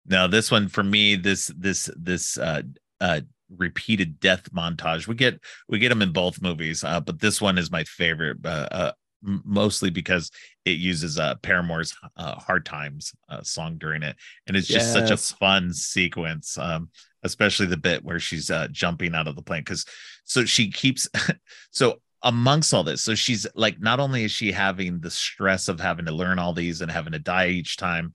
Now, 0.06 0.26
this 0.28 0.50
one 0.50 0.68
for 0.68 0.84
me, 0.84 1.16
this 1.16 1.52
this 1.56 1.90
this 1.96 2.38
uh 2.38 2.64
uh 3.00 3.22
repeated 3.56 4.20
death 4.20 4.52
montage. 4.52 5.08
We 5.08 5.16
get 5.16 5.40
we 5.68 5.80
get 5.80 5.90
them 5.90 6.02
in 6.02 6.12
both 6.12 6.42
movies, 6.42 6.84
uh, 6.84 7.00
but 7.00 7.20
this 7.20 7.42
one 7.42 7.58
is 7.58 7.72
my 7.72 7.84
favorite. 7.84 8.38
Uh, 8.44 8.68
uh, 8.72 8.92
mostly 9.22 9.90
because 9.90 10.32
it 10.64 10.78
uses 10.78 11.20
uh 11.20 11.36
Paramore's 11.36 11.94
uh, 12.16 12.36
Hard 12.36 12.66
Times 12.66 13.14
uh, 13.28 13.42
song 13.42 13.78
during 13.78 14.04
it, 14.04 14.16
and 14.48 14.56
it's 14.56 14.68
just 14.68 14.94
yes. 14.94 14.94
such 14.94 15.12
a 15.12 15.18
fun 15.18 15.74
sequence. 15.74 16.58
Um, 16.58 16.90
especially 17.24 17.66
the 17.66 17.78
bit 17.78 18.04
where 18.04 18.20
she's 18.20 18.50
uh, 18.50 18.68
jumping 18.72 19.16
out 19.16 19.28
of 19.28 19.36
the 19.36 19.42
plane 19.42 19.62
because 19.62 19.86
so 20.24 20.46
she 20.46 20.72
keeps 20.72 21.08
so 21.72 22.00
amongst 22.24 22.74
all 22.74 22.84
this 22.84 23.02
so 23.04 23.16
she's 23.16 23.48
like 23.56 23.80
not 23.80 24.00
only 24.00 24.24
is 24.24 24.32
she 24.32 24.52
having 24.52 25.00
the 25.00 25.12
stress 25.12 25.68
of 25.68 25.80
having 25.80 26.06
to 26.06 26.12
learn 26.12 26.40
all 26.40 26.54
these 26.54 26.82
and 26.82 26.92
having 26.92 27.14
to 27.14 27.20
die 27.20 27.48
each 27.48 27.78
time 27.78 28.14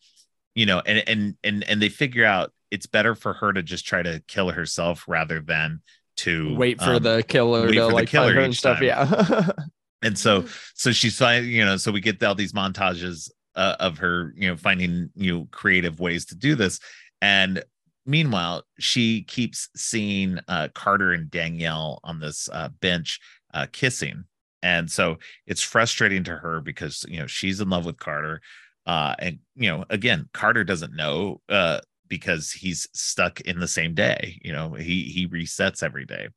you 0.54 0.66
know 0.66 0.80
and 0.84 1.02
and 1.08 1.36
and 1.42 1.64
and 1.64 1.82
they 1.82 1.88
figure 1.88 2.24
out 2.24 2.52
it's 2.74 2.86
better 2.86 3.14
for 3.14 3.32
her 3.34 3.52
to 3.52 3.62
just 3.62 3.86
try 3.86 4.02
to 4.02 4.22
kill 4.28 4.50
herself 4.50 5.04
rather 5.08 5.40
than 5.40 5.80
to 6.16 6.54
wait 6.56 6.80
for 6.80 6.94
um, 6.94 7.02
the 7.02 7.24
killer 7.26 7.72
to 7.72 7.86
like 7.86 8.08
killer 8.08 8.34
her 8.34 8.40
and 8.40 8.54
stuff 8.54 8.76
time. 8.78 8.84
yeah 8.84 9.50
and 10.02 10.18
so 10.18 10.44
so 10.74 10.92
she's 10.92 11.18
finding 11.18 11.50
you 11.50 11.64
know 11.64 11.76
so 11.76 11.90
we 11.90 12.00
get 12.00 12.22
all 12.22 12.34
these 12.34 12.52
montages 12.52 13.30
uh, 13.56 13.76
of 13.80 13.98
her 13.98 14.32
you 14.36 14.48
know 14.48 14.56
finding 14.56 15.10
you 15.14 15.32
know 15.32 15.48
creative 15.50 15.98
ways 15.98 16.26
to 16.26 16.36
do 16.36 16.54
this 16.54 16.78
and 17.20 17.64
meanwhile, 18.06 18.64
she 18.78 19.22
keeps 19.22 19.68
seeing 19.76 20.38
uh, 20.48 20.68
Carter 20.74 21.12
and 21.12 21.30
Danielle 21.30 22.00
on 22.04 22.20
this 22.20 22.48
uh, 22.52 22.68
bench 22.80 23.20
uh, 23.52 23.66
kissing. 23.72 24.24
And 24.62 24.90
so 24.90 25.18
it's 25.46 25.62
frustrating 25.62 26.24
to 26.24 26.36
her 26.36 26.60
because, 26.60 27.04
you 27.08 27.18
know, 27.18 27.26
she's 27.26 27.60
in 27.60 27.68
love 27.68 27.84
with 27.84 27.98
Carter. 27.98 28.40
Uh, 28.86 29.14
and, 29.18 29.38
you 29.56 29.70
know, 29.70 29.84
again, 29.90 30.28
Carter 30.32 30.64
doesn't 30.64 30.94
know 30.94 31.40
uh, 31.48 31.80
because 32.14 32.52
he's 32.52 32.86
stuck 32.92 33.40
in 33.40 33.58
the 33.58 33.66
same 33.66 33.92
day. 33.92 34.38
You 34.40 34.52
know, 34.52 34.74
he, 34.74 35.02
he 35.02 35.26
resets 35.26 35.82
every 35.82 36.04
day. 36.04 36.28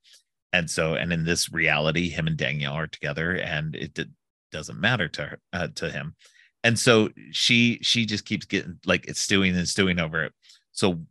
And 0.51 0.67
so, 0.67 0.95
and 0.95 1.13
in 1.13 1.23
this 1.23 1.53
reality, 1.53 2.09
him 2.09 2.25
and 2.25 2.35
Danielle 2.35 2.73
are 2.73 2.87
together 2.87 3.33
and 3.33 3.75
it 3.75 3.93
did, 3.93 4.11
doesn't 4.51 4.79
matter 4.79 5.07
to 5.07 5.21
her, 5.21 5.39
uh, 5.53 5.67
to 5.75 5.91
him. 5.91 6.15
And 6.63 6.79
so 6.79 7.09
she, 7.29 7.77
she 7.83 8.07
just 8.07 8.25
keeps 8.25 8.47
getting 8.47 8.79
like 8.87 9.05
it's 9.05 9.21
stewing 9.21 9.55
and 9.55 9.67
stewing 9.67 9.99
over 9.99 10.23
it. 10.23 10.33
So 10.71 11.01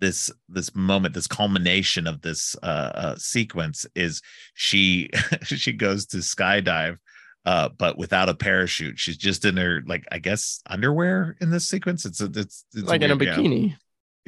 this 0.00 0.32
this 0.48 0.74
moment 0.74 1.14
this 1.14 1.26
culmination 1.26 2.06
of 2.06 2.20
this 2.20 2.54
uh, 2.62 2.90
uh 2.94 3.16
sequence 3.16 3.86
is 3.94 4.20
she 4.52 5.08
she 5.42 5.72
goes 5.72 6.04
to 6.04 6.18
skydive 6.18 6.98
uh 7.46 7.70
but 7.70 7.96
without 7.96 8.28
a 8.28 8.34
parachute 8.34 8.98
she's 8.98 9.16
just 9.16 9.46
in 9.46 9.56
her 9.56 9.82
like 9.86 10.04
i 10.12 10.18
guess 10.18 10.60
underwear 10.66 11.36
in 11.40 11.50
this 11.50 11.66
sequence 11.66 12.04
it's 12.04 12.20
a, 12.20 12.26
it's, 12.26 12.66
it's 12.74 12.86
like 12.86 13.00
weird, 13.00 13.10
in 13.10 13.16
a 13.16 13.16
bikini 13.18 13.70
yeah. 13.70 13.76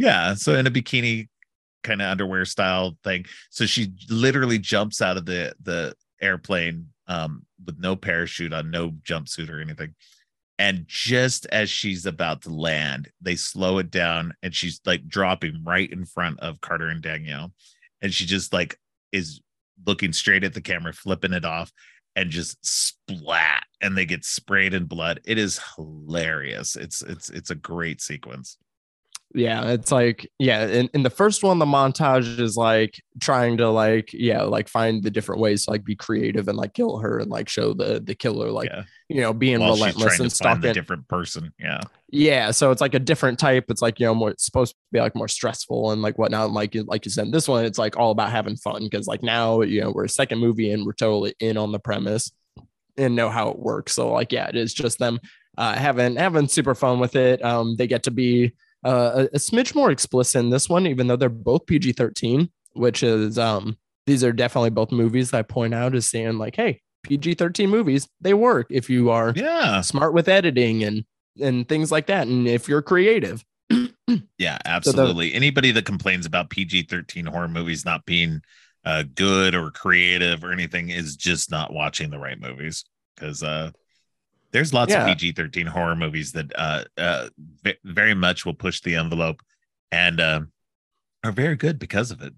Yeah 0.01 0.34
so 0.34 0.55
in 0.55 0.66
a 0.66 0.70
bikini 0.70 1.28
kind 1.82 2.03
of 2.03 2.09
underwear 2.09 2.44
style 2.44 2.96
thing. 3.05 3.24
So 3.51 3.66
she 3.66 3.92
literally 4.09 4.59
jumps 4.59 5.01
out 5.01 5.16
of 5.16 5.26
the 5.26 5.55
the 5.62 5.94
airplane 6.20 6.88
um 7.07 7.44
with 7.64 7.78
no 7.78 7.96
parachute 7.96 8.53
on 8.53 8.70
no 8.70 8.90
jumpsuit 8.90 9.51
or 9.51 9.61
anything. 9.61 9.94
And 10.59 10.84
just 10.86 11.46
as 11.46 11.70
she's 11.70 12.05
about 12.05 12.42
to 12.42 12.51
land 12.51 13.09
they 13.20 13.36
slow 13.36 13.78
it 13.78 13.90
down 13.90 14.34
and 14.42 14.55
she's 14.55 14.80
like 14.84 15.09
dropping 15.09 15.62
right 15.64 15.90
in 15.90 16.05
front 16.05 16.40
of 16.40 16.61
carter 16.61 16.88
and 16.88 17.03
danielle. 17.03 17.53
And 18.03 18.12
she 18.12 18.26
just 18.26 18.53
like 18.53 18.78
is 19.12 19.40
looking 19.86 20.12
straight 20.12 20.44
at 20.44 20.53
the 20.55 20.61
camera 20.61 20.92
flipping 20.92 21.32
it 21.32 21.44
off 21.44 21.72
and 22.16 22.28
just 22.28 22.59
splat 22.62 23.62
and 23.80 23.96
they 23.96 24.05
get 24.05 24.24
sprayed 24.24 24.74
in 24.74 24.84
blood. 24.84 25.20
It 25.24 25.38
is 25.38 25.61
hilarious. 25.76 26.76
It's 26.76 27.01
it's 27.03 27.30
it's 27.30 27.51
a 27.51 27.55
great 27.55 28.03
sequence 28.03 28.59
yeah 29.35 29.68
it's 29.68 29.93
like 29.93 30.28
yeah 30.39 30.66
in, 30.66 30.91
in 30.93 31.03
the 31.05 31.11
first 31.11 31.45
one 31.45 31.59
the 31.61 31.64
montage 31.64 32.41
is 32.41 32.57
like 32.57 33.01
trying 33.20 33.57
to 33.57 33.68
like 33.68 34.11
yeah 34.12 34.43
like 34.43 34.68
find 34.68 35.05
the 35.05 35.11
different 35.11 35.41
ways 35.41 35.64
to 35.64 35.70
like 35.70 35.85
be 35.85 35.95
creative 35.95 36.49
and 36.49 36.59
like 36.59 36.74
kill 36.74 36.99
her 36.99 37.18
and 37.18 37.31
like 37.31 37.49
show 37.49 37.72
the 37.72 38.01
the 38.01 38.14
killer 38.14 38.51
like 38.51 38.68
yeah. 38.68 38.83
you 39.09 39.20
know 39.20 39.33
being 39.33 39.61
While 39.61 39.74
relentless 39.74 40.18
and 40.18 40.33
stalking 40.33 40.70
a 40.70 40.74
different 40.74 41.07
person 41.09 41.53
yeah. 41.59 41.81
Yeah 42.12 42.51
so 42.51 42.72
it's 42.72 42.81
like 42.81 42.95
a 42.95 42.99
different 42.99 43.39
type. 43.39 43.66
It's 43.68 43.83
like 43.83 44.01
you 44.01 44.07
know 44.07 44.14
more 44.14 44.31
it's 44.31 44.45
supposed 44.45 44.72
to 44.72 44.78
be 44.91 45.01
like 45.01 45.14
more 45.14 45.28
stressful 45.28 45.93
and 45.93 46.03
like 46.03 46.18
whatnot. 46.18 46.51
Like 46.51 46.76
like 46.87 47.05
you 47.05 47.11
said 47.11 47.31
this 47.31 47.47
one 47.47 47.64
it's 47.64 47.78
like 47.78 47.97
all 47.97 48.11
about 48.11 48.31
having 48.31 48.57
fun 48.57 48.83
because 48.83 49.07
like 49.07 49.22
now 49.22 49.61
you 49.61 49.81
know 49.81 49.93
we're 49.93 50.07
a 50.07 50.09
second 50.09 50.39
movie 50.39 50.72
and 50.72 50.85
we're 50.85 50.93
totally 50.93 51.35
in 51.39 51.57
on 51.57 51.70
the 51.70 51.78
premise 51.78 52.33
and 52.97 53.14
know 53.14 53.31
how 53.31 53.51
it 53.51 53.59
works. 53.59 53.93
So 53.93 54.11
like 54.11 54.33
yeah 54.33 54.49
it 54.49 54.57
is 54.57 54.74
just 54.74 54.99
them 54.99 55.20
uh 55.57 55.74
having 55.74 56.16
having 56.16 56.49
super 56.49 56.74
fun 56.74 56.99
with 56.99 57.14
it. 57.14 57.45
Um 57.45 57.76
they 57.76 57.87
get 57.87 58.03
to 58.05 58.11
be 58.11 58.55
uh, 58.85 59.12
a, 59.14 59.37
a, 59.37 59.39
smidge 59.39 59.74
more 59.74 59.91
explicit 59.91 60.41
in 60.41 60.51
this 60.51 60.68
one, 60.68 60.87
even 60.87 61.07
though 61.07 61.16
they're 61.16 61.28
both 61.28 61.66
PG 61.66 61.93
13, 61.93 62.51
which 62.72 63.03
is 63.03 63.39
um, 63.39 63.76
these 64.07 64.24
are 64.24 64.33
definitely 64.33 64.70
both 64.70 64.91
movies 64.91 65.31
that 65.31 65.39
I 65.39 65.43
point 65.43 65.74
out 65.74 65.95
as 65.95 66.09
saying 66.09 66.39
like, 66.39 66.57
hey, 66.57 66.81
PG 67.03 67.35
13 67.35 67.68
movies, 67.68 68.09
they 68.20 68.35
work 68.35 68.66
if 68.70 68.91
you 68.91 69.11
are 69.11 69.33
yeah 69.37 69.81
smart 69.81 70.12
with 70.12 70.28
editing 70.28 70.85
and 70.85 71.05
and 71.41 71.68
things 71.68 71.91
like 71.91 72.07
that. 72.07 72.26
And 72.26 72.47
if 72.47 72.68
you're 72.68 72.83
creative. 72.83 73.45
yeah, 74.39 74.59
absolutely. 74.64 75.28
So 75.28 75.31
the, 75.31 75.37
Anybody 75.37 75.70
that 75.72 75.85
complains 75.85 76.26
about 76.26 76.51
PG 76.51 76.85
13 76.85 77.26
horror 77.26 77.49
movies 77.49 77.85
not 77.85 78.05
being 78.05 78.43
uh, 78.85 79.05
good 79.14 79.55
or 79.55 79.70
creative 79.70 80.43
or 80.43 80.53
anything 80.53 80.91
is 80.91 81.16
just 81.16 81.51
not 81.51 81.72
watching 81.72 82.11
the 82.11 82.18
right 82.18 82.41
movies 82.41 82.85
because 83.14 83.43
uh, 83.43 83.70
there's 84.53 84.74
lots 84.74 84.92
yeah. 84.92 85.03
of 85.03 85.09
PG 85.09 85.32
13 85.32 85.66
horror 85.66 85.96
movies 85.96 86.32
that 86.32 86.53
uh, 86.57 86.84
uh, 86.98 87.28
very 87.84 88.14
much 88.14 88.44
will 88.44 88.55
push 88.55 88.80
the 88.80 88.96
envelope 88.96 89.42
and 89.92 90.20
uh, 90.20 90.40
are 91.24 91.32
very 91.32 91.57
good 91.57 91.78
because 91.78 92.11
of 92.11 92.22
it. 92.22 92.32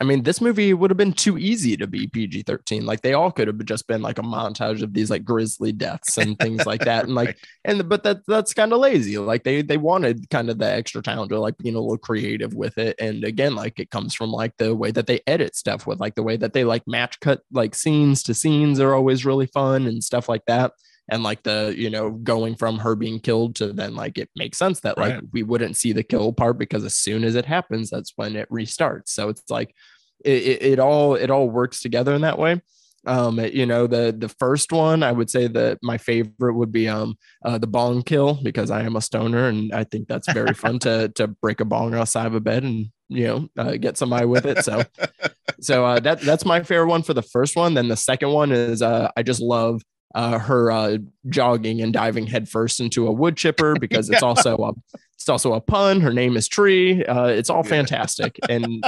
I 0.00 0.02
mean, 0.02 0.24
this 0.24 0.40
movie 0.40 0.74
would 0.74 0.90
have 0.90 0.96
been 0.96 1.12
too 1.12 1.38
easy 1.38 1.76
to 1.76 1.86
be 1.86 2.08
PG 2.08 2.42
13. 2.42 2.84
Like 2.84 3.02
they 3.02 3.12
all 3.12 3.30
could 3.30 3.46
have 3.46 3.64
just 3.64 3.86
been 3.86 4.02
like 4.02 4.18
a 4.18 4.22
montage 4.22 4.82
of 4.82 4.92
these 4.92 5.08
like 5.08 5.24
grisly 5.24 5.70
deaths 5.70 6.18
and 6.18 6.36
things 6.36 6.66
like 6.66 6.80
that. 6.80 7.04
And 7.04 7.14
like, 7.14 7.28
right. 7.28 7.36
and 7.64 7.88
but 7.88 8.02
that 8.02 8.18
that's 8.26 8.54
kind 8.54 8.72
of 8.72 8.80
lazy. 8.80 9.18
Like 9.18 9.44
they 9.44 9.62
they 9.62 9.76
wanted 9.76 10.28
kind 10.30 10.50
of 10.50 10.58
the 10.58 10.68
extra 10.68 11.00
talent 11.00 11.30
to 11.30 11.38
like 11.38 11.56
being 11.58 11.76
a 11.76 11.80
little 11.80 11.96
creative 11.96 12.54
with 12.54 12.76
it. 12.76 12.96
And 12.98 13.22
again, 13.22 13.54
like 13.54 13.78
it 13.78 13.90
comes 13.90 14.14
from 14.14 14.32
like 14.32 14.56
the 14.56 14.74
way 14.74 14.90
that 14.90 15.06
they 15.06 15.20
edit 15.28 15.54
stuff 15.54 15.86
with 15.86 16.00
like 16.00 16.16
the 16.16 16.24
way 16.24 16.36
that 16.38 16.54
they 16.54 16.64
like 16.64 16.82
match 16.88 17.20
cut 17.20 17.42
like 17.52 17.76
scenes 17.76 18.24
to 18.24 18.34
scenes 18.34 18.80
are 18.80 18.94
always 18.94 19.24
really 19.24 19.46
fun 19.46 19.86
and 19.86 20.02
stuff 20.02 20.28
like 20.28 20.44
that 20.46 20.72
and 21.10 21.22
like 21.22 21.42
the 21.42 21.74
you 21.76 21.90
know 21.90 22.10
going 22.10 22.54
from 22.54 22.78
her 22.78 22.94
being 22.94 23.20
killed 23.20 23.56
to 23.56 23.72
then 23.72 23.94
like 23.94 24.18
it 24.18 24.30
makes 24.36 24.58
sense 24.58 24.80
that 24.80 24.98
like 24.98 25.14
right. 25.14 25.22
we 25.32 25.42
wouldn't 25.42 25.76
see 25.76 25.92
the 25.92 26.02
kill 26.02 26.32
part 26.32 26.58
because 26.58 26.84
as 26.84 26.96
soon 26.96 27.24
as 27.24 27.34
it 27.34 27.44
happens 27.44 27.90
that's 27.90 28.12
when 28.16 28.36
it 28.36 28.48
restarts. 28.50 29.08
So 29.08 29.28
it's 29.28 29.50
like 29.50 29.74
it, 30.24 30.42
it, 30.42 30.62
it 30.62 30.78
all 30.78 31.14
it 31.14 31.30
all 31.30 31.48
works 31.48 31.80
together 31.80 32.14
in 32.14 32.22
that 32.22 32.38
way. 32.38 32.60
Um 33.06 33.38
you 33.38 33.66
know 33.66 33.86
the 33.86 34.14
the 34.16 34.30
first 34.30 34.72
one 34.72 35.02
i 35.02 35.12
would 35.12 35.28
say 35.28 35.46
that 35.46 35.78
my 35.82 35.98
favorite 35.98 36.54
would 36.54 36.72
be 36.72 36.88
um 36.88 37.18
uh, 37.44 37.58
the 37.58 37.66
bong 37.66 38.02
kill 38.02 38.38
because 38.42 38.70
i 38.70 38.80
am 38.82 38.96
a 38.96 39.02
stoner 39.02 39.46
and 39.48 39.74
i 39.74 39.84
think 39.84 40.08
that's 40.08 40.32
very 40.32 40.54
fun 40.54 40.78
to 40.80 41.08
to 41.16 41.28
break 41.28 41.60
a 41.60 41.66
bong 41.66 41.94
outside 41.94 42.26
of 42.26 42.34
a 42.34 42.40
bed 42.40 42.62
and 42.62 42.86
you 43.10 43.26
know 43.26 43.48
uh, 43.58 43.76
get 43.76 43.98
somebody 43.98 44.24
with 44.24 44.46
it. 44.46 44.64
So 44.64 44.82
so 45.60 45.84
uh, 45.84 46.00
that 46.00 46.22
that's 46.22 46.46
my 46.46 46.62
favorite 46.62 46.88
one 46.88 47.02
for 47.02 47.12
the 47.12 47.22
first 47.22 47.56
one. 47.56 47.74
Then 47.74 47.88
the 47.88 47.96
second 47.96 48.30
one 48.30 48.52
is 48.52 48.80
uh 48.80 49.10
i 49.16 49.22
just 49.22 49.42
love 49.42 49.82
uh, 50.14 50.38
her 50.38 50.70
uh, 50.70 50.98
jogging 51.28 51.80
and 51.80 51.92
diving 51.92 52.26
headfirst 52.26 52.80
into 52.80 53.06
a 53.06 53.12
wood 53.12 53.36
chipper 53.36 53.74
because 53.74 54.08
it's 54.08 54.22
yeah. 54.22 54.28
also 54.28 54.56
a 54.58 54.72
it's 55.14 55.28
also 55.28 55.54
a 55.54 55.60
pun. 55.60 56.00
Her 56.00 56.12
name 56.12 56.36
is 56.36 56.48
Tree. 56.48 57.04
Uh, 57.04 57.26
it's 57.26 57.50
all 57.50 57.62
fantastic, 57.62 58.38
and 58.48 58.84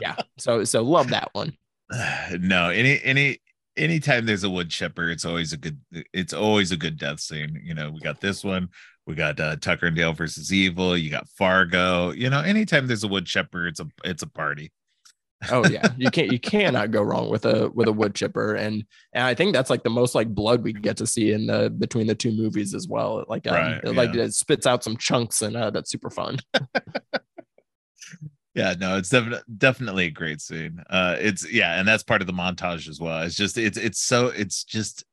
yeah, 0.00 0.16
so 0.38 0.64
so 0.64 0.82
love 0.82 1.08
that 1.10 1.30
one. 1.32 1.56
No, 2.38 2.70
any 2.70 3.00
any 3.02 3.38
anytime 3.76 4.24
there's 4.24 4.44
a 4.44 4.50
wood 4.50 4.70
chipper, 4.70 5.10
it's 5.10 5.24
always 5.24 5.52
a 5.52 5.56
good 5.56 5.80
it's 6.12 6.32
always 6.32 6.70
a 6.70 6.76
good 6.76 6.96
death 6.96 7.18
scene. 7.20 7.60
You 7.64 7.74
know, 7.74 7.90
we 7.90 8.00
got 8.00 8.20
this 8.20 8.44
one. 8.44 8.68
We 9.06 9.16
got 9.16 9.40
uh, 9.40 9.56
Tucker 9.56 9.86
and 9.86 9.96
Dale 9.96 10.12
versus 10.12 10.52
Evil. 10.52 10.96
You 10.96 11.10
got 11.10 11.28
Fargo. 11.30 12.12
You 12.12 12.30
know, 12.30 12.40
anytime 12.40 12.86
there's 12.86 13.02
a 13.02 13.08
wood 13.08 13.26
chipper, 13.26 13.66
it's 13.66 13.80
a 13.80 13.88
it's 14.04 14.22
a 14.22 14.28
party 14.28 14.70
oh 15.50 15.66
yeah, 15.68 15.88
you 15.96 16.10
can't 16.10 16.30
you 16.30 16.38
cannot 16.38 16.90
go 16.90 17.02
wrong 17.02 17.30
with 17.30 17.44
a 17.44 17.70
with 17.70 17.88
a 17.88 17.92
wood 17.92 18.14
chipper, 18.14 18.54
and 18.54 18.84
and 19.12 19.24
I 19.24 19.34
think 19.34 19.52
that's 19.52 19.70
like 19.70 19.82
the 19.82 19.90
most 19.90 20.14
like 20.14 20.28
blood 20.28 20.62
we 20.62 20.72
get 20.72 20.96
to 20.98 21.06
see 21.06 21.32
in 21.32 21.46
the 21.46 21.70
between 21.70 22.06
the 22.06 22.14
two 22.14 22.32
movies 22.32 22.74
as 22.74 22.86
well. 22.88 23.24
Like 23.28 23.46
um, 23.46 23.54
right, 23.54 23.80
it, 23.82 23.94
like 23.94 24.14
it 24.14 24.34
spits 24.34 24.66
out 24.66 24.84
some 24.84 24.96
chunks, 24.96 25.42
and 25.42 25.56
uh, 25.56 25.70
that's 25.70 25.90
super 25.90 26.10
fun. 26.10 26.38
yeah, 28.54 28.74
no, 28.78 28.96
it's 28.96 29.08
definitely 29.08 29.42
definitely 29.56 30.06
a 30.06 30.10
great 30.10 30.40
scene. 30.40 30.82
Uh, 30.90 31.16
it's 31.18 31.50
yeah, 31.50 31.78
and 31.78 31.88
that's 31.88 32.02
part 32.02 32.20
of 32.20 32.26
the 32.26 32.32
montage 32.32 32.88
as 32.88 33.00
well. 33.00 33.22
It's 33.22 33.36
just 33.36 33.56
it's 33.56 33.78
it's 33.78 34.00
so 34.00 34.26
it's 34.28 34.64
just 34.64 35.04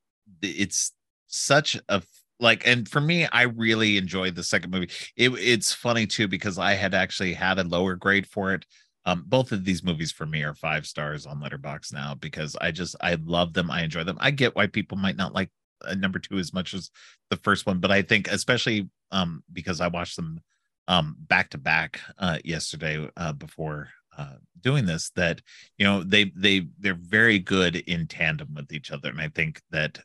it's 0.42 0.92
such 1.28 1.80
a 1.90 2.02
like 2.40 2.66
and 2.68 2.88
for 2.88 3.02
me 3.02 3.26
i 3.32 3.44
really 3.44 3.98
enjoyed 3.98 4.36
the 4.36 4.44
second 4.44 4.72
movie 4.72 4.90
it, 5.16 5.30
it's 5.32 5.74
funny 5.74 6.06
too 6.06 6.28
because 6.28 6.58
i 6.58 6.74
had 6.74 6.94
actually 6.94 7.34
had 7.34 7.58
a 7.58 7.64
lower 7.64 7.96
grade 7.96 8.28
for 8.28 8.54
it 8.54 8.66
um, 9.08 9.24
both 9.26 9.54
of 9.54 9.64
these 9.64 9.86
movies 9.86 10.12
for 10.12 10.26
me 10.26 10.44
are 10.44 10.54
five 10.54 10.86
stars 10.86 11.26
on 11.26 11.40
Letterboxd 11.40 11.94
now 11.94 12.14
because 12.16 12.58
I 12.60 12.72
just 12.72 12.94
I 13.00 13.16
love 13.24 13.54
them. 13.54 13.72
I 13.72 13.84
enjoy 13.84 14.04
them. 14.04 14.18
I 14.20 14.32
get 14.32 14.54
why 14.54 14.68
people 14.68 14.98
might 14.98 15.16
not 15.16 15.34
like 15.34 15.50
uh, 15.88 15.96
number 15.96 16.20
two 16.20 16.38
as 16.38 16.54
much 16.54 16.74
as 16.74 16.92
the 17.30 17.38
first 17.38 17.66
one, 17.66 17.80
but 17.80 17.90
I 17.90 18.02
think 18.02 18.28
especially 18.28 18.90
um, 19.12 19.46
because 19.54 19.80
I 19.80 19.88
watched 19.88 20.18
them 20.18 20.42
um, 20.90 21.16
back 21.20 21.52
to 21.52 21.58
back 21.58 22.02
uh, 22.20 22.40
yesterday 22.44 23.10
uh, 23.16 23.32
before 23.32 23.88
uh, 24.18 24.36
doing 24.60 24.86
this 24.86 25.10
that 25.12 25.42
you 25.78 25.86
know 25.86 26.04
they 26.04 26.26
they 26.36 26.68
they're 26.78 26.94
very 26.94 27.40
good 27.40 27.78
in 27.78 28.08
tandem 28.08 28.56
with 28.56 28.74
each 28.74 28.92
other, 28.92 29.10
and 29.10 29.22
I 29.22 29.30
think 29.30 29.62
that 29.72 30.00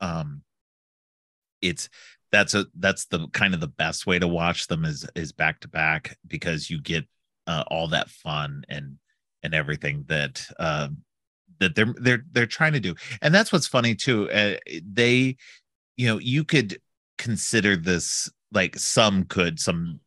um, 0.00 0.42
it's 1.62 1.88
that's 2.32 2.54
a 2.54 2.66
that's 2.74 3.04
the 3.04 3.28
kind 3.28 3.54
of 3.54 3.60
the 3.60 3.68
best 3.68 4.04
way 4.04 4.18
to 4.18 4.26
watch 4.26 4.66
them 4.66 4.84
is 4.84 5.06
is 5.14 5.30
back 5.30 5.60
to 5.60 5.68
back 5.68 6.18
because 6.26 6.68
you 6.68 6.82
get 6.82 7.06
uh, 7.48 7.64
all 7.68 7.88
that 7.88 8.08
fun 8.10 8.62
and 8.68 8.98
and 9.42 9.54
everything 9.54 10.04
that 10.08 10.46
uh, 10.60 10.88
that 11.58 11.74
they're 11.74 11.94
they're 11.98 12.24
they're 12.30 12.46
trying 12.46 12.74
to 12.74 12.80
do. 12.80 12.94
And 13.22 13.34
that's 13.34 13.52
what's 13.52 13.66
funny 13.66 13.94
too. 13.94 14.30
Uh, 14.30 14.56
they, 14.84 15.36
you 15.96 16.06
know, 16.06 16.18
you 16.18 16.44
could 16.44 16.80
consider 17.16 17.76
this 17.76 18.30
like 18.52 18.78
some 18.78 19.24
could 19.24 19.58
some 19.58 19.98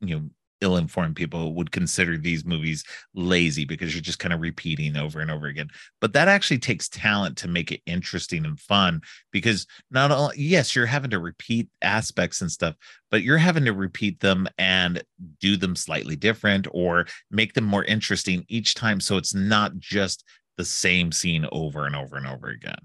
you 0.00 0.16
know 0.16 0.30
ill-informed 0.60 1.16
people 1.16 1.54
would 1.54 1.70
consider 1.70 2.16
these 2.16 2.44
movies 2.44 2.84
lazy 3.14 3.64
because 3.64 3.94
you're 3.94 4.02
just 4.02 4.18
kind 4.18 4.32
of 4.32 4.40
repeating 4.40 4.96
over 4.96 5.20
and 5.20 5.30
over 5.30 5.46
again. 5.46 5.68
But 6.00 6.12
that 6.12 6.28
actually 6.28 6.58
takes 6.58 6.88
talent 6.88 7.36
to 7.38 7.48
make 7.48 7.72
it 7.72 7.82
interesting 7.86 8.44
and 8.44 8.58
fun 8.58 9.00
because 9.32 9.66
not 9.90 10.10
all 10.10 10.32
yes 10.36 10.74
you're 10.74 10.86
having 10.86 11.10
to 11.10 11.18
repeat 11.18 11.68
aspects 11.82 12.40
and 12.40 12.50
stuff 12.50 12.74
but 13.10 13.22
you're 13.22 13.38
having 13.38 13.64
to 13.64 13.72
repeat 13.72 14.20
them 14.20 14.48
and 14.58 15.02
do 15.40 15.56
them 15.56 15.76
slightly 15.76 16.16
different 16.16 16.66
or 16.72 17.06
make 17.30 17.54
them 17.54 17.64
more 17.64 17.84
interesting 17.84 18.44
each 18.48 18.74
time 18.74 19.00
so 19.00 19.16
it's 19.16 19.34
not 19.34 19.76
just 19.78 20.24
the 20.56 20.64
same 20.64 21.12
scene 21.12 21.46
over 21.52 21.86
and 21.86 21.96
over 21.96 22.16
and 22.16 22.26
over 22.26 22.48
again 22.48 22.78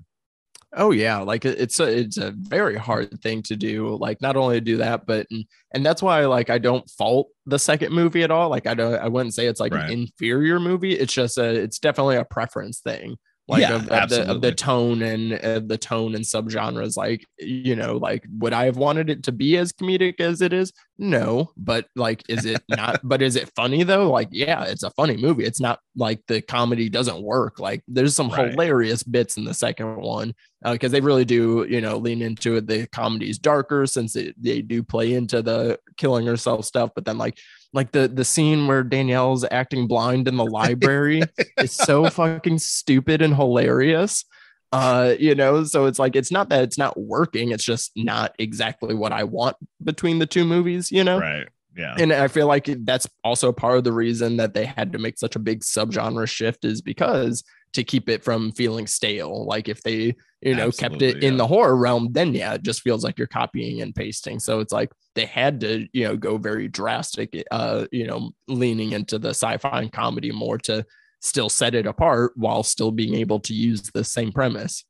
Oh 0.77 0.91
yeah, 0.91 1.19
like 1.19 1.45
it's 1.45 1.79
a 1.79 1.85
it's 1.85 2.17
a 2.17 2.31
very 2.31 2.75
hard 2.75 3.21
thing 3.21 3.41
to 3.43 3.55
do. 3.55 3.95
Like 3.95 4.21
not 4.21 4.35
only 4.35 4.57
to 4.57 4.61
do 4.61 4.77
that, 4.77 5.05
but 5.05 5.25
and, 5.31 5.45
and 5.73 5.85
that's 5.85 6.01
why 6.01 6.25
like 6.25 6.49
I 6.49 6.57
don't 6.57 6.89
fault 6.89 7.29
the 7.45 7.57
second 7.59 7.93
movie 7.93 8.23
at 8.23 8.31
all. 8.31 8.49
Like 8.49 8.67
I 8.67 8.73
don't 8.73 8.95
I 8.95 9.07
wouldn't 9.07 9.33
say 9.33 9.47
it's 9.47 9.59
like 9.59 9.73
right. 9.73 9.85
an 9.85 9.91
inferior 9.91 10.59
movie. 10.59 10.93
It's 10.93 11.13
just 11.13 11.37
a 11.37 11.45
it's 11.45 11.79
definitely 11.79 12.17
a 12.17 12.25
preference 12.25 12.79
thing 12.79 13.15
like 13.47 13.61
yeah, 13.61 13.75
of, 13.75 13.87
of 13.89 14.09
the 14.09 14.31
of 14.31 14.41
the 14.41 14.51
tone 14.51 15.01
and 15.03 15.33
uh, 15.33 15.59
the 15.59 15.77
tone 15.77 16.15
and 16.15 16.23
subgenres 16.23 16.97
like 16.97 17.25
you 17.37 17.75
know 17.75 17.97
like 17.97 18.25
would 18.39 18.53
i 18.53 18.65
have 18.65 18.77
wanted 18.77 19.09
it 19.09 19.23
to 19.23 19.31
be 19.31 19.57
as 19.57 19.71
comedic 19.71 20.19
as 20.19 20.41
it 20.41 20.53
is? 20.53 20.73
No 20.97 21.51
but 21.57 21.87
like 21.95 22.23
is 22.29 22.45
it 22.45 22.63
not 22.69 23.01
but 23.03 23.21
is 23.21 23.35
it 23.35 23.51
funny 23.55 23.83
though? 23.83 24.09
Like 24.09 24.29
yeah 24.31 24.63
it's 24.63 24.83
a 24.83 24.89
funny 24.91 25.17
movie. 25.17 25.43
It's 25.43 25.59
not 25.59 25.79
like 25.95 26.21
the 26.27 26.41
comedy 26.41 26.89
doesn't 26.89 27.21
work. 27.21 27.59
Like 27.59 27.83
there's 27.87 28.15
some 28.15 28.29
right. 28.29 28.51
hilarious 28.51 29.03
bits 29.03 29.37
in 29.37 29.43
the 29.43 29.53
second 29.53 29.97
one 29.97 30.33
because 30.63 30.91
uh, 30.91 30.93
they 30.93 31.01
really 31.01 31.25
do 31.25 31.67
you 31.69 31.81
know 31.81 31.97
lean 31.97 32.21
into 32.21 32.55
it. 32.55 32.65
The 32.65 32.87
comedy 32.87 33.29
is 33.29 33.37
darker 33.37 33.85
since 33.85 34.15
it, 34.15 34.35
they 34.41 34.61
do 34.61 34.81
play 34.81 35.13
into 35.13 35.41
the 35.41 35.79
killing 35.97 36.25
herself 36.25 36.65
stuff 36.65 36.91
but 36.95 37.05
then 37.05 37.17
like 37.17 37.37
like 37.75 37.91
the 37.91 38.07
the 38.07 38.25
scene 38.25 38.67
where 38.67 38.83
Danielle's 38.83 39.45
acting 39.51 39.85
blind 39.85 40.27
in 40.27 40.37
the 40.37 40.45
library 40.49 41.21
is 41.59 41.73
so 41.73 42.09
fucking 42.09 42.57
stupid 42.57 43.21
and 43.21 43.35
hilarious. 43.35 44.25
Uh, 44.71 45.15
you 45.19 45.35
know, 45.35 45.63
so 45.63 45.85
it's 45.85 45.99
like 45.99 46.15
it's 46.15 46.31
not 46.31 46.49
that 46.49 46.63
it's 46.63 46.77
not 46.77 46.99
working, 46.99 47.51
it's 47.51 47.63
just 47.63 47.91
not 47.95 48.33
exactly 48.39 48.95
what 48.95 49.11
I 49.11 49.23
want 49.23 49.57
between 49.83 50.19
the 50.19 50.25
two 50.25 50.43
movies, 50.43 50.91
you 50.91 51.03
know? 51.03 51.19
Right. 51.19 51.47
Yeah. 51.77 51.95
And 51.97 52.11
I 52.11 52.29
feel 52.29 52.47
like 52.47 52.69
that's 52.85 53.07
also 53.23 53.51
part 53.51 53.77
of 53.77 53.83
the 53.83 53.91
reason 53.91 54.37
that 54.37 54.53
they 54.53 54.65
had 54.65 54.93
to 54.93 54.97
make 54.97 55.17
such 55.17 55.35
a 55.35 55.39
big 55.39 55.61
subgenre 55.61 56.27
shift 56.27 56.63
is 56.65 56.81
because 56.81 57.43
to 57.75 57.83
keep 57.83 58.09
it 58.09 58.23
from 58.23 58.51
feeling 58.53 58.87
stale. 58.87 59.45
Like 59.45 59.69
if 59.69 59.81
they, 59.83 60.15
you 60.41 60.55
know, 60.55 60.67
Absolutely, 60.67 60.97
kept 60.99 61.01
it 61.01 61.23
yeah. 61.23 61.29
in 61.29 61.37
the 61.37 61.47
horror 61.47 61.75
realm, 61.75 62.09
then 62.11 62.33
yeah, 62.33 62.53
it 62.53 62.63
just 62.63 62.81
feels 62.81 63.03
like 63.03 63.17
you're 63.17 63.27
copying 63.27 63.81
and 63.81 63.93
pasting. 63.93 64.39
So 64.39 64.59
it's 64.59 64.73
like 64.73 64.91
they 65.13 65.25
had 65.25 65.59
to, 65.61 65.87
you 65.93 66.05
know, 66.05 66.17
go 66.17 66.37
very 66.37 66.67
drastic, 66.67 67.43
uh, 67.51 67.85
you 67.91 68.07
know, 68.07 68.31
leaning 68.47 68.93
into 68.93 69.19
the 69.19 69.29
sci-fi 69.29 69.81
and 69.81 69.91
comedy 69.91 70.31
more 70.31 70.57
to 70.59 70.85
still 71.21 71.49
set 71.49 71.75
it 71.75 71.85
apart 71.85 72.33
while 72.35 72.63
still 72.63 72.91
being 72.91 73.15
able 73.15 73.39
to 73.41 73.53
use 73.53 73.81
the 73.93 74.03
same 74.03 74.31
premise. 74.31 74.85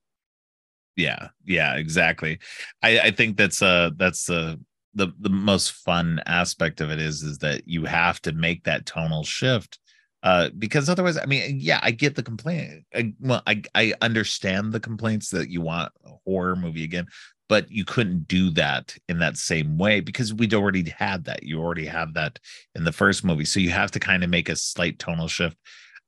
Yeah, 0.95 1.29
yeah, 1.43 1.75
exactly. 1.75 2.39
I, 2.81 2.99
I 2.99 3.11
think 3.11 3.35
that's 3.35 3.61
uh 3.61 3.91
that's 3.97 4.29
uh 4.29 4.55
the 4.93 5.07
the 5.19 5.29
most 5.29 5.71
fun 5.71 6.21
aspect 6.25 6.81
of 6.81 6.89
it 6.89 7.01
is 7.01 7.21
is 7.21 7.39
that 7.39 7.67
you 7.67 7.85
have 7.85 8.21
to 8.21 8.31
make 8.31 8.63
that 8.63 8.85
tonal 8.85 9.23
shift 9.23 9.79
uh, 10.23 10.49
because 10.57 10.89
otherwise, 10.89 11.17
I 11.17 11.25
mean, 11.25 11.57
yeah, 11.59 11.79
I 11.83 11.91
get 11.91 12.15
the 12.15 12.23
complaint. 12.23 12.83
I, 12.93 13.13
well, 13.19 13.43
I 13.47 13.61
I 13.75 13.93
understand 14.01 14.73
the 14.73 14.79
complaints 14.79 15.29
that 15.29 15.49
you 15.49 15.61
want 15.61 15.91
a 16.05 16.11
horror 16.25 16.55
movie 16.55 16.83
again, 16.83 17.07
but 17.47 17.69
you 17.71 17.85
couldn't 17.85 18.27
do 18.27 18.49
that 18.51 18.95
in 19.07 19.19
that 19.19 19.37
same 19.37 19.77
way 19.77 19.99
because 19.99 20.33
we'd 20.33 20.53
already 20.53 20.89
had 20.89 21.25
that. 21.25 21.43
You 21.43 21.59
already 21.61 21.85
have 21.85 22.13
that 22.15 22.39
in 22.75 22.83
the 22.85 22.91
first 22.91 23.23
movie, 23.23 23.45
so 23.45 23.59
you 23.59 23.69
have 23.71 23.91
to 23.91 23.99
kind 23.99 24.23
of 24.23 24.29
make 24.29 24.49
a 24.49 24.55
slight 24.55 24.97
tonal 24.99 25.27
shift. 25.27 25.57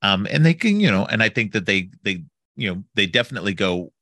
um 0.02 0.26
and 0.30 0.44
they 0.44 0.54
can 0.54 0.80
you 0.80 0.90
know 0.90 1.06
and 1.06 1.22
i 1.22 1.28
think 1.28 1.52
that 1.52 1.66
they 1.66 1.90
they 2.02 2.22
you 2.56 2.72
know 2.72 2.82
they 2.94 3.06
definitely 3.06 3.54
go 3.54 3.92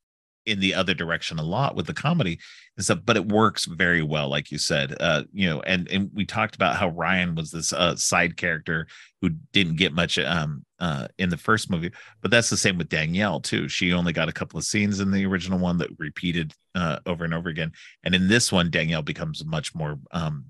in 0.46 0.60
the 0.60 0.74
other 0.74 0.94
direction 0.94 1.38
a 1.38 1.42
lot 1.42 1.74
with 1.74 1.86
the 1.86 1.94
comedy 1.94 2.38
and 2.76 2.84
stuff, 2.84 3.00
but 3.04 3.16
it 3.16 3.28
works 3.28 3.66
very 3.66 4.02
well, 4.02 4.28
like 4.28 4.50
you 4.50 4.58
said. 4.58 4.94
Uh, 5.00 5.24
you 5.32 5.48
know, 5.48 5.60
and 5.62 5.88
and 5.90 6.10
we 6.14 6.24
talked 6.24 6.54
about 6.54 6.76
how 6.76 6.88
Ryan 6.88 7.34
was 7.34 7.50
this 7.50 7.72
uh 7.72 7.96
side 7.96 8.36
character 8.36 8.86
who 9.20 9.30
didn't 9.52 9.76
get 9.76 9.92
much 9.92 10.18
um 10.18 10.64
uh 10.78 11.08
in 11.18 11.28
the 11.28 11.36
first 11.36 11.70
movie, 11.70 11.90
but 12.22 12.30
that's 12.30 12.48
the 12.50 12.56
same 12.56 12.78
with 12.78 12.88
Danielle 12.88 13.40
too. 13.40 13.68
She 13.68 13.92
only 13.92 14.12
got 14.12 14.28
a 14.28 14.32
couple 14.32 14.58
of 14.58 14.64
scenes 14.64 15.00
in 15.00 15.10
the 15.10 15.26
original 15.26 15.58
one 15.58 15.78
that 15.78 15.90
repeated 15.98 16.54
uh 16.74 17.00
over 17.06 17.24
and 17.24 17.34
over 17.34 17.48
again. 17.48 17.72
And 18.04 18.14
in 18.14 18.28
this 18.28 18.52
one, 18.52 18.70
Danielle 18.70 19.02
becomes 19.02 19.42
a 19.42 19.46
much 19.46 19.74
more 19.74 19.98
um 20.12 20.46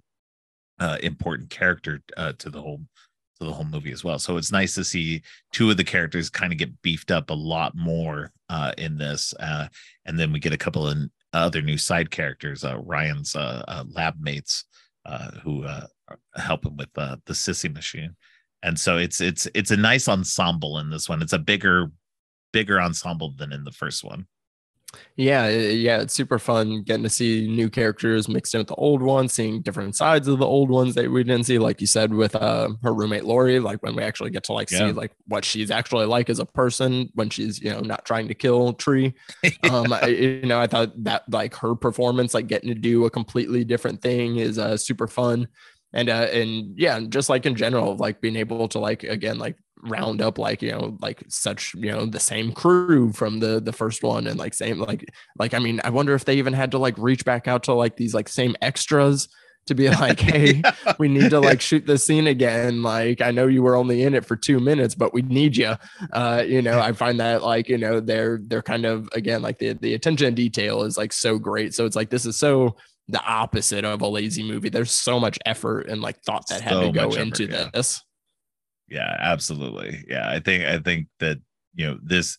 uh 0.78 0.98
important 1.02 1.48
character 1.50 2.02
uh 2.16 2.32
to 2.38 2.50
the 2.50 2.60
whole 2.60 2.82
to 3.38 3.46
the 3.46 3.52
whole 3.52 3.64
movie 3.64 3.92
as 3.92 4.04
well. 4.04 4.18
So 4.18 4.36
it's 4.36 4.52
nice 4.52 4.74
to 4.74 4.84
see 4.84 5.22
two 5.52 5.70
of 5.70 5.76
the 5.76 5.84
characters 5.84 6.30
kind 6.30 6.52
of 6.52 6.58
get 6.58 6.82
beefed 6.82 7.10
up 7.10 7.30
a 7.30 7.34
lot 7.34 7.74
more 7.74 8.32
uh, 8.48 8.72
in 8.78 8.96
this, 8.96 9.34
uh, 9.40 9.68
and 10.04 10.18
then 10.18 10.32
we 10.32 10.38
get 10.38 10.52
a 10.52 10.58
couple 10.58 10.86
of 10.86 10.96
other 11.32 11.62
new 11.62 11.76
side 11.76 12.10
characters, 12.10 12.64
uh, 12.64 12.78
Ryan's 12.78 13.36
uh, 13.36 13.62
uh, 13.68 13.84
lab 13.90 14.14
mates 14.20 14.64
uh, 15.04 15.30
who 15.42 15.66
help 16.36 16.64
him 16.64 16.76
with 16.76 16.92
the 16.94 17.20
sissy 17.30 17.72
machine, 17.72 18.16
and 18.62 18.78
so 18.78 18.96
it's 18.96 19.20
it's 19.20 19.46
it's 19.54 19.70
a 19.70 19.76
nice 19.76 20.08
ensemble 20.08 20.78
in 20.78 20.90
this 20.90 21.08
one. 21.08 21.22
It's 21.22 21.32
a 21.32 21.38
bigger 21.38 21.90
bigger 22.52 22.80
ensemble 22.80 23.34
than 23.36 23.52
in 23.52 23.64
the 23.64 23.72
first 23.72 24.02
one. 24.02 24.26
Yeah, 25.16 25.48
yeah, 25.48 26.00
it's 26.00 26.14
super 26.14 26.38
fun 26.38 26.82
getting 26.82 27.02
to 27.04 27.08
see 27.08 27.46
new 27.48 27.70
characters 27.70 28.28
mixed 28.28 28.54
in 28.54 28.58
with 28.58 28.68
the 28.68 28.74
old 28.74 29.02
ones, 29.02 29.32
seeing 29.32 29.62
different 29.62 29.96
sides 29.96 30.28
of 30.28 30.38
the 30.38 30.46
old 30.46 30.70
ones 30.70 30.94
that 30.94 31.10
we 31.10 31.24
didn't 31.24 31.46
see, 31.46 31.58
like 31.58 31.80
you 31.80 31.86
said, 31.86 32.12
with 32.12 32.34
uh, 32.34 32.68
her 32.82 32.92
roommate 32.92 33.24
Lori. 33.24 33.58
Like 33.58 33.82
when 33.82 33.96
we 33.96 34.02
actually 34.02 34.30
get 34.30 34.44
to 34.44 34.52
like 34.52 34.70
yeah. 34.70 34.78
see 34.78 34.92
like 34.92 35.12
what 35.26 35.44
she's 35.44 35.70
actually 35.70 36.06
like 36.06 36.28
as 36.28 36.38
a 36.38 36.46
person 36.46 37.10
when 37.14 37.30
she's 37.30 37.60
you 37.60 37.70
know 37.70 37.80
not 37.80 38.04
trying 38.04 38.28
to 38.28 38.34
kill 38.34 38.74
Tree. 38.74 39.14
um, 39.70 39.92
I, 39.92 40.06
you 40.06 40.46
know, 40.46 40.60
I 40.60 40.66
thought 40.66 41.02
that 41.04 41.24
like 41.30 41.54
her 41.56 41.74
performance, 41.74 42.34
like 42.34 42.46
getting 42.46 42.68
to 42.68 42.74
do 42.74 43.04
a 43.06 43.10
completely 43.10 43.64
different 43.64 44.02
thing, 44.02 44.36
is 44.36 44.58
uh, 44.58 44.76
super 44.76 45.06
fun 45.06 45.48
and 45.96 46.10
uh 46.10 46.28
and 46.30 46.78
yeah 46.78 47.00
just 47.08 47.28
like 47.28 47.46
in 47.46 47.56
general 47.56 47.96
like 47.96 48.20
being 48.20 48.36
able 48.36 48.68
to 48.68 48.78
like 48.78 49.02
again 49.02 49.38
like 49.38 49.56
round 49.82 50.20
up 50.20 50.38
like 50.38 50.62
you 50.62 50.70
know 50.70 50.96
like 51.00 51.22
such 51.28 51.74
you 51.74 51.90
know 51.90 52.06
the 52.06 52.20
same 52.20 52.52
crew 52.52 53.12
from 53.12 53.40
the 53.40 53.60
the 53.60 53.72
first 53.72 54.02
one 54.02 54.26
and 54.26 54.38
like 54.38 54.52
same 54.52 54.78
like 54.78 55.04
like 55.38 55.54
i 55.54 55.58
mean 55.58 55.80
i 55.84 55.90
wonder 55.90 56.14
if 56.14 56.24
they 56.24 56.36
even 56.36 56.52
had 56.52 56.70
to 56.70 56.78
like 56.78 56.96
reach 56.98 57.24
back 57.24 57.48
out 57.48 57.62
to 57.62 57.72
like 57.72 57.96
these 57.96 58.14
like 58.14 58.28
same 58.28 58.54
extras 58.60 59.28
to 59.66 59.74
be 59.74 59.88
like 60.02 60.20
hey 60.20 60.60
yeah. 60.62 60.94
we 60.98 61.08
need 61.08 61.30
to 61.30 61.40
like 61.40 61.60
shoot 61.60 61.86
the 61.86 61.98
scene 61.98 62.26
again. 62.26 62.82
Like 62.82 63.20
i 63.20 63.30
know 63.30 63.46
you 63.46 63.62
were 63.62 63.74
only 63.74 64.02
in 64.02 64.14
it 64.14 64.24
for 64.24 64.36
two 64.36 64.60
minutes 64.60 64.94
but 64.94 65.14
we 65.14 65.22
need 65.22 65.56
you 65.56 65.74
uh 66.12 66.44
you 66.46 66.62
know 66.62 66.78
i 66.78 66.92
find 66.92 67.20
that 67.20 67.42
like 67.42 67.68
you 67.68 67.78
know 67.78 68.00
they're 68.00 68.38
they're 68.46 68.62
kind 68.62 68.84
of 68.84 69.08
again 69.12 69.42
like 69.42 69.58
the 69.58 69.72
the 69.74 69.94
attention 69.94 70.34
detail 70.34 70.82
is 70.82 70.96
like 70.98 71.12
so 71.12 71.38
great. 71.38 71.74
So 71.74 71.86
it's 71.86 71.96
like 71.96 72.10
this 72.10 72.26
is 72.26 72.36
so 72.36 72.76
the 73.08 73.22
opposite 73.22 73.84
of 73.84 74.00
a 74.02 74.08
lazy 74.08 74.42
movie. 74.42 74.68
There's 74.68 74.90
so 74.90 75.20
much 75.20 75.38
effort 75.46 75.88
and 75.88 76.00
like 76.00 76.20
thought 76.22 76.46
that 76.48 76.58
so 76.58 76.64
had 76.64 76.80
to 76.80 76.92
go 76.92 77.10
into 77.12 77.44
effort, 77.44 77.72
this. 77.72 78.02
Yeah 78.88 79.16
absolutely. 79.20 80.04
Yeah 80.08 80.30
i 80.30 80.40
think 80.40 80.64
i 80.64 80.78
think 80.78 81.08
that 81.20 81.38
you 81.74 81.86
know 81.86 81.98
this 82.02 82.36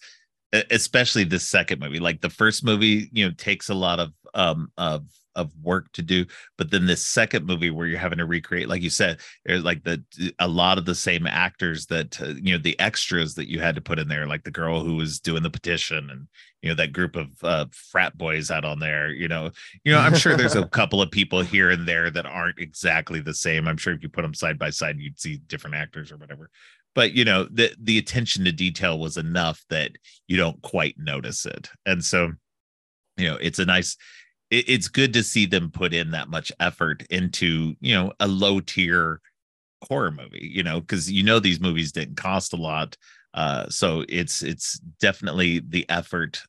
especially 0.72 1.24
the 1.26 1.40
second 1.40 1.80
movie 1.80 2.00
like 2.00 2.22
the 2.22 2.30
first 2.30 2.64
movie 2.64 3.10
you 3.12 3.26
know 3.26 3.34
takes 3.38 3.70
a 3.70 3.74
lot 3.74 4.00
of 4.00 4.12
um 4.34 4.72
of 4.78 5.06
of 5.38 5.52
work 5.64 5.92
to 5.94 6.02
do 6.02 6.26
but 6.58 6.70
then 6.72 6.86
this 6.86 7.04
second 7.04 7.46
movie 7.46 7.70
where 7.70 7.88
you're 7.88 7.98
having 7.98 8.18
to 8.18 8.26
recreate 8.26 8.68
like 8.68 8.82
you 8.82 8.90
said 8.90 9.18
there's 9.46 9.64
like 9.64 9.84
the 9.84 10.04
a 10.40 10.48
lot 10.48 10.78
of 10.78 10.86
the 10.86 10.96
same 10.96 11.26
actors 11.26 11.86
that 11.86 12.20
uh, 12.22 12.34
you 12.42 12.52
know 12.52 12.62
the 12.62 12.78
extras 12.80 13.36
that 13.36 13.50
you 13.50 13.60
had 13.60 13.76
to 13.76 13.82
put 13.82 14.00
in 14.00 14.08
there 14.08 14.28
like 14.28 14.44
the 14.44 14.52
girl 14.52 14.84
who 14.84 14.96
was 14.96 15.20
doing 15.20 15.44
the 15.44 15.50
petition 15.50 16.10
and 16.10 16.28
you 16.62 16.70
know 16.70 16.76
that 16.76 16.92
group 16.92 17.16
of 17.16 17.30
uh, 17.44 17.66
frat 17.72 18.18
boys 18.18 18.52
out 18.52 18.66
on 18.66 18.80
there 18.80 19.10
you 19.12 19.28
know 19.28 19.50
you 19.84 19.92
know 19.92 20.00
i'm 20.00 20.16
sure 20.16 20.36
there's 20.36 20.56
a 20.56 20.66
couple 20.78 21.02
of 21.02 21.12
people 21.12 21.42
here 21.42 21.70
and 21.70 21.88
there 21.88 22.10
that 22.10 22.26
aren't 22.26 22.60
exactly 22.60 23.20
the 23.20 23.34
same. 23.34 23.68
I'm 23.68 23.78
sure 23.78 23.94
if 23.94 24.04
you 24.04 24.10
put 24.10 24.24
them 24.24 24.34
side 24.34 24.60
by 24.60 24.70
side 24.70 25.00
you'd 25.00 25.20
see 25.20 25.38
different 25.38 25.76
actors 25.76 26.12
or 26.12 26.18
whatever. 26.18 26.50
But 26.96 27.14
you 27.14 27.26
know 27.26 27.48
the 27.52 27.74
the 27.80 27.98
attention 27.98 28.46
to 28.46 28.52
detail 28.52 28.98
was 28.98 29.18
enough 29.18 29.64
that 29.70 29.92
you 30.28 30.38
don't 30.38 30.62
quite 30.62 30.96
notice 30.98 31.46
it. 31.46 31.70
And 31.86 32.04
so 32.04 32.32
you 33.18 33.28
know 33.28 33.36
it's 33.36 33.60
a 33.60 33.66
nice 33.66 33.98
it, 34.52 34.70
it's 34.70 34.88
good 34.88 35.14
to 35.14 35.24
see 35.24 35.46
them 35.46 35.72
put 35.72 35.94
in 35.94 36.12
that 36.12 36.30
much 36.30 36.52
effort 36.60 37.04
into 37.10 37.76
you 37.80 37.94
know 37.94 38.14
a 38.20 38.28
low 38.28 38.60
tier 38.60 39.22
horror 39.88 40.12
movie 40.12 40.50
you 40.52 40.64
know 40.64 40.80
because 40.82 41.12
you 41.12 41.24
know 41.24 41.40
these 41.40 41.60
movies 41.60 41.92
didn't 41.92 42.18
cost 42.18 42.54
a 42.54 42.58
lot 42.58 42.98
uh 43.36 43.70
so 43.70 44.04
it's 44.10 44.42
it's 44.42 44.80
definitely 45.00 45.60
the 45.60 45.88
effort 45.90 46.42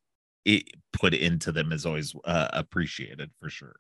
it 0.49 0.65
put 0.93 1.13
into 1.15 1.53
them 1.53 1.73
is 1.73 1.85
always 1.85 2.15
uh, 2.25 2.49
appreciated 2.53 3.31
for 3.39 3.51
sure. 3.51 3.77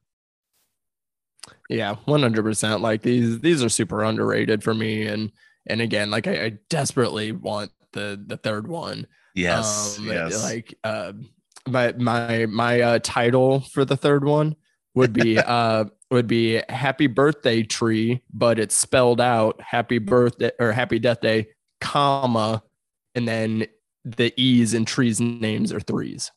Yeah 1.70 1.96
100% 2.06 2.80
like 2.80 3.00
these 3.00 3.40
these 3.40 3.64
are 3.64 3.70
super 3.70 4.04
underrated 4.04 4.62
for 4.62 4.74
me 4.74 5.06
and 5.06 5.32
and 5.66 5.80
again 5.80 6.10
like 6.10 6.26
i, 6.26 6.44
I 6.44 6.58
desperately 6.68 7.32
want 7.32 7.70
the 7.92 8.22
the 8.26 8.36
third 8.36 8.68
one. 8.68 9.06
Yes 9.34 9.98
um, 9.98 10.06
yes. 10.06 10.44
like 10.44 10.74
uh 10.84 11.12
my 11.68 11.92
my 11.92 12.46
my 12.46 12.80
uh, 12.80 12.98
title 13.02 13.60
for 13.60 13.84
the 13.84 13.96
third 13.96 14.24
one 14.24 14.56
would 14.94 15.12
be 15.12 15.38
uh 15.38 15.84
would 16.10 16.26
be 16.26 16.62
happy 16.68 17.06
birthday 17.06 17.62
tree 17.62 18.22
but 18.32 18.58
it's 18.58 18.74
spelled 18.74 19.20
out 19.20 19.60
happy 19.60 19.98
birthday 19.98 20.50
or 20.58 20.72
happy 20.72 20.98
death 20.98 21.20
day 21.20 21.46
comma 21.80 22.62
and 23.14 23.28
then 23.28 23.66
the 24.04 24.32
e's 24.40 24.74
and 24.74 24.86
trees 24.86 25.20
names 25.20 25.72
are 25.72 25.80
threes 25.80 26.30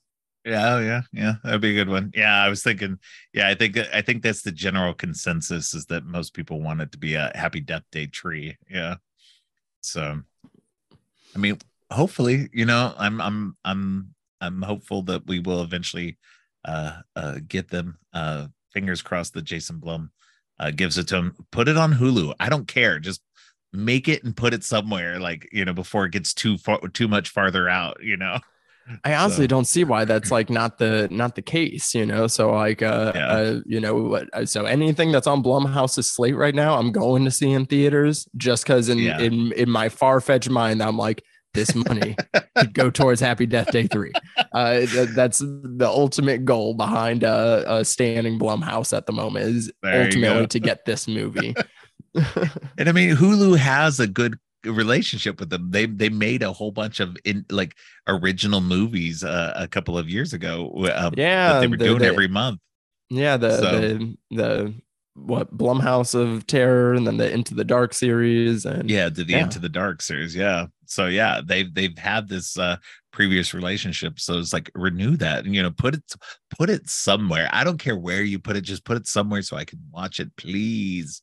yeah, 0.43 0.73
oh, 0.73 0.79
yeah, 0.79 1.01
yeah. 1.13 1.33
That'd 1.43 1.61
be 1.61 1.71
a 1.71 1.83
good 1.85 1.89
one. 1.89 2.11
Yeah, 2.15 2.43
I 2.43 2.49
was 2.49 2.63
thinking. 2.63 2.97
Yeah, 3.31 3.47
I 3.47 3.53
think 3.53 3.77
I 3.77 4.01
think 4.01 4.23
that's 4.23 4.41
the 4.41 4.51
general 4.51 4.93
consensus 4.93 5.73
is 5.75 5.85
that 5.85 6.03
most 6.05 6.33
people 6.33 6.61
want 6.61 6.81
it 6.81 6.91
to 6.93 6.97
be 6.97 7.13
a 7.13 7.31
Happy 7.35 7.59
Death 7.59 7.83
Day 7.91 8.07
tree. 8.07 8.57
Yeah. 8.67 8.95
So, 9.81 10.19
I 11.35 11.37
mean, 11.37 11.59
hopefully, 11.91 12.49
you 12.53 12.65
know, 12.65 12.93
I'm 12.97 13.21
I'm 13.21 13.55
I'm 13.63 14.15
I'm 14.41 14.61
hopeful 14.61 15.03
that 15.03 15.27
we 15.27 15.39
will 15.39 15.61
eventually 15.61 16.17
uh, 16.65 17.01
uh, 17.15 17.35
get 17.47 17.69
them. 17.69 17.97
Uh, 18.13 18.47
fingers 18.73 19.01
crossed 19.01 19.33
that 19.33 19.43
Jason 19.43 19.77
Blum 19.77 20.11
uh, 20.59 20.71
gives 20.71 20.97
it 20.97 21.07
to 21.09 21.17
him. 21.17 21.35
Put 21.51 21.67
it 21.67 21.77
on 21.77 21.93
Hulu. 21.93 22.33
I 22.39 22.49
don't 22.49 22.67
care. 22.67 22.99
Just 22.99 23.21
make 23.73 24.07
it 24.07 24.23
and 24.23 24.35
put 24.35 24.53
it 24.53 24.63
somewhere, 24.63 25.19
like 25.19 25.47
you 25.51 25.65
know, 25.65 25.73
before 25.73 26.05
it 26.05 26.11
gets 26.11 26.33
too 26.33 26.57
far, 26.57 26.79
too 26.89 27.07
much 27.07 27.29
farther 27.29 27.69
out. 27.69 28.03
You 28.03 28.17
know. 28.17 28.39
I 29.05 29.13
honestly 29.13 29.43
so. 29.43 29.47
don't 29.47 29.65
see 29.65 29.83
why 29.83 30.05
that's 30.05 30.31
like 30.31 30.49
not 30.49 30.77
the 30.77 31.07
not 31.11 31.35
the 31.35 31.41
case, 31.41 31.93
you 31.93 32.05
know. 32.05 32.27
So 32.27 32.51
like, 32.51 32.81
uh, 32.81 33.11
yeah. 33.15 33.27
uh 33.27 33.59
you 33.65 33.79
know, 33.79 33.95
what? 33.95 34.29
Uh, 34.33 34.45
so 34.45 34.65
anything 34.65 35.11
that's 35.11 35.27
on 35.27 35.43
Blumhouse's 35.43 36.11
slate 36.11 36.35
right 36.35 36.55
now, 36.55 36.77
I'm 36.77 36.91
going 36.91 37.23
to 37.25 37.31
see 37.31 37.51
in 37.51 37.65
theaters 37.65 38.27
just 38.37 38.63
because 38.63 38.89
in 38.89 38.97
yeah. 38.97 39.19
in 39.19 39.51
in 39.53 39.69
my 39.69 39.89
far 39.89 40.19
fetched 40.19 40.49
mind, 40.49 40.81
I'm 40.81 40.97
like, 40.97 41.23
this 41.53 41.75
money 41.75 42.15
could 42.55 42.73
go 42.73 42.89
towards 42.89 43.21
Happy 43.21 43.45
Death 43.45 43.71
Day 43.71 43.87
3. 43.87 44.11
Uh, 44.53 44.85
that's 45.15 45.39
the 45.39 45.87
ultimate 45.87 46.45
goal 46.45 46.73
behind 46.73 47.23
uh, 47.23 47.63
uh, 47.67 47.83
standing 47.83 48.39
Blumhouse 48.39 48.95
at 48.95 49.05
the 49.05 49.13
moment 49.13 49.45
is 49.45 49.71
there 49.81 50.05
ultimately 50.05 50.47
to 50.47 50.59
get 50.59 50.85
this 50.85 51.07
movie. 51.07 51.55
and 52.77 52.89
I 52.89 52.91
mean, 52.91 53.15
Hulu 53.15 53.57
has 53.57 53.99
a 53.99 54.07
good 54.07 54.37
relationship 54.65 55.39
with 55.39 55.49
them. 55.49 55.71
They 55.71 55.85
they 55.85 56.09
made 56.09 56.43
a 56.43 56.51
whole 56.51 56.71
bunch 56.71 56.99
of 56.99 57.17
in 57.25 57.45
like 57.49 57.75
original 58.07 58.61
movies 58.61 59.23
uh, 59.23 59.53
a 59.55 59.67
couple 59.67 59.97
of 59.97 60.09
years 60.09 60.33
ago. 60.33 60.71
Um, 60.93 61.13
yeah, 61.17 61.59
they 61.59 61.67
were 61.67 61.77
the, 61.77 61.85
doing 61.85 61.99
the, 61.99 62.07
every 62.07 62.27
month. 62.27 62.59
Yeah, 63.09 63.37
the 63.37 63.57
so. 63.57 63.79
the 63.79 64.17
the 64.31 64.73
what 65.13 65.55
Blumhouse 65.55 66.15
of 66.15 66.47
Terror 66.47 66.93
and 66.93 67.05
then 67.05 67.17
the 67.17 67.31
Into 67.31 67.53
the 67.53 67.63
Dark 67.63 67.93
series 67.93 68.65
and 68.65 68.89
yeah, 68.89 69.09
the, 69.09 69.23
the 69.23 69.33
yeah. 69.33 69.43
Into 69.43 69.59
the 69.59 69.69
Dark 69.69 70.01
series. 70.01 70.35
Yeah. 70.35 70.67
So 70.85 71.07
yeah, 71.07 71.41
they've 71.43 71.73
they've 71.73 71.97
had 71.97 72.27
this 72.27 72.57
uh 72.57 72.77
previous 73.11 73.53
relationship. 73.53 74.19
So 74.19 74.39
it's 74.39 74.53
like 74.53 74.71
renew 74.73 75.17
that 75.17 75.45
and 75.45 75.53
you 75.53 75.61
know, 75.61 75.71
put 75.71 75.95
it 75.95 76.03
put 76.57 76.69
it 76.69 76.89
somewhere. 76.89 77.49
I 77.51 77.63
don't 77.63 77.79
care 77.79 77.97
where 77.97 78.23
you 78.23 78.39
put 78.39 78.55
it, 78.55 78.61
just 78.61 78.85
put 78.85 78.97
it 78.97 79.07
somewhere 79.07 79.41
so 79.41 79.57
I 79.57 79.65
can 79.65 79.79
watch 79.91 80.19
it, 80.19 80.35
please. 80.37 81.21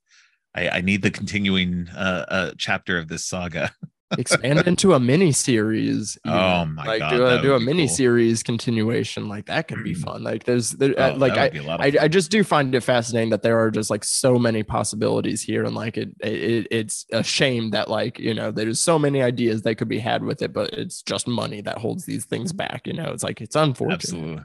I, 0.55 0.69
I 0.69 0.81
need 0.81 1.03
the 1.03 1.11
continuing 1.11 1.89
uh, 1.95 2.25
uh 2.29 2.53
chapter 2.59 2.99
of 2.99 3.09
this 3.09 3.25
saga. 3.25 3.73
expand 4.17 4.67
into 4.67 4.95
a 4.95 5.01
mini 5.01 5.33
series. 5.33 6.19
Oh 6.25 6.65
my 6.65 6.85
like, 6.85 7.01
god! 7.01 7.11
Do 7.11 7.27
a, 7.27 7.43
do 7.43 7.55
a 7.55 7.61
mini 7.61 7.87
cool. 7.87 7.97
series 7.97 8.43
continuation. 8.43 9.29
Like 9.29 9.47
that 9.47 9.69
could 9.69 9.85
be 9.85 9.95
mm. 9.95 10.03
fun. 10.03 10.23
Like 10.23 10.45
there's 10.45 10.71
there, 10.73 10.95
oh, 10.97 11.15
like 11.15 11.33
I, 11.33 11.51
I, 11.79 11.93
I 12.03 12.09
just 12.09 12.31
do 12.31 12.43
find 12.45 12.75
it 12.75 12.83
fascinating 12.83 13.31
that 13.31 13.43
there 13.43 13.59
are 13.59 13.71
just 13.71 13.91
like 13.91 14.05
so 14.05 14.39
many 14.39 14.63
possibilities 14.63 15.43
here, 15.43 15.65
and 15.65 15.75
like 15.75 15.97
it, 15.97 16.11
it 16.21 16.69
it's 16.71 17.07
a 17.13 17.23
shame 17.23 17.71
that 17.71 17.91
like 17.91 18.19
you 18.19 18.35
know 18.35 18.51
there's 18.51 18.81
so 18.81 18.99
many 18.99 19.23
ideas 19.23 19.63
that 19.63 19.77
could 19.77 19.89
be 19.89 19.99
had 19.99 20.25
with 20.25 20.43
it, 20.43 20.53
but 20.53 20.73
it's 20.73 21.03
just 21.03 21.29
money 21.29 21.61
that 21.61 21.79
holds 21.79 22.05
these 22.05 22.25
things 22.25 22.53
back. 22.53 22.87
You 22.87 22.95
know, 22.95 23.11
it's 23.13 23.23
like 23.23 23.41
it's 23.41 23.57
unfortunate. 23.57 23.95
Absolutely 23.95 24.45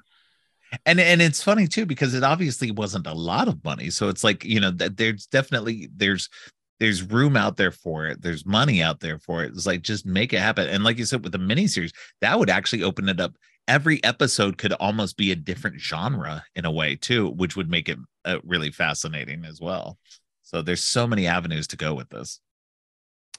and 0.86 1.00
and 1.00 1.22
it's 1.22 1.44
funny 1.44 1.68
too 1.68 1.86
because 1.86 2.14
it 2.14 2.24
obviously 2.24 2.72
wasn't 2.72 3.06
a 3.06 3.14
lot 3.14 3.48
of 3.48 3.64
money 3.64 3.92
so 3.92 4.10
it's 4.10 4.24
like 4.24 4.44
you 4.44 4.60
know 4.60 4.72
that 4.72 4.98
there's 4.98 5.28
definitely 5.28 5.90
there's 5.96 6.30
there's 6.84 7.02
room 7.02 7.38
out 7.38 7.56
there 7.56 7.72
for 7.72 8.08
it. 8.08 8.22
There's 8.22 8.46
money 8.46 8.84
out 8.84 9.00
there 9.00 9.18
for 9.18 9.42
it. 9.42 9.54
It's 9.54 9.66
like 9.66 9.84
just 9.84 10.06
make 10.06 10.34
it 10.34 10.42
happen. 10.42 10.68
And 10.68 10.84
like 10.84 10.98
you 10.98 11.06
said, 11.06 11.24
with 11.24 11.32
the 11.32 11.38
miniseries, 11.38 11.94
that 12.20 12.38
would 12.38 12.50
actually 12.50 12.84
open 12.84 13.08
it 13.08 13.22
up. 13.22 13.38
Every 13.70 14.04
episode 14.04 14.58
could 14.58 14.74
almost 14.74 15.16
be 15.16 15.32
a 15.32 15.36
different 15.38 15.80
genre 15.80 16.44
in 16.58 16.66
a 16.66 16.72
way 16.72 16.98
too, 16.98 17.30
which 17.30 17.56
would 17.56 17.70
make 17.70 17.88
it 17.88 17.98
uh, 18.26 18.40
really 18.44 18.70
fascinating 18.70 19.46
as 19.46 19.62
well. 19.62 19.98
So 20.42 20.62
there's 20.62 20.84
so 20.84 21.08
many 21.08 21.26
avenues 21.26 21.68
to 21.68 21.78
go 21.78 21.94
with 21.94 22.10
this. 22.10 22.42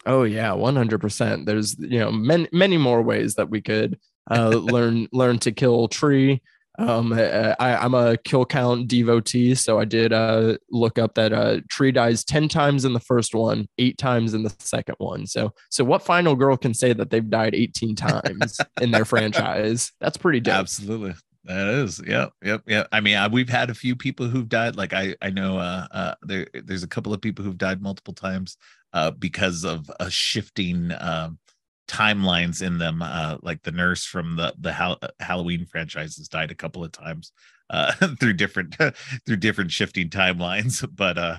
Oh 0.07 0.23
yeah, 0.23 0.53
100%. 0.53 1.45
There's 1.45 1.79
you 1.79 1.99
know 1.99 2.11
many 2.11 2.49
many 2.51 2.79
more 2.79 3.03
ways 3.03 3.35
that 3.35 3.51
we 3.51 3.61
could 3.61 3.99
uh, 4.31 4.49
learn 4.49 5.07
learn 5.13 5.39
to 5.41 5.53
kill 5.53 5.89
tree 5.89 6.41
um, 6.79 7.13
I, 7.13 7.85
am 7.85 7.95
a 7.95 8.17
kill 8.17 8.45
count 8.45 8.89
devotee, 8.89 9.55
so 9.55 9.79
I 9.79 9.85
did 9.85 10.13
uh, 10.13 10.57
look 10.71 10.99
up 10.99 11.15
that 11.15 11.33
uh, 11.33 11.61
Tree 11.71 11.93
dies 11.93 12.25
ten 12.25 12.49
times 12.49 12.85
in 12.85 12.93
the 12.93 13.01
first 13.01 13.35
one, 13.35 13.69
eight 13.79 13.97
times 13.97 14.35
in 14.35 14.43
the 14.43 14.53
second 14.59 14.97
one. 14.99 15.27
So, 15.27 15.53
so 15.71 15.85
what 15.85 16.03
final 16.03 16.35
girl 16.35 16.57
can 16.57 16.75
say 16.75 16.93
that 16.93 17.11
they've 17.11 17.29
died 17.29 17.55
18 17.55 17.95
times 17.97 18.61
in 18.81 18.91
their 18.91 19.05
franchise? 19.05 19.93
That's 20.01 20.17
pretty 20.17 20.41
dope. 20.41 20.55
Absolutely, 20.55 21.15
that 21.45 21.69
is. 21.69 22.03
Yep, 22.05 22.33
yep, 22.43 22.63
yep. 22.67 22.89
I 22.91 23.01
mean, 23.01 23.17
I, 23.17 23.29
we've 23.29 23.49
had 23.49 23.71
a 23.71 23.75
few 23.75 23.95
people 23.95 24.27
who've 24.27 24.49
died. 24.49 24.75
Like 24.75 24.93
I, 24.93 25.15
I 25.23 25.31
know 25.31 25.59
uh, 25.59 25.87
uh, 25.93 26.15
there, 26.23 26.49
there's 26.55 26.83
a 26.83 26.89
couple 26.89 27.13
of 27.13 27.21
people 27.21 27.45
who've 27.45 27.59
died 27.59 27.83
multiple 27.83 28.15
times 28.15 28.57
uh, 28.93 29.13
because 29.13 29.65
of 29.65 29.91
a 30.01 30.11
shifting. 30.11 30.91
Um, 30.99 31.39
timelines 31.87 32.63
in 32.63 32.79
them 32.79 33.03
uh 33.03 33.37
like 33.43 33.63
the 33.63 33.73
nurse 33.73 34.05
from 34.05 34.37
the 34.37 34.55
the 34.59 34.73
ha- 34.73 34.99
halloween 35.21 35.67
franchises 35.67 36.29
died 36.29 36.51
a 36.51 36.55
couple 36.55 36.83
of 36.83 36.91
times 36.93 37.33
uh 37.71 37.93
through 38.21 38.33
different 38.33 38.77
through 39.27 39.37
different 39.37 39.71
shifting 39.71 40.09
timelines 40.09 40.87
but 40.97 41.19
uh 41.19 41.37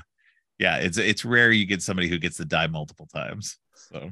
yeah 0.60 0.78
it's 0.78 0.98
it's 0.98 1.26
rare 1.26 1.52
you 1.52 1.66
get 1.66 1.82
somebody 1.82 2.08
who 2.08 2.20
gets 2.20 2.38
to 2.38 2.46
die 2.46 2.68
multiple 2.68 3.08
times 3.08 3.58
so 3.76 4.12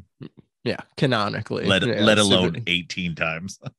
yeah 0.63 0.79
canonically. 0.97 1.65
Let, 1.65 1.85
yeah, 1.85 2.01
let 2.01 2.17
alone 2.17 2.63
18 2.67 3.15
times. 3.15 3.59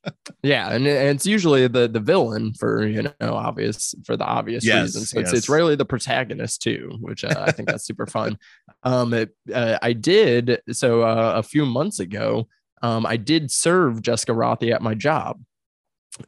Yeah 0.42 0.72
and 0.72 0.86
it's 0.86 1.26
usually 1.26 1.66
the 1.68 1.88
the 1.88 2.00
villain 2.00 2.52
for 2.52 2.86
you 2.86 3.02
know 3.02 3.12
obvious 3.34 3.94
for 4.04 4.14
the 4.14 4.24
obvious 4.24 4.62
yes, 4.62 4.82
reasons. 4.82 5.10
So 5.10 5.20
yes. 5.20 5.28
it's, 5.28 5.38
it's 5.38 5.48
rarely 5.48 5.74
the 5.74 5.86
protagonist 5.86 6.60
too 6.60 6.98
which 7.00 7.24
uh, 7.24 7.44
i 7.46 7.50
think 7.50 7.68
that's 7.68 7.86
super 7.86 8.06
fun. 8.06 8.38
Um 8.82 9.14
it, 9.14 9.34
uh, 9.52 9.78
i 9.80 9.94
did 9.94 10.60
so 10.70 11.00
uh, 11.00 11.32
a 11.36 11.42
few 11.42 11.64
months 11.64 11.98
ago 11.98 12.46
um 12.82 13.06
i 13.06 13.16
did 13.16 13.50
serve 13.50 14.02
jessica 14.02 14.32
rothe 14.32 14.70
at 14.70 14.82
my 14.82 14.94
job. 14.94 15.42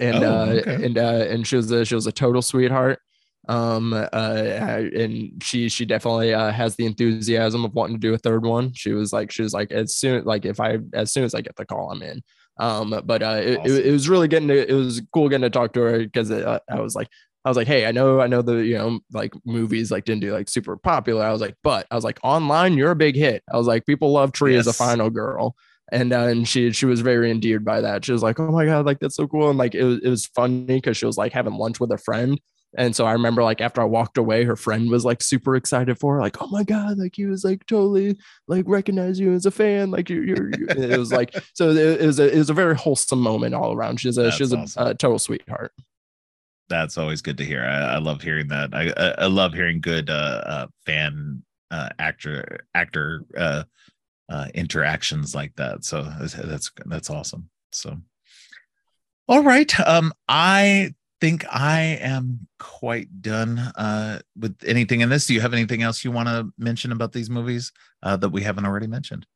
And 0.00 0.24
oh, 0.24 0.32
uh 0.32 0.46
okay. 0.46 0.84
and 0.86 0.96
uh 0.96 1.26
and 1.28 1.46
she 1.46 1.56
was 1.56 1.70
a 1.70 1.84
she 1.84 1.94
was 1.94 2.06
a 2.06 2.12
total 2.12 2.40
sweetheart 2.40 3.00
um 3.48 3.92
uh 3.92 4.06
and 4.12 5.42
she 5.42 5.68
she 5.68 5.84
definitely 5.84 6.34
uh, 6.34 6.50
has 6.50 6.74
the 6.76 6.84
enthusiasm 6.84 7.64
of 7.64 7.74
wanting 7.74 7.96
to 7.96 8.00
do 8.00 8.14
a 8.14 8.18
third 8.18 8.44
one 8.44 8.72
she 8.72 8.92
was 8.92 9.12
like 9.12 9.30
she 9.30 9.42
was 9.42 9.54
like 9.54 9.70
as 9.70 9.94
soon 9.94 10.24
like 10.24 10.44
if 10.44 10.58
i 10.58 10.78
as 10.94 11.12
soon 11.12 11.24
as 11.24 11.34
i 11.34 11.40
get 11.40 11.54
the 11.56 11.64
call 11.64 11.90
i'm 11.92 12.02
in 12.02 12.22
um 12.58 13.00
but 13.04 13.22
uh 13.22 13.40
it, 13.42 13.58
awesome. 13.58 13.76
it, 13.76 13.86
it, 13.86 13.92
was 13.92 14.08
really 14.08 14.26
getting 14.26 14.48
to, 14.48 14.68
it 14.68 14.74
was 14.74 15.00
cool 15.12 15.28
getting 15.28 15.42
to 15.42 15.50
talk 15.50 15.72
to 15.72 15.80
her 15.80 15.98
because 16.00 16.30
uh, 16.30 16.58
i 16.68 16.80
was 16.80 16.94
like 16.94 17.08
I 17.44 17.48
was 17.48 17.56
like, 17.56 17.68
hey, 17.68 17.86
I 17.86 17.92
know, 17.92 18.20
I 18.20 18.26
know 18.26 18.42
the, 18.42 18.56
you 18.56 18.76
know, 18.76 18.98
like 19.12 19.32
movies 19.44 19.92
like 19.92 20.04
didn't 20.04 20.22
do 20.22 20.32
like 20.32 20.48
super 20.48 20.76
popular. 20.76 21.24
I 21.24 21.30
was 21.30 21.40
like, 21.40 21.54
but 21.62 21.86
I 21.92 21.94
was 21.94 22.02
like, 22.02 22.18
online, 22.24 22.74
you're 22.74 22.90
a 22.90 22.96
big 22.96 23.14
hit. 23.14 23.44
I 23.48 23.56
was 23.56 23.68
like, 23.68 23.86
people 23.86 24.10
love 24.10 24.32
Tree 24.32 24.54
yes. 24.54 24.62
as 24.62 24.66
a 24.66 24.72
final 24.72 25.10
girl. 25.10 25.54
And 25.92 26.12
uh, 26.12 26.22
and 26.22 26.48
she 26.48 26.72
she 26.72 26.86
was 26.86 27.02
very 27.02 27.30
endeared 27.30 27.64
by 27.64 27.82
that. 27.82 28.04
She 28.04 28.10
was 28.10 28.20
like, 28.24 28.40
oh 28.40 28.50
my 28.50 28.64
god, 28.66 28.84
like 28.84 28.98
that's 28.98 29.14
so 29.14 29.28
cool. 29.28 29.48
And 29.48 29.56
like 29.56 29.76
it 29.76 29.84
was 29.84 30.00
it 30.02 30.08
was 30.08 30.26
funny 30.26 30.64
because 30.64 30.96
she 30.96 31.06
was 31.06 31.16
like 31.16 31.32
having 31.32 31.54
lunch 31.54 31.78
with 31.78 31.92
a 31.92 31.98
friend 31.98 32.40
and 32.76 32.94
so 32.94 33.06
I 33.06 33.12
remember 33.12 33.42
like 33.42 33.62
after 33.62 33.80
I 33.80 33.84
walked 33.84 34.18
away, 34.18 34.44
her 34.44 34.54
friend 34.54 34.90
was 34.90 35.04
like 35.04 35.22
super 35.22 35.56
excited 35.56 35.98
for 35.98 36.14
her, 36.14 36.20
like, 36.20 36.40
oh 36.42 36.46
my 36.48 36.62
God, 36.62 36.98
like 36.98 37.16
he 37.16 37.24
was 37.24 37.42
like 37.42 37.64
totally 37.66 38.18
like 38.48 38.64
recognize 38.68 39.18
you 39.18 39.32
as 39.32 39.46
a 39.46 39.50
fan. 39.50 39.90
Like 39.90 40.10
you're, 40.10 40.22
you're, 40.22 40.50
you're. 40.50 40.68
it 40.70 40.98
was 40.98 41.10
like, 41.10 41.34
so 41.54 41.70
it, 41.70 42.04
was 42.04 42.20
a, 42.20 42.30
it 42.30 42.36
was 42.38 42.50
a 42.50 42.54
very 42.54 42.76
wholesome 42.76 43.20
moment 43.20 43.54
all 43.54 43.72
around. 43.72 43.98
She's 43.98 44.18
a, 44.18 44.24
That's 44.24 44.36
she's 44.36 44.52
awesome. 44.52 44.86
a, 44.86 44.90
a, 44.90 44.94
total 44.94 45.18
sweetheart. 45.18 45.72
That's 46.68 46.98
always 46.98 47.22
good 47.22 47.38
to 47.38 47.44
hear. 47.44 47.64
I, 47.64 47.94
I 47.94 47.98
love 47.98 48.20
hearing 48.20 48.48
that. 48.48 48.74
I, 48.74 49.22
I, 49.22 49.26
love 49.26 49.54
hearing 49.54 49.80
good 49.80 50.10
uh, 50.10 50.42
uh 50.44 50.66
fan 50.84 51.42
uh, 51.70 51.88
actor, 51.98 52.58
actor 52.74 53.24
uh, 53.38 53.64
uh, 54.28 54.48
interactions 54.52 55.34
like 55.34 55.54
that. 55.56 55.84
So 55.84 56.02
that's, 56.02 56.34
that's, 56.34 56.70
that's 56.84 57.08
awesome. 57.08 57.48
So, 57.72 57.96
all 59.28 59.42
right. 59.42 59.80
Um, 59.80 60.12
I 60.28 60.94
think 61.20 61.44
I 61.50 61.98
am 62.00 62.46
quite 62.58 63.22
done 63.22 63.58
uh, 63.58 64.20
with 64.38 64.56
anything 64.66 65.00
in 65.00 65.08
this. 65.08 65.26
Do 65.26 65.34
you 65.34 65.40
have 65.40 65.54
anything 65.54 65.82
else 65.82 66.04
you 66.04 66.10
want 66.10 66.28
to 66.28 66.52
mention 66.58 66.92
about 66.92 67.12
these 67.12 67.30
movies 67.30 67.72
uh, 68.02 68.16
that 68.18 68.30
we 68.30 68.42
haven't 68.42 68.66
already 68.66 68.86
mentioned? 68.86 69.26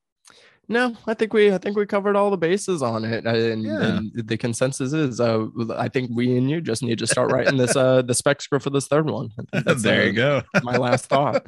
No, 0.68 0.96
I 1.04 1.14
think 1.14 1.32
we 1.32 1.52
I 1.52 1.58
think 1.58 1.76
we 1.76 1.84
covered 1.84 2.14
all 2.14 2.30
the 2.30 2.36
bases 2.36 2.80
on 2.80 3.04
it, 3.04 3.26
uh, 3.26 3.30
and, 3.30 3.64
yeah. 3.64 3.98
and 3.98 4.12
the 4.14 4.36
consensus 4.36 4.92
is 4.92 5.18
uh, 5.20 5.46
I 5.76 5.88
think 5.88 6.12
we 6.14 6.36
and 6.36 6.48
you 6.48 6.60
just 6.60 6.84
need 6.84 7.00
to 7.00 7.08
start 7.08 7.32
writing 7.32 7.56
this 7.56 7.74
uh, 7.74 8.02
the 8.02 8.14
spec 8.14 8.40
script 8.40 8.62
for 8.62 8.70
this 8.70 8.86
third 8.86 9.10
one. 9.10 9.30
there 9.52 10.08
you 10.08 10.22
uh, 10.22 10.42
go. 10.52 10.60
my 10.62 10.76
last 10.76 11.06
thought. 11.06 11.44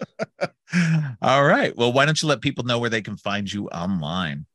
all 1.22 1.44
right. 1.44 1.76
Well, 1.76 1.92
why 1.92 2.04
don't 2.04 2.20
you 2.20 2.26
let 2.26 2.40
people 2.40 2.64
know 2.64 2.80
where 2.80 2.90
they 2.90 3.00
can 3.00 3.16
find 3.16 3.50
you 3.52 3.68
online? 3.68 4.46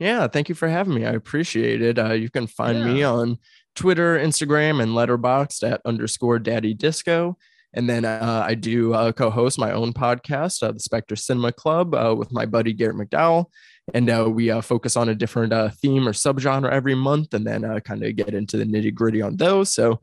Yeah, 0.00 0.26
thank 0.26 0.48
you 0.48 0.56
for 0.56 0.68
having 0.68 0.94
me. 0.94 1.06
I 1.06 1.12
appreciate 1.12 1.80
it. 1.82 1.98
Uh, 1.98 2.12
you 2.12 2.28
can 2.28 2.48
find 2.48 2.78
yeah. 2.78 2.84
me 2.86 3.02
on 3.04 3.38
Twitter, 3.76 4.18
Instagram, 4.18 4.82
and 4.82 4.92
Letterboxd 4.92 5.70
at 5.70 5.80
underscore 5.84 6.38
Daddy 6.38 6.74
Disco. 6.74 7.38
And 7.74 7.88
then 7.88 8.06
uh, 8.06 8.42
I 8.44 8.54
do 8.54 8.94
uh, 8.94 9.12
co-host 9.12 9.58
my 9.58 9.70
own 9.72 9.92
podcast, 9.92 10.62
uh, 10.62 10.72
the 10.72 10.80
Specter 10.80 11.14
Cinema 11.14 11.52
Club, 11.52 11.94
uh, 11.94 12.14
with 12.16 12.32
my 12.32 12.46
buddy 12.46 12.72
Garrett 12.72 12.96
McDowell, 12.96 13.46
and 13.92 14.08
uh, 14.08 14.28
we 14.30 14.50
uh, 14.50 14.62
focus 14.62 14.96
on 14.96 15.10
a 15.10 15.14
different 15.14 15.52
theme 15.76 16.08
or 16.08 16.12
subgenre 16.12 16.70
every 16.70 16.94
month, 16.94 17.34
and 17.34 17.46
then 17.46 17.80
kind 17.82 18.02
of 18.02 18.16
get 18.16 18.34
into 18.34 18.56
the 18.56 18.64
nitty 18.64 18.94
gritty 18.94 19.20
on 19.20 19.36
those. 19.36 19.74
So 19.74 20.00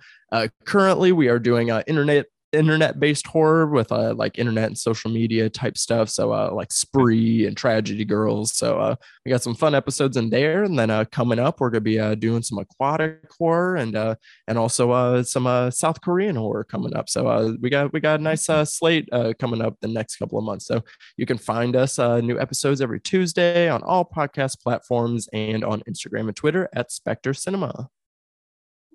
currently, 0.66 1.12
we 1.12 1.30
are 1.30 1.40
doing 1.40 1.70
internet 1.70 2.28
internet 2.54 3.00
based 3.00 3.28
horror 3.28 3.68
with 3.68 3.92
uh, 3.92 4.14
like 4.16 4.38
internet 4.38 4.68
and 4.68 4.78
social 4.78 5.12
media 5.12 5.50
type 5.50 5.78
stuff. 5.78 6.10
So 6.10 6.32
uh, 6.32 6.52
like 6.54 6.72
Spree 6.72 7.46
and 7.46 7.58
Tragedy 7.58 8.06
Girls. 8.06 8.56
So 8.56 8.80
uh, 8.80 8.96
we 9.26 9.32
got 9.32 9.44
some 9.44 9.56
fun 9.56 9.76
episodes 9.76 10.18
in 10.18 10.30
there, 10.30 10.64
and 10.64 10.78
then 10.78 10.90
uh, 10.90 11.06
coming 11.06 11.40
up 11.40 11.60
we're 11.60 11.70
gonna 11.70 11.82
be 11.82 12.00
uh, 12.00 12.16
doing 12.16 12.42
some 12.42 12.60
aquatic 12.60 13.30
horror 13.38 13.76
and 13.76 13.96
uh, 13.96 14.16
and 14.48 14.58
also 14.58 14.92
uh, 14.92 15.24
some 15.24 15.48
uh, 15.48 15.72
South 15.72 16.02
Korean 16.02 16.36
horror 16.36 16.64
coming 16.64 16.96
up. 16.96 17.10
So 17.10 17.28
uh, 17.28 17.54
we 17.62 17.70
got 17.70 17.94
we 17.94 18.00
got 18.00 18.20
a 18.20 18.24
nice 18.24 18.50
uh, 18.50 18.66
slate 18.66 19.10
uh, 19.12 19.34
coming 19.40 19.62
up 19.62 19.76
the 19.82 19.88
next 19.88 20.18
couple 20.18 20.38
of 20.38 20.46
months. 20.46 20.66
So 20.66 20.84
you 21.18 21.26
can 21.26 21.38
find 21.38 21.76
us 21.76 22.00
uh, 22.00 22.22
new 22.22 22.40
episodes 22.40 22.82
every 22.82 23.00
Tuesday 23.00 23.70
on 23.70 23.82
all 23.84 24.06
podcast 24.06 24.62
platforms 24.62 25.28
and 25.34 25.64
on 25.64 25.82
Instagram 25.82 26.28
and 26.28 26.36
Twitter 26.36 26.70
at 26.74 26.92
Specter 26.92 27.34
Cinema. 27.34 27.90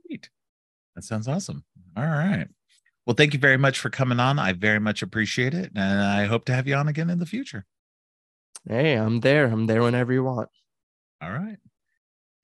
Sweet. 0.07 0.31
That 0.95 1.05
sounds 1.05 1.29
awesome. 1.29 1.65
All 1.97 2.05
right. 2.05 2.49
Well, 3.09 3.15
thank 3.15 3.33
you 3.33 3.41
very 3.41 3.57
much 3.57 3.79
for 3.79 3.89
coming 3.89 4.21
on. 4.21 4.39
I 4.39 4.53
very 4.53 4.79
much 4.79 5.01
appreciate 5.01 5.55
it. 5.55 5.73
And 5.75 6.03
I 6.03 6.27
hope 6.27 6.45
to 6.45 6.55
have 6.55 6.69
you 6.69 6.75
on 6.75 6.89
again 6.89 7.09
in 7.09 7.19
the 7.19 7.25
future. 7.25 7.65
Hey, 8.69 8.97
I'm 8.97 9.21
there. 9.21 9.47
I'm 9.47 9.67
there 9.67 9.83
whenever 9.83 10.13
you 10.13 10.25
want. 10.25 10.51
All 11.23 11.33
right. 11.33 11.57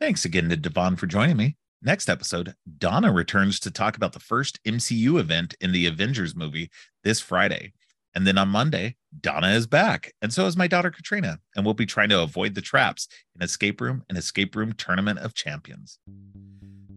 Thanks 0.00 0.24
again 0.24 0.48
to 0.48 0.56
DeVaughn 0.56 0.96
for 0.96 1.06
joining 1.06 1.36
me. 1.36 1.58
Next 1.82 2.08
episode, 2.08 2.54
Donna 2.78 3.12
returns 3.12 3.60
to 3.60 3.70
talk 3.70 3.98
about 3.98 4.14
the 4.14 4.20
first 4.20 4.58
MCU 4.64 5.20
event 5.20 5.54
in 5.60 5.72
the 5.72 5.84
Avengers 5.84 6.34
movie 6.34 6.70
this 7.02 7.20
Friday. 7.20 7.74
And 8.14 8.26
then 8.26 8.38
on 8.38 8.48
Monday, 8.48 8.96
Donna 9.20 9.48
is 9.48 9.66
back. 9.66 10.14
And 10.22 10.32
so 10.32 10.46
is 10.46 10.56
my 10.56 10.66
daughter 10.66 10.90
Katrina. 10.90 11.40
And 11.54 11.66
we'll 11.66 11.74
be 11.74 11.84
trying 11.84 12.08
to 12.08 12.22
avoid 12.22 12.54
the 12.54 12.62
traps 12.62 13.06
in 13.36 13.42
Escape 13.42 13.82
Room 13.82 14.02
and 14.08 14.16
Escape 14.16 14.56
Room 14.56 14.72
Tournament 14.72 15.18
of 15.18 15.34
Champions. 15.34 15.98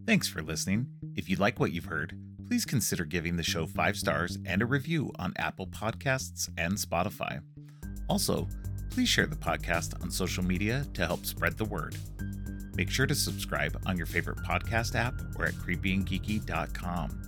Thanks 0.08 0.26
for 0.26 0.40
listening. 0.40 0.86
If 1.16 1.28
you 1.28 1.36
like 1.36 1.60
what 1.60 1.72
you've 1.72 1.84
heard, 1.84 2.18
please 2.46 2.64
consider 2.64 3.04
giving 3.04 3.36
the 3.36 3.42
show 3.42 3.66
five 3.66 3.94
stars 3.94 4.38
and 4.46 4.62
a 4.62 4.64
review 4.64 5.12
on 5.18 5.34
Apple 5.36 5.66
Podcasts 5.66 6.48
and 6.56 6.72
Spotify. 6.72 7.42
Also, 8.08 8.48
please 8.88 9.10
share 9.10 9.26
the 9.26 9.36
podcast 9.36 10.02
on 10.02 10.10
social 10.10 10.42
media 10.42 10.86
to 10.94 11.04
help 11.04 11.26
spread 11.26 11.58
the 11.58 11.66
word. 11.66 11.94
Make 12.74 12.88
sure 12.88 13.04
to 13.06 13.14
subscribe 13.14 13.78
on 13.84 13.98
your 13.98 14.06
favorite 14.06 14.38
podcast 14.38 14.94
app 14.94 15.12
or 15.38 15.44
at 15.44 15.52
creepyandgeeky.com. 15.56 17.22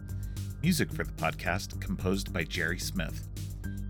Music 0.62 0.90
for 0.90 1.04
the 1.04 1.12
podcast 1.12 1.78
composed 1.82 2.32
by 2.32 2.44
Jerry 2.44 2.78
Smith. 2.78 3.28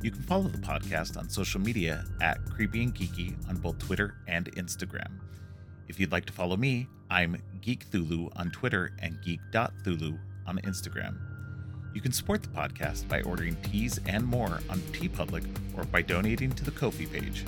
You 0.02 0.10
can 0.10 0.22
follow 0.22 0.48
the 0.48 0.58
podcast 0.58 1.16
on 1.16 1.30
social 1.30 1.60
media 1.60 2.04
at 2.20 2.44
Creepy 2.46 2.82
and 2.82 2.92
Geeky 2.92 3.36
on 3.48 3.54
both 3.58 3.78
Twitter 3.78 4.16
and 4.26 4.52
Instagram. 4.56 5.20
If 5.86 6.00
you'd 6.00 6.10
like 6.10 6.26
to 6.26 6.32
follow 6.32 6.56
me, 6.56 6.88
I'm 7.10 7.42
Geekthulhu 7.60 8.30
on 8.36 8.50
Twitter 8.52 8.92
and 9.00 9.20
geek.thulu 9.20 10.16
on 10.46 10.58
Instagram. 10.58 11.16
You 11.92 12.00
can 12.00 12.12
support 12.12 12.40
the 12.42 12.48
podcast 12.48 13.08
by 13.08 13.22
ordering 13.22 13.56
tees 13.56 13.98
and 14.06 14.24
more 14.24 14.60
on 14.70 14.78
TeePublic 14.92 15.44
or 15.76 15.82
by 15.84 16.02
donating 16.02 16.52
to 16.52 16.64
the 16.64 16.70
Ko-fi 16.70 17.06
page. 17.06 17.44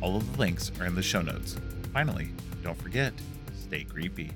All 0.00 0.16
of 0.16 0.32
the 0.32 0.38
links 0.38 0.70
are 0.78 0.86
in 0.86 0.94
the 0.94 1.02
show 1.02 1.20
notes. 1.20 1.56
Finally, 1.92 2.30
don't 2.62 2.80
forget, 2.80 3.12
stay 3.60 3.82
creepy. 3.82 4.30